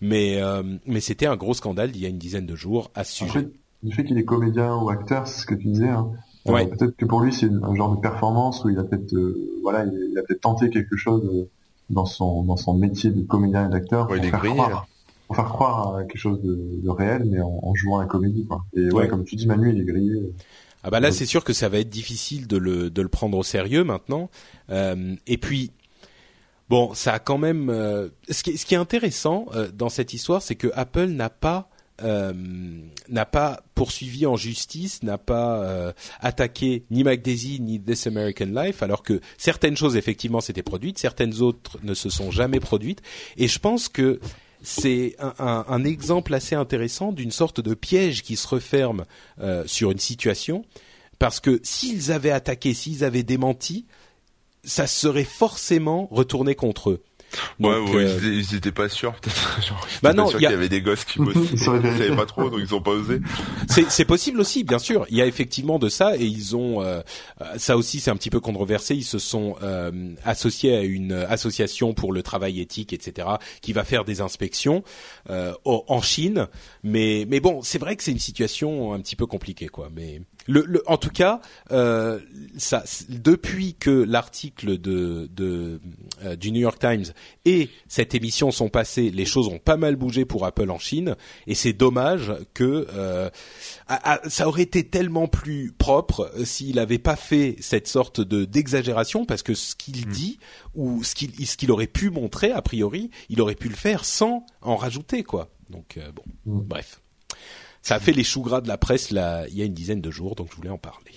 mais 0.00 0.40
mais 0.86 1.00
c'était 1.00 1.26
un 1.26 1.36
gros 1.36 1.54
scandale 1.54 1.90
il 1.94 2.00
y 2.00 2.06
a 2.06 2.08
une 2.08 2.18
dizaine 2.18 2.46
de 2.46 2.56
jours 2.56 2.90
à 2.94 3.04
ce 3.04 3.24
sujet. 3.24 3.48
le 3.82 3.90
fait 3.90 4.04
qu'il 4.04 4.18
est 4.18 4.24
comédien 4.24 4.76
ou 4.76 4.90
acteur, 4.90 5.26
c'est 5.26 5.40
ce 5.40 5.46
que 5.46 5.54
tu 5.54 5.68
disais. 5.68 5.88
Hein. 5.88 6.10
Peut-être 6.44 6.96
que 6.96 7.04
pour 7.04 7.20
lui 7.20 7.32
c'est 7.32 7.50
un 7.50 7.74
genre 7.74 7.94
de 7.94 8.00
performance 8.00 8.64
où 8.64 8.70
il 8.70 8.78
a 8.78 8.84
peut-être, 8.84 9.14
voilà, 9.62 9.84
il 9.84 10.18
a 10.18 10.22
peut-être 10.22 10.40
tenté 10.40 10.70
quelque 10.70 10.96
chose 10.96 11.48
dans 11.90 12.04
son 12.06 12.42
dans 12.42 12.56
son 12.56 12.74
métier 12.74 13.10
de 13.10 13.22
comédien 13.22 13.66
et 13.66 13.70
d'acteur 13.70 14.06
pour, 14.06 14.16
faire 14.16 14.40
croire, 14.40 14.86
pour 15.28 15.36
faire 15.36 15.44
croire 15.44 15.96
à 15.96 16.04
quelque 16.04 16.18
chose 16.18 16.40
de, 16.42 16.80
de 16.82 16.90
réel 16.90 17.24
mais 17.26 17.40
en, 17.40 17.60
en, 17.62 17.74
jouant 17.74 18.00
la 18.00 18.06
comédie 18.06 18.46
quoi. 18.46 18.64
Et 18.74 18.90
ouais, 18.90 19.08
comme 19.08 19.24
tu 19.24 19.36
dis 19.36 19.46
Manu 19.46 19.72
il 19.72 19.80
est 19.80 19.84
grillé. 19.84 20.32
Ah 20.82 20.90
bah 20.90 21.00
là 21.00 21.12
c'est 21.12 21.26
sûr 21.26 21.44
que 21.44 21.52
ça 21.52 21.68
va 21.68 21.78
être 21.78 21.90
difficile 21.90 22.46
de 22.46 22.56
le 22.56 22.90
de 22.90 23.02
le 23.02 23.08
prendre 23.08 23.36
au 23.36 23.42
sérieux 23.42 23.84
maintenant. 23.84 24.30
Euh, 24.70 25.14
et 25.26 25.36
puis 25.36 25.70
bon 26.70 26.94
ça 26.94 27.12
a 27.14 27.18
quand 27.18 27.36
même 27.36 27.68
euh, 27.68 28.08
ce 28.30 28.42
qui 28.42 28.56
ce 28.56 28.64
qui 28.64 28.74
est 28.74 28.78
intéressant 28.78 29.46
euh, 29.54 29.68
dans 29.70 29.90
cette 29.90 30.14
histoire 30.14 30.40
c'est 30.40 30.54
que 30.54 30.68
Apple 30.74 31.08
n'a 31.08 31.30
pas 31.30 31.68
n'a 33.08 33.26
pas 33.26 33.64
poursuivi 33.74 34.24
en 34.24 34.36
justice, 34.36 35.02
n'a 35.02 35.18
pas 35.18 35.92
attaqué 36.20 36.84
ni 36.92 37.02
McDaisy 37.02 37.58
ni 37.60 37.80
This 37.80 38.06
American 38.06 38.46
Life, 38.54 38.84
alors 38.84 39.02
que 39.02 39.20
certaines 39.36 39.76
choses 39.76 39.96
effectivement 39.96 40.40
s'étaient 40.40 40.62
produites, 40.62 40.96
certaines 40.96 41.42
autres 41.42 41.76
ne 41.82 41.94
se 41.94 42.08
sont 42.08 42.30
jamais 42.30 42.60
produites. 42.60 43.02
Et 43.36 43.48
je 43.48 43.58
pense 43.58 43.88
que 43.88 44.20
c'est 44.62 45.16
un, 45.38 45.84
exemple 45.84 46.34
assez 46.34 46.54
intéressant 46.54 47.12
d'une 47.12 47.30
sorte 47.30 47.60
de 47.60 47.74
piège 47.74 48.22
qui 48.22 48.36
se 48.36 48.48
referme 48.48 49.04
euh, 49.40 49.64
sur 49.66 49.90
une 49.90 49.98
situation, 49.98 50.64
parce 51.18 51.40
que 51.40 51.60
s'ils 51.62 52.12
avaient 52.12 52.30
attaqué, 52.30 52.74
s'ils 52.74 53.04
avaient 53.04 53.22
démenti, 53.22 53.86
ça 54.64 54.86
serait 54.86 55.24
forcément 55.24 56.08
retourné 56.10 56.54
contre 56.54 56.90
eux. 56.90 57.02
Ouais, 57.60 57.78
ouais 57.78 58.04
euh, 58.04 58.18
ils, 58.22 58.54
étaient 58.54 58.72
pas 58.72 58.88
sûrs 58.88 59.12
peut-être. 59.14 59.60
Genre, 59.66 59.86
bah 60.02 60.12
non, 60.12 60.30
il 60.30 60.40
y, 60.40 60.46
avait 60.46 60.68
des 60.68 60.80
gosses 60.80 61.04
qui 61.04 61.18
bossaient, 61.18 61.40
ils 61.52 61.58
savaient 61.58 62.16
pas 62.16 62.26
trop, 62.26 62.48
donc 62.48 62.60
ils 62.60 62.74
ont 62.74 62.80
pas 62.80 62.92
osé. 62.92 63.20
C'est 63.68 64.04
possible 64.04 64.40
aussi, 64.40 64.64
bien 64.64 64.78
sûr. 64.78 65.06
Il 65.10 65.16
y 65.16 65.22
a 65.22 65.26
effectivement 65.26 65.78
de 65.78 65.88
ça 65.88 66.16
et 66.16 66.24
ils 66.24 66.56
ont 66.56 66.82
euh, 66.82 67.02
ça 67.56 67.76
aussi, 67.76 68.00
c'est 68.00 68.10
un 68.10 68.16
petit 68.16 68.30
peu 68.30 68.40
controversé. 68.40 68.94
Ils 68.94 69.04
se 69.04 69.18
sont 69.18 69.56
euh, 69.62 70.14
associés 70.24 70.76
à 70.76 70.82
une 70.82 71.12
association 71.12 71.94
pour 71.94 72.12
le 72.12 72.22
travail 72.22 72.60
éthique, 72.60 72.92
etc., 72.92 73.28
qui 73.60 73.72
va 73.72 73.84
faire 73.84 74.04
des 74.04 74.20
inspections 74.20 74.82
en 75.28 76.02
Chine. 76.02 76.48
Mais 76.82 77.26
mais 77.28 77.40
bon, 77.40 77.62
c'est 77.62 77.78
vrai 77.78 77.96
que 77.96 78.02
c'est 78.02 78.12
une 78.12 78.18
situation 78.18 78.94
un 78.94 79.00
petit 79.00 79.16
peu 79.16 79.26
compliquée, 79.26 79.68
quoi. 79.68 79.90
Mais 79.94 80.22
le, 80.48 80.82
en 80.86 80.96
tout 80.96 81.10
cas, 81.10 81.40
euh, 81.70 82.18
ça, 82.56 82.82
depuis 83.08 83.74
que 83.74 83.90
l'article 83.90 84.78
de, 84.78 85.28
de 85.30 85.80
euh, 86.24 86.36
du 86.36 86.50
New 86.50 86.60
York 86.60 86.78
Times 86.78 87.04
et 87.44 87.68
cette 87.86 88.14
émission 88.14 88.50
sont 88.50 88.70
passés, 88.70 89.10
les 89.10 89.26
choses 89.26 89.48
ont 89.48 89.58
pas 89.58 89.76
mal 89.76 89.96
bougé 89.96 90.24
pour 90.24 90.46
Apple 90.46 90.70
en 90.70 90.78
Chine, 90.78 91.16
et 91.46 91.54
c'est 91.54 91.74
dommage 91.74 92.32
que 92.54 92.86
euh, 92.94 93.28
ça 94.26 94.48
aurait 94.48 94.62
été 94.62 94.84
tellement 94.84 95.28
plus 95.28 95.72
propre 95.76 96.32
s'il 96.44 96.76
n'avait 96.76 96.98
pas 96.98 97.16
fait 97.16 97.56
cette 97.60 97.86
sorte 97.86 98.20
de 98.20 98.44
d'exagération, 98.46 99.26
parce 99.26 99.42
que 99.42 99.54
ce 99.54 99.74
qu'il 99.74 100.06
hmm. 100.06 100.10
dit 100.10 100.38
ou 100.74 101.04
ce 101.04 101.14
qu'il 101.14 101.46
ce 101.46 101.56
qu'il 101.58 101.70
aurait 101.70 101.86
pu 101.86 102.08
montrer 102.08 102.52
a 102.52 102.62
priori, 102.62 103.10
il 103.28 103.42
aurait 103.42 103.54
pu 103.54 103.68
le 103.68 103.76
faire 103.76 104.04
sans 104.04 104.46
en 104.62 104.76
rajouter 104.76 105.24
quoi. 105.24 105.50
Donc 105.68 105.98
bon, 106.14 106.24
hmm. 106.46 106.60
bref. 106.62 107.02
Ça 107.88 107.94
a 107.94 108.00
fait 108.00 108.12
les 108.12 108.22
choux 108.22 108.42
gras 108.42 108.60
de 108.60 108.68
la 108.68 108.76
presse 108.76 109.12
là, 109.12 109.46
il 109.48 109.56
y 109.56 109.62
a 109.62 109.64
une 109.64 109.72
dizaine 109.72 110.02
de 110.02 110.10
jours, 110.10 110.34
donc 110.34 110.48
je 110.50 110.56
voulais 110.56 110.68
en 110.68 110.76
parler. 110.76 111.14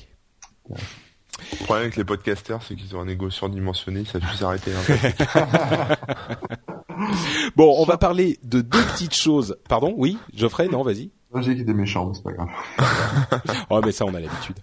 Le 0.70 1.58
problème 1.66 1.84
avec 1.84 1.98
les 1.98 2.06
podcasters, 2.06 2.64
c'est 2.64 2.78
qu'ils 2.78 2.96
ont 2.96 3.02
un 3.02 3.10
ego 3.10 3.30
surdimensionné, 3.30 4.06
ça 4.06 4.22
peut 4.22 4.34
s'arrêter. 4.34 4.72
Hein. 4.72 5.98
bon, 7.58 7.76
on 7.78 7.84
va 7.84 7.98
parler 7.98 8.40
de 8.44 8.62
deux 8.62 8.84
petites 8.84 9.16
choses. 9.16 9.58
Pardon, 9.68 9.94
oui, 9.98 10.18
Geoffrey, 10.34 10.70
non, 10.70 10.82
vas-y. 10.82 11.12
J'ai 11.42 11.56
qui 11.56 11.64
était 11.64 11.74
méchant, 11.74 12.14
c'est 12.14 12.24
pas 12.24 12.32
grave. 12.32 12.48
oh, 13.70 13.82
mais 13.84 13.92
ça, 13.92 14.06
on 14.06 14.14
a 14.14 14.22
l'habitude. 14.22 14.60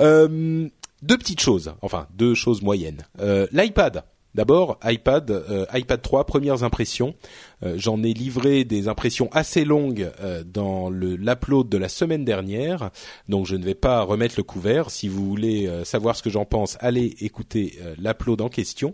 Euh, 0.00 0.68
deux 1.02 1.18
petites 1.18 1.40
choses, 1.40 1.72
enfin 1.82 2.08
deux 2.14 2.34
choses 2.34 2.62
moyennes. 2.62 3.04
Euh, 3.20 3.46
L'iPad 3.52 4.02
D'abord, 4.34 4.78
iPad, 4.84 5.30
euh, 5.30 5.64
iPad 5.72 6.02
3, 6.02 6.24
premières 6.26 6.62
impressions. 6.62 7.14
Euh, 7.62 7.74
j'en 7.78 8.02
ai 8.02 8.12
livré 8.12 8.64
des 8.64 8.86
impressions 8.86 9.30
assez 9.32 9.64
longues 9.64 10.10
euh, 10.20 10.44
dans 10.44 10.90
l'upload 10.90 11.68
de 11.68 11.78
la 11.78 11.88
semaine 11.88 12.24
dernière, 12.24 12.90
donc 13.28 13.46
je 13.46 13.56
ne 13.56 13.64
vais 13.64 13.74
pas 13.74 14.02
remettre 14.02 14.34
le 14.36 14.42
couvert. 14.42 14.90
Si 14.90 15.08
vous 15.08 15.26
voulez 15.26 15.68
savoir 15.84 16.14
ce 16.14 16.22
que 16.22 16.30
j'en 16.30 16.44
pense, 16.44 16.76
allez 16.80 17.16
écouter 17.20 17.78
l'upload 17.98 18.40
en 18.40 18.48
question. 18.48 18.92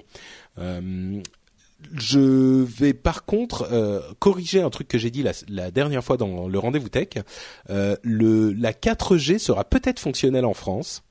je 1.93 2.63
vais 2.63 2.95
par 2.95 3.25
contre 3.25 4.15
corriger 4.19 4.63
un 4.63 4.71
truc 4.71 4.89
que 4.89 4.99
j'ai 4.99 5.11
dit 5.11 5.23
la, 5.23 5.33
la, 5.49 5.71
dernière 5.71 6.05
fois 6.05 6.17
dans 6.17 6.49
le 6.49 6.59
rendez-vous 6.59 6.89
tech. 6.89 7.09
le, 7.69 8.53
la 8.53 8.73
4G 8.73 9.39
sera 9.39 9.65
peut-être 9.65 10.01
fonctionnelle 10.01 10.45
en 10.45 10.55
France. 10.55 11.03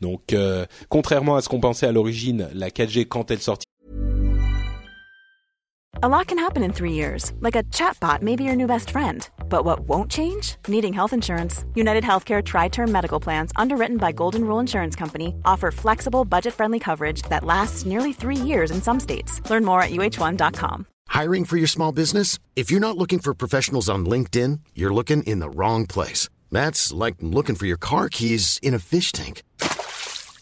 Donc, 0.00 0.32
euh, 0.32 0.66
contrairement 0.88 1.36
à 1.36 1.42
ce 1.42 1.48
qu'on 1.48 1.60
pensait 1.60 1.86
à 1.86 1.92
l'origine, 1.92 2.48
la 2.54 2.70
4G 2.70 3.06
quand 3.06 3.30
elle 3.30 3.40
sortira. 3.40 3.66
A 6.02 6.08
lot 6.10 6.26
can 6.26 6.38
happen 6.38 6.62
in 6.62 6.72
three 6.74 6.92
years, 6.92 7.32
like 7.40 7.56
a 7.56 7.62
chatbot 7.72 8.20
may 8.20 8.36
be 8.36 8.44
your 8.44 8.54
new 8.54 8.66
best 8.66 8.90
friend. 8.90 9.26
But 9.48 9.64
what 9.64 9.88
won't 9.88 10.10
change? 10.10 10.56
Needing 10.68 10.92
health 10.92 11.14
insurance. 11.14 11.64
United 11.74 12.04
Healthcare 12.04 12.44
Tri 12.44 12.68
Term 12.68 12.92
Medical 12.92 13.18
Plans, 13.18 13.50
underwritten 13.56 13.96
by 13.96 14.12
Golden 14.12 14.44
Rule 14.46 14.60
Insurance 14.60 14.94
Company, 14.94 15.34
offer 15.46 15.70
flexible, 15.70 16.26
budget 16.26 16.52
friendly 16.52 16.78
coverage 16.78 17.22
that 17.30 17.44
lasts 17.44 17.86
nearly 17.86 18.12
three 18.12 18.36
years 18.36 18.70
in 18.70 18.82
some 18.82 19.00
states. 19.00 19.40
Learn 19.48 19.64
more 19.64 19.80
at 19.80 19.90
uh1.com. 19.90 20.86
Hiring 21.08 21.46
for 21.46 21.56
your 21.56 21.66
small 21.66 21.92
business? 21.92 22.38
If 22.56 22.70
you're 22.70 22.88
not 22.88 22.98
looking 22.98 23.18
for 23.18 23.32
professionals 23.32 23.88
on 23.88 24.04
LinkedIn, 24.04 24.60
you're 24.74 24.92
looking 24.92 25.22
in 25.22 25.38
the 25.38 25.48
wrong 25.48 25.86
place. 25.86 26.28
That's 26.52 26.92
like 26.92 27.14
looking 27.22 27.56
for 27.56 27.64
your 27.64 27.78
car 27.78 28.10
keys 28.10 28.60
in 28.62 28.74
a 28.74 28.78
fish 28.78 29.12
tank. 29.12 29.42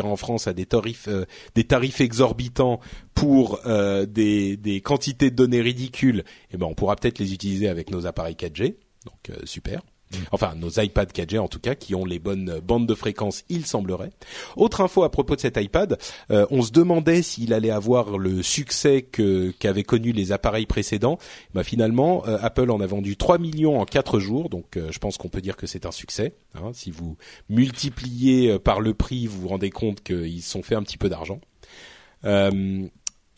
En 0.00 0.16
France 0.16 0.46
à 0.46 0.52
des 0.52 0.66
tarifs, 0.66 1.08
euh, 1.08 1.26
des 1.54 1.64
tarifs 1.64 2.00
exorbitants 2.00 2.80
pour 3.14 3.60
euh, 3.66 4.06
des, 4.06 4.82
quantités 4.84 5.30
de 5.30 5.36
données 5.36 5.60
ridicules, 5.60 6.24
eh 6.50 6.56
ben 6.56 6.66
on 6.66 6.74
pourra 6.74 6.96
peut-être 6.96 7.18
les 7.18 7.34
utiliser 7.34 7.68
avec 7.68 7.90
nos 7.90 8.06
appareils 8.06 8.34
4G. 8.34 8.76
Donc 9.04 9.30
euh, 9.30 9.36
super. 9.44 9.82
Enfin, 10.30 10.54
nos 10.56 10.70
iPad 10.70 11.10
4G 11.10 11.38
en 11.38 11.48
tout 11.48 11.58
cas, 11.58 11.74
qui 11.74 11.94
ont 11.94 12.04
les 12.04 12.18
bonnes 12.18 12.60
bandes 12.60 12.86
de 12.86 12.94
fréquence, 12.94 13.44
il 13.48 13.66
semblerait. 13.66 14.10
Autre 14.56 14.80
info 14.80 15.04
à 15.04 15.10
propos 15.10 15.36
de 15.36 15.40
cet 15.40 15.56
iPad, 15.56 15.98
euh, 16.30 16.46
on 16.50 16.62
se 16.62 16.72
demandait 16.72 17.22
s'il 17.22 17.52
allait 17.52 17.70
avoir 17.70 18.18
le 18.18 18.42
succès 18.42 19.02
qu'avaient 19.02 19.82
connu 19.82 20.12
les 20.12 20.32
appareils 20.32 20.66
précédents. 20.66 21.18
Bah 21.54 21.64
finalement, 21.64 22.26
euh, 22.26 22.38
Apple 22.40 22.70
en 22.70 22.80
a 22.80 22.86
vendu 22.86 23.16
3 23.16 23.38
millions 23.38 23.80
en 23.80 23.84
4 23.84 24.18
jours, 24.18 24.48
donc 24.48 24.76
euh, 24.76 24.90
je 24.90 24.98
pense 24.98 25.16
qu'on 25.16 25.28
peut 25.28 25.40
dire 25.40 25.56
que 25.56 25.66
c'est 25.66 25.86
un 25.86 25.92
succès. 25.92 26.34
Hein. 26.54 26.70
Si 26.74 26.90
vous 26.90 27.16
multipliez 27.48 28.58
par 28.58 28.80
le 28.80 28.94
prix, 28.94 29.26
vous 29.26 29.42
vous 29.42 29.48
rendez 29.48 29.70
compte 29.70 30.02
qu'ils 30.02 30.42
sont 30.42 30.62
fait 30.62 30.74
un 30.74 30.82
petit 30.82 30.98
peu 30.98 31.08
d'argent. 31.08 31.40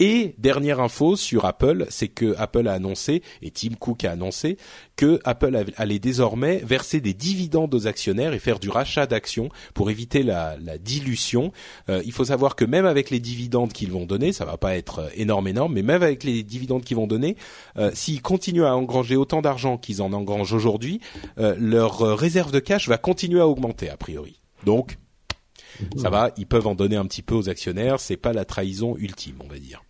Euh, 0.01 0.05
et 0.05 0.35
dernière 0.39 0.81
info 0.81 1.17
sur 1.17 1.45
Apple, 1.45 1.87
c'est 1.89 2.09
que 2.09 2.35
Apple 2.37 2.69
a 2.69 2.73
annoncé 2.73 3.23
et 3.43 3.51
Tim 3.51 3.75
Cook 3.79 4.05
a 4.05 4.13
annoncé 4.13 4.59
que 4.97 5.21
Apple 5.25 5.65
allait 5.77 5.99
désormais 5.99 6.59
verser 6.59 7.01
des 7.01 7.15
dividendes 7.15 7.75
aux 7.75 7.87
actionnaires 7.87 8.33
et 8.33 8.39
faire 8.39 8.59
du 8.59 8.69
rachat 8.69 9.07
d'actions 9.07 9.49
pour 9.73 9.91
éviter 9.91 10.23
la, 10.23 10.57
dilution. 10.79 11.53
Euh, 11.89 12.03
il 12.05 12.13
faut 12.13 12.27
savoir 12.27 12.57
que 12.57 12.65
même 12.65 12.87
avec 12.87 13.11
les 13.11 13.21
dividendes 13.21 13.73
qu'ils 13.73 13.93
vont 13.93 14.07
donner, 14.07 14.33
ça 14.33 14.45
va 14.45 14.57
pas 14.57 14.77
être 14.77 15.11
énorme 15.17 15.49
énorme, 15.49 15.73
mais 15.75 15.83
même 15.83 16.03
avec 16.03 16.25
les 16.25 16.43
dividendes 16.43 16.85
qu'ils 16.85 16.97
vont 16.97 17.07
donner, 17.07 17.37
euh, 17.77 17.91
s'ils 17.95 18.23
continuent 18.23 18.65
à 18.65 18.77
engranger 18.77 19.17
autant 19.17 19.43
d'argent 19.43 19.79
qu'ils 19.79 20.03
en 20.03 20.13
engrangent 20.13 20.53
aujourd'hui, 20.53 21.01
euh, 21.39 21.55
leur 21.59 21.99
réserve 22.19 22.53
de 22.53 22.61
cash 22.61 22.89
va 22.89 22.99
continuer 22.99 23.41
à 23.41 23.49
augmenter 23.49 23.89
a 23.89 23.97
priori. 23.97 24.41
Donc 24.65 24.99
ça 25.97 26.11
va, 26.11 26.31
ils 26.37 26.47
peuvent 26.47 26.67
en 26.67 26.75
donner 26.75 26.97
un 26.97 27.05
petit 27.07 27.23
peu 27.23 27.35
aux 27.35 27.49
actionnaires. 27.49 28.01
C'est 28.01 28.17
pas 28.17 28.33
la 28.33 28.45
trahison 28.45 28.97
ultime, 28.99 29.37
on 29.41 29.49
va 29.49 29.59
dire. 29.59 29.85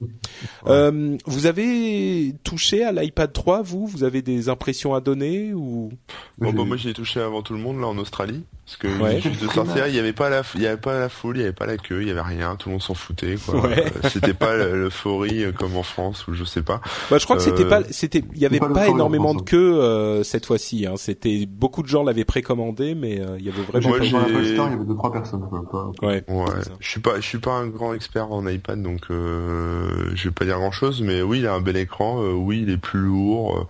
Euh, 0.67 1.17
vous 1.27 1.47
avez 1.47 2.35
touché 2.45 2.85
à 2.85 2.93
l'iPad 2.93 3.33
3, 3.33 3.63
vous? 3.63 3.87
Vous 3.87 4.05
avez 4.05 4.23
des 4.23 4.49
impressions 4.49 4.95
à 4.95 5.01
donner 5.01 5.53
ou? 5.53 5.91
Bon, 6.39 6.53
bah, 6.53 6.65
Moi, 6.65 6.77
j'ai 6.77 6.93
touché 6.93 7.21
avant 7.21 7.43
tout 7.43 7.55
le 7.55 7.61
monde 7.61 7.81
là 7.81 7.87
en 7.87 7.99
Australie. 7.99 8.45
Parce 8.65 8.77
que 8.79 9.03
ouais. 9.03 9.21
juste 9.21 9.43
de 9.43 9.49
sortir, 9.49 9.87
il 9.89 9.93
n'y 9.93 9.99
avait 9.99 10.15
pas 10.15 10.31
la, 10.31 10.43
il 10.55 10.63
y 10.63 10.67
avait 10.67 10.79
pas 10.79 10.99
la 10.99 11.11
foule, 11.11 11.37
il 11.37 11.41
n'y 11.41 11.45
avait 11.45 11.53
pas 11.53 11.67
la 11.67 11.77
queue, 11.77 12.01
il 12.01 12.09
y 12.09 12.11
avait 12.11 12.23
rien, 12.23 12.57
tout 12.57 12.71
le 12.71 12.75
monde 12.75 12.83
s'en 12.83 12.95
foutait. 12.95 13.35
Quoi. 13.45 13.61
Ouais. 13.61 13.85
Euh, 13.85 14.09
c'était 14.09 14.33
pas 14.33 14.57
l'euphorie 14.57 15.45
euh, 15.45 15.53
comme 15.53 15.77
en 15.77 15.83
France 15.83 16.27
ou 16.29 16.33
je 16.33 16.45
sais 16.45 16.63
pas. 16.63 16.81
Bah, 17.11 17.19
je 17.19 17.25
crois 17.25 17.37
que 17.37 17.43
c'était 17.43 17.67
pas, 17.67 17.83
c'était, 17.91 18.25
il 18.35 18.41
y 18.41 18.47
avait 18.47 18.61
pas, 18.61 18.89
énormément 18.89 19.35
de 19.35 19.43
queue 19.43 19.79
euh, 19.83 20.23
cette 20.23 20.47
fois-ci. 20.47 20.87
Hein. 20.87 20.95
C'était 20.97 21.45
beaucoup 21.45 21.83
de 21.83 21.89
gens 21.89 22.05
l'avaient 22.05 22.25
précommandé, 22.25 22.95
mais 22.95 23.21
il 23.39 23.45
y 23.45 23.51
avait 23.51 23.63
vraiment. 23.63 23.89
Moi, 23.91 23.99
pas... 23.99 24.05
Dans 24.11 24.67
il 24.67 24.71
y 24.71 24.75
avait 24.75 24.85
deux 24.85 24.97
trois 24.97 25.13
personnes. 25.13 25.47
Quoi. 25.51 25.63
Ouais. 26.03 26.25
ouais. 26.29 26.45
Je 26.81 26.89
suis 26.89 27.01
pas, 27.01 27.17
je 27.17 27.27
suis 27.27 27.39
pas 27.39 27.53
un 27.53 27.67
grand 27.67 27.95
expert 27.95 28.33
en 28.33 28.47
iPad, 28.47 28.83
donc 28.83 29.07
je 29.09 30.25
vais 30.25 30.31
pas 30.31 30.45
dire 30.45 30.59
grand 30.59 30.73
chose, 30.73 31.03
mais 31.03 31.23
oui, 31.23 31.41
il 31.41 31.47
a 31.47 31.55
un 31.55 31.61
bel 31.61 31.77
écran. 31.77 32.23
oui, 32.35 32.63
il 32.63 32.71
est 32.71 32.79
plus 32.79 33.01
lourd. 33.01 33.67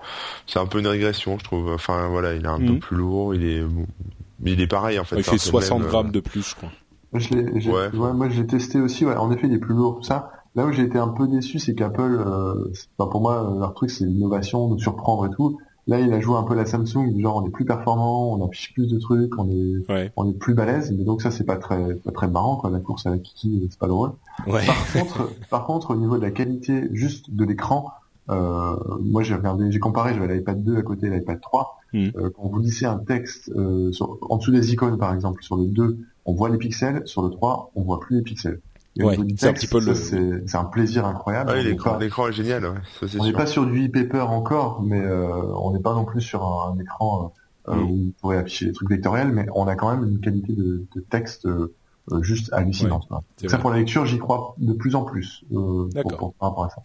c'est 0.47 0.59
un 0.59 0.67
peu 0.67 0.81
une 0.81 0.87
régression, 0.87 1.39
je 1.39 1.45
trouve. 1.45 1.71
Enfin 1.71 2.09
voilà, 2.09 2.35
il 2.35 2.45
est 2.45 2.49
un 2.49 2.59
peu 2.59 2.73
mhm. 2.73 2.81
plus 2.81 2.97
lourd. 2.97 3.35
Il 3.35 3.45
est 3.45 3.65
mais 4.41 4.53
il 4.53 4.61
est 4.61 4.67
pareil 4.67 4.99
en 4.99 5.05
fait. 5.05 5.17
il 5.17 5.25
fait 5.25 5.39
60 5.39 5.83
grammes 5.83 6.11
de 6.11 6.21
plus, 6.21 6.51
je 6.51 6.55
crois. 6.55 6.71
Je 7.15 7.35
ouais. 7.35 7.97
ouais. 7.97 8.13
moi 8.13 8.29
j'ai 8.29 8.47
testé 8.47 8.81
aussi. 8.81 9.05
Ouais, 9.07 9.17
en 9.17 9.31
effet, 9.31 9.47
il 9.47 9.55
est 9.55 9.59
plus 9.59 9.75
lourd, 9.75 9.97
tout 9.97 10.03
ça. 10.03 10.31
Là 10.55 10.67
où 10.67 10.73
j'ai 10.73 10.83
été 10.83 10.99
un 10.99 11.09
peu 11.09 11.27
déçu, 11.27 11.59
c'est 11.59 11.75
qu'Apple, 11.75 12.23
euh, 12.27 12.73
pour 12.97 13.21
moi, 13.21 13.55
leur 13.59 13.75
truc 13.75 13.91
c'est 13.91 14.05
l'innovation, 14.05 14.75
de 14.75 14.81
surprendre 14.81 15.27
et 15.27 15.31
tout. 15.31 15.59
Là, 15.87 16.01
il 16.01 16.13
a 16.15 16.21
joué 16.21 16.37
un 16.37 16.45
peu 16.45 16.55
la 16.55 16.65
Samsung, 16.65 17.21
genre 17.21 17.37
on 17.37 17.47
est 17.47 17.51
plus 17.51 17.67
performant, 17.67 18.33
on 18.33 18.47
affiche 18.47 18.73
plus 18.73 18.87
de 18.87 18.99
trucs, 18.99 19.39
on 19.39 19.51
est, 19.51 20.11
on 20.17 20.31
est 20.31 20.33
plus 20.33 20.55
balèze. 20.55 20.93
Mais 20.97 21.05
donc 21.05 21.21
ça, 21.21 21.31
c'est 21.31 21.45
pas 21.45 21.57
très, 21.57 21.95
pas 21.97 22.11
très 22.11 22.29
marrant, 22.29 22.57
quoi. 22.57 22.71
La 22.71 22.81
course 22.81 23.05
à 23.07 23.11
la 23.11 23.19
Kiki, 23.19 23.67
c'est 23.71 23.79
pas 23.79 23.89
drôle. 23.89 24.13
Ouais. 24.47 24.65
Par 24.65 24.93
contre, 24.93 25.31
par 25.51 25.67
contre, 25.67 25.91
au 25.91 25.97
niveau 25.97 26.17
de 26.17 26.23
la 26.23 26.31
qualité 26.31 26.89
juste 26.93 27.35
de 27.35 27.45
l'écran, 27.45 27.93
euh, 28.31 28.77
moi 29.01 29.23
j'ai 29.23 29.35
regardé, 29.35 29.71
j'ai 29.71 29.79
comparé, 29.79 30.15
j'avais 30.15 30.35
l'iPad 30.35 30.63
2 30.63 30.79
à 30.79 30.83
côté 30.83 31.09
de 31.09 31.15
l'iPad 31.15 31.41
3. 31.41 31.79
Hmm. 31.93 32.09
Euh, 32.17 32.31
quand 32.31 32.49
vous 32.49 32.59
lisez 32.59 32.87
un 32.87 32.99
texte 32.99 33.51
euh, 33.55 33.93
sur, 33.93 34.19
en 34.23 34.39
dessous 34.39 34.51
des 34.51 34.73
icônes 34.73 34.99
par 34.99 35.15
exemple, 35.15 35.43
sur 35.43 35.57
le 35.57 35.67
2, 35.67 35.99
on 36.25 36.33
voit 36.33 36.49
les 36.49 36.59
pixels, 36.59 37.03
sur 37.05 37.23
le 37.23 37.31
3, 37.31 37.73
on 37.75 37.83
voit 37.83 38.01
plus 38.01 38.17
les 38.17 38.23
pixels. 38.23 38.61
Ouais, 38.99 39.17
c'est 39.37 39.49
un 39.49 39.53
petit 39.53 39.67
peu 39.67 39.81
le... 39.81 39.95
C'est 39.95 40.57
un 40.57 40.65
plaisir 40.65 41.05
incroyable. 41.05 41.53
Ah, 41.53 41.99
l'écran 41.99 42.29
est 42.29 42.33
génial. 42.33 42.65
Ouais. 42.67 43.09
Ça, 43.09 43.19
on 43.19 43.25
n'est 43.25 43.33
pas 43.33 43.47
sur 43.47 43.67
du 43.67 43.87
e-paper 43.87 44.21
encore, 44.21 44.83
mais 44.83 45.01
euh, 45.01 45.43
on 45.57 45.73
n'est 45.73 45.81
pas 45.81 45.95
non 45.95 46.05
plus 46.05 46.21
sur 46.21 46.45
un, 46.45 46.79
écran 46.79 47.33
euh, 47.69 47.75
hmm. 47.75 47.83
où 47.83 48.09
on 48.09 48.21
pourrait 48.21 48.39
afficher 48.39 48.67
des 48.67 48.73
trucs 48.73 48.91
vectoriels, 48.91 49.33
mais 49.33 49.47
on 49.55 49.67
a 49.67 49.75
quand 49.75 49.91
même 49.91 50.09
une 50.09 50.21
qualité 50.21 50.53
de, 50.53 50.87
de 50.95 51.01
texte 51.01 51.49
juste 52.21 52.53
hallucinante. 52.53 53.09
ça 53.47 53.59
pour 53.59 53.71
la 53.71 53.79
lecture, 53.79 54.07
j'y 54.07 54.19
crois 54.19 54.55
de 54.59 54.73
plus 54.75 54.95
en 54.95 55.03
plus 55.03 55.45
pour, 55.51 55.89
pour, 56.03 56.35
par 56.35 56.51
rapport 56.51 56.65
à 56.65 56.71
ça. 56.71 56.83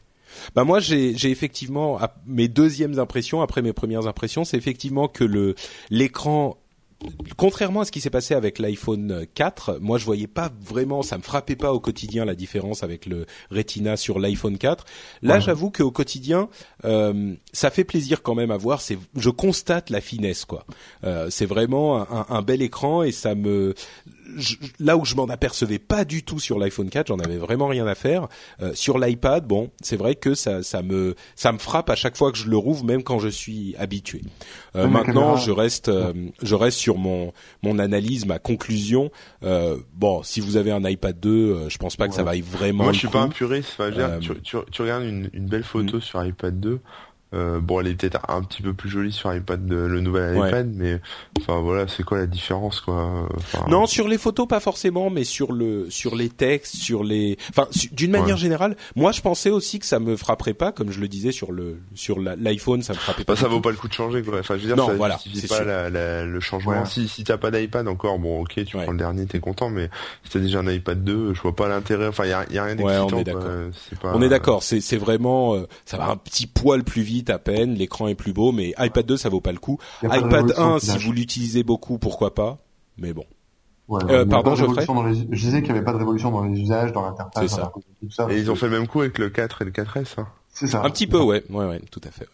Bah 0.56 0.64
moi 0.64 0.80
j'ai 0.80 1.32
effectivement 1.32 2.00
mes 2.28 2.48
deuxièmes 2.48 3.00
impressions 3.00 3.42
après 3.42 3.62
mes 3.62 3.74
premières 3.74 4.08
impressions, 4.08 4.44
c'est 4.44 4.58
effectivement 4.58 5.08
que 5.08 5.24
le 5.24 5.56
l'écran 5.90 6.58
contrairement 7.38 7.82
à 7.82 7.86
ce 7.86 7.92
qui 7.92 8.02
s'est 8.02 8.10
passé 8.10 8.34
avec 8.34 8.60
l'iPhone 8.60 9.26
4, 9.34 9.80
moi 9.80 9.98
je 9.98 10.06
voyais 10.06 10.28
pas 10.28 10.52
vraiment, 10.62 11.02
ça 11.02 11.18
me 11.18 11.24
frappait 11.24 11.56
pas 11.56 11.74
au 11.74 11.80
quotidien 11.80 12.26
la 12.26 12.36
différence 12.36 12.84
avec 12.84 13.06
le 13.06 13.26
Retina 13.52 13.98
sur 13.98 14.20
l'iPhone 14.20 14.58
4. 14.58 14.86
Là, 15.22 15.40
j'avoue 15.40 15.72
qu'au 15.72 15.92
quotidien, 15.92 16.50
euh, 16.86 17.34
ça 17.54 17.70
fait 17.70 17.84
plaisir 17.84 18.22
quand 18.22 18.36
même 18.36 18.52
à 18.52 18.58
voir. 18.58 18.82
C'est, 18.82 18.98
je 19.16 19.30
constate 19.30 19.90
la 19.90 20.02
finesse 20.02 20.46
quoi. 20.46 20.66
Euh, 21.04 21.30
c'est 21.30 21.46
vraiment 21.46 22.02
un, 22.12 22.26
un, 22.30 22.42
bel 22.42 22.62
écran 22.62 23.04
et 23.04 23.12
ça 23.12 23.36
me, 23.36 23.74
là 24.80 24.98
où 24.98 25.06
je 25.06 25.16
m'en 25.16 25.26
apercevais 25.26 25.80
pas 25.80 26.06
du 26.06 26.24
tout 26.24 26.40
sur 26.40 26.60
l'iPhone 26.60 26.90
4, 26.90 27.08
j'en 27.08 27.20
avais 27.20 27.38
vraiment 27.38 27.68
rien 27.68 27.88
à 27.88 27.96
faire. 27.96 28.28
Euh, 28.62 28.74
sur 28.74 28.98
l'iPad, 28.98 29.46
bon, 29.46 29.72
c'est 29.82 29.98
vrai 29.98 30.16
que 30.16 30.34
ça, 30.36 30.64
ça 30.64 30.82
me, 30.82 31.16
ça 31.36 31.52
me 31.52 31.58
frappe 31.58 31.90
à 31.90 31.96
chaque 31.96 32.18
fois 32.18 32.32
que 32.32 32.38
je 32.38 32.48
le 32.48 32.58
rouvre, 32.58 32.84
même 32.86 33.04
quand 33.04 33.20
je 33.20 33.30
suis 33.30 33.76
habitué. 33.78 34.22
Euh, 34.76 34.88
maintenant, 34.88 35.36
je 35.36 35.52
reste, 35.52 35.90
euh, 35.90 36.14
je 36.42 36.56
reste 36.56 36.78
sur 36.78 36.98
mon, 36.98 37.34
mon 37.64 37.80
analyse, 37.80 38.26
ma 38.26 38.40
conclusion. 38.40 39.12
bon, 39.42 40.24
si 40.24 40.40
vous 40.40 40.58
avez 40.58 40.72
un 40.72 40.84
iPad 40.84 41.20
2, 41.20 41.70
je 41.70 41.78
pense 41.78 41.96
pas 41.96 42.08
que 42.08 42.14
ça 42.14 42.24
vaille 42.24 42.42
vraiment. 42.42 42.86
Moi, 42.86 42.94
je 42.94 43.00
suis 43.00 43.08
pas 43.08 43.22
un 43.22 43.30
puriste. 43.30 43.76
Enfin, 43.78 43.92
tu, 44.20 44.34
tu, 44.42 44.58
tu, 44.72 44.82
regardes 44.82 45.04
une, 45.04 45.30
une 45.34 45.48
belle 45.48 45.64
photo 45.64 46.00
sur 46.00 46.24
iPad 46.24 46.60
2. 46.60 46.80
Euh, 47.32 47.60
bon, 47.60 47.80
elle 47.80 47.88
est 47.88 47.94
peut-être 47.94 48.28
un 48.28 48.42
petit 48.42 48.64
peu 48.64 48.74
plus 48.74 48.90
jolie 48.90 49.12
sur 49.12 49.32
iPad, 49.32 49.70
le 49.70 50.02
nouvel 50.02 50.36
iPad, 50.36 50.72
mais 50.74 51.00
enfin 51.40 51.60
voilà, 51.60 51.88
c'est 51.88 52.02
quoi 52.02 52.18
la 52.18 52.26
différence 52.26 52.82
quoi 52.82 53.30
Non, 53.68 53.86
sur 53.86 54.08
les 54.08 54.18
photos 54.18 54.48
pas 54.48 54.60
forcément, 54.60 55.12
mais 55.12 55.24
sur 55.24 55.52
le 55.52 55.92
sur 55.92 56.16
les 56.16 56.30
textes, 56.30 56.76
sur 56.76 57.04
les, 57.04 57.38
enfin 57.52 57.68
d'une 57.92 58.10
manière 58.10 58.38
générale, 58.38 58.76
moi 58.96 59.12
je 59.12 59.22
pensais 59.22 59.52
aussi 59.52 59.78
que 59.78 59.86
ça 59.86 60.00
me 60.00 60.16
frapperait 60.16 60.56
pas, 60.56 60.72
comme 60.72 60.90
je 60.90 61.00
le 61.00 61.08
disais 61.08 61.32
sur 61.32 61.52
le 61.52 61.80
sur 61.94 62.20
l'iPhone, 62.20 62.82
ça 62.82 62.94
me 62.94 62.98
frappait 62.98 63.24
pas. 63.24 63.34
Bah, 63.34 63.40
ça 63.40 63.48
vaut 63.48 63.62
pas 63.62 63.70
le 63.70 63.78
coup 63.78 63.88
de 63.88 63.94
changer 63.94 64.24
quoi. 64.24 64.40
Enfin, 64.40 64.56
je 64.58 64.68
veux 64.68 64.74
dire, 64.74 64.84
ça 64.84 64.94
voilà, 64.94 65.20
pas 65.48 65.64
la, 65.64 66.26
le 66.26 66.40
changement. 66.40 66.84
Si 66.86 67.08
si 67.08 67.24
t'as 67.24 67.38
pas 67.38 67.52
d'iPad 67.52 67.88
encore, 67.88 68.18
bon 68.18 68.42
ok, 68.42 68.66
tu 68.66 68.76
prends 68.76 68.92
le 68.92 68.98
dernier, 68.98 69.28
t'es 69.28 69.40
content, 69.40 69.70
mais 69.70 69.92
si 70.24 70.32
t'as 70.32 70.40
déjà 70.40 70.62
un 70.62 70.68
iPad 70.68 71.04
2, 71.04 71.36
je 71.36 71.42
vois 71.42 71.56
pas 71.56 71.68
l'intérêt. 71.68 72.08
Enfin, 72.08 72.26
y 72.26 72.34
a, 72.34 72.44
y 72.52 72.58
a 72.58 72.64
rien 72.64 72.76
d'excitant. 72.76 73.08
on 73.12 73.20
est 73.20 73.24
d'accord. 73.24 73.52
On 74.04 74.22
est 74.24 74.30
d'accord. 74.30 74.64
C'est 74.64 74.82
c'est 74.82 74.98
vraiment, 74.98 75.54
euh, 75.54 75.68
ça 75.86 75.98
va 75.98 76.10
un 76.10 76.18
petit 76.18 76.48
poil 76.48 76.84
plus 76.84 77.04
vite 77.04 77.19
à 77.28 77.40
peine, 77.40 77.74
l'écran 77.74 78.08
est 78.08 78.16
plus 78.16 78.34
beau, 78.34 78.52
mais 78.52 78.74
iPad 78.78 79.06
2 79.06 79.18
ça 79.18 79.30
vaut 79.30 79.42
pas 79.42 79.52
le 79.52 79.60
coup. 79.60 79.78
iPad 80.04 80.54
1 80.58 80.80
si 80.80 80.98
vous 80.98 81.12
l'utilisez 81.12 81.64
beaucoup, 81.64 81.98
pourquoi 81.98 82.34
pas, 82.34 82.58
mais 82.98 83.14
bon. 83.14 83.26
euh, 83.92 84.26
pardon, 84.26 84.56
je 84.56 84.66
Je 84.66 85.40
disais 85.40 85.62
qu'il 85.62 85.72
n'y 85.72 85.78
avait 85.78 85.86
pas 85.86 85.94
de 85.94 85.98
révolution 85.98 86.32
dans 86.32 86.44
les 86.44 86.60
usages, 86.60 86.92
dans 86.94 87.04
l'interface. 87.04 87.60
Et 88.30 88.38
ils 88.38 88.52
ont 88.52 88.56
fait 88.56 88.68
le 88.68 88.78
même 88.80 88.88
coup 88.88 89.02
avec 89.02 89.18
le 89.18 89.30
4 89.30 89.62
et 89.62 89.66
le 89.66 89.72
4S. 89.72 90.20
Hein. 90.20 90.28
C'est 90.50 90.68
ça. 90.68 90.84
Un 90.84 90.90
petit 90.90 91.08
peu, 91.08 91.20
ouais, 91.22 91.44
ouais, 91.50 91.66
ouais, 91.66 91.82
tout 91.92 92.02
à 92.04 92.12
fait. 92.12 92.28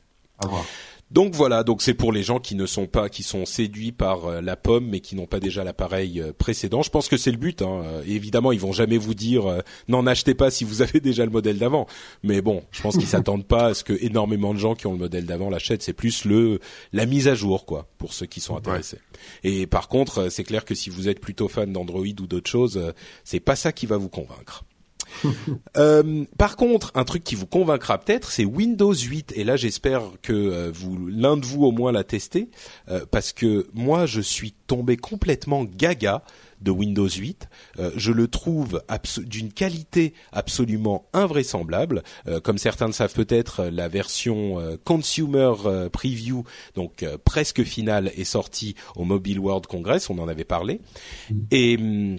À 0.44 0.48
voir. 0.48 0.64
Donc 1.12 1.36
voilà, 1.36 1.64
donc 1.64 1.84
c'est 1.84 1.94
pour 1.94 2.12
les 2.12 2.24
gens 2.24 2.40
qui 2.40 2.56
ne 2.56 2.66
sont 2.66 2.88
pas, 2.88 3.10
qui 3.10 3.22
sont 3.22 3.46
séduits 3.46 3.92
par 3.92 4.26
euh, 4.26 4.42
la 4.42 4.56
pomme, 4.56 4.88
mais 4.88 5.02
qui 5.02 5.16
n'ont 5.16 5.28
pas 5.28 5.40
déjà 5.40 5.64
l'appareil 5.64 6.20
euh, 6.20 6.34
précédent. 6.36 6.82
Je 6.82 6.90
pense 6.90 7.08
que 7.08 7.16
c'est 7.16 7.30
le 7.30 7.38
but. 7.38 7.62
Hein. 7.62 7.84
Euh, 7.84 8.04
évidemment, 8.08 8.52
ils 8.52 8.60
vont 8.60 8.72
jamais 8.72 8.98
vous 8.98 9.14
dire 9.14 9.62
n'en 9.88 10.08
achetez 10.08 10.34
pas 10.34 10.50
si 10.50 10.64
vous 10.64 10.82
avez 10.82 11.00
déjà 11.02 11.24
le 11.24 11.30
modèle 11.32 11.60
d'avant. 11.60 11.86
Mais 12.24 12.42
bon, 12.42 12.64
je 12.72 12.82
pense 12.82 12.98
qu'ils 12.98 13.08
s'attendent 13.08 13.46
pas 13.46 13.68
à 13.68 13.74
ce 13.76 13.84
que 13.84 13.94
énormément 14.04 14.54
de 14.54 14.60
gens 14.60 14.74
qui 14.74 14.88
ont 14.88 14.94
le 14.94 14.98
modèle 14.98 15.26
d'avant 15.26 15.52
l'achètent. 15.52 15.84
C'est 15.84 15.94
plus 15.94 16.26
le 16.26 16.60
la 16.92 17.06
mise 17.06 17.28
à 17.28 17.36
jour, 17.36 17.66
quoi, 17.66 17.88
pour 18.00 18.14
ceux 18.14 18.26
qui 18.26 18.40
sont 18.40 18.58
intéressés. 18.58 19.00
Et 19.44 19.68
par 19.68 19.90
contre, 19.90 20.30
c'est 20.30 20.44
clair 20.44 20.66
que 20.66 20.74
si 20.74 20.90
vous 20.90 21.08
êtes 21.08 21.20
plutôt 21.20 21.48
fan 21.48 21.72
d'Android 21.72 22.02
ou 22.02 22.28
d'autres 22.28 22.50
choses, 22.50 22.94
c'est 23.24 23.40
pas 23.40 23.56
ça 23.56 23.72
qui 23.72 23.86
va 23.86 23.98
vous 23.98 24.10
convaincre. 24.10 24.64
Euh, 25.78 26.24
par 26.38 26.56
contre, 26.56 26.92
un 26.96 27.04
truc 27.04 27.24
qui 27.24 27.36
vous 27.36 27.48
convaincra 27.48 27.98
peut-être, 27.98 28.32
c'est 28.32 28.46
Windows 28.46 28.94
8. 28.94 29.34
Et 29.36 29.44
là, 29.44 29.58
j'espère 29.58 30.04
que 30.22 30.32
euh, 30.32 30.72
vous, 30.74 31.08
l'un 31.08 31.36
de 31.36 31.46
vous 31.46 31.66
au 31.66 31.72
moins 31.72 31.92
l'a 31.92 32.06
testé, 32.06 32.50
euh, 32.90 33.06
parce 33.12 33.34
que 33.34 33.68
moi, 33.74 34.06
je 34.06 34.22
suis 34.22 34.54
tombé 34.68 34.96
complètement 34.96 35.66
gaga 35.66 36.24
de 36.62 36.72
Windows 36.72 37.10
8. 37.10 37.50
je 37.96 38.12
le 38.12 38.28
trouve 38.28 38.82
d'une 39.20 39.52
qualité 39.52 40.14
absolument 40.32 41.06
invraisemblable. 41.14 42.02
comme 42.44 42.58
certains 42.58 42.88
le 42.88 42.94
savent 42.94 43.14
peut-être, 43.14 43.66
la 43.66 43.90
version 43.90 44.58
Consumer 44.86 45.52
Preview, 45.92 46.44
donc 46.74 47.06
presque 47.26 47.64
finale, 47.64 48.12
est 48.16 48.24
sortie 48.24 48.76
au 48.96 49.04
Mobile 49.04 49.40
World 49.40 49.68
Congress. 49.68 50.10
On 50.10 50.18
en 50.18 50.30
avait 50.30 50.46
parlé. 50.46 50.80
Et 51.52 51.78
hum, 51.78 52.18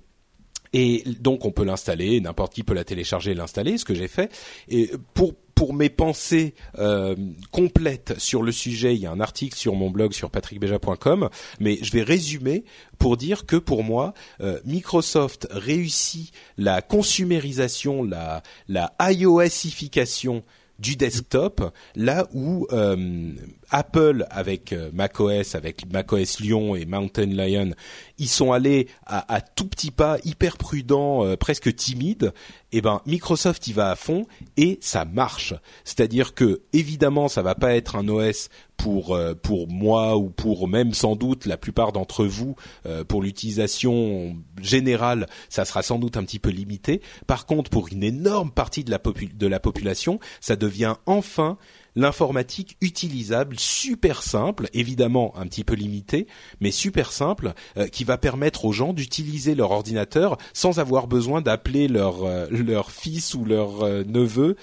Et 0.78 1.04
donc 1.20 1.46
on 1.46 1.52
peut 1.52 1.64
l'installer, 1.64 2.20
n'importe 2.20 2.52
qui 2.52 2.62
peut 2.62 2.74
la 2.74 2.84
télécharger 2.84 3.30
et 3.30 3.34
l'installer, 3.34 3.78
ce 3.78 3.86
que 3.86 3.94
j'ai 3.94 4.08
fait. 4.08 4.30
Et 4.68 4.90
pour 5.14 5.32
pour 5.54 5.72
mes 5.72 5.88
pensées 5.88 6.52
euh, 6.78 7.16
complètes 7.50 8.18
sur 8.18 8.42
le 8.42 8.52
sujet, 8.52 8.94
il 8.94 9.00
y 9.00 9.06
a 9.06 9.10
un 9.10 9.20
article 9.20 9.56
sur 9.56 9.74
mon 9.74 9.88
blog 9.88 10.12
sur 10.12 10.30
patrickbeja.com, 10.30 11.30
mais 11.60 11.78
je 11.80 11.92
vais 11.92 12.02
résumer 12.02 12.64
pour 12.98 13.16
dire 13.16 13.46
que 13.46 13.56
pour 13.56 13.82
moi, 13.82 14.12
euh, 14.42 14.60
Microsoft 14.66 15.48
réussit 15.50 16.30
la 16.58 16.82
consumérisation, 16.82 18.04
la, 18.04 18.42
la 18.68 18.92
iOSification 19.00 20.42
du 20.78 20.96
desktop, 20.96 21.72
là 21.94 22.28
où 22.34 22.66
euh, 22.72 23.32
Apple 23.70 24.26
avec 24.30 24.72
euh, 24.72 24.90
macOS, 24.92 25.54
avec 25.54 25.90
macOS 25.92 26.40
Lyon 26.40 26.74
et 26.74 26.84
Mountain 26.84 27.26
Lion, 27.26 27.70
ils 28.18 28.28
sont 28.28 28.52
allés 28.52 28.88
à, 29.06 29.40
tout 29.40 29.66
petit 29.66 29.90
pas, 29.90 30.18
hyper 30.24 30.56
prudents, 30.56 31.24
euh, 31.24 31.36
presque 31.36 31.74
timides. 31.74 32.32
Et 32.72 32.78
eh 32.78 32.80
ben 32.82 33.00
Microsoft 33.06 33.66
y 33.68 33.72
va 33.72 33.90
à 33.90 33.96
fond 33.96 34.26
et 34.56 34.78
ça 34.82 35.04
marche. 35.04 35.54
C'est-à-dire 35.84 36.34
que 36.34 36.62
évidemment 36.72 37.28
ça 37.28 37.40
va 37.40 37.54
pas 37.54 37.74
être 37.74 37.94
un 37.96 38.08
OS 38.08 38.48
pour 38.76 39.14
euh, 39.14 39.34
pour 39.34 39.68
moi 39.68 40.16
ou 40.16 40.30
pour 40.30 40.66
même 40.68 40.92
sans 40.92 41.14
doute 41.14 41.46
la 41.46 41.56
plupart 41.56 41.92
d'entre 41.92 42.24
vous 42.26 42.56
pour 43.08 43.22
l'utilisation 43.22 44.36
générale, 44.60 45.26
ça 45.48 45.64
sera 45.64 45.82
sans 45.82 45.98
doute 45.98 46.16
un 46.16 46.24
petit 46.24 46.40
peu 46.40 46.50
limité. 46.50 47.00
Par 47.26 47.46
contre, 47.46 47.70
pour 47.70 47.88
une 47.88 48.02
énorme 48.02 48.50
partie 48.50 48.84
de 48.84 49.46
la 49.46 49.60
population, 49.60 50.18
ça 50.40 50.56
devient 50.56 50.96
enfin 51.06 51.56
l'informatique 51.96 52.76
utilisable, 52.80 53.58
super 53.58 54.22
simple, 54.22 54.68
évidemment 54.74 55.32
un 55.36 55.46
petit 55.46 55.64
peu 55.64 55.74
limité, 55.74 56.26
mais 56.60 56.70
super 56.70 57.10
simple, 57.10 57.54
euh, 57.78 57.88
qui 57.88 58.04
va 58.04 58.18
permettre 58.18 58.66
aux 58.66 58.72
gens 58.72 58.92
d'utiliser 58.92 59.54
leur 59.54 59.70
ordinateur 59.70 60.36
sans 60.52 60.78
avoir 60.78 61.06
besoin 61.08 61.40
d'appeler 61.40 61.88
leur 61.88 62.24
euh, 62.24 62.46
leur 62.50 62.90
fils 62.90 63.34
ou 63.34 63.44
leur 63.44 63.82
euh, 63.82 64.04
neveu 64.06 64.56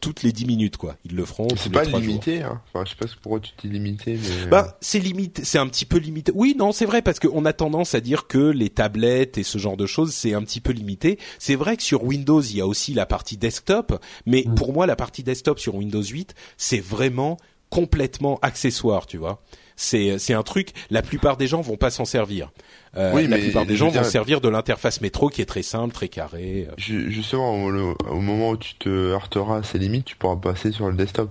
toutes 0.00 0.22
les 0.22 0.32
dix 0.32 0.46
minutes 0.46 0.76
quoi. 0.76 0.96
Ils 1.04 1.14
le 1.14 1.24
feront. 1.24 1.46
C'est 1.56 1.70
pas 1.70 1.84
limité, 1.84 2.42
hein. 2.42 2.60
Enfin, 2.72 2.84
je 2.84 2.90
sais 2.90 2.96
pas 2.96 3.06
pourquoi 3.22 3.40
tu 3.40 3.52
dis 3.62 3.68
limité, 3.68 4.18
mais. 4.20 4.46
Bah, 4.48 4.76
c'est 4.80 4.98
limité, 4.98 5.44
c'est 5.44 5.58
un 5.58 5.68
petit 5.68 5.84
peu 5.84 5.98
limité. 5.98 6.32
Oui, 6.34 6.56
non, 6.58 6.72
c'est 6.72 6.86
vrai 6.86 7.02
parce 7.02 7.20
qu'on 7.20 7.44
a 7.44 7.52
tendance 7.52 7.94
à 7.94 8.00
dire 8.00 8.26
que 8.26 8.38
les 8.38 8.70
tablettes 8.70 9.38
et 9.38 9.42
ce 9.44 9.58
genre 9.58 9.76
de 9.76 9.86
choses 9.86 10.12
c'est 10.12 10.34
un 10.34 10.42
petit 10.42 10.60
peu 10.60 10.72
limité. 10.72 11.18
C'est 11.38 11.54
vrai 11.54 11.76
que 11.76 11.82
sur 11.82 12.02
Windows 12.02 12.40
il 12.40 12.56
y 12.56 12.60
a 12.60 12.66
aussi 12.66 12.94
la 12.94 13.06
partie 13.06 13.36
desktop, 13.36 14.00
mais 14.26 14.44
mm. 14.46 14.54
pour 14.56 14.72
moi 14.72 14.86
la 14.86 14.96
partie 14.96 15.22
desktop 15.22 15.60
sur 15.60 15.76
Windows 15.76 16.02
8 16.02 16.34
c'est 16.64 16.80
vraiment 16.80 17.36
complètement 17.68 18.38
accessoire, 18.40 19.06
tu 19.06 19.18
vois. 19.18 19.42
C'est 19.76 20.18
c'est 20.18 20.32
un 20.32 20.42
truc. 20.42 20.70
La 20.90 21.02
plupart 21.02 21.36
des 21.36 21.46
gens 21.46 21.60
vont 21.60 21.76
pas 21.76 21.90
s'en 21.90 22.04
servir. 22.04 22.52
Euh, 22.96 23.12
oui, 23.12 23.26
la 23.26 23.36
plupart 23.38 23.66
des 23.66 23.76
gens 23.76 23.88
vont 23.88 24.04
servir 24.04 24.40
de 24.40 24.48
l'interface 24.48 25.00
métro 25.00 25.28
qui 25.28 25.42
est 25.42 25.46
très 25.46 25.62
simple, 25.62 25.92
très 25.92 26.08
carré. 26.08 26.68
Euh. 26.70 26.74
Justement, 26.78 27.52
au, 27.54 28.20
moment 28.20 28.50
où 28.50 28.56
tu 28.56 28.76
te 28.76 28.88
heurteras 28.88 29.58
à 29.58 29.62
ces 29.62 29.78
limites, 29.78 30.06
tu 30.06 30.16
pourras 30.16 30.36
passer 30.36 30.72
sur 30.72 30.88
le 30.88 30.94
desktop. 30.94 31.30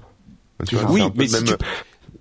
oui, 0.89 1.03
mais 1.15 1.27
si 1.27 1.43
tu, 1.43 1.53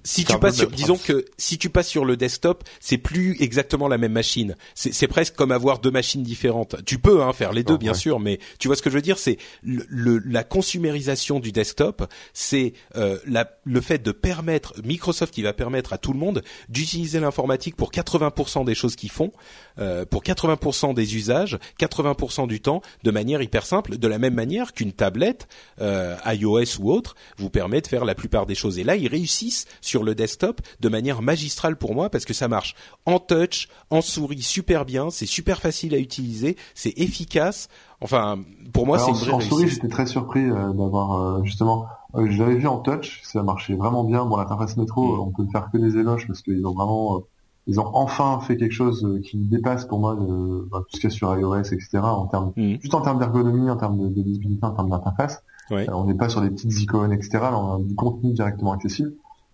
si 0.05 0.25
tu 0.25 0.39
passes 0.39 0.57
sur, 0.57 0.71
disons 0.71 0.97
que 0.97 1.25
si 1.39 1.59
tu 1.59 1.71
passes 1.71 1.89
sur 1.89 2.05
le 2.05 2.17
desktop, 2.17 2.65
c'est 2.81 2.99
plus 2.99 3.37
exactement 3.41 3.89
la 3.89 3.99
même 3.99 4.13
machine. 4.13 4.57
C'est 4.75 5.07
presque 5.07 5.35
comme 5.35 5.53
avoir 5.53 5.79
deux 5.79 5.91
machines 5.91 6.23
différentes. 6.23 6.77
Tu 6.85 6.99
peux 6.99 7.23
hein, 7.23 7.33
faire 7.33 7.53
les 7.53 7.63
deux, 7.63 7.77
bien 7.77 7.95
sûr, 7.95 8.21
mais 8.21 8.39
tu 8.59 8.69
vois 8.69 8.77
ce 8.77 8.83
que 8.83 8.91
je 8.91 8.97
veux 8.97 9.03
dire 9.03 9.19
C'est 9.19 9.39
le, 9.63 10.19
la 10.19 10.45
consumérisation 10.45 11.41
du 11.41 11.53
desktop, 11.53 12.07
c'est 12.33 12.73
euh, 12.97 13.19
le 13.65 13.81
fait 13.81 13.99
de 13.99 14.13
permettre 14.13 14.75
Microsoft 14.85 15.33
qui 15.33 15.43
va 15.43 15.53
permettre 15.53 15.93
à 15.93 15.99
tout 15.99 16.13
le 16.13 16.19
monde 16.19 16.43
d'utiliser 16.69 17.21
l'informatique 17.21 17.77
pour 17.77 17.91
80% 17.91 18.65
des 18.65 18.75
choses 18.75 18.97
qu'ils 18.97 19.11
font, 19.11 19.33
euh, 19.79 20.05
pour 20.05 20.23
80% 20.23 20.95
des 20.95 21.17
usages, 21.17 21.59
80% 21.79 22.47
du 22.47 22.61
temps, 22.61 22.83
de 23.03 23.11
manière 23.11 23.43
hyper 23.43 23.67
simple, 23.67 23.99
de 23.99 24.09
la 24.09 24.19
même 24.19 24.35
manière 24.35 24.73
qu'une 24.73 24.93
tablette 24.93 25.49
euh, 25.81 26.17
iOS 26.27 26.81
ou 26.81 26.93
autre 26.93 27.15
vous 27.37 27.51
permet 27.51 27.81
de 27.81 27.87
faire 27.87 28.05
la 28.05 28.15
plupart 28.15 28.47
des 28.47 28.55
choses. 28.55 28.79
Et 28.79 28.85
là, 28.85 28.97
ils 28.97 29.09
réussissent 29.09 29.67
sur 29.81 29.92
le 30.01 30.15
desktop 30.15 30.61
de 30.81 30.89
manière 30.89 31.23
magistrale 31.23 31.77
pour 31.77 31.95
moi 31.95 32.09
parce 32.09 32.25
que 32.25 32.35
ça 32.35 32.49
marche 32.49 32.75
en 33.07 33.19
touch, 33.19 33.69
en 33.91 34.01
souris 34.01 34.43
super 34.43 34.85
bien, 34.85 35.11
c'est 35.11 35.27
super 35.27 35.61
facile 35.61 35.95
à 35.95 35.99
utiliser, 35.99 36.57
c'est 36.75 36.97
efficace. 36.99 37.69
Enfin, 38.01 38.39
pour 38.73 38.87
moi, 38.87 38.99
c'est 38.99 39.11
une 39.11 39.17
vraie 39.17 39.33
En 39.33 39.41
souris, 39.41 39.69
j'étais 39.69 39.89
très 39.89 40.07
surpris 40.07 40.45
euh, 40.45 40.73
d'avoir 40.73 41.13
euh, 41.21 41.43
justement. 41.45 41.87
Euh, 42.15 42.27
J'avais 42.31 42.57
vu 42.57 42.67
en 42.67 42.79
touch, 42.79 43.21
ça 43.25 43.43
marchait 43.43 43.75
vraiment 43.75 44.05
bien. 44.05 44.25
Bon, 44.25 44.37
l'interface 44.37 44.77
métro, 44.77 45.17
mm. 45.17 45.21
on 45.21 45.31
peut 45.31 45.47
faire 45.51 45.71
que 45.73 45.79
des 45.79 45.97
éloges 45.97 46.27
parce 46.27 46.43
qu'ils 46.43 46.67
ont 46.67 46.75
vraiment, 46.75 47.17
euh, 47.17 47.21
ils 47.67 47.81
ont 47.81 47.89
enfin 47.95 48.41
fait 48.41 48.57
quelque 48.57 48.73
chose 48.73 49.21
qui 49.25 49.39
dépasse 49.39 49.87
pour 49.87 50.01
moi 50.01 50.17
bah, 50.17 50.81
tout 50.81 50.97
ce 50.97 51.01
qu'il 51.01 51.11
y 51.11 51.13
a 51.13 51.17
sur 51.17 51.39
iOS, 51.39 51.73
etc. 51.73 51.99
En 52.03 52.27
termes, 52.27 52.53
mm. 52.57 52.81
juste 52.81 52.95
en 52.95 53.01
termes 53.01 53.19
d'ergonomie, 53.19 53.71
en 53.71 53.77
termes 53.77 53.99
de, 53.99 54.09
de 54.09 54.23
lisibilité, 54.23 54.67
en 54.67 54.73
termes 54.73 54.91
d'interface. 54.91 55.43
on 55.71 56.05
n'est 56.05 56.15
pas 56.15 56.29
sur 56.29 56.43
des 56.43 56.51
petites 56.51 56.81
icônes, 56.81 57.13
etc. 57.13 57.31
Là, 57.35 57.59
on 57.59 57.77
a 57.77 57.79
du 57.83 57.95
contenu 57.95 58.33
directement 58.33 58.73
accessible. 58.73 59.13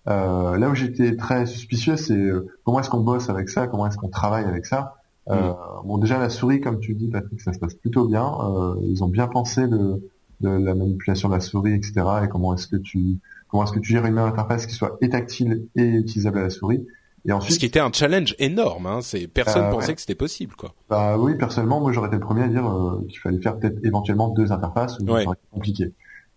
Euh, 0.08 0.56
là 0.56 0.70
où 0.70 0.74
j'étais 0.74 1.16
très 1.16 1.46
suspicieux, 1.46 1.96
c'est 1.96 2.16
euh, 2.16 2.46
comment 2.64 2.80
est-ce 2.80 2.88
qu'on 2.88 3.00
bosse 3.00 3.28
avec 3.28 3.48
ça, 3.48 3.66
comment 3.66 3.86
est-ce 3.86 3.96
qu'on 3.96 4.08
travaille 4.08 4.44
avec 4.44 4.64
ça. 4.66 4.94
Euh, 5.28 5.50
mm. 5.50 5.56
Bon, 5.84 5.98
déjà 5.98 6.18
la 6.18 6.30
souris, 6.30 6.60
comme 6.60 6.80
tu 6.80 6.94
dis, 6.94 7.08
Patrick, 7.08 7.40
ça 7.40 7.52
se 7.52 7.58
passe 7.58 7.74
plutôt 7.74 8.06
bien. 8.06 8.24
Euh, 8.24 8.74
ils 8.82 9.04
ont 9.04 9.08
bien 9.08 9.26
pensé 9.26 9.66
de, 9.66 10.02
de, 10.40 10.48
la 10.48 10.74
manipulation 10.74 11.28
de 11.28 11.34
la 11.34 11.40
souris, 11.40 11.74
etc. 11.74 11.92
Et 12.24 12.28
comment 12.28 12.54
est-ce 12.54 12.66
que 12.66 12.76
tu 12.76 13.18
comment 13.48 13.64
est-ce 13.64 13.72
que 13.72 13.80
tu 13.80 13.92
gères 13.92 14.04
une 14.04 14.14
même 14.14 14.26
interface 14.26 14.66
qui 14.66 14.74
soit 14.74 14.98
et 15.00 15.08
tactile 15.08 15.66
et 15.74 15.84
utilisable 15.84 16.38
à 16.38 16.42
la 16.42 16.50
souris. 16.50 16.86
Et 17.26 17.32
ensuite, 17.32 17.54
ce 17.54 17.58
qui 17.58 17.66
était 17.66 17.80
un 17.80 17.90
challenge 17.92 18.34
énorme, 18.38 18.86
hein, 18.86 19.00
c'est 19.02 19.26
personne 19.26 19.64
euh, 19.64 19.70
pensait 19.70 19.94
que 19.94 20.00
c'était 20.00 20.14
possible, 20.14 20.54
quoi. 20.54 20.72
Bah 20.88 21.18
oui, 21.18 21.34
personnellement, 21.36 21.80
moi 21.80 21.92
j'aurais 21.92 22.06
été 22.06 22.16
le 22.16 22.22
premier 22.22 22.44
à 22.44 22.48
dire 22.48 22.64
qu'il 23.08 23.18
fallait 23.18 23.40
faire 23.40 23.58
peut-être 23.58 23.84
éventuellement 23.84 24.28
deux 24.28 24.52
interfaces, 24.52 24.98
ou 25.00 25.04
ouais. 25.04 25.22
ça 25.22 25.26
aurait 25.26 25.36
été 25.36 25.48
compliqué. 25.52 25.92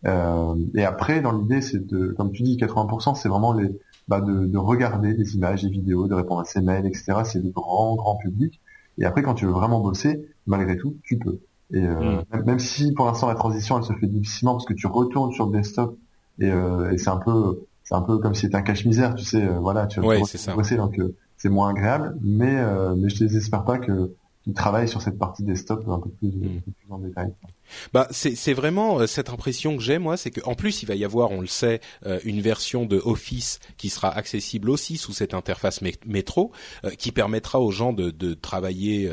Euh, 0.05 0.55
et 0.75 0.83
après, 0.83 1.21
dans 1.21 1.31
l'idée, 1.31 1.61
c'est 1.61 1.85
de, 1.85 2.07
comme 2.17 2.31
tu 2.31 2.43
dis, 2.43 2.57
80%, 2.57 3.15
c'est 3.15 3.29
vraiment 3.29 3.53
les, 3.53 3.69
bah 4.07 4.21
de, 4.21 4.45
de, 4.45 4.57
regarder 4.57 5.13
des 5.13 5.35
images, 5.35 5.63
des 5.63 5.69
vidéos, 5.69 6.07
de 6.07 6.15
répondre 6.15 6.41
à 6.41 6.45
ses 6.45 6.61
mails, 6.61 6.85
etc. 6.85 7.13
C'est 7.23 7.43
le 7.43 7.49
grand, 7.49 7.95
grand 7.95 8.15
public. 8.15 8.59
Et 8.97 9.05
après, 9.05 9.21
quand 9.21 9.35
tu 9.35 9.45
veux 9.45 9.51
vraiment 9.51 9.79
bosser, 9.79 10.25
malgré 10.47 10.77
tout, 10.77 10.97
tu 11.03 11.17
peux. 11.17 11.39
Et 11.73 11.85
euh, 11.85 12.21
mm. 12.33 12.43
même, 12.45 12.59
si 12.59 12.91
pour 12.93 13.05
l'instant 13.05 13.27
la 13.27 13.35
transition 13.35 13.77
elle 13.77 13.85
se 13.85 13.93
fait 13.93 14.07
difficilement 14.07 14.53
parce 14.53 14.65
que 14.65 14.73
tu 14.73 14.87
retournes 14.87 15.31
sur 15.31 15.45
le 15.45 15.53
desktop 15.53 15.97
et, 16.39 16.51
euh, 16.51 16.91
et 16.91 16.97
c'est 16.97 17.09
un 17.09 17.17
peu, 17.17 17.65
c'est 17.83 17.95
un 17.95 18.01
peu 18.01 18.17
comme 18.17 18.33
si 18.33 18.41
c'était 18.41 18.55
un 18.55 18.61
cache-misère, 18.61 19.15
tu 19.15 19.23
sais. 19.23 19.43
Euh, 19.43 19.59
voilà, 19.59 19.87
tu 19.87 20.01
vas 20.01 20.17
bosser 20.55 20.75
donc 20.75 20.99
euh, 20.99 21.15
c'est 21.37 21.49
moins 21.49 21.69
agréable. 21.69 22.17
Mais 22.21 22.55
mais 22.95 23.09
je 23.09 23.23
ne 23.23 23.29
désespère 23.29 23.63
pas 23.63 23.77
que 23.77 24.13
qui 24.43 24.53
travaille 24.53 24.87
sur 24.87 25.03
cette 25.03 25.19
partie 25.19 25.43
desktop 25.43 25.87
un 25.87 25.99
peu 25.99 26.09
plus, 26.09 26.29
hmm. 26.29 26.61
en 26.89 26.97
détail. 26.97 27.31
Bah 27.93 28.07
c'est 28.11 28.53
vraiment 28.53 28.99
euh, 28.99 29.07
cette 29.07 29.29
impression 29.29 29.77
que 29.77 29.83
j'ai 29.83 29.97
moi, 29.97 30.17
c'est 30.17 30.31
qu'en 30.31 30.55
plus 30.55 30.83
il 30.83 30.87
va 30.87 30.95
y 30.95 31.05
avoir, 31.05 31.31
on 31.31 31.41
le 31.41 31.47
sait, 31.47 31.81
euh, 32.05 32.19
une 32.23 32.41
version 32.41 32.85
de 32.85 32.97
Office 32.97 33.59
qui 33.77 33.89
sera 33.89 34.09
accessible 34.09 34.69
aussi 34.69 34.97
sous 34.97 35.13
cette 35.13 35.33
interface 35.33 35.81
métro, 36.05 36.51
euh, 36.85 36.91
qui 36.91 37.11
permettra 37.11 37.59
aux 37.59 37.71
gens 37.71 37.93
de, 37.93 38.11
de 38.11 38.33
travailler 38.33 39.11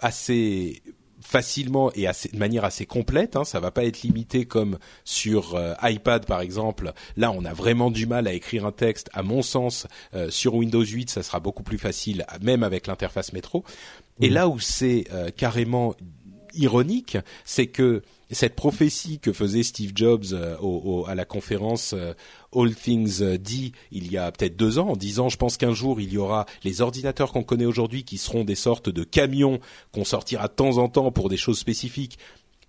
assez 0.00 0.82
facilement 1.26 1.90
et 1.94 2.06
assez, 2.06 2.28
de 2.28 2.38
manière 2.38 2.64
assez 2.64 2.86
complète. 2.86 3.36
Hein, 3.36 3.44
ça 3.44 3.60
va 3.60 3.70
pas 3.70 3.84
être 3.84 4.02
limité 4.02 4.46
comme 4.46 4.78
sur 5.04 5.54
euh, 5.54 5.74
iPad 5.82 6.24
par 6.24 6.40
exemple. 6.40 6.92
Là, 7.16 7.32
on 7.32 7.44
a 7.44 7.52
vraiment 7.52 7.90
du 7.90 8.06
mal 8.06 8.28
à 8.28 8.32
écrire 8.32 8.64
un 8.64 8.72
texte. 8.72 9.10
À 9.12 9.22
mon 9.22 9.42
sens, 9.42 9.86
euh, 10.14 10.30
sur 10.30 10.54
Windows 10.54 10.84
8, 10.84 11.10
ça 11.10 11.22
sera 11.22 11.40
beaucoup 11.40 11.62
plus 11.62 11.78
facile, 11.78 12.24
même 12.40 12.62
avec 12.62 12.86
l'interface 12.86 13.32
métro. 13.32 13.64
Et 14.20 14.30
mmh. 14.30 14.34
là 14.34 14.48
où 14.48 14.58
c'est 14.60 15.04
euh, 15.12 15.30
carrément 15.36 15.94
ironique, 16.56 17.18
c'est 17.44 17.66
que 17.66 18.02
cette 18.30 18.56
prophétie 18.56 19.20
que 19.20 19.32
faisait 19.32 19.62
Steve 19.62 19.92
Jobs 19.94 20.26
euh, 20.32 21.02
à 21.06 21.14
la 21.14 21.24
conférence 21.24 21.94
euh, 21.96 22.12
All 22.54 22.74
Things 22.74 23.36
dit 23.36 23.72
il 23.92 24.10
y 24.10 24.18
a 24.18 24.32
peut-être 24.32 24.56
deux 24.56 24.78
ans, 24.78 24.88
en 24.88 24.96
disant 24.96 25.28
je 25.28 25.36
pense 25.36 25.56
qu'un 25.56 25.74
jour 25.74 26.00
il 26.00 26.12
y 26.12 26.18
aura 26.18 26.46
les 26.64 26.80
ordinateurs 26.80 27.32
qu'on 27.32 27.44
connaît 27.44 27.66
aujourd'hui 27.66 28.04
qui 28.04 28.18
seront 28.18 28.44
des 28.44 28.54
sortes 28.54 28.88
de 28.88 29.04
camions 29.04 29.60
qu'on 29.92 30.04
sortira 30.04 30.48
de 30.48 30.54
temps 30.54 30.78
en 30.78 30.88
temps 30.88 31.12
pour 31.12 31.28
des 31.28 31.36
choses 31.36 31.58
spécifiques. 31.58 32.18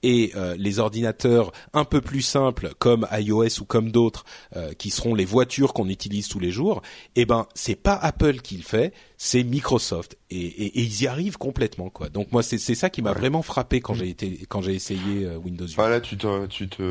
Et 0.03 0.31
euh, 0.35 0.55
les 0.59 0.77
ordinateurs 0.77 1.51
un 1.73 1.83
peu 1.83 2.01
plus 2.01 2.21
simples 2.21 2.73
comme 2.77 3.07
iOS 3.11 3.61
ou 3.61 3.65
comme 3.65 3.91
d'autres 3.91 4.25
euh, 4.55 4.73
qui 4.73 4.91
seront 4.91 5.15
les 5.15 5.25
voitures 5.25 5.73
qu'on 5.73 5.89
utilise 5.89 6.27
tous 6.27 6.39
les 6.39 6.51
jours, 6.51 6.83
eh 7.15 7.25
ben 7.25 7.47
c'est 7.55 7.75
pas 7.75 7.95
Apple 7.95 8.41
qui 8.41 8.57
le 8.57 8.63
fait, 8.63 8.93
c'est 9.17 9.43
Microsoft 9.43 10.17
et, 10.29 10.35
et, 10.35 10.79
et, 10.79 10.81
ils 10.81 11.03
y 11.03 11.07
arrivent 11.07 11.37
complètement 11.37 11.89
quoi. 11.89 12.09
Donc 12.09 12.31
moi 12.31 12.43
c'est 12.43 12.57
ça 12.57 12.89
qui 12.89 13.01
m'a 13.01 13.13
vraiment 13.13 13.41
frappé 13.41 13.79
quand 13.79 13.93
j'ai 13.93 14.09
été 14.09 14.45
quand 14.49 14.61
j'ai 14.61 14.75
essayé 14.75 15.25
euh, 15.25 15.37
Windows 15.37 15.67
8. 15.67 15.75
Voilà, 15.75 16.01
tu 16.01 16.17
te 16.17 16.45
tu 16.47 16.67
te 16.67 16.81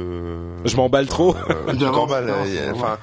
Je 0.64 0.76
m'emballe 0.76 1.06
trop. 1.06 1.34
tu 1.70 1.78
t'emballes 1.78 2.32
enfin 2.74 2.98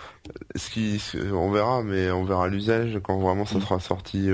ce 0.55 0.69
qui 0.69 0.99
on 1.33 1.51
verra 1.51 1.83
mais 1.83 2.09
on 2.11 2.23
verra 2.23 2.47
l'usage 2.47 2.99
quand 3.03 3.19
vraiment 3.19 3.45
ça 3.45 3.57
mm. 3.57 3.61
sera 3.61 3.79
sorti 3.79 4.29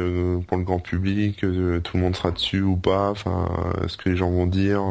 pour 0.47 0.58
le 0.58 0.64
grand 0.64 0.80
public, 0.80 1.39
tout 1.39 1.47
le 1.97 2.00
monde 2.00 2.16
sera 2.16 2.32
dessus 2.32 2.62
ou 2.62 2.78
pas, 2.78 3.10
enfin 3.10 3.50
ce 3.88 3.97
que 3.97 4.10
les 4.10 4.16
gens 4.16 4.30
vont 4.30 4.47
dire 4.47 4.82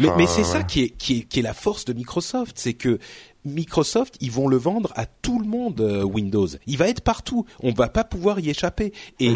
mais, 0.00 0.08
mais 0.16 0.26
c'est 0.26 0.44
ça 0.44 0.62
qui 0.62 0.82
est, 0.82 0.90
qui 0.90 1.18
est, 1.18 1.22
qui 1.22 1.40
est 1.40 1.42
la 1.42 1.54
force 1.54 1.84
de 1.84 1.92
Microsoft, 1.92 2.54
c'est 2.58 2.74
que 2.74 2.98
Microsoft, 3.44 4.16
ils 4.20 4.30
vont 4.30 4.48
le 4.48 4.56
vendre 4.56 4.92
à 4.94 5.06
tout 5.06 5.38
le 5.38 5.46
monde 5.46 5.80
euh, 5.80 6.02
Windows. 6.02 6.48
Il 6.66 6.78
va 6.78 6.88
être 6.88 7.00
partout. 7.00 7.44
On 7.62 7.72
va 7.72 7.88
pas 7.88 8.04
pouvoir 8.04 8.40
y 8.40 8.50
échapper. 8.50 8.92
Et 9.20 9.34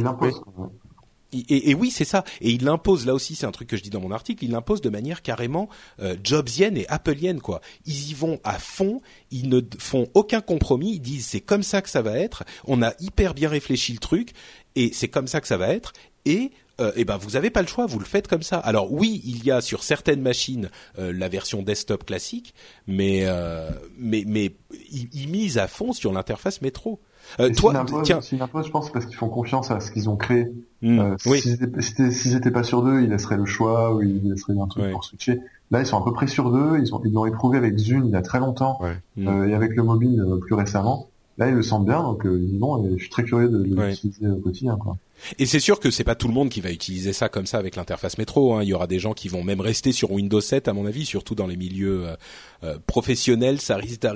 et, 1.33 1.71
et, 1.71 1.75
oui, 1.75 1.91
c'est 1.91 2.05
ça. 2.05 2.25
Et 2.41 2.51
il 2.51 2.65
l'impose, 2.65 3.07
là 3.07 3.15
aussi, 3.15 3.35
c'est 3.35 3.47
un 3.47 3.51
truc 3.51 3.69
que 3.69 3.77
je 3.77 3.83
dis 3.83 3.91
dans 3.91 4.01
mon 4.01 4.13
article, 4.13 4.45
il 4.45 4.53
l'impose 4.53 4.81
de 4.81 4.89
manière 4.89 5.23
carrément 5.23 5.69
euh, 6.01 6.17
Jobsienne 6.23 6.77
et 6.77 6.87
Appleienne, 6.89 7.41
quoi. 7.41 7.61
Ils 7.85 8.11
y 8.11 8.15
vont 8.15 8.41
à 8.45 8.59
fond, 8.59 9.01
ils 9.31 9.49
ne 9.49 9.61
font 9.79 10.09
aucun 10.15 10.41
compromis, 10.41 10.95
ils 10.95 11.01
disent 11.01 11.27
c'est 11.27 11.41
comme 11.41 11.63
ça 11.63 11.83
que 11.83 11.91
ça 11.91 12.03
va 12.03 12.19
être, 12.19 12.45
on 12.67 12.83
a 12.83 12.93
hyper 13.01 13.35
bien 13.35 13.49
réfléchi 13.49 13.93
le 13.93 13.99
truc, 13.99 14.33
et 14.77 14.93
c'est 14.93 15.09
comme 15.09 15.27
ça 15.27 15.41
que 15.41 15.49
ça 15.49 15.57
va 15.57 15.69
être, 15.69 15.93
et 16.25 16.53
euh, 16.81 16.93
eh 16.97 17.05
ben 17.05 17.17
vous 17.17 17.37
avez 17.37 17.51
pas 17.51 17.63
le 17.63 17.69
choix, 17.69 17.87
vous 17.87 17.99
le 17.99 18.05
faites 18.05 18.29
comme 18.29 18.43
ça. 18.43 18.59
Alors 18.59 18.93
oui, 18.93 19.21
il 19.25 19.45
y 19.45 19.51
a 19.51 19.61
sur 19.61 19.83
certaines 19.83 20.21
machines 20.21 20.71
euh, 20.99 21.13
la 21.13 21.29
version 21.29 21.63
desktop 21.63 22.05
classique, 22.05 22.55
mais 22.87 23.25
euh, 23.27 23.71
mais 23.99 24.25
mais 24.27 24.55
ils, 24.91 25.09
ils 25.13 25.29
misent 25.29 25.59
à 25.59 25.69
fond 25.69 25.93
sur 25.93 26.13
l'interface 26.13 26.63
métro. 26.63 27.01
Euh, 27.41 27.53
toi, 27.53 27.85
tiens, 28.05 28.21
je 28.21 28.71
pense, 28.71 28.91
parce 28.91 29.07
qu'ils 29.07 29.17
font 29.17 29.29
confiance 29.29 29.71
à 29.71 29.81
ce 29.81 29.91
qu'ils 29.91 30.09
ont 30.09 30.17
créé. 30.17 30.49
Euh, 30.85 31.17
oui. 31.27 31.41
S'ils 31.41 31.55
étaient, 31.55 32.37
étaient, 32.37 32.51
pas 32.51 32.63
sur 32.63 32.83
d'eux, 32.83 33.03
ils 33.03 33.11
laisseraient 33.11 33.37
le 33.37 33.47
choix 33.47 33.95
ou 33.95 34.03
ils 34.03 34.31
laisseraient 34.31 34.59
un 34.59 34.67
truc 34.67 34.93
pour 34.93 35.05
switcher. 35.05 35.41
Là, 35.71 35.81
ils 35.81 35.87
sont 35.87 36.01
à 36.01 36.05
peu 36.05 36.13
près 36.13 36.27
sur 36.27 36.51
d'eux. 36.51 36.79
Ils 36.81 36.95
ont, 36.95 37.03
ils 37.05 37.13
l'ont 37.13 37.27
éprouvé 37.27 37.59
avec 37.59 37.77
Zune 37.79 38.05
il 38.07 38.13
y 38.13 38.17
a 38.17 38.23
très 38.23 38.39
longtemps 38.39 38.79
hmm. 39.17 39.27
euh, 39.27 39.49
et 39.49 39.55
avec 39.55 39.75
le 39.75 39.83
mobile 39.83 40.21
euh, 40.21 40.37
plus 40.37 40.55
récemment. 40.55 41.09
Là, 41.39 41.49
ils 41.49 41.55
le 41.55 41.63
sentent 41.63 41.85
bien, 41.85 42.03
donc 42.03 42.25
euh, 42.25 42.41
ils 42.41 42.59
vont. 42.59 42.85
Et 42.87 42.93
je 42.97 43.03
suis 43.03 43.11
très 43.11 43.25
curieux 43.25 43.49
de, 43.49 43.59
de 43.59 43.83
l'utiliser 43.83 44.29
au 44.29 44.37
quotidien. 44.37 44.77
Quoi. 44.77 44.97
Et 45.39 45.47
c'est 45.47 45.61
sûr 45.61 45.81
que 45.81 45.91
c'est 45.91 46.05
pas 46.05 46.15
tout 46.15 46.29
le 46.29 46.35
monde 46.35 46.49
qui 46.49 46.61
va 46.61 46.71
utiliser 46.71 47.13
ça 47.13 47.29
comme 47.29 47.47
ça 47.47 47.59
avec 47.59 47.77
l'interface 47.77 48.19
métro. 48.19 48.55
Hein. 48.55 48.63
Il 48.63 48.69
y 48.69 48.75
aura 48.75 48.87
des 48.87 48.99
gens 48.99 49.13
qui 49.13 49.29
vont 49.29 49.43
même 49.43 49.61
rester 49.61 49.93
sur 49.93 50.11
Windows 50.11 50.41
7 50.41 50.69
à 50.69 50.73
mon 50.73 50.87
avis, 50.87 51.05
surtout 51.05 51.35
dans 51.35 51.47
les 51.47 51.57
milieux 51.57 52.07
euh, 52.07 52.17
euh, 52.65 52.79
professionnels. 52.87 53.61
Ça 53.61 53.77
risque 53.77 54.07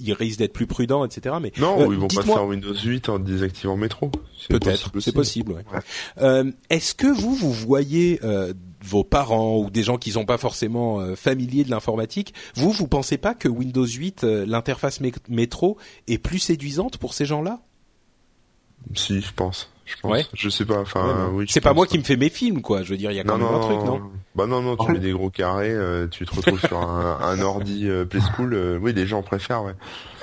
ils 0.00 0.12
risquent 0.12 0.38
d'être 0.38 0.52
plus 0.52 0.66
prudents, 0.66 1.04
etc. 1.04 1.36
Mais 1.40 1.52
non, 1.58 1.80
euh, 1.80 1.92
ils 1.92 1.98
vont 1.98 2.08
passer 2.08 2.30
en 2.30 2.48
Windows 2.48 2.74
8 2.74 3.08
en 3.08 3.18
désactivant 3.18 3.76
métro. 3.76 4.10
Peut-être, 4.48 4.90
c'est 5.00 5.12
possible. 5.12 5.52
Ouais. 5.52 5.62
Euh, 6.18 6.50
Est-ce 6.70 6.94
que 6.94 7.06
vous 7.06 7.34
vous 7.34 7.52
voyez 7.52 8.20
vos 8.84 9.04
parents 9.04 9.58
ou 9.58 9.70
des 9.70 9.82
gens 9.82 9.98
qui 9.98 10.12
sont 10.12 10.24
pas 10.24 10.38
forcément 10.38 11.14
familiers 11.16 11.64
de 11.64 11.70
l'informatique, 11.70 12.32
vous 12.54 12.70
vous 12.70 12.86
pensez 12.86 13.18
pas 13.18 13.34
que 13.34 13.48
Windows 13.48 13.86
8, 13.86 14.22
l'interface 14.22 15.00
métro, 15.28 15.76
est 16.06 16.18
plus 16.18 16.38
séduisante 16.38 16.98
pour 16.98 17.14
ces 17.14 17.26
gens-là? 17.26 17.60
Si, 18.94 19.20
je 19.20 19.32
pense 19.34 19.70
je 19.88 20.00
pense. 20.00 20.12
Ouais. 20.12 20.26
Je 20.34 20.48
sais 20.48 20.64
pas. 20.64 20.80
Enfin, 20.80 21.30
oui. 21.32 21.46
C'est 21.48 21.60
pas 21.60 21.74
moi 21.74 21.86
qui 21.86 21.98
me 21.98 22.04
fais 22.04 22.16
mes 22.16 22.30
films, 22.30 22.62
quoi. 22.62 22.82
Je 22.82 22.90
veux 22.90 22.96
dire, 22.96 23.10
il 23.10 23.16
y 23.16 23.20
a 23.20 23.24
quand 23.24 23.38
même 23.38 23.46
un 23.46 23.60
truc, 23.60 23.82
non 23.84 24.00
Bah 24.34 24.46
non, 24.46 24.62
non. 24.62 24.76
Tu 24.76 24.92
mets 24.92 24.98
des 25.00 25.12
gros 25.12 25.30
carrés, 25.30 25.72
euh, 25.72 26.06
tu 26.08 26.24
te 26.26 26.34
retrouves 26.34 26.60
sur 26.60 26.78
un, 26.78 27.18
un 27.20 27.40
ordi 27.40 27.88
euh, 27.88 28.04
Play 28.04 28.20
School. 28.20 28.54
Euh, 28.54 28.78
oui, 28.80 28.92
les 28.92 29.06
gens 29.06 29.22
préfèrent, 29.22 29.64
ouais. 29.64 29.74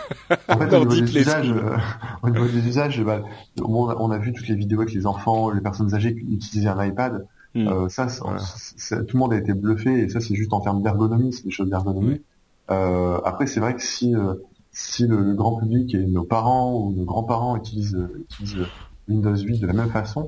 En 0.48 0.58
fait, 0.58 0.76
au 0.76 0.86
niveau, 0.86 1.06
des 1.06 1.22
usages, 1.22 1.52
euh, 1.52 1.78
au 2.24 2.30
niveau 2.30 2.48
des 2.48 2.68
usages, 2.68 3.04
bah, 3.04 3.24
on, 3.62 3.90
a, 3.90 3.96
on, 4.00 4.12
a, 4.12 4.18
vu 4.18 4.34
toutes 4.34 4.48
les 4.48 4.56
vidéos 4.56 4.82
avec 4.82 4.94
les 4.94 5.06
enfants, 5.06 5.50
les 5.50 5.62
personnes 5.62 5.94
âgées 5.94 6.16
qui 6.16 6.34
utilisaient 6.34 6.70
un 6.70 6.84
iPad. 6.84 7.28
Hmm. 7.54 7.68
Euh, 7.68 7.90
ça, 7.90 8.08
voilà. 8.22 8.42
tout 9.04 9.16
le 9.16 9.20
monde 9.20 9.34
a 9.34 9.38
été 9.38 9.54
bluffé 9.54 10.04
et 10.04 10.10
ça, 10.10 10.20
c'est 10.20 10.36
juste 10.36 10.54
en 10.54 10.60
termes 10.60 10.82
d'ergonomie, 10.82 11.34
c'est 11.34 11.46
des 11.46 11.52
choses 11.52 11.70
d'ergonomie. 11.70 12.22
Euh, 12.70 13.20
après, 13.24 13.48
c'est 13.48 13.60
vrai 13.60 13.76
que 13.76 13.82
si 13.82 14.14
si 14.72 15.08
le, 15.08 15.22
le, 15.22 15.34
grand 15.36 15.56
public 15.56 15.96
et 15.96 16.06
nos 16.06 16.26
parents 16.26 16.74
ou 16.78 16.92
nos 16.92 17.06
grands-parents 17.06 17.56
utilisent, 17.56 17.98
utilisent 18.20 18.68
Windows 19.08 19.36
8 19.36 19.60
de 19.60 19.68
la 19.68 19.74
même 19.74 19.92
façon, 19.92 20.28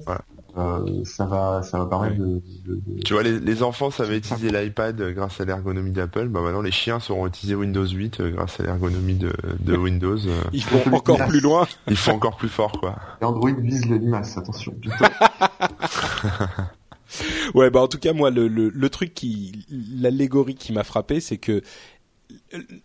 euh, 0.57 1.03
ça 1.03 1.25
va, 1.25 1.61
ça 1.61 1.77
va 1.77 1.85
permettre 1.85 2.17
de, 2.17 2.41
de, 2.65 2.75
de, 2.75 3.03
Tu 3.03 3.13
vois, 3.13 3.21
les, 3.21 3.39
les 3.39 3.61
enfants 3.61 3.91
savaient 3.91 4.17
utiliser 4.17 4.49
l'iPad 4.49 4.99
grâce 5.13 5.39
à 5.39 5.45
l'ergonomie 5.45 5.91
d'Apple. 5.91 6.29
Bah 6.29 6.41
maintenant, 6.41 6.61
les 6.61 6.71
chiens 6.71 6.99
sauront 6.99 7.27
utiliser 7.27 7.53
Windows 7.53 7.85
8 7.85 8.19
euh, 8.19 8.31
grâce 8.31 8.59
à 8.59 8.63
l'ergonomie 8.63 9.15
de, 9.15 9.33
de 9.59 9.77
Windows. 9.77 10.17
Euh. 10.17 10.41
Ils 10.53 10.65
vont 10.65 10.95
encore 10.95 11.23
plus 11.27 11.41
loin. 11.41 11.67
Ils 11.87 11.95
font 11.95 12.13
encore 12.13 12.37
plus 12.37 12.49
fort, 12.49 12.71
quoi. 12.71 12.95
Et 13.21 13.25
Android 13.25 13.51
vise 13.51 13.87
les 13.87 13.99
limaces, 13.99 14.35
attention. 14.35 14.73
ouais, 17.53 17.69
bah 17.69 17.81
en 17.81 17.87
tout 17.87 17.99
cas, 17.99 18.13
moi, 18.13 18.31
le, 18.31 18.47
le, 18.47 18.69
le 18.69 18.89
truc 18.89 19.13
qui, 19.13 19.63
l'allégorie 19.69 20.55
qui 20.55 20.73
m'a 20.73 20.83
frappé, 20.83 21.19
c'est 21.19 21.37
que 21.37 21.61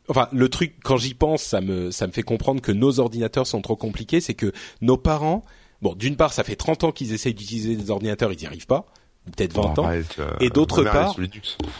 enfin 0.08 0.28
le 0.32 0.48
truc 0.48 0.74
quand 0.84 0.96
j'y 0.96 1.14
pense 1.14 1.42
ça 1.42 1.60
me 1.60 1.90
ça 1.90 2.06
me 2.06 2.12
fait 2.12 2.22
comprendre 2.22 2.60
que 2.60 2.70
nos 2.70 3.00
ordinateurs 3.00 3.46
sont 3.46 3.60
trop 3.60 3.74
compliqués 3.74 4.20
c'est 4.20 4.34
que 4.34 4.52
nos 4.80 4.96
parents 4.96 5.44
Bon, 5.82 5.94
d'une 5.94 6.16
part, 6.16 6.32
ça 6.32 6.44
fait 6.44 6.56
30 6.56 6.84
ans 6.84 6.92
qu'ils 6.92 7.12
essayent 7.12 7.34
d'utiliser 7.34 7.76
des 7.76 7.90
ordinateurs, 7.90 8.32
ils 8.32 8.38
n'y 8.38 8.46
arrivent 8.46 8.66
pas 8.66 8.86
peut-être 9.26 9.54
20 9.54 9.78
ans. 9.78 9.88
Euh, 9.88 10.02
et 10.40 10.50
d'autre 10.50 10.82
part, 10.82 11.16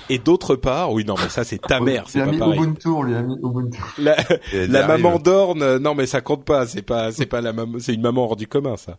et 0.08 0.18
d'autre 0.18 0.54
part, 0.54 0.92
oui 0.92 1.04
non 1.04 1.14
mais 1.20 1.28
ça 1.28 1.44
c'est 1.44 1.58
ta 1.60 1.80
mère, 1.80 2.08
c'est 2.08 2.20
pas 2.24 2.32
pareil. 2.32 2.60
Ubuntu, 2.60 2.88
on 2.88 3.02
lui 3.02 3.14
a 3.14 3.22
mis 3.22 3.34
Ubuntu. 3.42 3.80
La, 3.98 4.16
la 4.52 4.86
maman 4.86 5.18
d'orne, 5.18 5.78
non 5.78 5.94
mais 5.94 6.06
ça 6.06 6.20
compte 6.20 6.44
pas, 6.44 6.66
c'est 6.66 6.82
pas 6.82 7.10
c'est 7.10 7.26
pas 7.26 7.40
la 7.40 7.52
maman, 7.52 7.78
c'est 7.80 7.94
une 7.94 8.00
maman 8.00 8.24
hors 8.24 8.36
du 8.36 8.46
commun 8.46 8.76
ça. 8.76 8.98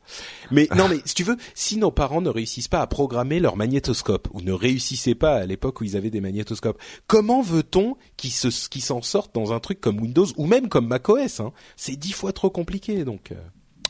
Mais 0.52 0.68
non 0.76 0.88
mais 0.90 0.98
si 1.06 1.16
tu 1.16 1.24
veux, 1.24 1.38
si 1.56 1.78
nos 1.78 1.92
parents 1.92 2.22
ne 2.22 2.30
réussissent 2.30 2.68
pas 2.68 2.82
à 2.82 2.88
programmer 2.88 3.40
leur 3.40 3.56
magnétoscope 3.56 4.28
ou 4.34 4.42
ne 4.42 4.52
réussissaient 4.52 5.16
pas 5.16 5.36
à 5.36 5.46
l'époque 5.46 5.80
où 5.82 5.84
ils 5.86 5.96
avaient 5.96 6.10
des 6.10 6.22
magnétoscopes, 6.22 6.80
comment 7.08 7.42
veut-on 7.42 7.96
qu'ils 8.18 8.32
se 8.32 8.48
qu'ils 8.70 8.84
s'en 8.84 9.02
sortent 9.02 9.34
dans 9.34 9.54
un 9.54 9.60
truc 9.60 9.80
comme 9.80 10.00
Windows 10.00 10.28
ou 10.38 10.46
même 10.46 10.68
comme 10.68 10.88
macOS 10.88 11.40
hein? 11.40 11.52
C'est 11.78 11.96
dix 11.96 12.12
fois 12.12 12.34
trop 12.34 12.50
compliqué 12.50 13.06
donc. 13.06 13.32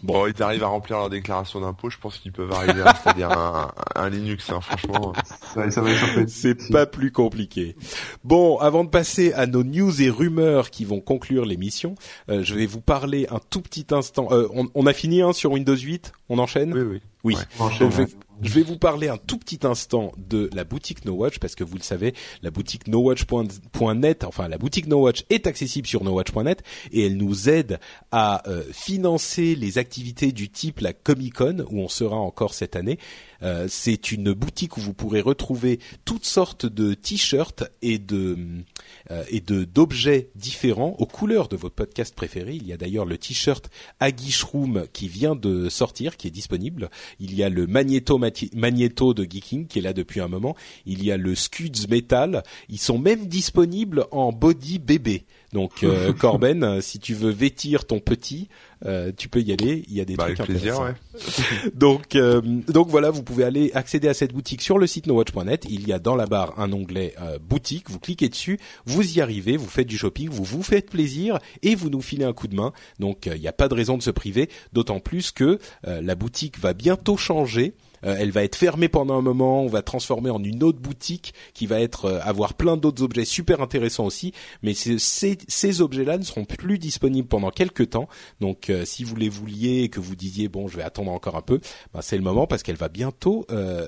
Bon, 0.04 0.28
ils 0.28 0.43
arrivent 0.43 0.64
à 0.64 0.68
remplir 0.68 0.97
leur 0.97 1.10
déclaration 1.10 1.62
d'impôt, 1.62 1.89
je 1.89 1.97
pense 1.97 2.18
qu'ils 2.18 2.34
peuvent 2.34 2.51
arriver 2.51 2.82
à 2.82 2.91
installer 2.91 3.24
un, 3.24 3.72
un, 3.95 4.10
Linux, 4.10 4.49
hein, 4.49 4.60
franchement. 4.60 5.14
Ça, 5.54 5.72
ça 5.72 5.82
va 5.82 5.91
être 5.91 6.28
C'est 6.28 6.70
pas 6.72 6.86
plus 6.86 7.12
compliqué. 7.12 7.78
Bon, 8.26 8.58
avant 8.58 8.84
de 8.84 8.89
passer 8.89 9.32
à 9.34 9.47
nos 9.47 9.64
news 9.64 10.01
et 10.01 10.10
rumeurs 10.10 10.70
qui 10.72 10.84
vont 10.84 10.99
conclure 10.99 11.45
l'émission, 11.45 11.95
euh, 12.30 12.43
je 12.43 12.54
vais 12.54 12.66
vous 12.66 12.82
parler 12.82 13.28
un 13.32 13.39
tout 13.49 13.62
petit 13.62 13.88
instant. 13.91 14.28
Euh, 14.32 14.47
on, 14.54 14.68
on, 14.76 14.86
a 14.86 14.93
fini 14.93 15.22
hein, 15.22 15.32
sur 15.32 15.54
Windows 15.54 15.76
8 15.76 16.12
On 16.28 16.38
enchaîne? 16.38 16.74
Oui, 16.74 16.82
oui. 16.82 17.01
Oui. 17.24 17.38
Je 17.80 17.86
vais 17.86 18.08
vous 18.44 18.78
parler 18.78 19.10
un 19.10 19.18
tout 19.18 19.38
petit 19.38 19.60
instant 19.64 20.12
de 20.18 20.50
la 20.54 20.64
boutique 20.64 21.06
No 21.06 21.14
Watch 21.14 21.39
parce 21.39 21.56
que 21.56 21.64
vous 21.64 21.78
le 21.78 21.84
savez, 21.84 22.14
la 22.41 22.52
boutique 22.52 22.88
nowatch.net, 22.88 24.24
enfin 24.24 24.48
la 24.48 24.58
boutique 24.58 24.88
No 24.88 25.02
Watch 25.02 25.24
est 25.30 25.48
accessible 25.48 25.88
sur 25.88 26.04
nowatch.net 26.04 26.64
et 26.91 27.06
elle 27.06 27.18
nous 27.18 27.50
aide 27.50 27.80
à 28.12 28.48
euh, 28.48 28.64
financer 28.72 29.56
les 29.56 29.78
activités 29.78 30.32
du 30.32 30.50
type 30.50 30.80
la 30.80 30.94
Comic 30.94 31.36
Con 31.36 31.66
où 31.70 31.80
on 31.80 31.89
sera 31.89 32.18
encore 32.18 32.54
cette 32.54 32.76
année. 32.76 33.00
Euh, 33.44 33.68
c'est 33.70 34.12
une 34.12 34.34
boutique 34.34 34.78
où 34.78 34.82
vous 34.82 34.94
pourrez 34.94 35.22
retrouver 35.22 35.80
toutes 36.06 36.26
sortes 36.26 36.66
de 36.66 36.94
t-shirts 36.94 37.64
et 37.82 38.02
euh, 38.12 39.66
d'objets 39.74 40.30
différents 40.36 40.96
aux 41.00 41.06
couleurs 41.06 41.48
de 41.50 41.58
votre 41.58 41.76
podcast 41.76 42.16
préféré. 42.16 42.54
Il 42.56 42.68
y 42.68 42.74
a 42.74 42.78
d'ailleurs 42.78 43.06
le 43.06 43.18
t-shirt 43.18 43.70
Aggie 44.00 44.36
Room 44.44 44.86
qui 44.94 45.08
vient 45.08 45.36
de 45.36 45.70
sortir, 45.70 46.18
qui 46.18 46.28
est 46.28 46.32
disponible. 46.32 46.89
Il 47.20 47.36
y 47.36 47.44
a 47.44 47.50
le 47.50 47.68
Magneto 47.68 48.18
Magneto 48.18 49.14
de 49.14 49.24
Geeking 49.24 49.68
qui 49.68 49.80
est 49.80 49.82
là 49.82 49.94
depuis 49.94 50.22
un 50.22 50.28
moment. 50.28 50.56
Il 50.86 51.04
y 51.04 51.12
a 51.12 51.18
le 51.18 51.36
Scuds 51.36 51.88
Metal. 51.89 52.44
Ils 52.70 52.80
sont 52.80 52.98
même 52.98 53.28
disponibles 53.28 54.06
en 54.12 54.32
body 54.32 54.80
bébé. 54.80 55.26
Donc 55.54 55.84
euh, 55.84 56.12
Corben, 56.20 56.82
si 56.82 56.99
tu 56.99 57.14
veux 57.14 57.30
vêtir 57.30 57.86
ton 57.86 57.99
petit, 57.99 58.49
euh, 58.86 59.12
tu 59.16 59.30
peux 59.30 59.41
y 59.41 59.54
aller. 59.54 59.86
Il 59.88 59.95
y 59.95 60.01
a 60.01 60.06
des 60.06 60.16
bah, 60.16 60.26
trucs 60.26 60.39
avec 60.39 60.51
plaisir, 60.51 60.82
ouais. 60.82 60.93
donc 61.74 62.16
euh, 62.16 62.41
donc 62.41 62.89
voilà, 62.89 63.12
vous 63.12 63.24
pouvez 63.24 63.43
aller 63.43 63.72
accéder 63.74 64.08
à 64.08 64.14
cette 64.14 64.34
boutique 64.34 64.62
sur 64.62 64.78
le 64.78 64.88
site 64.88 65.08
nowatch.net. 65.08 65.66
Il 65.70 65.88
y 65.88 65.93
a 65.93 65.99
dans 65.99 66.16
la 66.16 66.26
barre 66.26 66.60
un 66.60 66.74
onglet 66.74 67.16
boutique. 67.41 67.89
Vous 67.89 67.99
cliquez 67.99 68.30
dessus, 68.30 68.60
vous 68.86 69.18
y 69.18 69.22
arrivez, 69.22 69.56
vous 69.56 69.70
faites 69.70 69.88
du 69.88 69.97
shopping, 69.97 70.30
vous 70.30 70.43
vous 70.43 70.64
faites 70.64 70.89
plaisir 70.89 71.39
et 71.62 71.76
vous 71.76 71.89
nous 71.89 72.01
filez 72.01 72.26
un 72.26 72.34
coup 72.34 72.47
de 72.47 72.56
main. 72.56 72.74
Donc 72.99 73.28
il 73.28 73.39
n'y 73.39 73.47
a 73.47 73.54
pas 73.54 73.68
de 73.68 73.76
raison 73.76 73.97
de 73.97 74.04
se 74.04 74.12
priver. 74.12 74.49
D'autant 74.74 74.99
plus 74.99 75.32
que 75.32 75.60
la 75.84 76.16
boutique 76.16 76.60
va 76.60 76.74
bientôt 76.74 77.16
changer. 77.16 77.76
Euh, 78.06 78.16
elle 78.20 78.32
va 78.32 78.43
être 78.43 78.56
fermée 78.56 78.89
pendant 78.89 79.18
un 79.18 79.22
moment, 79.22 79.62
on 79.62 79.68
va 79.68 79.82
transformer 79.82 80.30
en 80.30 80.43
une 80.43 80.64
autre 80.64 80.80
boutique 80.80 81.34
qui 81.54 81.68
va 81.68 81.80
être 81.80 82.06
euh, 82.06 82.20
avoir 82.24 82.54
plein 82.54 82.78
d'autres 82.78 83.04
objets 83.04 83.26
super 83.26 83.62
intéressants 83.62 84.06
aussi. 84.06 84.34
Mais 84.62 84.74
ces, 84.74 85.82
objets-là 85.82 86.18
ne 86.18 86.24
seront 86.24 86.45
plus 86.45 86.78
disponibles 86.78 87.28
pendant 87.28 87.51
quelques 87.51 87.91
temps. 87.91 88.08
Donc 88.41 88.70
euh, 88.70 88.86
si 88.86 89.04
vous 89.04 89.16
les 89.16 89.30
vouliez 89.30 89.84
et 89.84 89.89
que 89.89 89.99
vous 89.99 90.16
disiez 90.16 90.47
bon 90.47 90.68
je 90.68 90.78
vais 90.78 90.84
attendre 90.84 91.12
encore 91.12 91.36
un 91.36 91.41
peu, 91.41 91.60
ben, 91.93 92.01
c'est 92.01 92.18
le 92.18 92.24
moment 92.24 92.47
parce 92.47 92.64
qu'elle 92.64 92.76
va 92.76 92.89
bientôt 92.89 93.45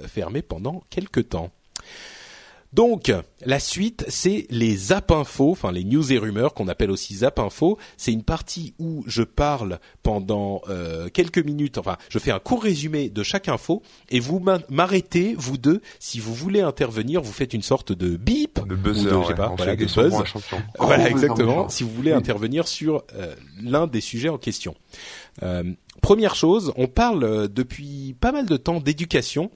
fermer 0.08 0.42
pendant 0.42 0.84
quelques 0.90 1.30
temps. 1.30 1.52
Donc, 2.76 3.10
la 3.46 3.60
suite, 3.60 4.04
c'est 4.10 4.48
les 4.50 4.76
Zap 4.76 5.10
Info, 5.10 5.52
enfin 5.52 5.72
les 5.72 5.86
news 5.86 6.12
et 6.12 6.18
rumeurs 6.18 6.54
qu'on 6.54 6.68
appelle 6.68 6.92
aussi 6.92 7.16
Zap 7.16 7.40
Info. 7.40 7.78
C'est 7.96 8.12
une 8.12 8.24
partie 8.24 8.74
où 8.80 9.02
je 9.08 9.24
parle 9.24 9.80
pendant 10.04 10.62
euh, 10.68 11.08
quelques 11.08 11.38
minutes, 11.38 11.78
enfin, 11.78 11.96
je 12.10 12.20
fais 12.20 12.32
un 12.32 12.40
court 12.40 12.62
résumé 12.62 13.08
de 13.10 13.24
chaque 13.24 13.48
info 13.48 13.82
et 14.10 14.20
vous 14.20 14.44
m'arrêtez, 14.70 15.36
vous 15.38 15.58
deux, 15.58 15.82
si 16.00 16.20
vous 16.20 16.34
voulez 16.34 16.60
intervenir, 16.60 17.22
vous 17.22 17.32
faites 17.32 17.54
une 17.54 17.62
sorte 17.62 17.94
de 17.94 18.18
bip, 18.18 18.60
de 18.68 18.76
buzzer, 18.76 19.14
ou 19.14 19.20
de, 19.20 19.24
je 19.24 19.28
sais 19.30 19.36
pas, 19.36 19.54
voilà, 19.56 19.78
de 19.78 19.86
buzz. 19.86 20.14
Voilà, 20.78 21.10
exactement. 21.10 21.70
Si 21.70 21.84
vous 21.84 21.92
voulez 21.92 22.12
intervenir 22.12 22.68
sur 22.68 23.06
euh, 23.16 23.34
l'un 23.62 23.88
des 23.88 24.02
sujets 24.02 24.28
en 24.30 24.38
question. 24.38 24.76
Euh, 25.44 25.64
première 26.02 26.36
chose, 26.36 26.74
on 26.76 26.88
parle 26.88 27.24
euh, 27.24 27.48
depuis 27.48 28.18
pas 28.20 28.34
mal 28.34 28.46
de 28.46 28.58
temps 28.58 28.82
d'éducation 28.82 29.50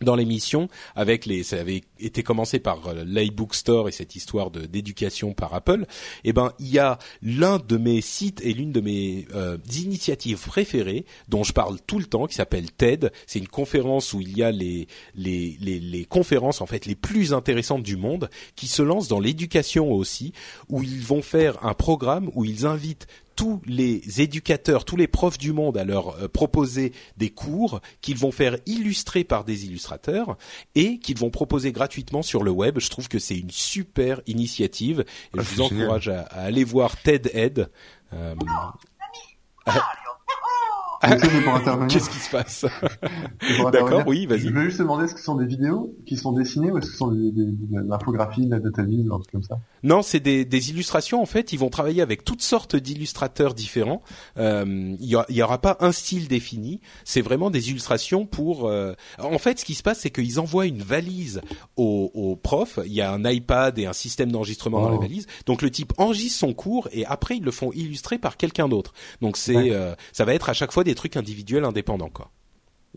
dans 0.00 0.16
l'émission 0.16 0.68
avec 0.94 1.26
les 1.26 1.42
ça 1.42 1.60
avait 1.60 1.82
été 1.98 2.22
commencé 2.22 2.58
par 2.58 2.86
euh, 2.88 3.04
l'iBook 3.04 3.54
Store 3.54 3.88
et 3.88 3.92
cette 3.92 4.14
histoire 4.16 4.50
d'éducation 4.50 5.32
par 5.32 5.54
Apple. 5.54 5.86
Eh 6.24 6.32
ben 6.32 6.52
il 6.58 6.68
y 6.68 6.78
a 6.78 6.98
l'un 7.22 7.58
de 7.58 7.76
mes 7.76 8.00
sites 8.00 8.40
et 8.44 8.52
l'une 8.52 8.72
de 8.72 8.80
mes 8.80 9.26
euh, 9.34 9.56
initiatives 9.74 10.46
préférées 10.46 11.06
dont 11.28 11.44
je 11.44 11.52
parle 11.52 11.78
tout 11.86 11.98
le 11.98 12.06
temps 12.06 12.26
qui 12.26 12.34
s'appelle 12.34 12.70
TED. 12.70 13.12
C'est 13.26 13.38
une 13.38 13.48
conférence 13.48 14.12
où 14.12 14.20
il 14.20 14.36
y 14.36 14.42
a 14.42 14.50
les, 14.50 14.86
les 15.14 15.56
les 15.60 15.80
les 15.80 16.04
conférences 16.04 16.60
en 16.60 16.66
fait 16.66 16.86
les 16.86 16.94
plus 16.94 17.32
intéressantes 17.32 17.82
du 17.82 17.96
monde 17.96 18.28
qui 18.54 18.66
se 18.66 18.82
lancent 18.82 19.08
dans 19.08 19.20
l'éducation 19.20 19.92
aussi 19.92 20.32
où 20.68 20.82
ils 20.82 21.02
vont 21.02 21.22
faire 21.22 21.64
un 21.64 21.74
programme 21.74 22.30
où 22.34 22.44
ils 22.44 22.66
invitent 22.66 23.06
tous 23.36 23.60
les 23.66 24.20
éducateurs, 24.20 24.84
tous 24.84 24.96
les 24.96 25.06
profs 25.06 25.38
du 25.38 25.52
monde 25.52 25.76
à 25.76 25.84
leur 25.84 26.16
euh, 26.16 26.28
proposer 26.28 26.92
des 27.18 27.30
cours 27.30 27.80
qu'ils 28.00 28.16
vont 28.16 28.32
faire 28.32 28.56
illustrer 28.66 29.22
par 29.24 29.44
des 29.44 29.66
illustrateurs 29.66 30.36
et 30.74 30.98
qu'ils 30.98 31.18
vont 31.18 31.30
proposer 31.30 31.70
gratuitement 31.70 32.22
sur 32.22 32.42
le 32.42 32.50
web. 32.50 32.78
Je 32.80 32.88
trouve 32.90 33.08
que 33.08 33.18
c'est 33.18 33.38
une 33.38 33.50
super 33.50 34.20
initiative 34.26 35.00
et 35.00 35.38
Ah, 35.38 35.42
je 35.42 35.54
vous 35.54 35.60
encourage 35.60 36.08
à, 36.08 36.22
à 36.22 36.40
aller 36.42 36.64
voir 36.64 36.96
TED 37.02 37.30
Ed. 37.34 37.70
Euh, 38.12 38.34
Donc 38.34 38.48
ça, 38.48 38.72
c'est 38.72 39.66
pour 39.66 39.74
intervenir. 39.74 39.86
Qu'est-ce 41.88 42.10
qui 42.10 42.18
se 42.18 42.30
passe 42.30 42.64
D'accord, 43.72 44.02
oui, 44.06 44.26
vas-y. 44.26 44.40
Je 44.40 44.48
veux 44.50 44.64
juste 44.64 44.78
te 44.78 44.82
demander, 44.82 45.04
est-ce 45.04 45.14
que 45.14 45.20
ce 45.20 45.26
sont 45.26 45.36
des 45.36 45.46
vidéos 45.46 45.94
qui 46.06 46.16
sont 46.16 46.32
dessinées 46.32 46.70
ou 46.70 46.78
est-ce 46.78 46.86
que 46.86 46.92
ce 46.92 46.98
sont 46.98 47.08
des, 47.12 47.30
des, 47.32 47.44
de 47.44 47.88
l'infographie, 47.88 48.46
de 48.46 48.50
la 48.50 48.60
data 48.60 48.82
un 48.82 49.18
truc 49.18 49.30
comme 49.32 49.42
ça? 49.42 49.58
Non, 49.82 50.02
c'est 50.02 50.20
des, 50.20 50.44
des 50.44 50.70
illustrations. 50.70 51.20
En 51.22 51.26
fait, 51.26 51.52
ils 51.52 51.58
vont 51.58 51.68
travailler 51.70 52.02
avec 52.02 52.24
toutes 52.24 52.42
sortes 52.42 52.76
d'illustrateurs 52.76 53.54
différents. 53.54 54.02
Euh, 54.38 54.64
Il 55.00 55.06
y, 55.06 55.16
il 55.28 55.36
y 55.36 55.42
aura 55.42 55.60
pas 55.60 55.76
un 55.80 55.92
style 55.92 56.28
défini. 56.28 56.80
C'est 57.04 57.20
vraiment 57.22 57.50
des 57.50 57.70
illustrations 57.70 58.26
pour. 58.26 58.68
euh, 58.68 58.94
En 59.18 59.38
fait, 59.38 59.58
ce 59.60 59.64
qui 59.64 59.74
se 59.74 59.82
passe, 59.82 60.00
c'est 60.00 60.10
qu'ils 60.10 60.40
envoient 60.40 60.66
une 60.66 60.82
valise 60.82 61.40
au, 61.76 62.10
au 62.14 62.36
prof. 62.36 62.78
Il 62.86 62.92
y 62.92 63.00
a 63.00 63.12
un 63.12 63.24
iPad 63.24 63.78
et 63.78 63.86
un 63.86 63.92
système 63.92 64.30
d'enregistrement 64.32 64.80
dans 64.82 64.90
la 64.90 64.96
Oh. 64.96 65.00
valise. 65.00 65.26
Donc 65.46 65.62
le 65.62 65.70
type 65.70 65.92
enregistre 65.98 66.38
son 66.38 66.54
cours 66.54 66.88
et 66.92 67.04
après 67.04 67.36
ils 67.36 67.42
le 67.42 67.50
font 67.50 67.70
illustrer 67.72 68.18
par 68.18 68.36
quelqu'un 68.36 68.68
d'autre. 68.68 68.92
Donc 69.20 69.36
c'est, 69.36 69.72
euh, 69.72 69.94
ça 70.12 70.24
va 70.24 70.32
être 70.34 70.48
à 70.48 70.54
chaque 70.54 70.72
fois 70.72 70.84
des 70.86 70.94
trucs 70.94 71.16
individuels 71.16 71.64
indépendants, 71.64 72.08
quoi. 72.08 72.30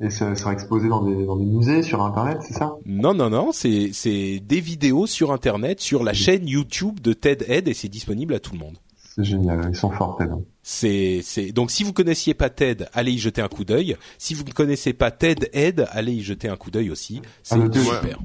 Et 0.02 0.10
ça 0.10 0.34
sera 0.36 0.54
exposé 0.54 0.88
dans 0.88 1.04
des, 1.04 1.26
dans 1.26 1.36
des 1.36 1.44
musées, 1.44 1.84
sur 1.84 2.02
Internet, 2.02 2.38
c'est 2.42 2.54
ça? 2.54 2.78
Non, 2.86 3.14
non, 3.14 3.30
non, 3.30 3.52
c'est 3.52 3.90
c'est 3.92 4.40
des 4.40 4.62
vidéos 4.62 5.08
sur 5.08 5.34
Internet, 5.34 5.82
sur 5.82 6.04
la 6.06 6.14
chaîne 6.14 6.48
YouTube 6.48 7.02
de 7.02 7.12
TED 7.12 7.44
Ed 7.50 7.68
et 7.68 7.74
c'est 7.74 7.90
disponible 7.90 8.34
à 8.34 8.40
tout 8.40 8.54
le 8.54 8.60
monde. 8.60 8.78
C'est 8.96 9.26
génial, 9.26 9.68
ils 9.70 9.76
sont 9.76 9.92
forts, 9.92 10.16
Ted. 10.18 10.32
C'est, 10.64 11.20
c'est 11.22 11.52
donc 11.52 11.70
si 11.70 11.84
vous 11.84 11.92
connaissiez 11.92 12.34
pas 12.34 12.50
TED, 12.50 12.88
allez 12.94 13.12
y 13.12 13.18
jeter 13.18 13.42
un 13.42 13.50
coup 13.50 13.66
d'œil. 13.66 13.98
Si 14.18 14.34
vous 14.34 14.46
ne 14.46 14.52
connaissez 14.52 14.94
pas 14.94 15.12
TED 15.12 15.50
Ed, 15.52 15.86
allez 15.92 16.14
y 16.14 16.22
jeter 16.22 16.48
un 16.48 16.56
coup 16.56 16.72
d'œil 16.72 16.92
aussi. 16.92 17.22
C'est 17.44 17.56
Ah, 17.56 17.68
super. 17.74 18.20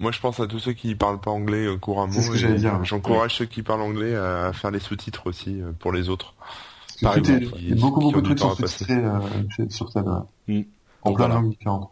Moi, 0.00 0.10
je 0.10 0.18
pense 0.20 0.40
à 0.40 0.46
tous 0.48 0.58
ceux 0.58 0.72
qui 0.72 0.94
parlent 0.96 1.20
pas 1.20 1.30
anglais 1.30 1.66
euh, 1.66 1.76
couramment. 1.78 2.12
C'est 2.12 2.22
ce 2.22 2.30
que 2.30 2.36
j'allais 2.36 2.58
dire. 2.58 2.82
J'encourage 2.84 3.36
ceux 3.36 3.46
qui 3.46 3.62
parlent 3.62 3.82
anglais 3.82 4.14
à, 4.16 4.46
à 4.46 4.52
faire 4.52 4.70
les 4.72 4.80
sous-titres 4.80 5.28
aussi 5.28 5.60
euh, 5.62 5.70
pour 5.78 5.92
les 5.92 6.08
autres. 6.08 6.34
Par 7.04 7.16
est- 7.18 7.22
il 7.58 7.68
y 7.68 7.72
a 7.72 7.74
beaucoup, 7.76 8.00
beaucoup 8.00 8.20
de 8.20 8.26
trucs 8.26 8.38
temps 8.38 8.54
sont 8.54 8.66
sous-titrés 8.66 8.94
euh, 8.94 9.20
sur 9.68 9.90
Ted. 9.92 10.08
ouais. 10.08 10.54
Hmm. 10.60 10.62
En 11.02 11.10
Donc 11.10 11.18
plein 11.18 11.26
voilà. 11.28 11.42
différentes. 11.48 11.90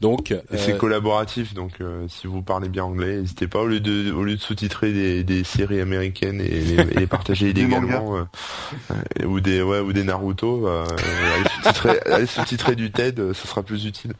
Donc, 0.00 0.30
Et 0.30 0.56
c'est 0.56 0.72
euh, 0.72 0.78
collaboratif, 0.78 1.52
donc 1.52 1.72
euh, 1.82 2.06
si 2.08 2.26
vous 2.26 2.40
parlez 2.40 2.70
bien 2.70 2.84
anglais, 2.84 3.18
n'hésitez 3.18 3.46
pas 3.46 3.60
au 3.60 3.66
lieu 3.66 3.80
de 3.80 4.10
au 4.12 4.24
lieu 4.24 4.34
de 4.36 4.40
sous-titrer 4.40 4.94
des, 4.94 5.24
des 5.24 5.44
séries 5.44 5.78
américaines 5.82 6.40
et 6.40 6.48
les, 6.48 6.72
et 6.72 6.84
les 7.00 7.06
partager 7.06 7.50
illégalement 7.50 8.16
euh, 8.16 8.22
euh, 8.92 9.26
ou 9.26 9.40
des 9.40 9.60
ouais 9.60 9.80
ou 9.80 9.92
des 9.92 10.02
Naruto, 10.02 10.66
euh, 10.66 10.86
allez 11.34 11.44
sous-titrer 11.54 12.00
allez 12.06 12.24
sous-titrer 12.26 12.76
du 12.76 12.90
TED, 12.90 13.20
euh, 13.20 13.34
ce 13.34 13.46
sera 13.46 13.62
plus 13.62 13.84
utile. 13.84 14.14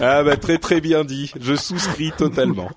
ah 0.00 0.24
bah 0.24 0.36
très 0.36 0.58
très 0.58 0.80
bien 0.80 1.04
dit. 1.04 1.30
Je 1.40 1.54
souscris 1.54 2.10
totalement. 2.18 2.68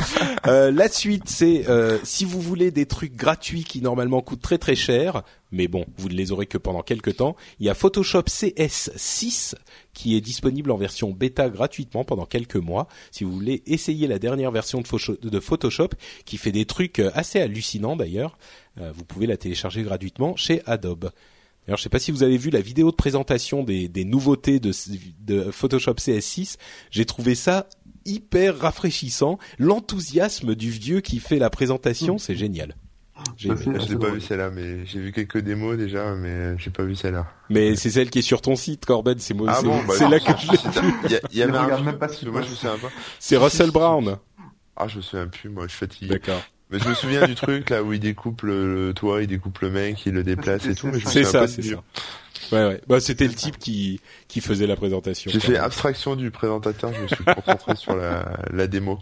Euh, 0.46 0.70
la 0.70 0.88
suite, 0.88 1.24
c'est 1.26 1.68
euh, 1.68 1.98
si 2.02 2.24
vous 2.24 2.40
voulez 2.40 2.70
des 2.70 2.86
trucs 2.86 3.14
gratuits 3.14 3.62
qui 3.62 3.82
normalement 3.82 4.22
coûtent 4.22 4.40
très 4.40 4.56
très 4.56 4.74
cher, 4.74 5.22
mais 5.52 5.68
bon, 5.68 5.84
vous 5.98 6.08
ne 6.08 6.14
les 6.14 6.32
aurez 6.32 6.46
que 6.46 6.56
pendant 6.56 6.82
quelques 6.82 7.16
temps. 7.16 7.36
Il 7.58 7.66
y 7.66 7.68
a 7.68 7.74
Photoshop 7.74 8.22
CS6 8.22 9.54
qui 9.92 10.16
est 10.16 10.20
disponible 10.20 10.70
en 10.70 10.76
version 10.76 11.10
bêta 11.10 11.50
gratuitement 11.50 12.04
pendant 12.04 12.24
quelques 12.24 12.56
mois. 12.56 12.88
Si 13.10 13.24
vous 13.24 13.32
voulez 13.32 13.62
essayer 13.66 14.06
la 14.06 14.18
dernière 14.18 14.50
version 14.50 14.80
de 14.80 14.86
Photo- 14.86 15.18
de 15.20 15.40
Photoshop, 15.40 15.90
qui 16.24 16.38
fait 16.38 16.52
des 16.52 16.64
trucs 16.64 17.00
euh, 17.00 17.10
assez 17.14 17.40
hallucinants 17.40 17.96
d'ailleurs, 17.96 18.38
euh, 18.80 18.92
vous 18.94 19.04
pouvez 19.04 19.26
la 19.26 19.36
télécharger 19.36 19.82
gratuitement 19.82 20.36
chez 20.36 20.62
Adobe. 20.66 21.10
Alors, 21.66 21.76
je 21.76 21.82
sais 21.82 21.88
pas 21.88 21.98
si 21.98 22.10
vous 22.10 22.22
avez 22.22 22.38
vu 22.38 22.50
la 22.50 22.62
vidéo 22.62 22.90
de 22.90 22.96
présentation 22.96 23.62
des, 23.62 24.04
nouveautés 24.04 24.58
de 24.58 25.50
Photoshop 25.52 25.92
CS6. 25.92 26.56
J'ai 26.90 27.04
trouvé 27.04 27.34
ça 27.34 27.68
hyper 28.04 28.58
rafraîchissant. 28.58 29.38
L'enthousiasme 29.58 30.54
du 30.54 30.70
vieux 30.70 31.00
qui 31.00 31.18
fait 31.18 31.38
la 31.38 31.50
présentation, 31.50 32.18
c'est 32.18 32.36
génial. 32.36 32.74
J'ai 33.36 33.50
Je 33.50 33.70
l'ai 33.70 33.78
pas 33.78 33.84
drôle. 33.94 34.14
vu 34.14 34.20
celle-là, 34.22 34.50
mais 34.50 34.86
j'ai 34.86 34.98
vu 34.98 35.12
quelques 35.12 35.38
démos 35.38 35.76
déjà, 35.76 36.14
mais 36.14 36.56
j'ai 36.58 36.70
pas 36.70 36.82
vu 36.84 36.96
celle-là. 36.96 37.26
Mais 37.50 37.76
c'est 37.76 37.90
celle 37.90 38.08
qui 38.10 38.20
est 38.20 38.22
sur 38.22 38.40
ton 38.40 38.56
site, 38.56 38.86
Corben. 38.86 39.18
C'est 39.18 39.34
moi. 39.34 39.48
Ah 39.50 39.58
c'est 39.60 39.66
bon, 39.66 39.78
bah, 39.88 39.94
c'est 39.96 40.08
là 40.08 40.18
que 40.20 40.32
je 40.40 40.50
l'ai 40.50 40.56
c'est- 40.56 40.80
vu. 40.80 40.92
Il 41.04 41.10
y, 41.10 41.14
a- 41.16 41.20
il 41.32 41.38
y 41.38 41.42
avait 41.42 41.82
même 41.82 41.98
pas 41.98 42.08
qu'il 42.08 42.30
moi 42.30 42.40
je 42.42 42.50
me 42.50 42.54
souviens 42.54 42.78
pas. 42.78 42.88
C'est 43.18 43.36
Russell 43.36 43.70
Brown. 43.70 44.16
Ah, 44.76 44.88
je 44.88 44.96
me 44.96 45.02
souviens 45.02 45.26
plus, 45.26 45.50
moi 45.50 45.64
je 45.66 45.70
suis 45.70 45.78
fatigué. 45.80 46.08
D'accord. 46.08 46.40
Mais 46.70 46.78
je 46.78 46.88
me 46.88 46.94
souviens 46.94 47.26
du 47.26 47.34
truc 47.34 47.68
là 47.68 47.82
où 47.82 47.92
il 47.92 48.00
découpe 48.00 48.42
le, 48.42 48.86
le 48.86 48.94
toit, 48.94 49.20
il 49.22 49.26
découpe 49.26 49.58
le 49.58 49.70
mec, 49.70 50.06
il 50.06 50.12
le 50.14 50.22
déplace 50.22 50.64
et 50.66 50.74
tout, 50.74 50.86
mais 50.86 51.00
je 51.00 51.04
me 51.04 51.10
C'est 51.10 51.24
souviens 51.24 51.30
ça, 51.32 51.40
pas 51.40 51.48
c'est 51.48 51.62
ça. 51.62 51.82
Ouais, 52.52 52.66
ouais. 52.66 52.80
Bah, 52.86 53.00
c'était 53.00 53.26
le 53.26 53.34
type 53.34 53.58
qui 53.58 54.00
qui 54.28 54.40
faisait 54.40 54.66
la 54.66 54.76
présentation. 54.76 55.30
J'ai 55.30 55.40
fait 55.40 55.56
abstraction 55.56 56.16
du 56.16 56.30
présentateur, 56.30 56.92
je 56.92 57.00
me 57.02 57.06
suis 57.08 57.24
concentré 57.24 57.74
sur 57.76 57.96
la, 57.96 58.38
la 58.52 58.66
démo. 58.66 58.98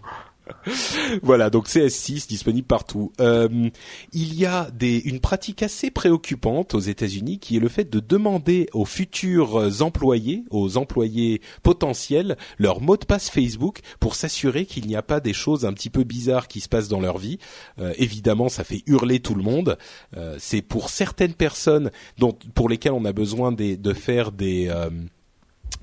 Voilà, 1.22 1.51
donc 1.51 1.68
CS6 1.68 2.28
disponible 2.28 2.66
partout. 2.66 3.12
Euh, 3.20 3.70
il 4.12 4.34
y 4.34 4.46
a 4.46 4.70
des, 4.72 4.99
une 4.99 5.20
pratique 5.20 5.62
assez 5.62 5.90
préoccupante 5.90 6.74
aux 6.74 6.80
États-Unis 6.80 7.38
qui 7.38 7.57
est 7.57 7.61
le 7.61 7.68
fait 7.68 7.88
de 7.88 8.01
demander 8.01 8.68
aux 8.72 8.84
futurs 8.84 9.82
employés, 9.82 10.44
aux 10.51 10.76
employés 10.76 11.40
potentiels, 11.62 12.36
leur 12.59 12.80
mot 12.80 12.96
de 12.96 13.05
passe 13.05 13.30
Facebook 13.30 13.80
pour 14.01 14.14
s'assurer 14.14 14.66
qu'il 14.66 14.86
n'y 14.86 14.96
a 14.96 15.03
pas 15.03 15.20
des 15.20 15.32
choses 15.32 15.64
un 15.64 15.72
petit 15.72 15.90
peu 15.90 16.05
bizarres 16.05 16.49
qui 16.49 16.61
se 16.61 16.68
passent 16.68 16.88
dans 16.88 17.01
leur 17.01 17.18
vie. 17.18 17.38
Euh, 17.78 17.92
évidemment, 17.96 18.49
ça 18.49 18.64
fait 18.64 18.82
hurler 18.86 19.20
tout 19.20 19.34
le 19.34 19.42
monde. 19.42 19.78
Euh, 20.16 20.36
C'est 20.38 20.62
pour 20.62 20.90
certaines 20.90 21.34
personnes 21.34 21.90
dont, 22.18 22.36
pour 22.55 22.68
lesquelles 22.68 22.92
on 22.92 23.05
a 23.05 23.12
besoin 23.12 23.53
de 23.53 23.92
faire 23.92 24.32
des 24.32 24.68
euh, 24.68 24.90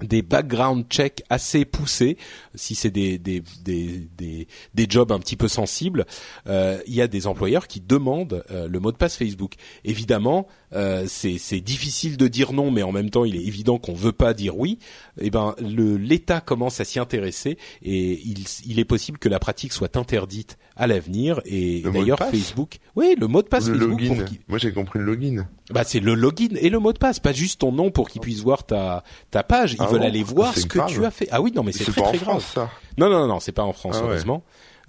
des 0.02 0.22
background 0.22 0.86
checks 0.90 1.24
assez 1.30 1.64
poussés, 1.64 2.18
si 2.54 2.76
c'est 2.76 2.92
des 2.92 3.18
des, 3.18 3.44
des 3.64 4.08
des 4.18 4.48
des 4.74 4.88
jobs 4.90 5.12
un 5.12 5.20
petit 5.20 5.38
peu 5.38 5.48
sensibles, 5.48 6.06
euh, 6.48 6.82
il 6.86 6.94
y 6.94 7.02
a 7.02 7.08
des 7.08 7.28
employeurs 7.28 7.68
qui 7.68 7.82
demandent 7.82 8.44
euh, 8.52 8.68
le 8.68 8.80
mot 8.80 8.92
de 8.92 8.98
passe 8.98 9.16
Facebook. 9.16 9.54
Évidemment, 9.84 10.48
euh, 10.74 11.06
c'est 11.08 11.38
c'est 11.38 11.60
difficile 11.62 12.18
de 12.18 12.28
dire 12.28 12.54
non, 12.54 12.72
mais 12.72 12.84
en 12.84 12.92
même 12.92 13.10
temps, 13.10 13.26
il 13.26 13.36
est 13.36 13.44
évident 13.44 13.78
qu'on 13.78 13.94
veut 13.94 14.12
pas 14.12 14.34
dire 14.34 14.58
oui. 14.58 14.80
Eh 15.20 15.30
ben, 15.30 15.56
le 15.60 15.98
l'État 15.98 16.42
commence 16.42 16.80
à 16.80 16.86
s'y 16.86 17.00
intéresser 17.00 17.58
et 17.82 18.20
il 18.26 18.44
il 18.66 18.80
est 18.80 18.86
possible 18.86 19.18
que 19.18 19.30
la 19.30 19.40
pratique 19.40 19.74
soit 19.74 19.96
interdite 19.98 20.58
à 20.76 20.88
l'avenir. 20.88 21.40
Et 21.46 21.82
d'ailleurs, 21.94 22.20
Facebook, 22.20 22.80
oui, 22.96 23.16
le 23.20 23.28
mot 23.28 23.42
de 23.42 23.48
passe 23.48 23.68
le 23.68 23.78
Facebook 23.80 24.02
login. 24.02 24.24
pour 24.26 24.34
Moi 24.50 24.58
j'ai 24.58 24.74
compris 24.74 25.00
le 25.00 25.06
login. 25.06 25.48
bah 25.72 25.84
c'est 25.86 26.00
le 26.02 26.14
login 26.16 26.56
et 26.60 26.70
le 26.70 26.80
mot 26.80 26.92
de 26.94 26.98
passe, 26.98 27.20
pas 27.20 27.32
juste 27.34 27.62
ton 27.62 27.72
nom 27.72 27.92
pour 27.92 28.10
qu'ils 28.10 28.22
puissent 28.22 28.42
voir 28.44 28.66
ta 28.66 29.04
ta 29.32 29.44
page. 29.44 29.74
Ils 29.74 29.78
Ah 29.80 29.86
veulent 29.88 30.02
bon 30.02 30.08
aller 30.08 30.24
voir 30.24 30.54
C'est 30.54 30.62
ce 30.62 30.66
que 30.68 30.80
grave. 30.80 30.90
tu 30.92 31.06
as 31.06 31.12
fait. 31.12 31.28
Ah 31.32 31.42
oui, 31.42 31.52
non 31.56 31.64
mais 31.64 31.72
c'est 31.72 31.86
très 31.86 32.02
pas 32.02 32.10
très 32.10 32.18
en 32.18 32.22
grave. 32.22 32.40
France 32.42 32.52
ça. 32.54 32.70
Non 32.98 33.10
non 33.10 33.28
non, 33.28 33.40
c'est 33.40 33.52
pas 33.54 33.64
en 33.64 33.74
France 33.74 33.98
Ah 34.02 34.06
ouais. 34.08 34.18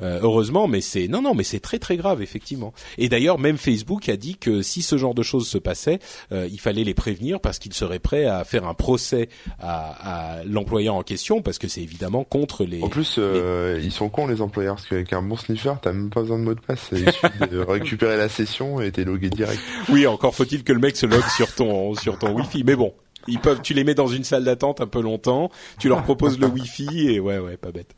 Heureusement. 0.01 0.17
Euh, 0.17 0.21
heureusement, 0.37 0.69
mais 0.69 0.81
c'est 0.81 1.09
non 1.09 1.23
non, 1.23 1.35
mais 1.35 1.45
c'est 1.45 1.61
très 1.61 1.79
très 1.79 1.97
grave 1.97 2.21
effectivement. 2.21 2.75
Et 2.99 3.09
d'ailleurs, 3.09 3.39
même 3.39 3.57
Facebook 3.57 4.09
a 4.09 4.17
dit 4.17 4.37
que 4.37 4.61
si 4.61 4.83
ce 4.83 4.99
genre 4.99 5.15
de 5.15 5.23
choses 5.23 5.47
se 5.47 5.59
passait, 5.59 5.99
euh, 6.33 6.49
il 6.51 6.61
fallait 6.61 6.85
les 6.85 6.95
prévenir 6.95 7.41
parce 7.41 7.59
qu'ils 7.59 7.73
seraient 7.73 7.99
prêts 7.99 8.27
à 8.27 8.45
faire 8.45 8.67
un 8.67 8.75
procès 8.75 9.29
à, 9.59 10.39
à 10.39 10.45
l'employeur 10.45 10.95
en 10.95 11.03
question 11.03 11.43
parce 11.43 11.59
que 11.59 11.69
c'est 11.69 11.83
évidemment 11.83 12.25
contre 12.25 12.65
les. 12.65 12.83
En 12.83 12.89
plus, 12.89 13.17
euh, 13.19 13.81
ils 13.83 13.93
sont 13.93 14.09
cons 14.09 14.27
les 14.27 14.43
employeurs 14.43 14.77
parce 14.77 14.89
qu'avec 14.89 15.13
un 15.13 15.23
bon 15.23 15.37
sniffer, 15.37 15.75
t'as 15.81 15.93
même 15.93 16.11
pas 16.11 16.21
besoin 16.21 16.39
de 16.39 16.45
mot 16.45 16.55
de 16.55 16.61
passe. 16.61 16.89
Il 16.93 17.11
suffit 17.11 17.51
de 17.51 17.59
récupérer 17.59 18.17
la 18.17 18.29
session 18.29 18.81
et 18.81 18.93
t'es 18.93 19.05
logué 19.05 19.31
direct. 19.31 19.61
Oui, 19.89 20.07
encore 20.07 20.35
faut-il 20.35 20.65
que 20.65 20.73
le 20.73 20.81
mec 20.81 20.97
se 20.97 21.07
logue 21.07 21.29
sur 21.35 21.55
ton 21.55 21.95
sur 21.95 22.19
ton 22.19 22.33
Wi-Fi. 22.33 22.65
Mais 22.65 22.77
bon, 22.77 22.93
ils 23.29 23.39
peuvent. 23.39 23.61
Tu 23.63 23.75
les 23.75 23.85
mets 23.85 23.95
dans 23.95 24.07
une 24.07 24.25
salle 24.25 24.45
d'attente 24.45 24.81
un 24.81 24.87
peu 24.87 25.01
longtemps. 25.01 25.51
Tu 25.79 25.89
leur 25.89 26.03
proposes 26.03 26.39
le 26.39 26.47
Wi-Fi 26.47 27.09
et 27.09 27.21
ouais, 27.21 27.39
ouais, 27.39 27.57
pas 27.57 27.73
bête. 27.73 27.95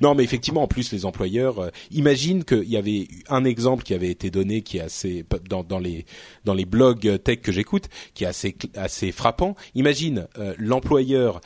Non, 0.00 0.14
mais 0.14 0.24
effectivement, 0.24 0.62
en 0.62 0.68
plus, 0.68 0.92
les 0.92 1.04
employeurs. 1.04 1.58
euh, 1.58 1.70
imagine 1.90 2.44
qu'il 2.44 2.68
y 2.68 2.76
avait 2.76 3.08
un 3.28 3.44
exemple 3.44 3.82
qui 3.82 3.94
avait 3.94 4.10
été 4.10 4.30
donné 4.30 4.62
qui 4.62 4.78
est 4.78 4.82
assez 4.82 5.24
dans 5.48 5.78
les 5.78 6.06
dans 6.44 6.54
les 6.54 6.64
blogs 6.64 7.22
tech 7.22 7.40
que 7.40 7.52
j'écoute, 7.52 7.88
qui 8.14 8.24
est 8.24 8.28
assez 8.28 8.56
assez 8.76 9.12
frappant. 9.12 9.56
Imagine 9.74 10.26
euh, 10.38 10.54
l'employeur. 10.58 11.40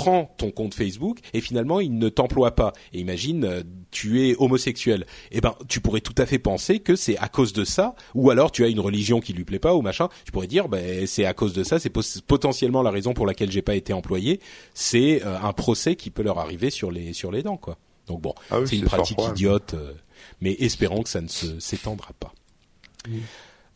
Prend 0.00 0.34
ton 0.38 0.50
compte 0.50 0.72
Facebook 0.72 1.18
et 1.34 1.42
finalement 1.42 1.78
il 1.78 1.98
ne 1.98 2.08
t'emploie 2.08 2.52
pas. 2.52 2.72
Et 2.94 3.00
imagine, 3.00 3.44
euh, 3.44 3.62
tu 3.90 4.26
es 4.26 4.34
homosexuel. 4.38 5.04
Eh 5.30 5.42
ben, 5.42 5.54
tu 5.68 5.82
pourrais 5.82 6.00
tout 6.00 6.14
à 6.16 6.24
fait 6.24 6.38
penser 6.38 6.80
que 6.80 6.96
c'est 6.96 7.18
à 7.18 7.28
cause 7.28 7.52
de 7.52 7.64
ça, 7.64 7.94
ou 8.14 8.30
alors 8.30 8.50
tu 8.50 8.64
as 8.64 8.68
une 8.68 8.80
religion 8.80 9.20
qui 9.20 9.34
lui 9.34 9.44
plaît 9.44 9.58
pas 9.58 9.74
ou 9.74 9.82
machin. 9.82 10.08
Tu 10.24 10.32
pourrais 10.32 10.46
dire, 10.46 10.70
ben 10.70 11.06
c'est 11.06 11.26
à 11.26 11.34
cause 11.34 11.52
de 11.52 11.64
ça, 11.64 11.78
c'est 11.78 11.92
potentiellement 12.26 12.80
la 12.80 12.90
raison 12.90 13.12
pour 13.12 13.26
laquelle 13.26 13.50
j'ai 13.50 13.60
pas 13.60 13.74
été 13.74 13.92
employé. 13.92 14.40
C'est 14.72 15.22
euh, 15.22 15.38
un 15.38 15.52
procès 15.52 15.96
qui 15.96 16.08
peut 16.08 16.22
leur 16.22 16.38
arriver 16.38 16.70
sur 16.70 16.90
les 16.90 17.12
sur 17.12 17.30
les 17.30 17.42
dents, 17.42 17.58
quoi. 17.58 17.76
Donc 18.06 18.22
bon, 18.22 18.34
Ah 18.50 18.60
oui, 18.60 18.68
c'est 18.68 18.76
une 18.76 18.86
pratique 18.86 19.20
fort 19.20 19.30
idiote, 19.32 19.74
euh, 19.74 19.92
mais 20.40 20.56
espérons 20.60 21.02
que 21.02 21.10
ça 21.10 21.20
ne 21.20 21.28
se 21.28 21.60
s'étendra 21.60 22.14
pas. 22.18 22.32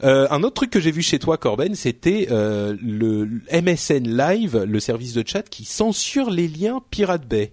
Euh, 0.03 0.27
un 0.31 0.43
autre 0.43 0.55
truc 0.55 0.71
que 0.71 0.81
j'ai 0.81 0.91
vu 0.91 1.03
chez 1.03 1.19
toi, 1.19 1.37
Corben, 1.39 1.75
c'était 1.75 2.27
euh, 2.31 2.77
le 2.83 3.29
MSN 3.53 4.09
Live, 4.17 4.65
le 4.67 4.81
service 4.81 5.15
de 5.15 5.23
chat 5.27 5.49
qui 5.49 5.65
censure 5.65 6.31
les 6.31 6.49
liens 6.49 6.83
Pirate 6.91 7.27
Bay. 7.27 7.53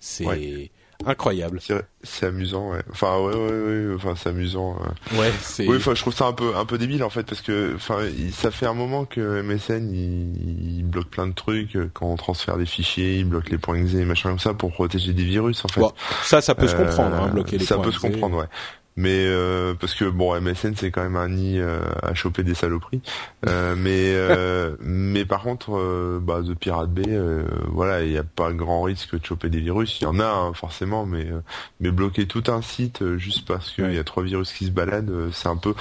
C'est 0.00 0.24
Ouais. 0.24 0.70
incroyable. 1.04 1.60
C'est 2.04 2.26
amusant, 2.26 2.70
ouais. 2.70 2.82
Enfin, 2.90 3.18
ouais, 3.18 3.34
ouais, 3.34 3.86
ouais. 3.88 3.94
Enfin, 3.96 4.14
c'est 4.16 4.30
amusant. 4.30 4.78
Ouais, 5.16 5.30
c'est. 5.42 5.68
Oui, 5.68 5.76
enfin, 5.76 5.94
je 5.94 6.00
trouve 6.00 6.14
ça 6.14 6.26
un 6.26 6.32
peu, 6.32 6.56
un 6.56 6.64
peu 6.64 6.78
débile 6.78 7.02
en 7.04 7.10
fait, 7.10 7.24
parce 7.24 7.40
que, 7.42 7.72
enfin, 7.74 7.98
ça 8.32 8.50
fait 8.50 8.66
un 8.66 8.74
moment 8.74 9.04
que 9.04 9.42
MSN 9.42 9.92
il, 9.94 10.78
il 10.78 10.84
bloque 10.84 11.08
plein 11.08 11.26
de 11.26 11.34
trucs 11.34 11.76
euh, 11.76 11.90
quand 11.92 12.06
on 12.06 12.16
transfère 12.16 12.56
des 12.56 12.66
fichiers, 12.66 13.18
il 13.18 13.24
bloque 13.26 13.50
les 13.50 13.58
points 13.58 13.76
.exe 13.76 13.94
et 13.94 14.04
machin 14.04 14.30
comme 14.30 14.38
ça 14.38 14.54
pour 14.54 14.72
protéger 14.72 15.12
des 15.12 15.24
virus 15.24 15.64
en 15.64 15.68
fait. 15.68 15.80
Bon, 15.80 15.92
ça, 16.22 16.40
ça 16.40 16.54
peut 16.54 16.66
se 16.68 16.74
Euh, 16.76 16.84
comprendre, 16.86 17.16
hein, 17.16 17.28
bloquer 17.28 17.58
les 17.58 17.64
Ça 17.66 17.74
points 17.74 17.84
peut 17.84 17.92
se 17.92 18.00
comprendre, 18.00 18.38
ouais. 18.38 18.46
Mais 19.00 19.26
euh, 19.28 19.74
parce 19.78 19.94
que 19.94 20.04
bon, 20.06 20.34
MSN 20.40 20.74
c'est 20.74 20.90
quand 20.90 21.04
même 21.04 21.14
un 21.14 21.28
nid 21.28 21.60
euh, 21.60 21.78
à 22.02 22.14
choper 22.14 22.42
des 22.42 22.54
saloperies. 22.54 23.00
Euh, 23.46 23.76
mais 23.78 24.12
euh, 24.14 24.74
mais 24.80 25.24
par 25.24 25.42
contre, 25.42 25.76
euh, 25.78 26.18
bah, 26.20 26.42
de 26.42 26.52
Pirate 26.52 26.90
Bay, 26.90 27.04
euh, 27.06 27.44
voilà, 27.68 28.02
il 28.02 28.10
n'y 28.10 28.18
a 28.18 28.24
pas 28.24 28.52
grand 28.52 28.82
risque 28.82 29.16
de 29.16 29.24
choper 29.24 29.50
des 29.50 29.60
virus. 29.60 30.00
Il 30.00 30.02
y 30.02 30.06
en 30.08 30.18
a 30.18 30.26
hein, 30.26 30.52
forcément, 30.52 31.06
mais 31.06 31.26
euh, 31.26 31.40
mais 31.78 31.92
bloquer 31.92 32.26
tout 32.26 32.42
un 32.48 32.60
site 32.60 33.04
juste 33.18 33.46
parce 33.46 33.70
qu'il 33.70 33.84
Ouais. 33.84 33.94
y 33.94 33.98
a 33.98 34.04
trois 34.04 34.24
virus 34.24 34.52
qui 34.52 34.64
se 34.66 34.72
baladent, 34.72 35.30
c'est 35.32 35.48
un 35.48 35.56
peu. 35.56 35.74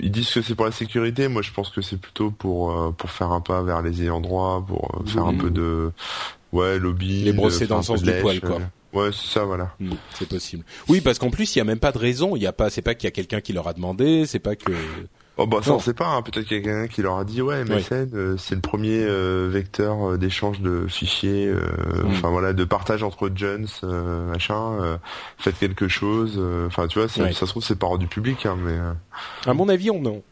ils 0.00 0.10
disent 0.10 0.30
que 0.32 0.40
c'est 0.40 0.54
pour 0.54 0.64
la 0.64 0.72
sécurité. 0.72 1.28
Moi, 1.28 1.42
je 1.42 1.52
pense 1.52 1.68
que 1.68 1.82
c'est 1.82 2.00
plutôt 2.00 2.30
pour 2.30 2.70
euh, 2.72 2.92
pour 2.96 3.10
faire 3.10 3.30
un 3.30 3.42
pas 3.42 3.62
vers 3.62 3.82
les 3.82 4.00
ayants 4.02 4.22
droit, 4.22 4.64
pour 4.66 5.02
faire 5.04 5.26
un 5.26 5.34
peu 5.34 5.50
de 5.50 5.92
ouais 6.52 6.78
lobby, 6.78 7.24
Les 7.24 7.34
brosser 7.34 7.66
dans 7.66 7.76
le 7.76 7.82
sens 7.82 8.02
du 8.02 8.10
poil, 8.22 8.40
quoi. 8.40 8.58
Ouais, 8.92 9.10
c'est 9.12 9.26
ça, 9.26 9.44
voilà. 9.44 9.74
Hmm, 9.80 9.92
c'est 10.18 10.28
possible. 10.28 10.64
Oui, 10.88 11.00
parce 11.00 11.18
qu'en 11.18 11.30
plus, 11.30 11.54
il 11.54 11.58
y 11.58 11.62
a 11.62 11.64
même 11.64 11.78
pas 11.78 11.92
de 11.92 11.98
raison. 11.98 12.36
Il 12.36 12.42
y 12.42 12.46
a 12.46 12.52
pas, 12.52 12.70
c'est 12.70 12.82
pas 12.82 12.94
qu'il 12.94 13.04
y 13.06 13.08
a 13.08 13.10
quelqu'un 13.12 13.40
qui 13.40 13.52
leur 13.52 13.68
a 13.68 13.72
demandé, 13.74 14.24
c'est 14.26 14.38
pas 14.38 14.56
que. 14.56 14.72
Oh 15.40 15.46
bah 15.46 15.58
ça 15.62 15.72
on 15.72 15.78
sait 15.78 15.94
pas, 15.94 16.08
hein. 16.08 16.22
peut-être 16.22 16.46
qu'il 16.48 16.56
y 16.56 16.60
a 16.60 16.62
quelqu'un 16.64 16.88
qui 16.88 17.00
leur 17.00 17.16
a 17.18 17.24
dit 17.24 17.40
ouais 17.42 17.62
MSN 17.64 18.10
euh, 18.12 18.36
c'est 18.36 18.56
le 18.56 18.60
premier 18.60 19.04
euh, 19.04 19.48
vecteur 19.48 20.10
euh, 20.14 20.18
d'échange 20.18 20.58
de 20.58 20.88
fichiers, 20.88 21.46
euh, 21.46 21.60
Mm. 22.02 22.08
enfin 22.10 22.30
voilà, 22.30 22.52
de 22.52 22.64
partage 22.64 23.04
entre 23.04 23.30
jeunes, 23.32 23.68
euh, 23.84 24.32
machin, 24.32 24.72
euh, 24.80 24.96
faites 25.38 25.56
quelque 25.56 25.86
chose, 25.86 26.34
euh, 26.38 26.66
enfin 26.66 26.88
tu 26.88 26.98
vois, 26.98 27.06
ça 27.06 27.30
se 27.32 27.44
trouve 27.44 27.62
c'est 27.62 27.78
pas 27.78 27.96
du 27.98 28.08
public 28.08 28.46
hein, 28.46 28.56
mais 28.60 28.76
À 29.48 29.54
mon 29.54 29.68
avis, 29.68 29.92
on 29.92 30.04
en- 30.06 30.22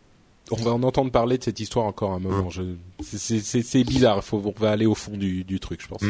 on 0.50 0.57
va 0.57 0.72
en 0.72 0.82
entendre 0.82 1.12
parler 1.12 1.38
de 1.38 1.44
cette 1.44 1.61
histoire 1.61 1.86
encore 1.86 2.11
un 2.12 2.18
moment. 2.18 2.50
Je, 2.50 2.62
c'est, 3.04 3.84
bizarre. 3.84 4.24
Faut, 4.24 4.42
on 4.44 4.61
va 4.61 4.70
aller 4.72 4.86
au 4.86 4.94
fond 4.96 5.16
du, 5.16 5.44
du 5.44 5.59
truc, 5.61 5.82
je 5.82 5.88
pense. 5.88 6.02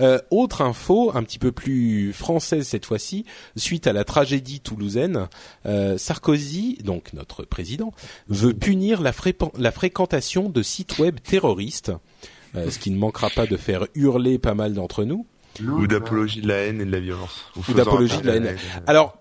Euh, 0.00 0.18
autre 0.30 0.62
info, 0.62 1.10
un 1.14 1.22
petit 1.22 1.38
peu 1.38 1.52
plus 1.52 2.12
française 2.12 2.66
cette 2.66 2.86
fois-ci, 2.86 3.24
suite 3.56 3.86
à 3.86 3.92
la 3.92 4.04
tragédie 4.04 4.60
toulousaine, 4.60 5.28
euh, 5.66 5.98
Sarkozy, 5.98 6.78
donc 6.84 7.12
notre 7.12 7.44
président, 7.44 7.92
veut 8.28 8.54
punir 8.54 9.00
la, 9.00 9.12
fréquentation 9.72 10.48
de 10.48 10.62
sites 10.62 10.98
web 10.98 11.18
terroristes, 11.20 11.92
euh, 12.54 12.70
ce 12.70 12.78
qui 12.78 12.90
ne 12.90 12.98
manquera 12.98 13.28
pas 13.30 13.46
de 13.46 13.56
faire 13.56 13.86
hurler 13.94 14.38
pas 14.38 14.54
mal 14.54 14.74
d'entre 14.74 15.04
nous. 15.04 15.26
ou 15.60 15.86
d'apologie 15.86 16.40
de 16.40 16.48
la 16.48 16.58
haine 16.58 16.80
et 16.80 16.84
de 16.84 16.92
la 16.92 17.00
violence. 17.00 17.50
faisant 17.60 17.78
d'apologie 17.78 18.20
de 18.20 18.26
la 18.26 18.36
haine. 18.36 18.56
Alors, 18.86 19.18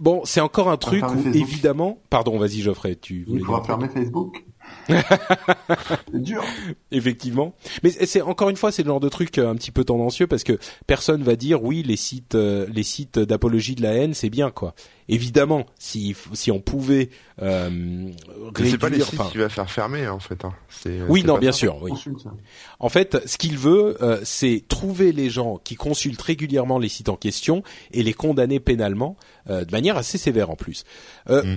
bon, 0.00 0.22
c'est 0.24 0.40
encore 0.40 0.68
un 0.68 0.76
truc 0.76 1.04
où 1.04 1.14
Facebook. 1.14 1.34
évidemment, 1.36 1.98
pardon, 2.10 2.38
vas-y 2.38 2.60
Geoffrey, 2.60 2.96
tu 2.96 3.24
voulais 3.24 3.40
Il 3.40 3.46
faudra 3.46 3.62
fermer 3.62 3.88
Facebook? 3.88 4.44
c'est 4.88 6.22
dur. 6.22 6.44
Effectivement, 6.92 7.54
mais 7.82 7.90
c'est 7.90 8.22
encore 8.22 8.50
une 8.50 8.56
fois 8.56 8.70
c'est 8.70 8.82
le 8.82 8.88
genre 8.88 9.00
de 9.00 9.08
truc 9.08 9.36
euh, 9.38 9.50
un 9.50 9.54
petit 9.56 9.72
peu 9.72 9.84
tendancieux 9.84 10.26
parce 10.26 10.44
que 10.44 10.58
personne 10.86 11.22
va 11.22 11.34
dire 11.36 11.62
oui 11.64 11.82
les 11.82 11.96
sites 11.96 12.34
euh, 12.36 12.66
les 12.72 12.84
sites 12.84 13.18
d'apologie 13.18 13.74
de 13.74 13.82
la 13.82 13.94
haine 13.94 14.14
c'est 14.14 14.30
bien 14.30 14.50
quoi. 14.50 14.74
Évidemment, 15.08 15.66
si 15.78 16.16
si 16.32 16.50
on 16.50 16.60
pouvait 16.60 17.10
euh, 17.40 17.70
Mais 17.70 18.70
c'est 18.70 18.78
pas 18.78 18.88
les 18.88 18.96
réduire, 19.02 19.06
sites 19.22 19.32
qui 19.32 19.38
va 19.38 19.48
faire 19.48 19.70
fermer 19.70 20.04
hein, 20.04 20.12
en 20.12 20.18
fait. 20.20 20.44
Hein. 20.44 20.52
Oui 21.08 21.22
non 21.24 21.38
bien 21.38 21.52
ça. 21.52 21.58
sûr 21.58 21.78
oui. 21.82 21.92
Ça. 22.22 22.30
En 22.80 22.88
fait, 22.88 23.16
ce 23.26 23.38
qu'il 23.38 23.56
veut, 23.56 23.96
euh, 24.02 24.20
c'est 24.24 24.64
trouver 24.68 25.12
les 25.12 25.30
gens 25.30 25.58
qui 25.62 25.76
consultent 25.76 26.22
régulièrement 26.22 26.78
les 26.78 26.88
sites 26.88 27.08
en 27.08 27.16
question 27.16 27.62
et 27.92 28.02
les 28.02 28.14
condamner 28.14 28.58
pénalement, 28.60 29.16
euh, 29.48 29.64
de 29.64 29.70
manière 29.70 29.96
assez 29.96 30.18
sévère 30.18 30.50
en 30.50 30.56
plus. 30.56 30.84
Euh, 31.30 31.42
Mm. 31.44 31.56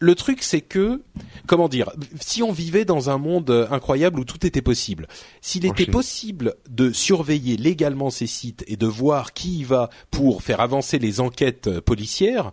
Le 0.00 0.14
truc, 0.14 0.42
c'est 0.42 0.60
que, 0.60 1.02
comment 1.46 1.68
dire, 1.68 1.90
si 2.20 2.42
on 2.42 2.52
vivait 2.52 2.84
dans 2.84 3.10
un 3.10 3.18
monde 3.18 3.50
euh, 3.50 3.66
incroyable 3.70 4.20
où 4.20 4.24
tout 4.24 4.46
était 4.46 4.62
possible, 4.62 5.08
s'il 5.40 5.66
était 5.66 5.86
possible 5.86 6.54
de 6.70 6.92
surveiller 6.92 7.56
légalement 7.56 8.10
ces 8.10 8.28
sites 8.28 8.64
et 8.68 8.76
de 8.76 8.86
voir 8.86 9.32
qui 9.32 9.58
y 9.58 9.64
va 9.64 9.90
pour 10.10 10.42
faire 10.42 10.60
avancer 10.60 10.98
les 10.98 11.20
enquêtes 11.20 11.66
euh, 11.66 11.80
policières, 11.80 12.52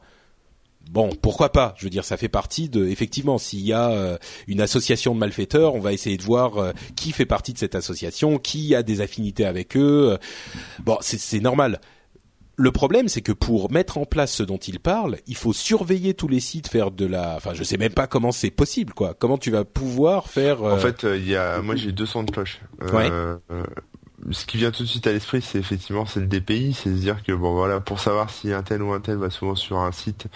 Bon, 0.91 1.09
pourquoi 1.19 1.51
pas? 1.51 1.73
Je 1.77 1.85
veux 1.85 1.89
dire, 1.89 2.05
ça 2.05 2.15
fait 2.15 2.29
partie 2.29 2.69
de. 2.69 2.87
Effectivement, 2.87 3.37
s'il 3.37 3.61
y 3.61 3.73
a 3.73 3.89
euh, 3.89 4.17
une 4.47 4.61
association 4.61 5.15
de 5.15 5.19
malfaiteurs, 5.19 5.73
on 5.73 5.79
va 5.79 5.93
essayer 5.93 6.17
de 6.17 6.23
voir 6.23 6.57
euh, 6.57 6.71
qui 6.95 7.11
fait 7.11 7.25
partie 7.25 7.53
de 7.53 7.57
cette 7.57 7.75
association, 7.75 8.37
qui 8.37 8.75
a 8.75 8.83
des 8.83 9.01
affinités 9.01 9.45
avec 9.45 9.75
eux. 9.75 10.17
Bon, 10.83 10.97
c'est 11.01 11.39
normal. 11.39 11.81
Le 12.57 12.71
problème, 12.71 13.07
c'est 13.09 13.21
que 13.21 13.31
pour 13.33 13.69
mettre 13.71 13.97
en 13.97 14.05
place 14.05 14.31
ce 14.33 14.43
dont 14.43 14.57
il 14.57 14.79
parle, 14.79 15.17
il 15.27 15.35
faut 15.35 15.51
surveiller 15.53 16.13
tous 16.13 16.27
les 16.29 16.39
sites, 16.39 16.67
faire 16.69 16.91
de 16.91 17.05
la. 17.05 17.35
Enfin, 17.35 17.53
je 17.53 17.63
sais 17.63 17.77
même 17.77 17.93
pas 17.93 18.07
comment 18.07 18.31
c'est 18.31 18.51
possible, 18.51 18.93
quoi. 18.93 19.13
Comment 19.13 19.37
tu 19.37 19.51
vas 19.51 19.65
pouvoir 19.65 20.29
faire. 20.29 20.63
euh, 20.63 20.71
En 20.73 20.77
fait, 20.77 21.03
euh, 21.03 21.17
il 21.17 21.27
y 21.27 21.35
a, 21.35 21.61
moi 21.61 21.75
j'ai 21.75 21.91
deux 21.91 22.05
sons 22.05 22.23
de 22.23 22.31
cloche. 22.31 22.61
Euh, 22.81 22.91
Ouais. 22.91 23.09
euh, 23.11 23.35
ce 24.31 24.45
qui 24.45 24.57
vient 24.57 24.71
tout 24.71 24.83
de 24.83 24.87
suite 24.87 25.05
à 25.05 25.11
l'esprit, 25.11 25.41
c'est 25.41 25.59
effectivement 25.59 26.05
c'est 26.05 26.19
le 26.21 26.27
DPI, 26.27 26.73
c'est 26.73 26.89
se 26.89 26.95
dire 26.99 27.21
que 27.23 27.33
bon 27.33 27.53
voilà, 27.53 27.79
pour 27.81 27.99
savoir 27.99 28.29
si 28.29 28.51
un 28.53 28.63
tel 28.63 28.81
ou 28.81 28.91
un 28.93 28.99
tel 29.01 29.17
va 29.17 29.29
souvent 29.29 29.55
sur 29.55 29.77
un 29.79 29.91
site, 29.91 30.27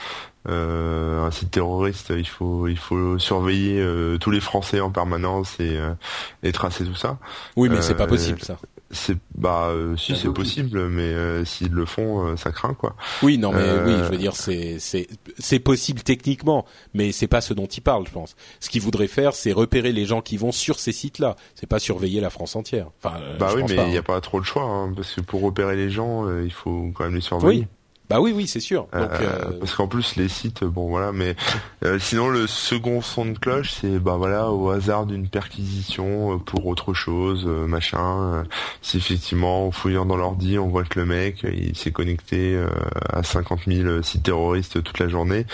euh, 0.47 1.23
un 1.25 1.31
site 1.31 1.51
terroriste, 1.51 2.11
il 2.15 2.27
faut 2.27 2.67
il 2.67 2.77
faut 2.77 3.17
surveiller 3.17 3.79
euh, 3.79 4.17
tous 4.17 4.29
les 4.31 4.41
Français 4.41 4.79
en 4.81 4.91
permanence 4.91 5.55
et 5.59 5.79
et, 6.43 6.49
et 6.49 6.51
tracer 6.51 6.83
tout 6.83 6.95
ça. 6.95 7.17
Oui, 7.55 7.69
mais 7.69 7.81
c'est 7.81 7.95
pas 7.95 8.03
euh, 8.03 8.07
possible, 8.07 8.41
ça. 8.43 8.57
C'est 8.91 9.17
bah 9.35 9.67
euh, 9.67 9.95
si 9.97 10.15
c'est 10.15 10.33
possible, 10.33 10.89
mais 10.89 11.01
euh, 11.01 11.45
s'ils 11.45 11.71
le 11.71 11.85
font, 11.85 12.25
euh, 12.25 12.35
ça 12.37 12.51
craint 12.51 12.73
quoi. 12.73 12.95
Oui, 13.21 13.37
non, 13.37 13.51
mais 13.51 13.61
Euh, 13.61 13.85
oui, 13.85 13.93
je 14.03 14.09
veux 14.09 14.17
dire, 14.17 14.35
c'est 14.35 14.77
c'est 14.79 15.07
c'est 15.37 15.59
possible 15.59 16.01
techniquement, 16.01 16.65
mais 16.95 17.11
c'est 17.11 17.27
pas 17.27 17.41
ce 17.41 17.53
dont 17.53 17.67
il 17.67 17.81
parle, 17.81 18.07
je 18.07 18.11
pense. 18.11 18.35
Ce 18.59 18.69
qu'il 18.69 18.81
voudrait 18.81 19.07
faire, 19.07 19.35
c'est 19.35 19.51
repérer 19.51 19.91
les 19.91 20.05
gens 20.05 20.21
qui 20.21 20.37
vont 20.37 20.51
sur 20.51 20.79
ces 20.79 20.91
sites-là. 20.91 21.35
C'est 21.53 21.67
pas 21.67 21.79
surveiller 21.79 22.19
la 22.19 22.31
France 22.31 22.55
entière. 22.55 22.87
Enfin, 23.03 23.17
euh, 23.21 23.37
bah 23.37 23.51
oui, 23.55 23.61
mais 23.67 23.75
il 23.75 23.89
n'y 23.89 23.97
a 23.97 23.99
hein. 23.99 24.03
pas 24.03 24.19
trop 24.21 24.39
de 24.39 24.45
choix, 24.45 24.63
hein, 24.63 24.91
parce 24.95 25.13
que 25.13 25.21
pour 25.21 25.41
repérer 25.41 25.75
les 25.75 25.91
gens, 25.91 26.25
euh, 26.25 26.43
il 26.43 26.51
faut 26.51 26.91
quand 26.95 27.03
même 27.03 27.15
les 27.15 27.21
surveiller. 27.21 27.61
Oui. 27.61 27.67
Bah 28.09 28.19
oui, 28.19 28.31
oui, 28.35 28.47
c'est 28.47 28.59
sûr. 28.59 28.87
Donc, 28.91 28.91
Euh, 28.93 29.07
euh, 29.21 29.51
Parce 29.59 29.75
qu'en 29.75 29.87
plus 29.87 30.15
les 30.15 30.29
sites, 30.29 30.63
bon 30.63 30.89
voilà, 30.89 31.11
mais 31.11 31.35
euh, 31.85 31.99
sinon 31.99 32.29
le 32.29 32.47
second 32.47 33.01
son 33.01 33.25
de 33.25 33.37
cloche, 33.37 33.71
c'est 33.79 33.99
bah 33.99 34.15
voilà 34.17 34.49
au 34.51 34.69
hasard 34.71 35.05
d'une 35.05 35.27
perquisition 35.27 36.39
pour 36.39 36.65
autre 36.65 36.93
chose, 36.95 37.45
machin. 37.45 38.45
si 38.81 38.97
effectivement 38.97 39.67
en 39.67 39.71
fouillant 39.71 40.05
dans 40.05 40.17
l'ordi, 40.17 40.57
on 40.57 40.69
voit 40.69 40.83
que 40.85 40.99
le 40.99 41.05
mec 41.05 41.43
il 41.43 41.75
s'est 41.75 41.91
connecté 41.91 42.55
euh, 42.55 42.67
à 43.13 43.21
50 43.21 43.61
000 43.67 44.01
sites 44.01 44.23
terroristes 44.23 44.81
toute 44.83 44.97
la 44.99 45.07
journée, 45.07 45.45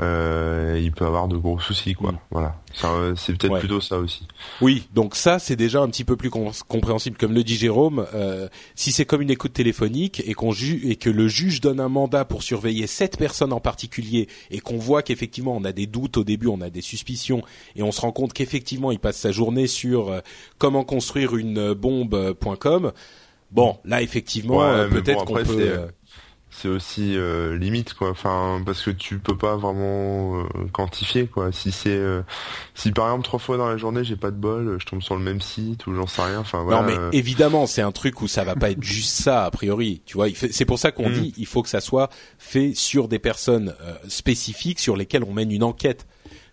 euh, 0.00 0.80
il 0.82 0.92
peut 0.92 1.06
avoir 1.06 1.28
de 1.28 1.36
gros 1.36 1.58
soucis 1.60 1.94
quoi. 1.94 2.12
Mm. 2.12 2.18
Voilà, 2.30 2.56
euh, 2.84 3.14
c'est 3.16 3.32
peut-être 3.36 3.52
Ouais. 3.52 3.60
plutôt 3.60 3.80
ça 3.80 3.98
aussi. 3.98 4.26
Oui, 4.60 4.88
donc 4.92 5.14
ça 5.14 5.38
c'est 5.38 5.56
déjà 5.56 5.80
un 5.80 5.88
petit 5.88 6.04
peu 6.04 6.16
plus 6.16 6.30
com- 6.30 6.50
compréhensible, 6.68 7.16
comme 7.16 7.32
le 7.32 7.44
dit 7.44 7.54
Jérôme. 7.56 8.06
euh, 8.14 8.48
si 8.74 8.90
c'est 8.92 9.04
comme 9.04 9.22
une 9.22 9.30
écoute 9.30 9.52
téléphonique 9.52 10.22
et 10.26 10.34
qu'on 10.34 10.52
et 10.52 10.96
que 10.96 11.10
le 11.10 11.28
juge 11.28 11.60
donne 11.60 11.78
un 11.80 11.88
mandat 11.88 12.24
pour 12.24 12.42
surveiller 12.42 12.86
cette 12.86 13.16
personne 13.18 13.52
en 13.52 13.60
particulier 13.60 14.28
et 14.50 14.60
qu'on 14.60 14.78
voit 14.78 15.02
qu'effectivement 15.02 15.56
on 15.56 15.64
a 15.64 15.72
des 15.72 15.86
doutes 15.86 16.16
au 16.16 16.24
début, 16.24 16.48
on 16.48 16.60
a 16.60 16.70
des 16.70 16.80
suspicions 16.82 17.42
et 17.76 17.82
on 17.82 17.92
se 17.92 18.00
rend 18.00 18.12
compte 18.12 18.32
qu'effectivement 18.32 18.90
il 18.92 18.98
passe 18.98 19.16
sa 19.18 19.30
journée 19.32 19.66
sur 19.66 20.08
euh, 20.10 20.20
comment 20.58 20.84
construire 20.84 21.36
une 21.36 21.58
euh, 21.58 21.74
bombe.com. 21.74 22.92
Bon, 23.52 23.78
là 23.84 24.02
effectivement 24.02 24.58
Ouais, 24.58 24.64
euh, 24.64 24.88
peut-être 24.88 25.24
bon, 25.26 25.34
qu'on 25.36 25.44
peut. 25.44 25.78
C'est- 26.56 26.68
aussi 26.68 27.16
euh, 27.16 27.56
limite 27.58 27.94
quoi. 27.94 28.10
Enfin 28.10 28.62
parce 28.64 28.82
que 28.82 28.90
tu 28.90 29.18
peux 29.18 29.36
pas 29.36 29.56
vraiment 29.56 30.40
euh, 30.40 30.44
quantifier 30.72 31.26
quoi. 31.26 31.52
Si 31.52 31.72
c'est 31.72 31.90
euh, 31.90 32.22
si 32.74 32.90
par 32.92 33.06
exemple 33.06 33.24
trois 33.24 33.38
fois 33.38 33.56
dans 33.56 33.68
la 33.68 33.76
journée 33.76 34.04
j'ai 34.04 34.16
pas 34.16 34.30
de 34.30 34.36
bol 34.36 34.76
je 34.80 34.86
tombe 34.86 35.02
sur 35.02 35.16
le 35.16 35.22
même 35.22 35.40
site 35.40 35.86
ou 35.86 35.94
j'en 35.94 36.06
sais 36.06 36.22
rien. 36.22 36.38
Enfin 36.40 36.62
voilà. 36.62 36.80
non 36.80 36.86
mais 36.86 36.96
euh, 36.98 37.10
évidemment 37.12 37.66
c'est 37.66 37.82
un 37.82 37.92
truc 37.92 38.22
où 38.22 38.28
ça 38.28 38.44
va 38.44 38.54
pas 38.56 38.70
être 38.70 38.82
juste 38.82 39.10
ça 39.22 39.44
a 39.44 39.50
priori. 39.50 40.00
Tu 40.06 40.14
vois 40.14 40.28
il 40.28 40.36
fait- 40.36 40.52
c'est 40.52 40.64
pour 40.64 40.78
ça 40.78 40.90
qu'on 40.92 41.08
Mm. 41.10 41.12
dit 41.12 41.34
il 41.36 41.46
faut 41.46 41.62
que 41.62 41.68
ça 41.68 41.80
soit 41.80 42.08
fait 42.38 42.72
sur 42.74 43.08
des 43.08 43.18
personnes 43.18 43.74
euh, 43.82 43.94
spécifiques 44.08 44.78
sur 44.80 44.96
lesquelles 44.96 45.24
on 45.24 45.32
mène 45.32 45.50
une 45.52 45.64
enquête. 45.64 46.06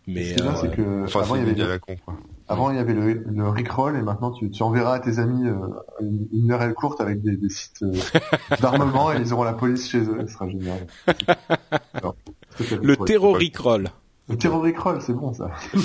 Mais 0.07 0.29
Ce 0.29 0.33
qui 0.33 0.39
est 0.39 0.43
bien, 0.43 0.51
euh, 0.53 0.57
c'est 0.59 0.75
que 0.75 1.03
Enfin, 1.05 1.19
avant, 1.21 1.35
il 1.35 1.39
y 1.39 1.41
avait 1.43 1.53
le, 1.53 1.67
la 1.69 1.77
con, 1.79 1.95
quoi. 2.03 2.15
Avant, 2.51 2.69
il 2.71 2.75
y 2.77 2.79
avait 2.79 2.93
le, 2.93 3.23
le 3.25 3.47
Rickroll 3.49 3.95
et 3.97 4.01
maintenant 4.01 4.31
tu, 4.31 4.49
tu 4.51 4.61
enverras 4.63 4.95
à 4.95 4.99
tes 4.99 5.19
amis 5.19 5.47
euh, 5.47 5.55
une, 6.01 6.27
une 6.33 6.47
URL 6.49 6.73
courte 6.73 6.99
avec 7.01 7.21
des, 7.21 7.37
des 7.37 7.49
sites 7.49 7.81
euh, 7.83 7.93
d'armement 8.61 9.11
et 9.13 9.17
ils 9.19 9.33
auront 9.33 9.43
la 9.43 9.53
police 9.53 9.89
chez 9.89 9.99
eux. 10.01 10.17
Ce 10.27 10.33
sera 10.33 10.49
génial. 10.49 10.85
Alors, 11.93 12.15
le 12.81 12.95
trop- 12.95 13.05
terroric-roll. 13.05 13.89
Le 14.29 14.37
terrorickroll, 14.37 15.01
c'est 15.01 15.13
bon 15.13 15.33
ça. 15.33 15.49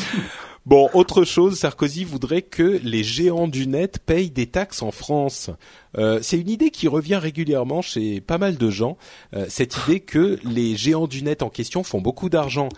Bon, 0.66 0.90
autre 0.94 1.22
chose, 1.22 1.60
Sarkozy 1.60 2.02
voudrait 2.02 2.42
que 2.42 2.80
les 2.82 3.04
géants 3.04 3.46
du 3.46 3.68
net 3.68 4.00
payent 4.04 4.32
des 4.32 4.48
taxes 4.48 4.82
en 4.82 4.90
France. 4.90 5.48
Euh, 5.96 6.18
c'est 6.22 6.40
une 6.40 6.48
idée 6.50 6.70
qui 6.72 6.88
revient 6.88 7.14
régulièrement 7.14 7.82
chez 7.82 8.20
pas 8.20 8.36
mal 8.36 8.56
de 8.56 8.68
gens. 8.68 8.96
euh, 9.32 9.46
cette 9.48 9.76
idée 9.86 10.00
que 10.00 10.40
les 10.42 10.74
géants 10.74 11.06
du 11.06 11.22
net 11.22 11.44
en 11.44 11.50
question 11.50 11.84
font 11.84 12.00
beaucoup 12.00 12.28
d'argent 12.28 12.68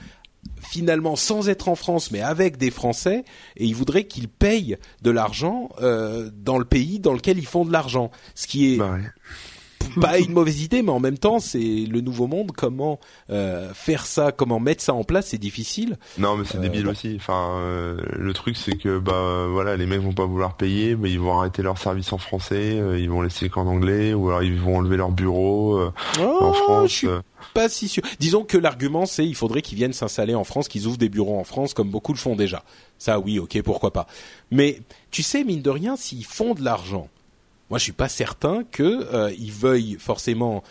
finalement 0.61 1.17
sans 1.17 1.49
être 1.49 1.69
en 1.69 1.75
France, 1.77 2.11
mais 2.11 2.21
avec 2.21 2.57
des 2.57 2.71
Français, 2.71 3.25
et 3.57 3.65
il 3.65 3.75
voudrait 3.75 4.05
qu'ils 4.05 4.29
payent 4.29 4.77
de 5.03 5.11
l'argent 5.11 5.69
euh, 5.81 6.31
dans 6.35 6.59
le 6.59 6.65
pays 6.65 6.99
dans 7.01 7.13
lequel 7.13 7.39
ils 7.39 7.47
font 7.47 7.65
de 7.65 7.73
l'argent. 7.73 8.11
Ce 8.35 8.47
qui 8.47 8.75
est 8.75 8.77
Bah 8.79 8.93
ouais. 8.93 10.01
pas 10.01 10.19
une 10.19 10.33
mauvaise 10.33 10.63
idée, 10.63 10.83
mais 10.83 10.91
en 10.93 11.01
même 11.01 11.17
temps, 11.19 11.39
c'est 11.41 11.59
le 11.59 12.01
nouveau 12.01 12.27
monde. 12.27 12.53
Comment 12.57 13.01
euh, 13.31 13.73
faire 13.73 14.05
ça, 14.07 14.33
comment 14.33 14.61
mettre 14.61 14.83
ça 14.83 14.93
en 14.95 15.03
place, 15.05 15.29
c'est 15.29 15.39
difficile. 15.39 15.97
Non, 16.19 16.37
mais 16.37 16.45
c'est 16.45 16.59
Euh, 16.59 16.61
débile 16.61 16.85
bah. 16.85 16.91
aussi. 16.91 17.15
Enfin, 17.17 17.59
le 18.13 18.33
truc 18.35 18.57
c'est 18.57 18.77
que 18.77 18.99
bah 18.99 19.47
voilà, 19.51 19.77
les 19.77 19.87
mecs 19.87 20.01
vont 20.03 20.13
pas 20.13 20.27
vouloir 20.27 20.57
payer, 20.57 20.95
bah, 20.95 21.09
ils 21.09 21.19
vont 21.21 21.39
arrêter 21.39 21.63
leur 21.63 21.79
service 21.79 22.13
en 22.13 22.19
français, 22.19 22.77
ils 22.99 23.09
vont 23.09 23.23
laisser 23.23 23.49
qu'en 23.49 23.67
anglais, 23.67 24.13
ou 24.15 24.29
alors 24.29 24.43
ils 24.43 24.59
vont 24.59 24.77
enlever 24.79 24.97
leur 24.97 25.11
bureau 25.11 25.81
en 25.81 25.93
Oh, 26.21 26.53
France. 26.53 26.91
je 26.91 26.95
suis. 26.97 27.09
Pas 27.55 27.69
si 27.69 27.89
sûr. 27.89 28.03
Disons 28.19 28.45
que 28.45 28.57
l'argument 28.59 29.07
c'est 29.07 29.27
il 29.27 29.35
faudrait 29.35 29.63
qu'ils 29.63 29.77
viennent 29.77 29.93
s'installer 29.93 30.35
en 30.35 30.45
France, 30.45 30.69
qu'ils 30.69 30.87
ouvrent 30.87 30.99
des 30.99 31.09
bureaux 31.09 31.39
en 31.39 31.45
France 31.45 31.75
comme 31.75 31.91
beaucoup 31.91 32.13
le 32.13 32.19
font 32.19 32.37
déjà. 32.37 32.65
Ça 32.99 33.19
oui, 33.21 33.39
ok, 33.39 33.61
pourquoi 33.63 33.93
pas. 33.93 34.07
Mais 34.51 34.81
tu 35.11 35.23
sais 35.23 35.45
mine 35.45 35.63
de 35.63 35.71
rien, 35.71 35.97
s'ils 35.97 36.25
font 36.25 36.55
de 36.55 36.63
l'argent, 36.65 37.09
moi 37.71 37.79
je 37.79 37.85
suis 37.85 37.93
pas 37.93 38.09
certain 38.09 38.65
que 38.71 38.83
euh, 39.15 39.33
ils 39.39 39.53
veuillent 39.53 39.97
forcément 39.99 40.63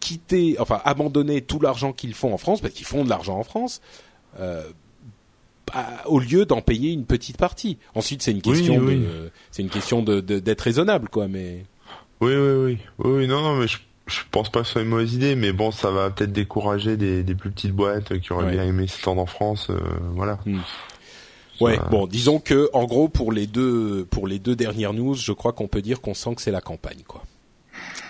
quitter, 0.00 0.56
enfin 0.60 0.80
abandonner 0.84 1.42
tout 1.42 1.60
l'argent 1.60 1.92
qu'ils 1.92 2.14
font 2.14 2.32
en 2.32 2.38
France 2.38 2.60
parce 2.60 2.72
qu'ils 2.72 2.86
font 2.86 3.04
de 3.04 3.08
l'argent 3.10 3.38
en 3.38 3.44
France. 3.44 3.80
Euh, 4.40 4.62
bah, 5.66 5.86
au 6.06 6.18
lieu 6.18 6.46
d'en 6.46 6.62
payer 6.62 6.92
une 6.92 7.04
petite 7.04 7.36
partie. 7.36 7.76
Ensuite, 7.94 8.22
c'est 8.22 8.30
une 8.30 8.40
question, 8.40 8.78
oui. 8.78 8.96
de- 9.00 9.04
euh, 9.04 9.28
c'est 9.50 9.60
une 9.62 9.68
question 9.68 10.02
de 10.02 10.20
de- 10.20 10.38
d'être 10.38 10.62
raisonnable, 10.62 11.08
quoi. 11.10 11.28
Mais 11.28 11.64
Oui, 12.22 12.32
oui, 12.34 12.38
oui, 12.64 12.78
oui, 12.98 13.10
oui, 13.18 13.26
non, 13.28 13.42
non, 13.42 13.56
mais 13.56 13.66
je, 13.68 13.76
je 14.08 14.20
pense 14.30 14.50
pas 14.50 14.60
que 14.62 14.66
ce 14.66 14.72
soit 14.72 14.82
une 14.82 14.88
mauvaise 14.88 15.14
idée, 15.14 15.34
mais 15.36 15.52
bon, 15.52 15.70
ça 15.70 15.90
va 15.90 16.10
peut-être 16.10 16.32
décourager 16.32 16.96
des, 16.96 17.22
des 17.22 17.34
plus 17.34 17.50
petites 17.50 17.72
boîtes 17.72 18.18
qui 18.18 18.32
auraient 18.32 18.46
Ouais. 18.46 18.52
bien 18.52 18.64
aimé 18.64 18.86
s'étendre 18.86 19.20
en 19.22 19.26
France, 19.26 19.68
euh, 19.70 19.78
voilà. 20.14 20.38
Hmm. 20.46 20.58
Ouais, 21.60 21.76
Ça- 21.76 21.82
bon, 21.90 22.06
disons 22.06 22.38
que 22.38 22.70
en 22.72 22.84
gros 22.84 23.08
pour 23.08 23.32
les 23.32 23.46
deux 23.46 24.06
pour 24.10 24.26
les 24.28 24.38
deux 24.38 24.54
dernières 24.54 24.92
news, 24.92 25.14
je 25.14 25.32
crois 25.32 25.52
qu'on 25.52 25.66
peut 25.68 25.82
dire 25.82 26.00
qu'on 26.00 26.14
sent 26.14 26.34
que 26.36 26.42
c'est 26.42 26.52
la 26.52 26.60
campagne 26.60 27.02
quoi. 27.06 27.22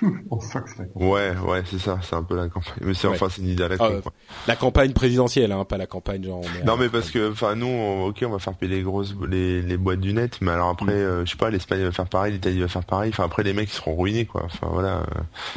La 0.03 0.85
Ouais, 0.95 1.33
ouais, 1.47 1.63
c'est 1.71 1.79
ça, 1.79 1.99
c'est 2.03 2.15
un 2.15 2.23
peu 2.23 2.37
la 2.37 2.49
campagne. 2.49 2.75
Mais 2.83 2.95
c'est 2.95 3.09
Ouais. 3.09 3.15
enfin 3.15 3.29
c'est 3.31 3.43
une 3.43 3.49
idée 3.49 3.63
à 3.65 3.69
la 3.69 3.75
Ah, 3.79 3.89
con, 3.89 3.95
euh, 3.95 4.01
quoi. 4.01 4.13
La 4.47 4.57
campagne 4.57 4.93
présidentielle 4.93 5.53
hein, 5.53 5.65
pas 5.65 5.77
la 5.79 5.87
campagne 5.87 6.25
genre 6.25 6.41
on 6.63 6.67
Non 6.67 6.77
mais 6.77 6.89
parce 6.89 7.11
que 7.11 7.33
enfin 7.33 7.55
nous 7.55 7.67
on- 7.67 8.07
ok 8.07 8.23
on 8.27 8.31
va 8.31 8.39
faire 8.39 8.55
payer 8.55 8.77
les 8.77 8.83
grosses 8.83 9.15
les, 9.29 9.63
les 9.63 9.77
boîtes 9.77 10.01
du 10.01 10.13
net 10.13 10.39
mais 10.41 10.51
alors 10.53 10.69
après 10.69 10.87
Mm. 10.95 10.99
euh, 10.99 11.25
je 11.27 11.31
sais 11.31 11.37
pas 11.37 11.51
l'Espagne 11.51 11.83
va 11.83 11.93
faire 11.93 12.09
pareil 12.09 12.33
l'Italie 12.35 12.61
va 12.61 12.69
faire 12.69 12.85
pareil 12.85 13.11
enfin 13.13 13.25
après 13.25 13.43
les 13.43 13.53
mecs 13.53 13.71
ils 13.71 13.75
seront 13.75 13.97
ruinés 13.97 14.25
quoi 14.27 14.43
enfin 14.45 14.69
voilà 14.71 14.99
euh, 14.99 15.03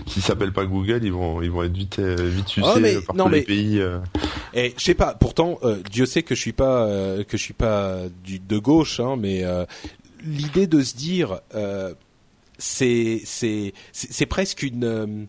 s'ils 0.08 0.22
s'appellent 0.24 0.54
pas 0.54 0.66
Google 0.66 1.02
ils 1.04 1.12
vont 1.14 1.42
ils 1.42 1.52
vont 1.52 1.64
être 1.64 1.76
vite 1.76 2.00
euh, 2.00 2.16
vite 2.20 2.48
sucés 2.48 2.68
Ah, 2.76 2.80
mais- 2.80 3.02
par 3.02 3.16
non, 3.16 3.26
tous 3.26 3.32
les 3.32 3.40
mais- 3.40 3.46
pays 3.46 3.80
euh. 3.80 4.00
Et 4.54 4.74
je 4.78 4.84
sais 4.84 4.94
pas, 4.96 5.14
pourtant 5.14 5.60
euh, 5.64 5.78
Dieu 5.90 6.06
sait 6.06 6.24
que 6.24 6.36
je 6.36 6.42
suis 6.42 6.52
pas 6.54 6.86
euh, 6.86 7.24
que 7.24 7.38
je 7.38 7.44
suis 7.44 7.54
pas 7.54 8.00
du 8.24 8.40
de 8.40 8.58
gauche 8.58 9.00
hein, 9.00 9.16
mais 9.18 9.44
euh, 9.44 9.66
l'idée 10.24 10.68
de 10.68 10.82
se 10.82 10.96
dire 10.96 11.40
euh, 11.56 11.94
c'est 12.62 13.22
c'est 13.91 14.26
presque 14.28 14.64
une 14.64 14.84
euh, 14.84 15.26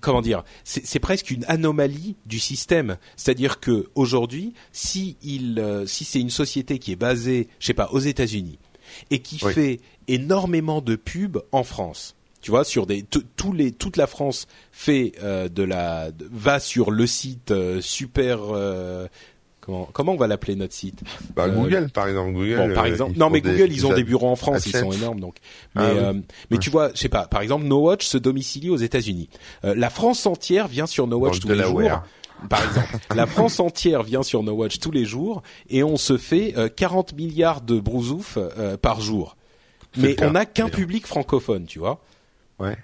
comment 0.00 0.22
dire 0.22 0.44
c'est 0.64 0.98
presque 0.98 1.30
une 1.30 1.44
anomalie 1.46 2.16
du 2.26 2.38
système 2.38 2.96
c'est-à-dire 3.16 3.60
que 3.60 3.88
aujourd'hui 3.94 4.52
si 4.72 5.16
il 5.22 5.58
euh, 5.60 5.86
si 5.86 6.04
c'est 6.04 6.20
une 6.20 6.30
société 6.30 6.78
qui 6.78 6.92
est 6.92 6.96
basée 6.96 7.48
je 7.60 7.66
sais 7.66 7.74
pas 7.74 7.90
aux 7.92 8.00
États-Unis 8.00 8.58
et 9.10 9.20
qui 9.20 9.38
Oui. 9.42 9.52
fait 9.52 9.80
énormément 10.08 10.80
de 10.80 10.96
pubs 10.96 11.42
en 11.52 11.64
France 11.64 12.14
tu 12.40 12.50
vois 12.50 12.64
sur 12.64 12.86
des 12.86 13.02
tous 13.02 13.52
les 13.52 13.72
toute 13.72 13.96
la 13.96 14.06
France 14.06 14.46
fait 14.70 15.12
euh, 15.22 15.48
de 15.48 15.62
la 15.62 16.10
va 16.30 16.60
sur 16.60 16.90
le 16.90 17.06
site 17.06 17.50
euh, 17.50 17.80
super 17.80 18.38
euh, 18.52 19.08
comment 19.66 19.88
comment 19.92 20.12
on 20.12 20.16
va 20.16 20.26
l'appeler 20.28 20.54
notre 20.56 20.72
site 20.72 21.00
bah 21.34 21.44
Euh, 21.46 21.50
Google 21.54 21.90
par 21.90 22.08
exemple 22.08 22.32
Google 22.32 22.56
Bon, 22.56 22.74
par 22.74 22.84
euh, 22.84 22.88
exemple, 22.88 23.18
non 23.18 23.28
mais 23.28 23.40
des- 23.42 23.50
Google, 23.50 23.72
ils 23.72 23.86
ont 23.86 23.92
des 23.92 24.04
bureaux 24.04 24.28
en 24.28 24.36
France, 24.36 24.64
ils 24.66 24.72
sont 24.76 24.92
énormes 24.92 25.20
donc. 25.20 25.34
Mais 25.74 25.82
Ah 25.82 25.90
oui. 25.92 25.98
euh, 25.98 26.12
mais 26.50 26.56
Ouais. 26.56 26.58
tu 26.62 26.70
vois, 26.70 26.90
je 26.94 26.98
sais 27.00 27.08
pas, 27.10 27.26
par 27.26 27.42
exemple, 27.42 27.64
No 27.66 27.80
Watch 27.80 28.06
se 28.06 28.16
domicilie 28.16 28.70
aux 28.70 28.76
États-Unis. 28.76 29.28
La 29.62 29.90
France 29.90 30.24
entière 30.26 30.68
vient 30.68 30.86
sur 30.86 31.06
No 31.06 31.18
Watch 31.18 31.40
tous 31.40 31.48
les 31.48 31.62
jours. 31.62 31.82
Par 32.50 32.62
exemple, 32.62 32.98
la 33.14 33.26
France 33.26 33.60
entière 33.60 34.02
vient 34.02 34.22
sur 34.22 34.42
No 34.42 34.52
Watch 34.52 34.78
tous 34.78 34.90
les 34.90 35.04
jours 35.06 35.42
et 35.70 35.82
on 35.82 35.96
se 35.96 36.16
fait 36.18 36.52
euh, 36.58 36.68
40 36.68 37.14
milliards 37.14 37.62
de 37.62 37.80
brousouf 37.80 38.36
euh, 38.36 38.76
par 38.76 39.00
jour. 39.00 39.36
Mais 39.96 40.14
on 40.22 40.32
n'a 40.32 40.44
qu'un 40.44 40.68
public 40.68 41.06
francophone, 41.06 41.64
tu 41.64 41.78
vois. 41.78 42.02
ouais 42.58 42.76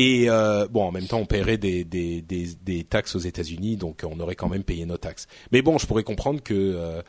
Et 0.00 0.26
euh, 0.30 0.68
bon, 0.68 0.84
en 0.84 0.92
même 0.92 1.06
temps, 1.06 1.18
on 1.18 1.26
paierait 1.26 1.56
des, 1.58 1.82
des, 1.82 2.22
des, 2.22 2.46
des 2.62 2.84
taxes 2.84 3.16
aux 3.16 3.20
États-Unis, 3.20 3.76
donc 3.76 4.02
on 4.08 4.20
aurait 4.20 4.36
quand 4.36 4.48
même 4.48 4.62
payé 4.62 4.86
nos 4.86 4.96
taxes. 4.96 5.26
Mais 5.50 5.60
bon, 5.60 5.76
je 5.78 5.86
pourrais 5.86 6.04
comprendre 6.04 6.40
que 6.40 6.54
euh, 6.54 7.02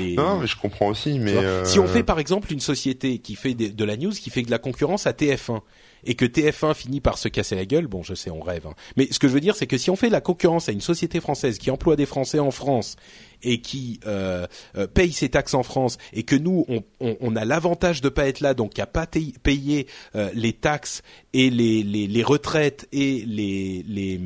les 0.00 0.16
non 0.16 0.38
mais 0.40 0.46
je 0.48 0.56
comprends 0.56 0.88
aussi 0.88 1.18
mais 1.20 1.34
euh, 1.34 1.64
Si 1.64 1.78
on 1.78 1.86
fait 1.86 2.02
par 2.02 2.18
exemple 2.18 2.52
une 2.52 2.58
société 2.60 3.18
qui 3.18 3.36
fait 3.36 3.54
des- 3.54 3.70
de 3.70 3.84
la 3.84 3.96
news, 3.96 4.10
qui 4.10 4.30
fait 4.30 4.42
de 4.42 4.50
la 4.50 4.58
concurrence 4.58 5.06
à 5.06 5.12
TF1, 5.12 5.60
et 6.04 6.14
que 6.14 6.24
TF1 6.24 6.74
finit 6.74 7.00
par 7.00 7.18
se 7.18 7.28
casser 7.28 7.56
la 7.56 7.64
gueule, 7.64 7.86
bon 7.86 8.02
je 8.02 8.14
sais 8.14 8.30
on 8.30 8.40
rêve, 8.40 8.66
hein. 8.66 8.74
mais 8.96 9.08
ce 9.10 9.18
que 9.18 9.28
je 9.28 9.32
veux 9.32 9.40
dire 9.40 9.56
c'est 9.56 9.66
que 9.66 9.78
si 9.78 9.90
on 9.90 9.96
fait 9.96 10.10
la 10.10 10.20
concurrence 10.20 10.68
à 10.68 10.72
une 10.72 10.80
société 10.80 11.20
française 11.20 11.58
qui 11.58 11.70
emploie 11.70 11.96
des 11.96 12.06
Français 12.06 12.38
en 12.38 12.50
France 12.50 12.96
et 13.42 13.60
qui 13.60 14.00
euh, 14.06 14.46
euh, 14.76 14.86
paye 14.86 15.12
ses 15.12 15.28
taxes 15.28 15.54
en 15.54 15.62
France 15.62 15.98
et 16.12 16.22
que 16.22 16.36
nous 16.36 16.66
on, 17.00 17.36
a 17.36 17.44
l'avantage 17.44 18.00
de 18.00 18.08
pas 18.08 18.26
être 18.28 18.40
là 18.40 18.54
donc 18.54 18.78
à 18.78 18.86
pas 18.86 19.06
payer 19.42 19.86
euh, 20.14 20.30
les 20.34 20.52
taxes 20.52 21.02
et 21.32 21.50
les, 21.50 22.22
retraites 22.22 22.88
et 22.92 23.24
les, 23.26 24.20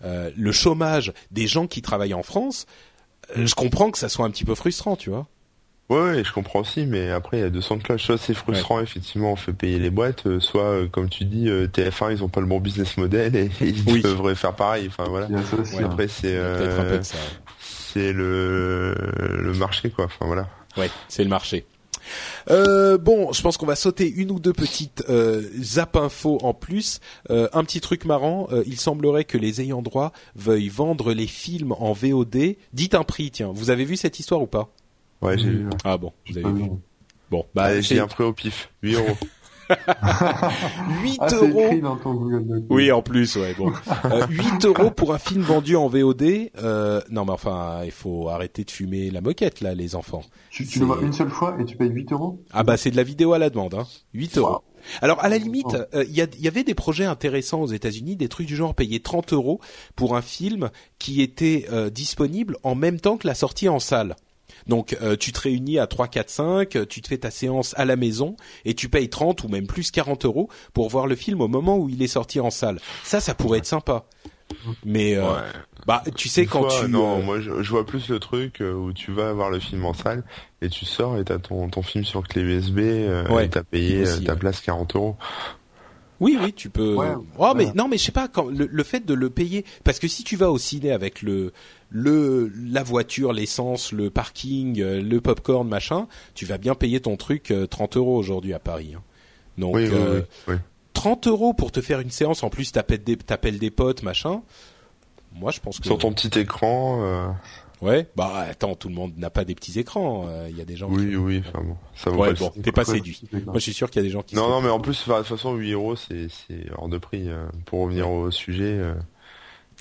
le 0.00 0.52
chômage 0.52 1.12
des 1.30 1.46
gens 1.46 1.66
qui 1.66 1.82
travaillent 1.82 2.14
en 2.14 2.22
France, 2.22 2.66
je 3.34 3.54
comprends 3.54 3.90
que 3.90 3.98
ça 3.98 4.08
soit 4.08 4.26
un 4.26 4.30
petit 4.30 4.44
peu 4.44 4.54
frustrant, 4.54 4.96
tu 4.96 5.10
vois. 5.10 5.26
Ouais, 5.92 6.00
ouais, 6.00 6.24
je 6.24 6.32
comprends 6.32 6.60
aussi, 6.60 6.86
mais 6.86 7.10
après 7.10 7.38
il 7.38 7.40
y 7.40 7.44
a 7.44 7.50
200 7.50 7.76
de 7.76 7.82
cloches. 7.82 8.04
Soit 8.04 8.18
c'est 8.18 8.34
frustrant, 8.34 8.80
effectivement, 8.80 9.32
on 9.32 9.36
fait 9.36 9.52
payer 9.52 9.78
les 9.78 9.90
boîtes, 9.90 10.26
euh, 10.26 10.40
soit 10.40 10.62
euh, 10.64 10.86
comme 10.88 11.08
tu 11.08 11.24
dis, 11.24 11.48
euh, 11.48 11.66
TF1 11.66 12.12
ils 12.12 12.24
ont 12.24 12.28
pas 12.28 12.40
le 12.40 12.46
bon 12.46 12.60
business 12.60 12.96
model 12.96 13.36
et, 13.36 13.50
ils 13.60 13.82
Oui. 13.86 14.00
devraient 14.02 14.34
faire 14.34 14.54
pareil. 14.54 14.86
Enfin 14.88 15.04
voilà. 15.08 15.28
Aussi. 15.60 15.76
Ouais. 15.76 15.84
Après 15.84 16.08
c'est 16.08 16.34
euh, 16.34 17.02
le 17.96 18.94
le 19.42 19.52
marché 19.54 19.90
quoi. 19.90 20.06
Enfin 20.06 20.26
voilà. 20.26 20.48
Ouais, 20.76 20.90
c'est 21.08 21.24
le 21.24 21.30
marché. 21.30 21.66
Euh, 22.50 22.98
bon, 22.98 23.32
je 23.32 23.42
pense 23.42 23.56
qu'on 23.56 23.66
va 23.66 23.76
sauter 23.76 24.10
une 24.10 24.30
ou 24.32 24.40
deux 24.40 24.52
petites 24.52 25.04
euh, 25.08 25.42
zap 25.60 25.96
infos 25.96 26.38
en 26.42 26.52
plus. 26.54 27.00
Euh, 27.30 27.48
un 27.52 27.62
petit 27.64 27.80
truc 27.80 28.04
marrant, 28.04 28.48
euh, 28.50 28.64
il 28.66 28.78
semblerait 28.80 29.24
que 29.24 29.38
les 29.38 29.60
ayants 29.60 29.82
droit 29.82 30.12
veuillent 30.34 30.68
vendre 30.68 31.12
les 31.12 31.26
films 31.28 31.72
en 31.78 31.92
VOD. 31.92 32.56
Dites 32.72 32.94
un 32.94 33.04
prix, 33.04 33.30
tiens. 33.30 33.52
Vous 33.54 33.70
avez 33.70 33.84
vu 33.84 33.96
cette 33.96 34.18
histoire 34.18 34.42
ou 34.42 34.46
pas? 34.46 34.70
Ouais, 35.22 35.38
j'ai 35.38 35.50
vu. 35.50 35.64
ouais. 35.66 35.70
Ah 35.84 35.96
bon, 35.96 36.12
vous 36.28 36.38
avez 36.38 36.52
vu. 36.52 36.70
Bon, 37.30 37.46
bah 37.54 37.64
Allez, 37.64 37.82
j'ai 37.82 37.98
un 38.00 38.06
prêt 38.08 38.24
au 38.24 38.32
pif. 38.32 38.70
8 38.82 38.94
euros. 38.96 39.16
8 41.02 41.18
Ah, 41.20 41.28
euros. 41.34 41.60
écrit 41.66 41.80
dans 41.80 41.96
ton 41.96 42.14
Google 42.14 42.44
Doc. 42.46 42.64
Oui, 42.68 42.92
en 42.92 43.00
plus, 43.02 43.36
ouais. 43.36 43.54
Bon, 43.56 43.72
Euh, 44.04 44.26
8 44.28 44.64
euros 44.66 44.90
pour 44.90 45.14
un 45.14 45.18
film 45.18 45.40
vendu 45.42 45.76
en 45.76 45.88
VOD. 45.88 46.50
Euh, 46.58 47.00
non, 47.10 47.24
mais 47.24 47.32
enfin, 47.32 47.80
il 47.84 47.90
faut 47.90 48.28
arrêter 48.28 48.64
de 48.64 48.70
fumer 48.70 49.10
la 49.10 49.20
moquette 49.20 49.60
là, 49.60 49.74
les 49.74 49.94
enfants. 49.94 50.22
Tu, 50.50 50.66
tu 50.66 50.78
le 50.80 50.84
vois 50.86 50.98
une 51.00 51.12
seule 51.12 51.30
fois 51.30 51.56
et 51.58 51.64
tu 51.64 51.76
payes 51.76 51.88
8 51.88 52.12
euros? 52.12 52.42
Ah 52.52 52.64
bah 52.64 52.76
c'est 52.76 52.90
de 52.90 52.96
la 52.96 53.02
vidéo 53.04 53.32
à 53.32 53.38
la 53.38 53.48
demande, 53.50 53.74
hein. 53.74 53.86
8 54.14 54.38
euros. 54.38 54.50
Wow. 54.50 54.62
Alors 55.00 55.24
à 55.24 55.28
la 55.28 55.38
limite, 55.38 55.74
euh, 55.94 56.04
il 56.08 56.12
y, 56.12 56.42
y 56.42 56.48
avait 56.48 56.64
des 56.64 56.74
projets 56.74 57.04
intéressants 57.04 57.60
aux 57.62 57.68
États-Unis, 57.68 58.16
des 58.16 58.28
trucs 58.28 58.48
du 58.48 58.56
genre 58.56 58.74
payer 58.74 59.00
30 59.00 59.32
euros 59.32 59.60
pour 59.96 60.16
un 60.16 60.22
film 60.22 60.70
qui 60.98 61.22
était 61.22 61.66
euh, 61.72 61.88
disponible 61.88 62.56
en 62.64 62.74
même 62.74 63.00
temps 63.00 63.16
que 63.16 63.26
la 63.28 63.34
sortie 63.34 63.68
en 63.68 63.78
salle. 63.78 64.16
Donc 64.66 64.96
euh, 65.02 65.16
tu 65.16 65.32
te 65.32 65.40
réunis 65.40 65.78
à 65.78 65.86
3, 65.86 66.08
4, 66.08 66.30
5, 66.30 66.76
euh, 66.76 66.86
tu 66.86 67.00
te 67.02 67.08
fais 67.08 67.18
ta 67.18 67.30
séance 67.30 67.74
à 67.76 67.84
la 67.84 67.96
maison 67.96 68.36
et 68.64 68.74
tu 68.74 68.88
payes 68.88 69.08
30 69.08 69.44
ou 69.44 69.48
même 69.48 69.66
plus 69.66 69.90
40 69.90 70.24
euros 70.24 70.48
pour 70.72 70.88
voir 70.88 71.06
le 71.06 71.16
film 71.16 71.40
au 71.40 71.48
moment 71.48 71.78
où 71.78 71.88
il 71.88 72.02
est 72.02 72.06
sorti 72.08 72.40
en 72.40 72.50
salle. 72.50 72.78
Ça, 73.04 73.20
ça 73.20 73.34
pourrait 73.34 73.58
être 73.58 73.66
sympa. 73.66 74.04
Mais 74.84 75.14
euh, 75.16 75.22
Ouais. 75.22 75.40
bah 75.86 76.02
tu 76.14 76.28
sais 76.28 76.42
Une 76.42 76.48
quand 76.48 76.68
fois, 76.68 76.80
tu 76.84 76.90
non, 76.90 77.18
euh, 77.18 77.22
moi 77.22 77.40
je, 77.40 77.62
je 77.62 77.70
vois 77.70 77.86
plus 77.86 78.08
le 78.10 78.18
truc 78.18 78.60
euh, 78.60 78.74
où 78.74 78.92
tu 78.92 79.10
vas 79.10 79.32
voir 79.32 79.48
le 79.50 79.58
film 79.58 79.84
en 79.86 79.94
salle 79.94 80.24
et 80.60 80.68
tu 80.68 80.84
sors 80.84 81.18
et 81.18 81.24
t'as 81.24 81.38
ton 81.38 81.68
ton 81.70 81.80
film 81.82 82.04
sur 82.04 82.22
clé 82.22 82.42
USB 82.42 82.78
euh, 82.80 83.26
Ouais, 83.28 83.46
et 83.46 83.48
t'as 83.48 83.62
payé 83.62 84.02
aussi, 84.02 84.24
ta 84.24 84.32
ouais. 84.34 84.38
place 84.38 84.60
40 84.60 84.94
euros. 84.96 85.16
Oui, 86.20 86.38
oui, 86.40 86.52
tu 86.52 86.70
peux. 86.70 86.94
Ouais, 86.94 87.08
oh, 87.38 87.52
mais 87.56 87.66
ouais. 87.66 87.72
non, 87.74 87.88
mais 87.88 87.98
je 87.98 88.04
sais 88.04 88.12
pas 88.12 88.28
quand 88.28 88.44
le, 88.48 88.68
le 88.70 88.82
fait 88.84 89.04
de 89.04 89.12
le 89.14 89.28
payer, 89.28 89.64
parce 89.82 89.98
que 89.98 90.06
si 90.06 90.22
tu 90.22 90.36
vas 90.36 90.52
au 90.52 90.58
ciné 90.58 90.92
avec 90.92 91.20
le 91.22 91.52
le 91.92 92.50
la 92.66 92.82
voiture, 92.82 93.32
l'essence, 93.32 93.92
le 93.92 94.10
parking, 94.10 94.80
euh, 94.80 95.00
le 95.00 95.20
popcorn, 95.20 95.68
machin, 95.68 96.08
tu 96.34 96.46
vas 96.46 96.58
bien 96.58 96.74
payer 96.74 97.00
ton 97.00 97.16
truc 97.16 97.52
30 97.70 97.96
euros 97.96 98.16
aujourd'hui 98.16 98.54
à 98.54 98.58
Paris. 98.58 98.94
Hein. 98.96 99.02
Donc 99.58 99.76
oui, 99.76 99.88
oui, 99.88 100.22
oui, 100.48 100.54
30 100.94 101.26
euros 101.26 101.52
pour 101.52 101.70
te 101.70 101.80
faire 101.80 102.00
une 102.00 102.10
séance, 102.10 102.42
en 102.42 102.48
plus 102.48 102.72
t'appelles 102.72 103.04
des, 103.04 103.16
t'appelles 103.16 103.58
des 103.58 103.70
potes, 103.70 104.02
machin. 104.02 104.42
Moi, 105.34 105.50
je 105.50 105.60
pense 105.60 105.78
que 105.78 105.86
sur 105.86 105.98
ton 105.98 106.12
petit 106.12 106.38
écran. 106.38 107.00
Euh... 107.02 107.28
Ouais, 107.80 108.08
bah 108.14 108.46
attends, 108.48 108.76
tout 108.76 108.88
le 108.88 108.94
monde 108.94 109.14
n'a 109.16 109.28
pas 109.28 109.44
des 109.44 109.56
petits 109.56 109.78
écrans. 109.80 110.28
Il 110.48 110.56
y 110.56 110.60
a 110.60 110.64
des 110.64 110.76
gens. 110.76 110.88
Oui, 110.88 111.08
qui... 111.08 111.16
oui, 111.16 111.42
enfin 111.44 111.64
bon, 111.64 111.76
ça 111.96 112.10
vaut 112.10 112.22
ouais, 112.22 112.32
pas 112.32 112.38
bon, 112.38 112.52
t'es 112.62 112.70
pas 112.70 112.84
séduit. 112.84 113.20
Moi, 113.32 113.54
je 113.54 113.60
suis 113.60 113.72
sûr 113.72 113.90
qu'il 113.90 114.00
y 114.00 114.04
a 114.04 114.06
des 114.06 114.12
gens 114.12 114.22
qui. 114.22 114.36
Non, 114.36 114.48
non, 114.48 114.60
mais 114.60 114.68
en 114.68 114.78
plus, 114.78 115.08
de 115.08 115.12
toute 115.12 115.26
façon, 115.26 115.54
8 115.54 115.72
euros, 115.72 115.96
c'est 115.96 116.28
c'est 116.28 116.70
hors 116.76 116.88
de 116.88 116.98
prix. 116.98 117.28
Pour 117.66 117.80
revenir 117.80 118.08
au 118.08 118.30
sujet. 118.30 118.80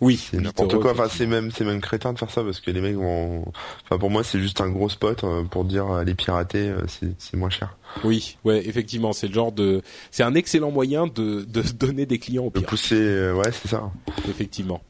Oui, 0.02 0.18
c'est 0.18 0.42
n'importe 0.42 0.80
quoi. 0.80 0.92
Enfin, 0.92 1.08
c'est 1.10 1.28
même, 1.28 1.52
c'est 1.52 1.64
même 1.64 1.80
crétin 1.80 2.12
de 2.12 2.20
faire 2.20 2.32
ça 2.32 2.44
parce 2.44 2.60
que 2.60 2.72
les 2.72 2.82
mecs 2.82 2.96
vont. 2.96 3.46
Enfin, 3.86 3.98
pour 3.98 4.10
moi, 4.10 4.24
c'est 4.24 4.40
juste 4.40 4.60
un 4.60 4.70
gros 4.70 4.90
spot 4.90 5.24
pour 5.50 5.64
dire 5.64 6.04
les 6.04 6.16
pirater, 6.16 6.74
c'est 7.18 7.38
moins 7.38 7.50
cher. 7.50 7.78
Oui, 8.04 8.38
ouais, 8.44 8.68
effectivement, 8.68 9.14
c'est 9.14 9.28
le 9.28 9.34
genre 9.34 9.52
de, 9.52 9.82
c'est 10.10 10.24
un 10.24 10.34
excellent 10.34 10.72
moyen 10.72 11.08
de 11.08 11.44
de 11.44 11.62
donner 11.74 12.06
des 12.06 12.20
clients 12.20 12.46
au 12.46 12.50
pire. 12.50 12.64
De 12.64 12.68
pousser, 12.68 13.32
ouais, 13.32 13.52
c'est 13.52 13.68
ça. 13.68 13.92
Effectivement. 14.28 14.82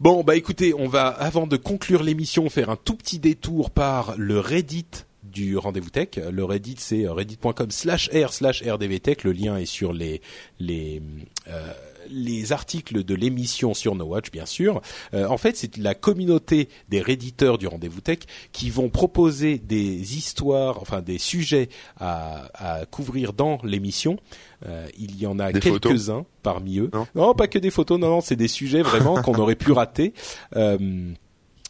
Bon, 0.00 0.24
bah 0.24 0.36
écoutez, 0.36 0.74
on 0.74 0.88
va 0.88 1.08
avant 1.08 1.46
de 1.46 1.56
conclure 1.56 2.02
l'émission 2.02 2.48
faire 2.48 2.70
un 2.70 2.76
tout 2.76 2.96
petit 2.96 3.18
détour 3.18 3.70
par 3.70 4.14
le 4.16 4.40
Reddit 4.40 5.04
du 5.30 5.56
rendez-vous 5.56 5.90
tech. 5.90 6.08
Le 6.16 6.44
Reddit, 6.44 6.76
c'est 6.78 7.06
reddit.com 7.06 7.70
slash 7.70 8.10
r 8.10 8.32
slash 8.32 8.62
rdvtech. 8.62 9.24
Le 9.24 9.32
lien 9.32 9.56
est 9.56 9.66
sur 9.66 9.92
les 9.92 10.20
les 10.58 11.02
euh, 11.48 11.72
les 12.10 12.52
articles 12.52 13.04
de 13.04 13.14
l'émission 13.14 13.74
sur 13.74 13.94
No 13.94 14.04
Watch, 14.04 14.30
bien 14.30 14.46
sûr. 14.46 14.80
Euh, 15.14 15.26
en 15.26 15.38
fait, 15.38 15.56
c'est 15.56 15.76
la 15.76 15.94
communauté 15.94 16.68
des 16.88 17.00
réditeurs 17.00 17.58
du 17.58 17.66
rendez-vous 17.66 18.00
tech 18.00 18.20
qui 18.52 18.70
vont 18.70 18.88
proposer 18.88 19.58
des 19.58 20.16
histoires, 20.16 20.78
enfin 20.80 21.02
des 21.02 21.18
sujets 21.18 21.68
à, 21.98 22.48
à 22.54 22.86
couvrir 22.86 23.32
dans 23.32 23.58
l'émission. 23.64 24.18
Euh, 24.66 24.86
il 24.98 25.18
y 25.18 25.26
en 25.26 25.38
a 25.38 25.52
quelques-uns 25.52 26.26
parmi 26.42 26.78
eux. 26.78 26.90
Non. 26.92 27.06
non, 27.14 27.34
pas 27.34 27.48
que 27.48 27.58
des 27.58 27.70
photos. 27.70 27.98
Non, 27.98 28.08
non, 28.08 28.20
c'est 28.20 28.36
des 28.36 28.48
sujets 28.48 28.82
vraiment 28.82 29.22
qu'on 29.22 29.34
aurait 29.34 29.56
pu 29.56 29.72
rater. 29.72 30.12
Euh, 30.56 31.12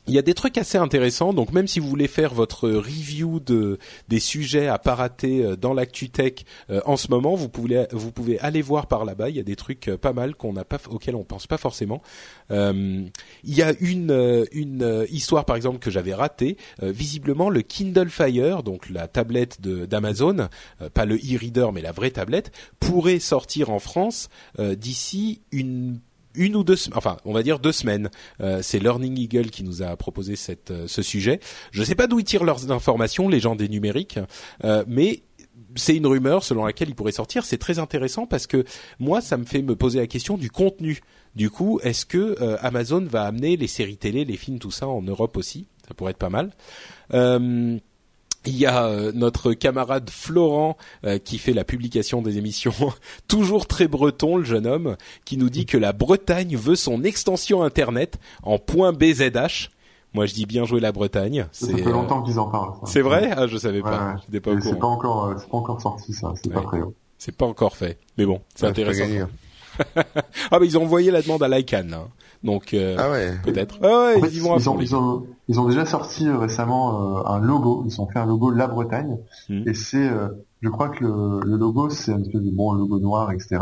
il 0.07 0.15
y 0.15 0.19
a 0.19 0.23
des 0.23 0.35
trucs 0.35 0.59
assez 0.59 0.79
intéressants, 0.79 1.33
donc 1.33 1.53
même 1.53 1.69
si 1.69 1.79
vous 1.79 1.89
voulez 1.89 2.09
faire 2.09 2.35
votre 2.35 2.69
review 2.69 3.39
de 3.39 3.79
des 4.09 4.19
sujets 4.19 4.67
à 4.67 4.79
pas 4.79 4.95
rater 4.95 5.57
dans 5.57 5.75
l'actu 5.75 6.11
tech 6.11 6.45
euh, 6.71 6.81
en 6.85 6.97
ce 6.97 7.11
moment, 7.11 7.35
vous 7.35 7.49
pouvez 7.49 7.87
vous 7.93 8.11
pouvez 8.11 8.39
aller 8.41 8.63
voir 8.63 8.87
par 8.87 9.05
là-bas. 9.05 9.29
Il 9.29 9.37
y 9.37 9.41
a 9.41 9.45
des 9.45 9.57
trucs 9.57 9.89
euh, 9.89 9.97
pas 9.97 10.13
mal 10.13 10.35
qu'on 10.35 10.53
n'a 10.53 10.65
pas 10.65 10.79
auxquels 10.89 11.15
on 11.15 11.25
pense 11.25 11.47
pas 11.47 11.59
forcément. 11.59 12.03
Euh, 12.51 13.05
il 13.45 13.55
y 13.55 13.63
a 13.63 13.75
une 13.81 14.47
une 14.53 15.07
histoire 15.11 15.45
par 15.45 15.57
exemple 15.57 15.79
que 15.79 15.91
j'avais 15.91 16.15
ratée. 16.15 16.57
visiblement, 16.83 17.51
le 17.51 17.63
Kindle 17.63 18.09
Fire, 18.09 18.63
donc 18.63 18.89
la 18.91 19.07
tablette 19.07 19.61
d'Amazon, 19.61 20.49
pas 20.95 21.05
le 21.05 21.17
e-reader 21.17 21.73
mais 21.73 21.83
la 21.83 21.93
vraie 21.93 22.11
tablette, 22.11 22.51
pourrait 22.81 23.19
sortir 23.19 23.71
en 23.71 23.79
France 23.79 24.29
d'ici 24.59 25.43
une 25.53 26.01
une 26.35 26.57
ou 26.57 26.65
deux, 26.65 26.77
enfin, 26.95 27.17
on 27.25 27.33
va 27.33 27.43
dire 27.43 27.59
deux 27.59 27.73
semaines. 27.73 28.11
Euh, 28.41 28.61
c'est 28.63 28.79
Learning 28.79 29.19
Eagle 29.19 29.51
qui 29.51 29.65
nous 29.65 29.83
a 29.83 29.97
proposé 29.97 30.37
cette, 30.37 30.71
euh, 30.71 30.87
ce 30.87 31.03
sujet. 31.03 31.41
Je 31.73 31.81
ne 31.81 31.85
sais 31.85 31.95
pas 31.95 32.07
d'où 32.07 32.19
ils 32.19 32.25
tirent 32.25 32.45
leurs 32.45 32.71
informations, 32.71 33.29
les 33.29 33.41
gens 33.41 33.57
des 33.57 33.69
numériques, 33.69 34.19
euh, 34.65 34.85
mais 34.87 35.23
c'est 35.77 35.97
une 35.97 36.07
rumeur 36.07 36.43
selon 36.43 36.65
laquelle 36.65 36.89
il 36.89 36.95
pourrait 36.95 37.13
sortir. 37.13 37.45
C'est 37.45 37.59
très 37.59 37.79
intéressant 37.79 38.27
parce 38.27 38.47
que 38.47 38.65
moi, 38.99 39.21
ça 39.21 39.37
me 39.37 39.45
fait 39.45 39.63
me 39.63 39.77
poser 39.77 40.01
la 40.01 40.07
question 40.07 40.37
du 40.37 40.51
contenu. 40.51 41.01
Du 41.37 41.49
coup, 41.49 41.79
est-ce 41.85 42.07
que 42.07 42.37
Amazon 42.61 43.05
va 43.05 43.23
amener 43.23 43.57
les 43.57 43.69
séries 43.69 43.97
télé, 43.97 44.25
les 44.25 44.37
films, 44.37 44.59
tout 44.59 44.73
ça 44.73 44.89
en 44.89 45.01
Europe 45.01 45.37
aussi? 45.37 45.69
Ça 45.87 45.95
pourrait 45.95 46.11
être 46.11 46.19
pas 46.19 46.29
mal. 46.29 46.51
Il 48.47 48.57
y 48.57 48.65
a 48.65 48.87
euh, 48.87 49.13
notre 49.15 49.53
camarade 49.53 50.09
Florent 50.09 50.77
euh, 51.05 51.19
qui 51.19 51.39
fait 51.39 51.53
la 51.53 51.65
publication 51.65 52.23
des 52.23 52.39
émissions, 52.39 52.73
toujours 53.29 53.67
très 53.67 53.87
breton 53.87 54.37
le 54.37 54.45
jeune 54.45 54.67
homme, 54.67 54.97
qui 55.25 55.37
nous 55.37 55.51
dit 55.51 55.67
que 55.67 55.77
la 55.77 55.93
Bretagne 55.93 56.57
veut 56.57 56.77
son 56.77 57.05
extension 57.05 57.63
internet 57.63 58.19
en 58.43 58.57
.bzh. 58.57 59.69
Moi 60.13 60.27
je 60.27 60.35
dis 60.35 60.47
bien 60.47 60.65
jouer 60.65 60.81
la 60.81 60.93
Bretagne. 60.93 61.47
Ça 61.53 61.69
fait 61.69 61.83
longtemps 61.85 62.23
qu'ils 62.23 62.39
en 62.39 62.51
parlent. 62.51 62.73
C'est 62.85 63.03
vrai? 63.03 63.31
Ah 63.37 63.47
je 63.47 63.59
savais 63.59 63.83
pas. 63.83 64.17
Ouais, 64.33 64.41
pas 64.41 64.51
C'est 64.61 64.79
pas 64.79 64.87
encore, 64.87 65.35
c'est 65.39 65.49
pas 65.49 65.57
encore 65.59 65.81
sorti 65.81 66.13
ça. 66.13 66.33
C'est 66.43 66.53
pas 66.53 66.63
très 66.63 66.81
haut. 66.81 66.95
C'est 67.19 67.37
pas 67.37 67.47
encore 67.47 67.77
fait. 67.77 67.99
Mais 68.17 68.25
bon, 68.25 68.41
c'est 68.55 68.67
intéressant. 68.67 69.05
ah 69.97 70.59
bah 70.59 70.65
ils 70.65 70.77
ont 70.79 70.83
envoyé 70.83 71.11
la 71.11 71.23
demande 71.23 71.43
à 71.43 71.49
l'ICANN. 71.49 71.95
Hein. 71.95 72.09
Donc 72.43 72.73
euh, 72.73 72.97
ah 72.99 73.11
ouais. 73.11 73.33
peut-être. 73.45 73.79
Ah 73.83 74.15
ouais, 74.15 74.21
fait, 74.21 74.29
ils, 74.29 74.37
y 74.39 74.41
vont 74.41 74.57
ils, 74.57 74.69
ont, 74.71 74.81
ils, 74.81 74.97
ont, 74.97 75.27
ils, 75.49 75.61
ont, 75.61 75.69
déjà 75.69 75.85
sorti 75.85 76.27
euh, 76.27 76.39
récemment 76.39 77.19
euh, 77.19 77.23
un 77.27 77.39
logo. 77.39 77.85
Ils 77.87 78.01
ont 78.01 78.07
fait 78.07 78.19
un 78.19 78.25
logo 78.25 78.51
La 78.51 78.67
Bretagne 78.67 79.19
mmh. 79.51 79.69
et 79.69 79.75
c'est, 79.75 80.09
euh, 80.09 80.29
je 80.63 80.71
crois 80.71 80.89
que 80.89 81.05
le, 81.05 81.41
le 81.45 81.57
logo 81.59 81.91
c'est 81.91 82.13
un 82.13 82.21
espèce 82.23 82.41
de 82.41 82.51
bon 82.51 82.73
logo 82.73 82.99
noir, 82.99 83.31
etc. 83.33 83.59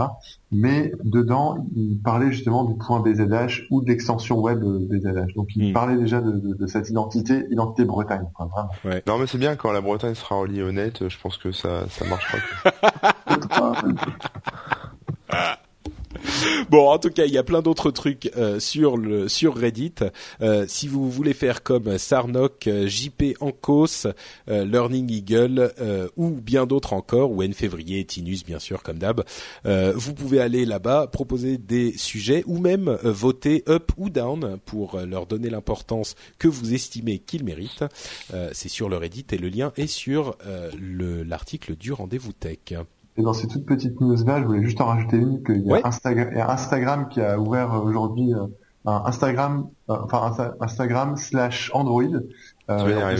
Mais 0.52 0.92
dedans, 1.02 1.66
ils 1.74 1.98
parlaient 2.00 2.30
justement 2.30 2.62
du 2.64 2.76
point 2.76 3.00
BZH 3.00 3.66
ou 3.70 3.82
de 3.82 3.88
l'extension 3.88 4.38
web 4.38 4.60
BZH. 4.60 5.34
Donc 5.34 5.48
ils 5.56 5.70
mmh. 5.70 5.72
parlaient 5.72 5.98
déjà 5.98 6.20
de, 6.20 6.30
de, 6.30 6.54
de, 6.54 6.66
cette 6.68 6.88
identité, 6.88 7.46
identité 7.50 7.84
Bretagne. 7.84 8.28
Quoi, 8.32 8.46
vraiment. 8.46 8.70
Ouais. 8.84 9.02
Non 9.08 9.18
mais 9.18 9.26
c'est 9.26 9.38
bien 9.38 9.56
quand 9.56 9.72
la 9.72 9.80
Bretagne 9.80 10.14
sera 10.14 10.36
reliée 10.36 10.62
au 10.62 10.70
net. 10.70 11.08
Je 11.08 11.18
pense 11.20 11.36
que 11.36 11.50
ça 11.50 11.88
ça 11.88 12.04
marchera. 12.04 12.38
Bon, 16.70 16.88
en 16.88 16.98
tout 16.98 17.10
cas, 17.10 17.24
il 17.24 17.32
y 17.32 17.38
a 17.38 17.42
plein 17.42 17.62
d'autres 17.62 17.90
trucs 17.90 18.30
euh, 18.36 18.60
sur 18.60 18.96
le 18.96 19.28
sur 19.28 19.56
Reddit. 19.56 19.94
Euh, 20.40 20.64
si 20.68 20.88
vous 20.88 21.10
voulez 21.10 21.34
faire 21.34 21.62
comme 21.62 21.98
Sarnok, 21.98 22.66
euh, 22.66 22.86
JP 22.88 23.36
Ancos, 23.40 24.06
Learning 24.46 25.10
Eagle 25.10 25.72
ou 26.16 26.30
bien 26.30 26.66
d'autres 26.66 26.92
encore, 26.92 27.30
ou 27.32 27.42
N 27.42 27.52
février, 27.52 28.04
Tinus 28.04 28.44
bien 28.44 28.58
sûr 28.58 28.82
comme 28.82 28.98
d'hab, 28.98 29.24
vous 29.64 30.14
pouvez 30.14 30.40
aller 30.40 30.64
là-bas 30.64 31.06
proposer 31.06 31.58
des 31.58 31.96
sujets 31.96 32.42
ou 32.46 32.58
même 32.58 32.98
voter 33.02 33.64
up 33.68 33.92
ou 33.96 34.10
down 34.10 34.58
pour 34.64 34.98
leur 35.00 35.26
donner 35.26 35.50
l'importance 35.50 36.14
que 36.38 36.48
vous 36.48 36.74
estimez 36.74 37.18
qu'ils 37.18 37.44
méritent. 37.44 37.84
C'est 38.52 38.68
sur 38.68 38.88
le 38.88 38.96
Reddit 38.96 39.26
et 39.32 39.38
le 39.38 39.48
lien 39.48 39.72
est 39.76 39.86
sur 39.86 40.36
l'article 40.80 41.76
du 41.76 41.92
rendez-vous 41.92 42.32
tech. 42.32 42.58
Et 43.18 43.22
dans 43.22 43.32
ces 43.34 43.48
toutes 43.48 43.66
petites 43.66 44.00
news-là, 44.00 44.40
je 44.40 44.46
voulais 44.46 44.62
juste 44.62 44.80
en 44.80 44.86
rajouter 44.86 45.16
une, 45.16 45.42
qu'il 45.42 45.62
y 45.66 45.70
a 45.70 45.74
Ouais. 45.74 45.80
Instagram, 45.84 46.28
il 46.32 46.38
y 46.38 46.40
a 46.40 46.50
Instagram 46.50 47.08
qui 47.10 47.20
a 47.20 47.38
ouvert 47.38 47.74
euh, 47.74 47.80
aujourd'hui 47.80 48.32
euh, 48.32 48.46
un 48.86 49.02
Instagram, 49.06 49.66
euh, 49.90 49.96
enfin 50.04 50.30
Insta- 50.30 50.54
Instagram 50.60 51.16
slash 51.16 51.70
Android. 51.74 52.04
Euh, 52.70 53.16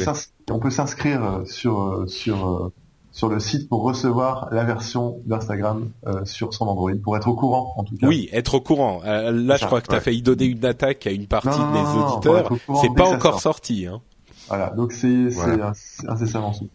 on 0.51 0.59
peut 0.61 0.71
s'inscrire 0.71 1.43
sur 1.47 2.05
sur 2.07 2.71
sur 3.11 3.29
le 3.29 3.41
site 3.41 3.69
pour 3.69 3.83
recevoir 3.83 4.49
la 4.53 4.63
version 4.65 5.19
d'Instagram 5.27 5.91
euh, 6.07 6.25
sur 6.25 6.55
son 6.55 6.67
Android, 6.69 6.93
pour 7.03 7.17
être 7.17 7.27
au 7.27 7.35
courant 7.35 7.75
en 7.77 7.83
tout 7.83 7.97
cas. 7.97 8.07
Oui, 8.07 8.29
être 8.33 8.55
au 8.55 8.61
courant. 8.61 9.01
Euh, 9.05 9.33
là, 9.33 9.57
je 9.57 9.61
ça, 9.63 9.67
crois 9.67 9.81
que 9.81 9.89
tu 9.89 9.95
as 9.95 9.99
ouais. 9.99 10.05
failli 10.05 10.23
donner 10.23 10.45
une 10.45 10.65
attaque 10.65 11.07
à 11.07 11.11
une 11.11 11.27
partie 11.27 11.49
Non, 11.49 11.73
des 11.73 11.83
non, 11.83 12.07
auditeurs. 12.13 12.53
C'est 12.81 12.95
pas 12.95 13.09
encore 13.09 13.33
sort. 13.41 13.55
sorti. 13.55 13.87
Hein. 13.87 14.01
Voilà, 14.47 14.71
donc 14.71 14.93
c'est 14.93 15.31
c'est 15.31 15.37
Voilà. 15.41 15.73
inc- 15.73 16.09
incessamment 16.09 16.53
sous. 16.53 16.69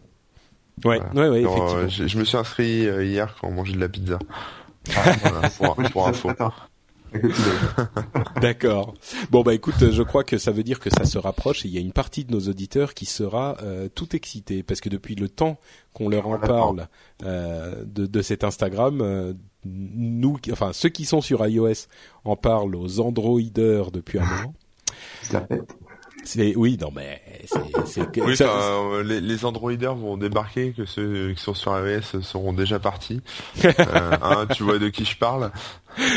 Ouais, 0.84 1.00
ouais, 1.14 1.28
ouais, 1.28 1.40
effectivement. 1.42 1.74
euh, 1.76 1.88
je, 1.88 2.06
je 2.06 2.18
me 2.18 2.24
suis 2.24 2.36
inscrit 2.36 2.86
euh, 2.86 3.04
hier 3.04 3.34
quand 3.40 3.48
on 3.48 3.52
mangeait 3.52 3.74
de 3.74 3.80
la 3.80 3.88
pizza. 3.88 4.18
Ah, 4.96 5.12
Voilà, 5.58 5.88
pour, 5.90 6.08
info. 6.08 6.30
D'accord. 8.40 8.94
Bon 9.30 9.42
bah 9.42 9.54
écoute, 9.54 9.90
je 9.92 10.02
crois 10.02 10.24
que 10.24 10.36
ça 10.36 10.50
veut 10.50 10.64
dire 10.64 10.80
que 10.80 10.90
ça 10.90 11.04
se 11.04 11.16
rapproche 11.16 11.64
et 11.64 11.68
il 11.68 11.74
y 11.74 11.78
a 11.78 11.80
une 11.80 11.92
partie 11.92 12.24
de 12.24 12.32
nos 12.32 12.40
auditeurs 12.40 12.92
qui 12.94 13.06
sera 13.06 13.56
euh, 13.62 13.88
tout 13.94 14.16
excitée 14.16 14.62
parce 14.64 14.80
que 14.80 14.88
depuis 14.88 15.14
le 15.14 15.28
temps 15.28 15.58
qu'on 15.92 16.08
leur 16.08 16.26
en 16.26 16.38
parle 16.38 16.88
euh, 17.22 17.84
de, 17.86 18.06
de 18.06 18.22
cet 18.22 18.42
Instagram, 18.42 19.00
euh, 19.00 19.32
nous, 19.64 20.38
enfin 20.50 20.72
ceux 20.72 20.88
qui 20.88 21.04
sont 21.04 21.20
sur 21.20 21.46
iOS 21.46 21.86
en 22.24 22.34
parlent 22.34 22.74
aux 22.74 22.98
Androiders 23.00 23.92
depuis 23.92 24.18
un 24.18 24.24
moment. 24.26 24.54
C'est 26.24 26.56
oui, 26.56 26.78
non 26.80 26.90
mais 26.94 27.20
c'est 27.46 27.86
c'est 27.86 28.10
que- 28.12 28.20
Oui, 28.20 28.36
ça- 28.36 28.44
euh, 28.48 29.02
les, 29.02 29.20
les 29.20 29.44
Androiders 29.44 29.94
vont 29.94 30.16
débarquer, 30.16 30.72
que 30.72 30.84
ceux 30.84 31.32
qui 31.34 31.42
sont 31.42 31.54
sur 31.54 31.72
iOS 31.78 32.22
seront 32.22 32.52
déjà 32.52 32.78
partis. 32.78 33.20
euh, 33.64 33.72
hein, 34.22 34.46
tu 34.54 34.62
vois 34.62 34.78
de 34.78 34.88
qui 34.88 35.04
je 35.04 35.16
parle. 35.16 35.50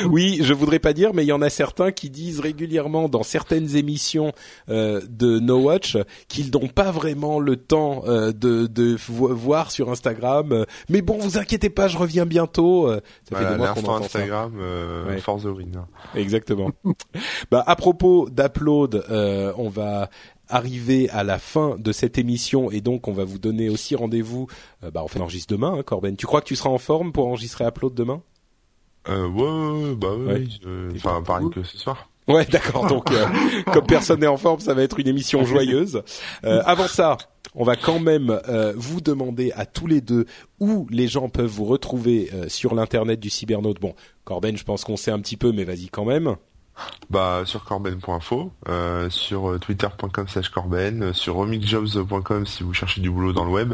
Oui, 0.09 0.39
je 0.41 0.53
voudrais 0.55 0.79
pas 0.79 0.91
dire, 0.93 1.13
mais 1.13 1.23
il 1.23 1.27
y 1.27 1.31
en 1.31 1.41
a 1.43 1.51
certains 1.51 1.91
qui 1.91 2.09
disent 2.09 2.39
régulièrement 2.39 3.09
dans 3.09 3.21
certaines 3.21 3.75
émissions 3.75 4.31
euh, 4.69 5.01
de 5.07 5.37
No 5.39 5.59
Watch 5.59 5.97
qu'ils 6.27 6.49
n'ont 6.51 6.67
pas 6.67 6.89
vraiment 6.89 7.39
le 7.39 7.57
temps 7.57 8.01
euh, 8.07 8.31
de, 8.31 8.65
de 8.65 8.95
vo- 9.07 9.35
voir 9.35 9.69
sur 9.69 9.91
Instagram. 9.91 10.65
mais 10.89 11.03
bon, 11.03 11.19
vous 11.19 11.37
inquiétez 11.37 11.69
pas, 11.69 11.87
je 11.87 11.97
reviens 11.99 12.25
bientôt. 12.25 12.89
ça 12.89 12.95
fait 12.95 13.03
Voilà, 13.35 13.51
des 13.51 13.57
mois 13.57 13.67
qu'on 13.67 13.75
l'instant 13.75 13.95
entend 13.97 14.07
ça. 14.07 14.17
Instagram, 14.19 14.53
Ouais. 15.07 15.19
for 15.19 15.39
the 15.39 15.45
win. 15.45 15.83
Exactement. 16.15 16.71
bah, 17.51 17.63
à 17.67 17.75
propos 17.75 18.29
d'upload, 18.31 19.03
on 19.57 19.69
va 19.69 20.09
arriver 20.49 21.09
à 21.09 21.23
la 21.23 21.39
fin 21.39 21.75
de 21.77 21.91
cette 21.91 22.17
émission 22.17 22.71
et 22.71 22.81
donc 22.81 23.07
on 23.07 23.13
va 23.13 23.23
vous 23.23 23.39
donner 23.39 23.69
aussi 23.69 23.95
rendez-vous. 23.95 24.47
euh, 24.83 24.91
bah, 24.91 25.01
on 25.03 25.07
fait 25.07 25.19
l'enregistre 25.19 25.53
demain, 25.53 25.75
hein, 25.77 25.83
Corben. 25.83 26.15
Tu 26.15 26.25
crois 26.25 26.41
que 26.41 26.47
tu 26.47 26.55
seras 26.55 26.69
en 26.69 26.77
forme 26.77 27.11
pour 27.11 27.27
enregistrer 27.27 27.65
upload 27.65 27.93
demain? 27.93 28.21
Euh, 29.09 29.27
ouais, 29.29 29.95
bah 29.95 30.09
oui, 30.17 30.59
euh, 30.65 30.91
enfin, 30.95 31.21
pareil 31.21 31.49
que 31.49 31.63
ce 31.63 31.77
soir. 31.77 32.09
Ouais, 32.27 32.45
d'accord. 32.45 32.87
Donc, 32.87 33.09
euh, 33.11 33.25
comme 33.73 33.85
personne 33.85 34.19
n'est 34.19 34.27
en 34.27 34.35
forme, 34.35 34.59
ça 34.59 34.73
va 34.73 34.83
être 34.83 34.99
une 34.99 35.07
émission 35.07 35.45
joyeuse. 35.45 36.01
Euh, 36.43 36.61
avant 36.65 36.87
ça, 36.87 37.17
on 37.55 37.63
va 37.63 37.77
quand 37.77 37.99
même 37.99 38.37
euh, 38.49 38.73
vous 38.75 38.99
demander 38.99 39.53
à 39.53 39.65
tous 39.65 39.87
les 39.87 40.01
deux 40.01 40.25
où 40.59 40.87
les 40.89 41.07
gens 41.07 41.29
peuvent 41.29 41.45
vous 41.45 41.63
retrouver 41.63 42.29
sur 42.49 42.75
l'internet 42.75 43.19
du 43.19 43.29
cybernaute. 43.29 43.79
Bon, 43.79 43.95
Corben, 44.25 44.57
je 44.57 44.65
pense 44.65 44.83
qu'on 44.83 44.97
sait 44.97 45.11
un 45.11 45.19
petit 45.19 45.37
peu, 45.37 45.53
mais 45.53 45.63
vas-y 45.63 45.87
quand 45.87 46.03
même. 46.05 46.35
Bah 47.09 47.43
sur 47.45 47.63
corben.info, 47.63 48.51
euh, 48.67 49.09
sur 49.09 49.59
twitter.com 49.59 50.27
slash 50.27 50.49
corben, 50.49 51.13
sur 51.13 51.35
remixjobs.com 51.35 52.45
si 52.45 52.63
vous 52.63 52.73
cherchez 52.73 53.01
du 53.01 53.09
boulot 53.09 53.33
dans 53.33 53.45
le 53.45 53.51
web, 53.51 53.73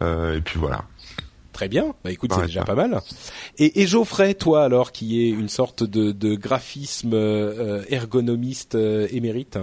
et 0.00 0.40
puis 0.44 0.58
voilà. 0.58 0.84
Très 1.60 1.68
bien. 1.68 1.94
Bah 2.04 2.10
écoute, 2.10 2.32
c'est 2.32 2.46
déjà 2.46 2.64
pas 2.64 2.74
mal. 2.74 3.00
Et, 3.58 3.82
et, 3.82 3.86
Geoffrey, 3.86 4.32
toi 4.32 4.64
alors, 4.64 4.92
qui 4.92 5.22
est 5.22 5.28
une 5.28 5.50
sorte 5.50 5.82
de, 5.82 6.10
de 6.10 6.34
graphisme 6.34 7.12
euh, 7.12 7.82
ergonomiste 7.90 8.76
euh, 8.76 9.06
émérite? 9.10 9.58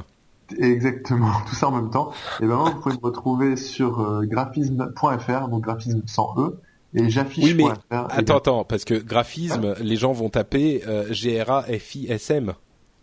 Exactement, 0.59 1.31
tout 1.49 1.55
ça 1.55 1.69
en 1.69 1.71
même 1.71 1.89
temps. 1.89 2.11
Et 2.41 2.45
ben 2.45 2.55
vous 2.57 2.81
pouvez 2.81 2.95
me 2.95 3.01
retrouver 3.01 3.55
sur 3.55 4.01
euh, 4.01 4.25
graphisme.fr, 4.25 5.47
donc 5.47 5.63
graphisme 5.63 6.03
sans 6.05 6.35
e, 6.37 6.61
et. 6.93 7.01
Oui, 7.37 7.53
mais 7.55 7.65
attends, 7.89 8.37
attends, 8.37 8.63
parce 8.63 8.85
que 8.85 8.93
graphisme, 8.93 9.73
les 9.81 9.95
gens 9.95 10.11
vont 10.11 10.29
taper 10.29 10.83
G 11.09 11.41
R 11.41 11.49
A 11.49 11.63
F 11.63 11.95
I 11.95 12.11
S 12.11 12.29
M. 12.29 12.53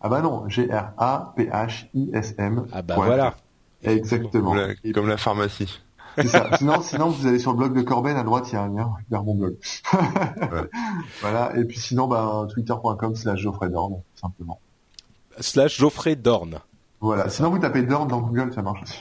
Ah 0.05 0.07
bah 0.07 0.21
non, 0.21 0.47
G 0.47 0.67
R 0.71 0.91
A 0.99 1.33
P 1.35 1.45
H 1.45 1.87
I 1.95 2.11
S 2.13 2.35
M. 2.37 2.67
Ah 2.71 2.83
bah 2.83 2.93
voilà. 2.95 3.33
Exactement. 3.81 4.51
Comme 4.51 4.67
la, 4.83 4.93
comme 4.93 5.07
la 5.07 5.17
pharmacie. 5.17 5.79
C'est 6.15 6.27
ça. 6.27 6.47
Sinon, 6.59 6.79
sinon, 6.83 7.09
vous 7.09 7.25
allez 7.25 7.39
sur 7.39 7.53
le 7.53 7.57
blog 7.57 7.75
de 7.75 7.81
Corben, 7.81 8.15
à 8.15 8.21
droite, 8.21 8.45
il 8.51 8.53
y 8.53 8.55
a 8.55 8.61
un 8.61 8.67
lien 8.67 8.93
vers 9.09 9.23
mon 9.23 9.33
blog. 9.33 9.57
Voilà. 11.21 11.57
Et 11.57 11.65
puis 11.65 11.79
sinon, 11.79 12.07
bah, 12.07 12.45
twitter.com 12.53 13.15
slash 13.15 13.39
Geoffrey 13.39 13.69
Dorn, 13.69 13.95
simplement. 14.13 14.59
Slash 15.39 15.79
Geoffrey 15.79 16.15
Dorn. 16.15 16.59
Voilà. 17.01 17.27
Sinon, 17.29 17.49
vous 17.49 17.57
tapez 17.57 17.81
Dorn 17.81 18.07
dans 18.07 18.21
Google, 18.21 18.53
ça 18.53 18.61
marche 18.61 18.83
aussi. 18.83 18.99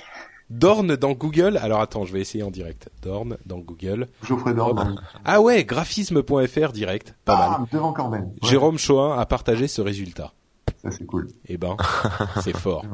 Dorn 0.48 0.96
dans 0.96 1.12
Google. 1.12 1.58
Alors 1.58 1.82
attends, 1.82 2.06
je 2.06 2.14
vais 2.14 2.22
essayer 2.22 2.44
en 2.44 2.50
direct. 2.50 2.88
Dorn 3.02 3.36
dans 3.44 3.58
Google. 3.58 4.08
Geoffrey 4.22 4.54
Dorn. 4.54 5.02
Ah 5.26 5.42
ouais, 5.42 5.66
graphisme.fr 5.66 6.72
direct. 6.72 7.14
Pas 7.26 7.36
ah, 7.36 7.58
mal. 7.58 7.68
devant 7.70 7.92
Corben. 7.92 8.32
Jérôme 8.42 8.78
Choin 8.78 9.18
a 9.18 9.26
partagé 9.26 9.68
ce 9.68 9.82
résultat. 9.82 10.32
Ça 10.84 10.90
c'est 10.90 11.06
cool. 11.06 11.28
Eh 11.46 11.56
ben, 11.56 11.76
c'est 12.42 12.56
fort. 12.56 12.84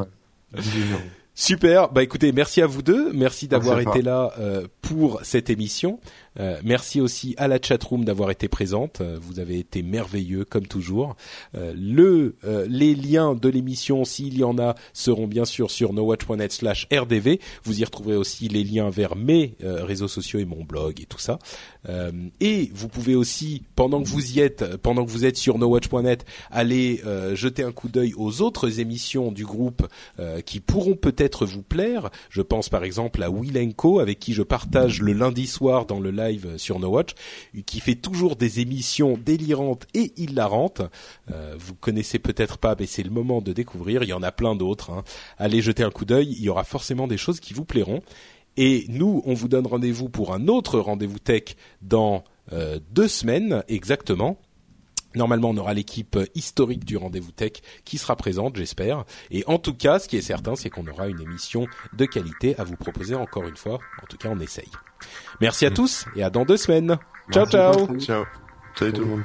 Super. 1.34 1.90
Bah 1.90 2.02
écoutez, 2.02 2.32
merci 2.32 2.60
à 2.60 2.66
vous 2.66 2.82
deux. 2.82 3.12
Merci 3.12 3.48
d'avoir 3.48 3.80
été 3.80 4.02
là 4.02 4.32
euh, 4.38 4.66
pour 4.82 5.20
cette 5.22 5.48
émission. 5.50 6.00
Euh, 6.38 6.60
merci 6.64 7.00
aussi 7.00 7.34
à 7.38 7.48
la 7.48 7.60
chatroom 7.60 8.04
d'avoir 8.04 8.30
été 8.30 8.48
présente. 8.48 9.00
Euh, 9.00 9.18
vous 9.20 9.40
avez 9.40 9.58
été 9.58 9.82
merveilleux 9.82 10.44
comme 10.44 10.66
toujours. 10.66 11.16
Euh, 11.56 11.74
le, 11.76 12.36
les 12.68 12.94
liens 12.94 13.34
de 13.34 13.48
l'émission, 13.48 14.04
s'il 14.04 14.38
y 14.38 14.44
en 14.44 14.58
a, 14.58 14.74
seront 14.92 15.26
bien 15.26 15.44
sûr 15.44 15.70
sur 15.70 15.92
nowatch.net/rdv. 15.92 17.38
Vous 17.64 17.80
y 17.80 17.84
retrouverez 17.84 18.16
aussi 18.16 18.48
les 18.48 18.64
liens 18.64 18.90
vers 18.90 19.16
mes 19.16 19.54
réseaux 19.60 20.08
sociaux 20.08 20.38
et 20.38 20.44
mon 20.44 20.64
blog 20.64 21.00
et 21.00 21.06
tout 21.06 21.18
ça. 21.18 21.38
et 22.40 22.70
vous 22.74 22.88
pouvez 22.88 23.14
aussi, 23.14 23.62
pendant 23.74 24.02
que 24.02 24.08
vous 24.08 24.32
y 24.32 24.40
êtes, 24.40 24.76
pendant 24.76 25.04
que 25.04 25.10
vous 25.10 25.24
êtes 25.24 25.36
sur 25.36 25.58
nowatch.net, 25.58 26.24
aller 26.50 27.02
jeter 27.34 27.62
un 27.62 27.72
coup 27.72 27.88
d'œil 27.88 28.14
aux 28.16 28.42
autres 28.42 28.80
émissions 28.80 29.32
du 29.32 29.44
groupe 29.44 29.86
qui 30.44 30.60
pourront 30.60 30.96
peut-être 30.96 31.46
vous 31.46 31.62
plaire. 31.62 32.10
Je 32.30 32.42
pense 32.42 32.68
par 32.68 32.84
exemple 32.84 33.22
à 33.22 33.30
Willenko 33.30 34.00
avec 34.00 34.18
qui 34.18 34.32
je 34.32 34.42
partage 34.42 35.00
le 35.00 35.12
lundi 35.12 35.46
soir 35.46 35.86
dans 35.86 36.00
le 36.00 36.10
sur 36.56 36.78
No 36.78 36.88
Watch, 36.88 37.10
qui 37.66 37.80
fait 37.80 37.94
toujours 37.94 38.36
des 38.36 38.60
émissions 38.60 39.18
délirantes 39.18 39.86
et 39.94 40.12
hilarantes. 40.16 40.82
Euh, 41.30 41.54
vous 41.58 41.74
connaissez 41.74 42.18
peut-être 42.18 42.58
pas, 42.58 42.76
mais 42.78 42.86
c'est 42.86 43.02
le 43.02 43.10
moment 43.10 43.40
de 43.40 43.52
découvrir. 43.52 44.02
Il 44.02 44.08
y 44.08 44.12
en 44.12 44.22
a 44.22 44.32
plein 44.32 44.54
d'autres. 44.54 44.90
Hein. 44.90 45.04
Allez 45.38 45.62
jeter 45.62 45.82
un 45.82 45.90
coup 45.90 46.04
d'œil. 46.04 46.28
Il 46.30 46.42
y 46.42 46.48
aura 46.48 46.64
forcément 46.64 47.06
des 47.06 47.16
choses 47.16 47.40
qui 47.40 47.54
vous 47.54 47.64
plairont. 47.64 48.02
Et 48.56 48.84
nous, 48.88 49.22
on 49.24 49.34
vous 49.34 49.48
donne 49.48 49.66
rendez-vous 49.66 50.08
pour 50.08 50.34
un 50.34 50.48
autre 50.48 50.78
rendez-vous 50.80 51.18
tech 51.18 51.56
dans 51.82 52.24
euh, 52.52 52.78
deux 52.90 53.08
semaines 53.08 53.62
exactement. 53.68 54.38
Normalement, 55.14 55.50
on 55.50 55.56
aura 55.56 55.74
l'équipe 55.74 56.18
historique 56.34 56.84
du 56.84 56.96
rendez-vous 56.96 57.32
tech 57.32 57.52
qui 57.84 57.98
sera 57.98 58.16
présente, 58.16 58.56
j'espère. 58.56 59.04
Et 59.30 59.44
en 59.46 59.58
tout 59.58 59.74
cas, 59.74 59.98
ce 59.98 60.08
qui 60.08 60.16
est 60.16 60.22
certain, 60.22 60.56
c'est 60.56 60.70
qu'on 60.70 60.86
aura 60.86 61.08
une 61.08 61.20
émission 61.20 61.66
de 61.92 62.04
qualité 62.04 62.56
à 62.58 62.64
vous 62.64 62.76
proposer 62.76 63.14
encore 63.14 63.46
une 63.48 63.56
fois. 63.56 63.78
En 64.02 64.06
tout 64.06 64.16
cas, 64.16 64.28
on 64.30 64.38
essaye. 64.40 64.70
Merci 65.40 65.66
à 65.66 65.70
tous 65.70 66.06
et 66.14 66.22
à 66.22 66.30
dans 66.30 66.44
deux 66.44 66.56
semaines. 66.56 66.98
Ciao, 67.32 67.46
ciao. 67.46 67.98
Ciao. 67.98 68.24
Salut 68.74 68.92
tout 68.92 69.00
le 69.00 69.06
monde. 69.06 69.24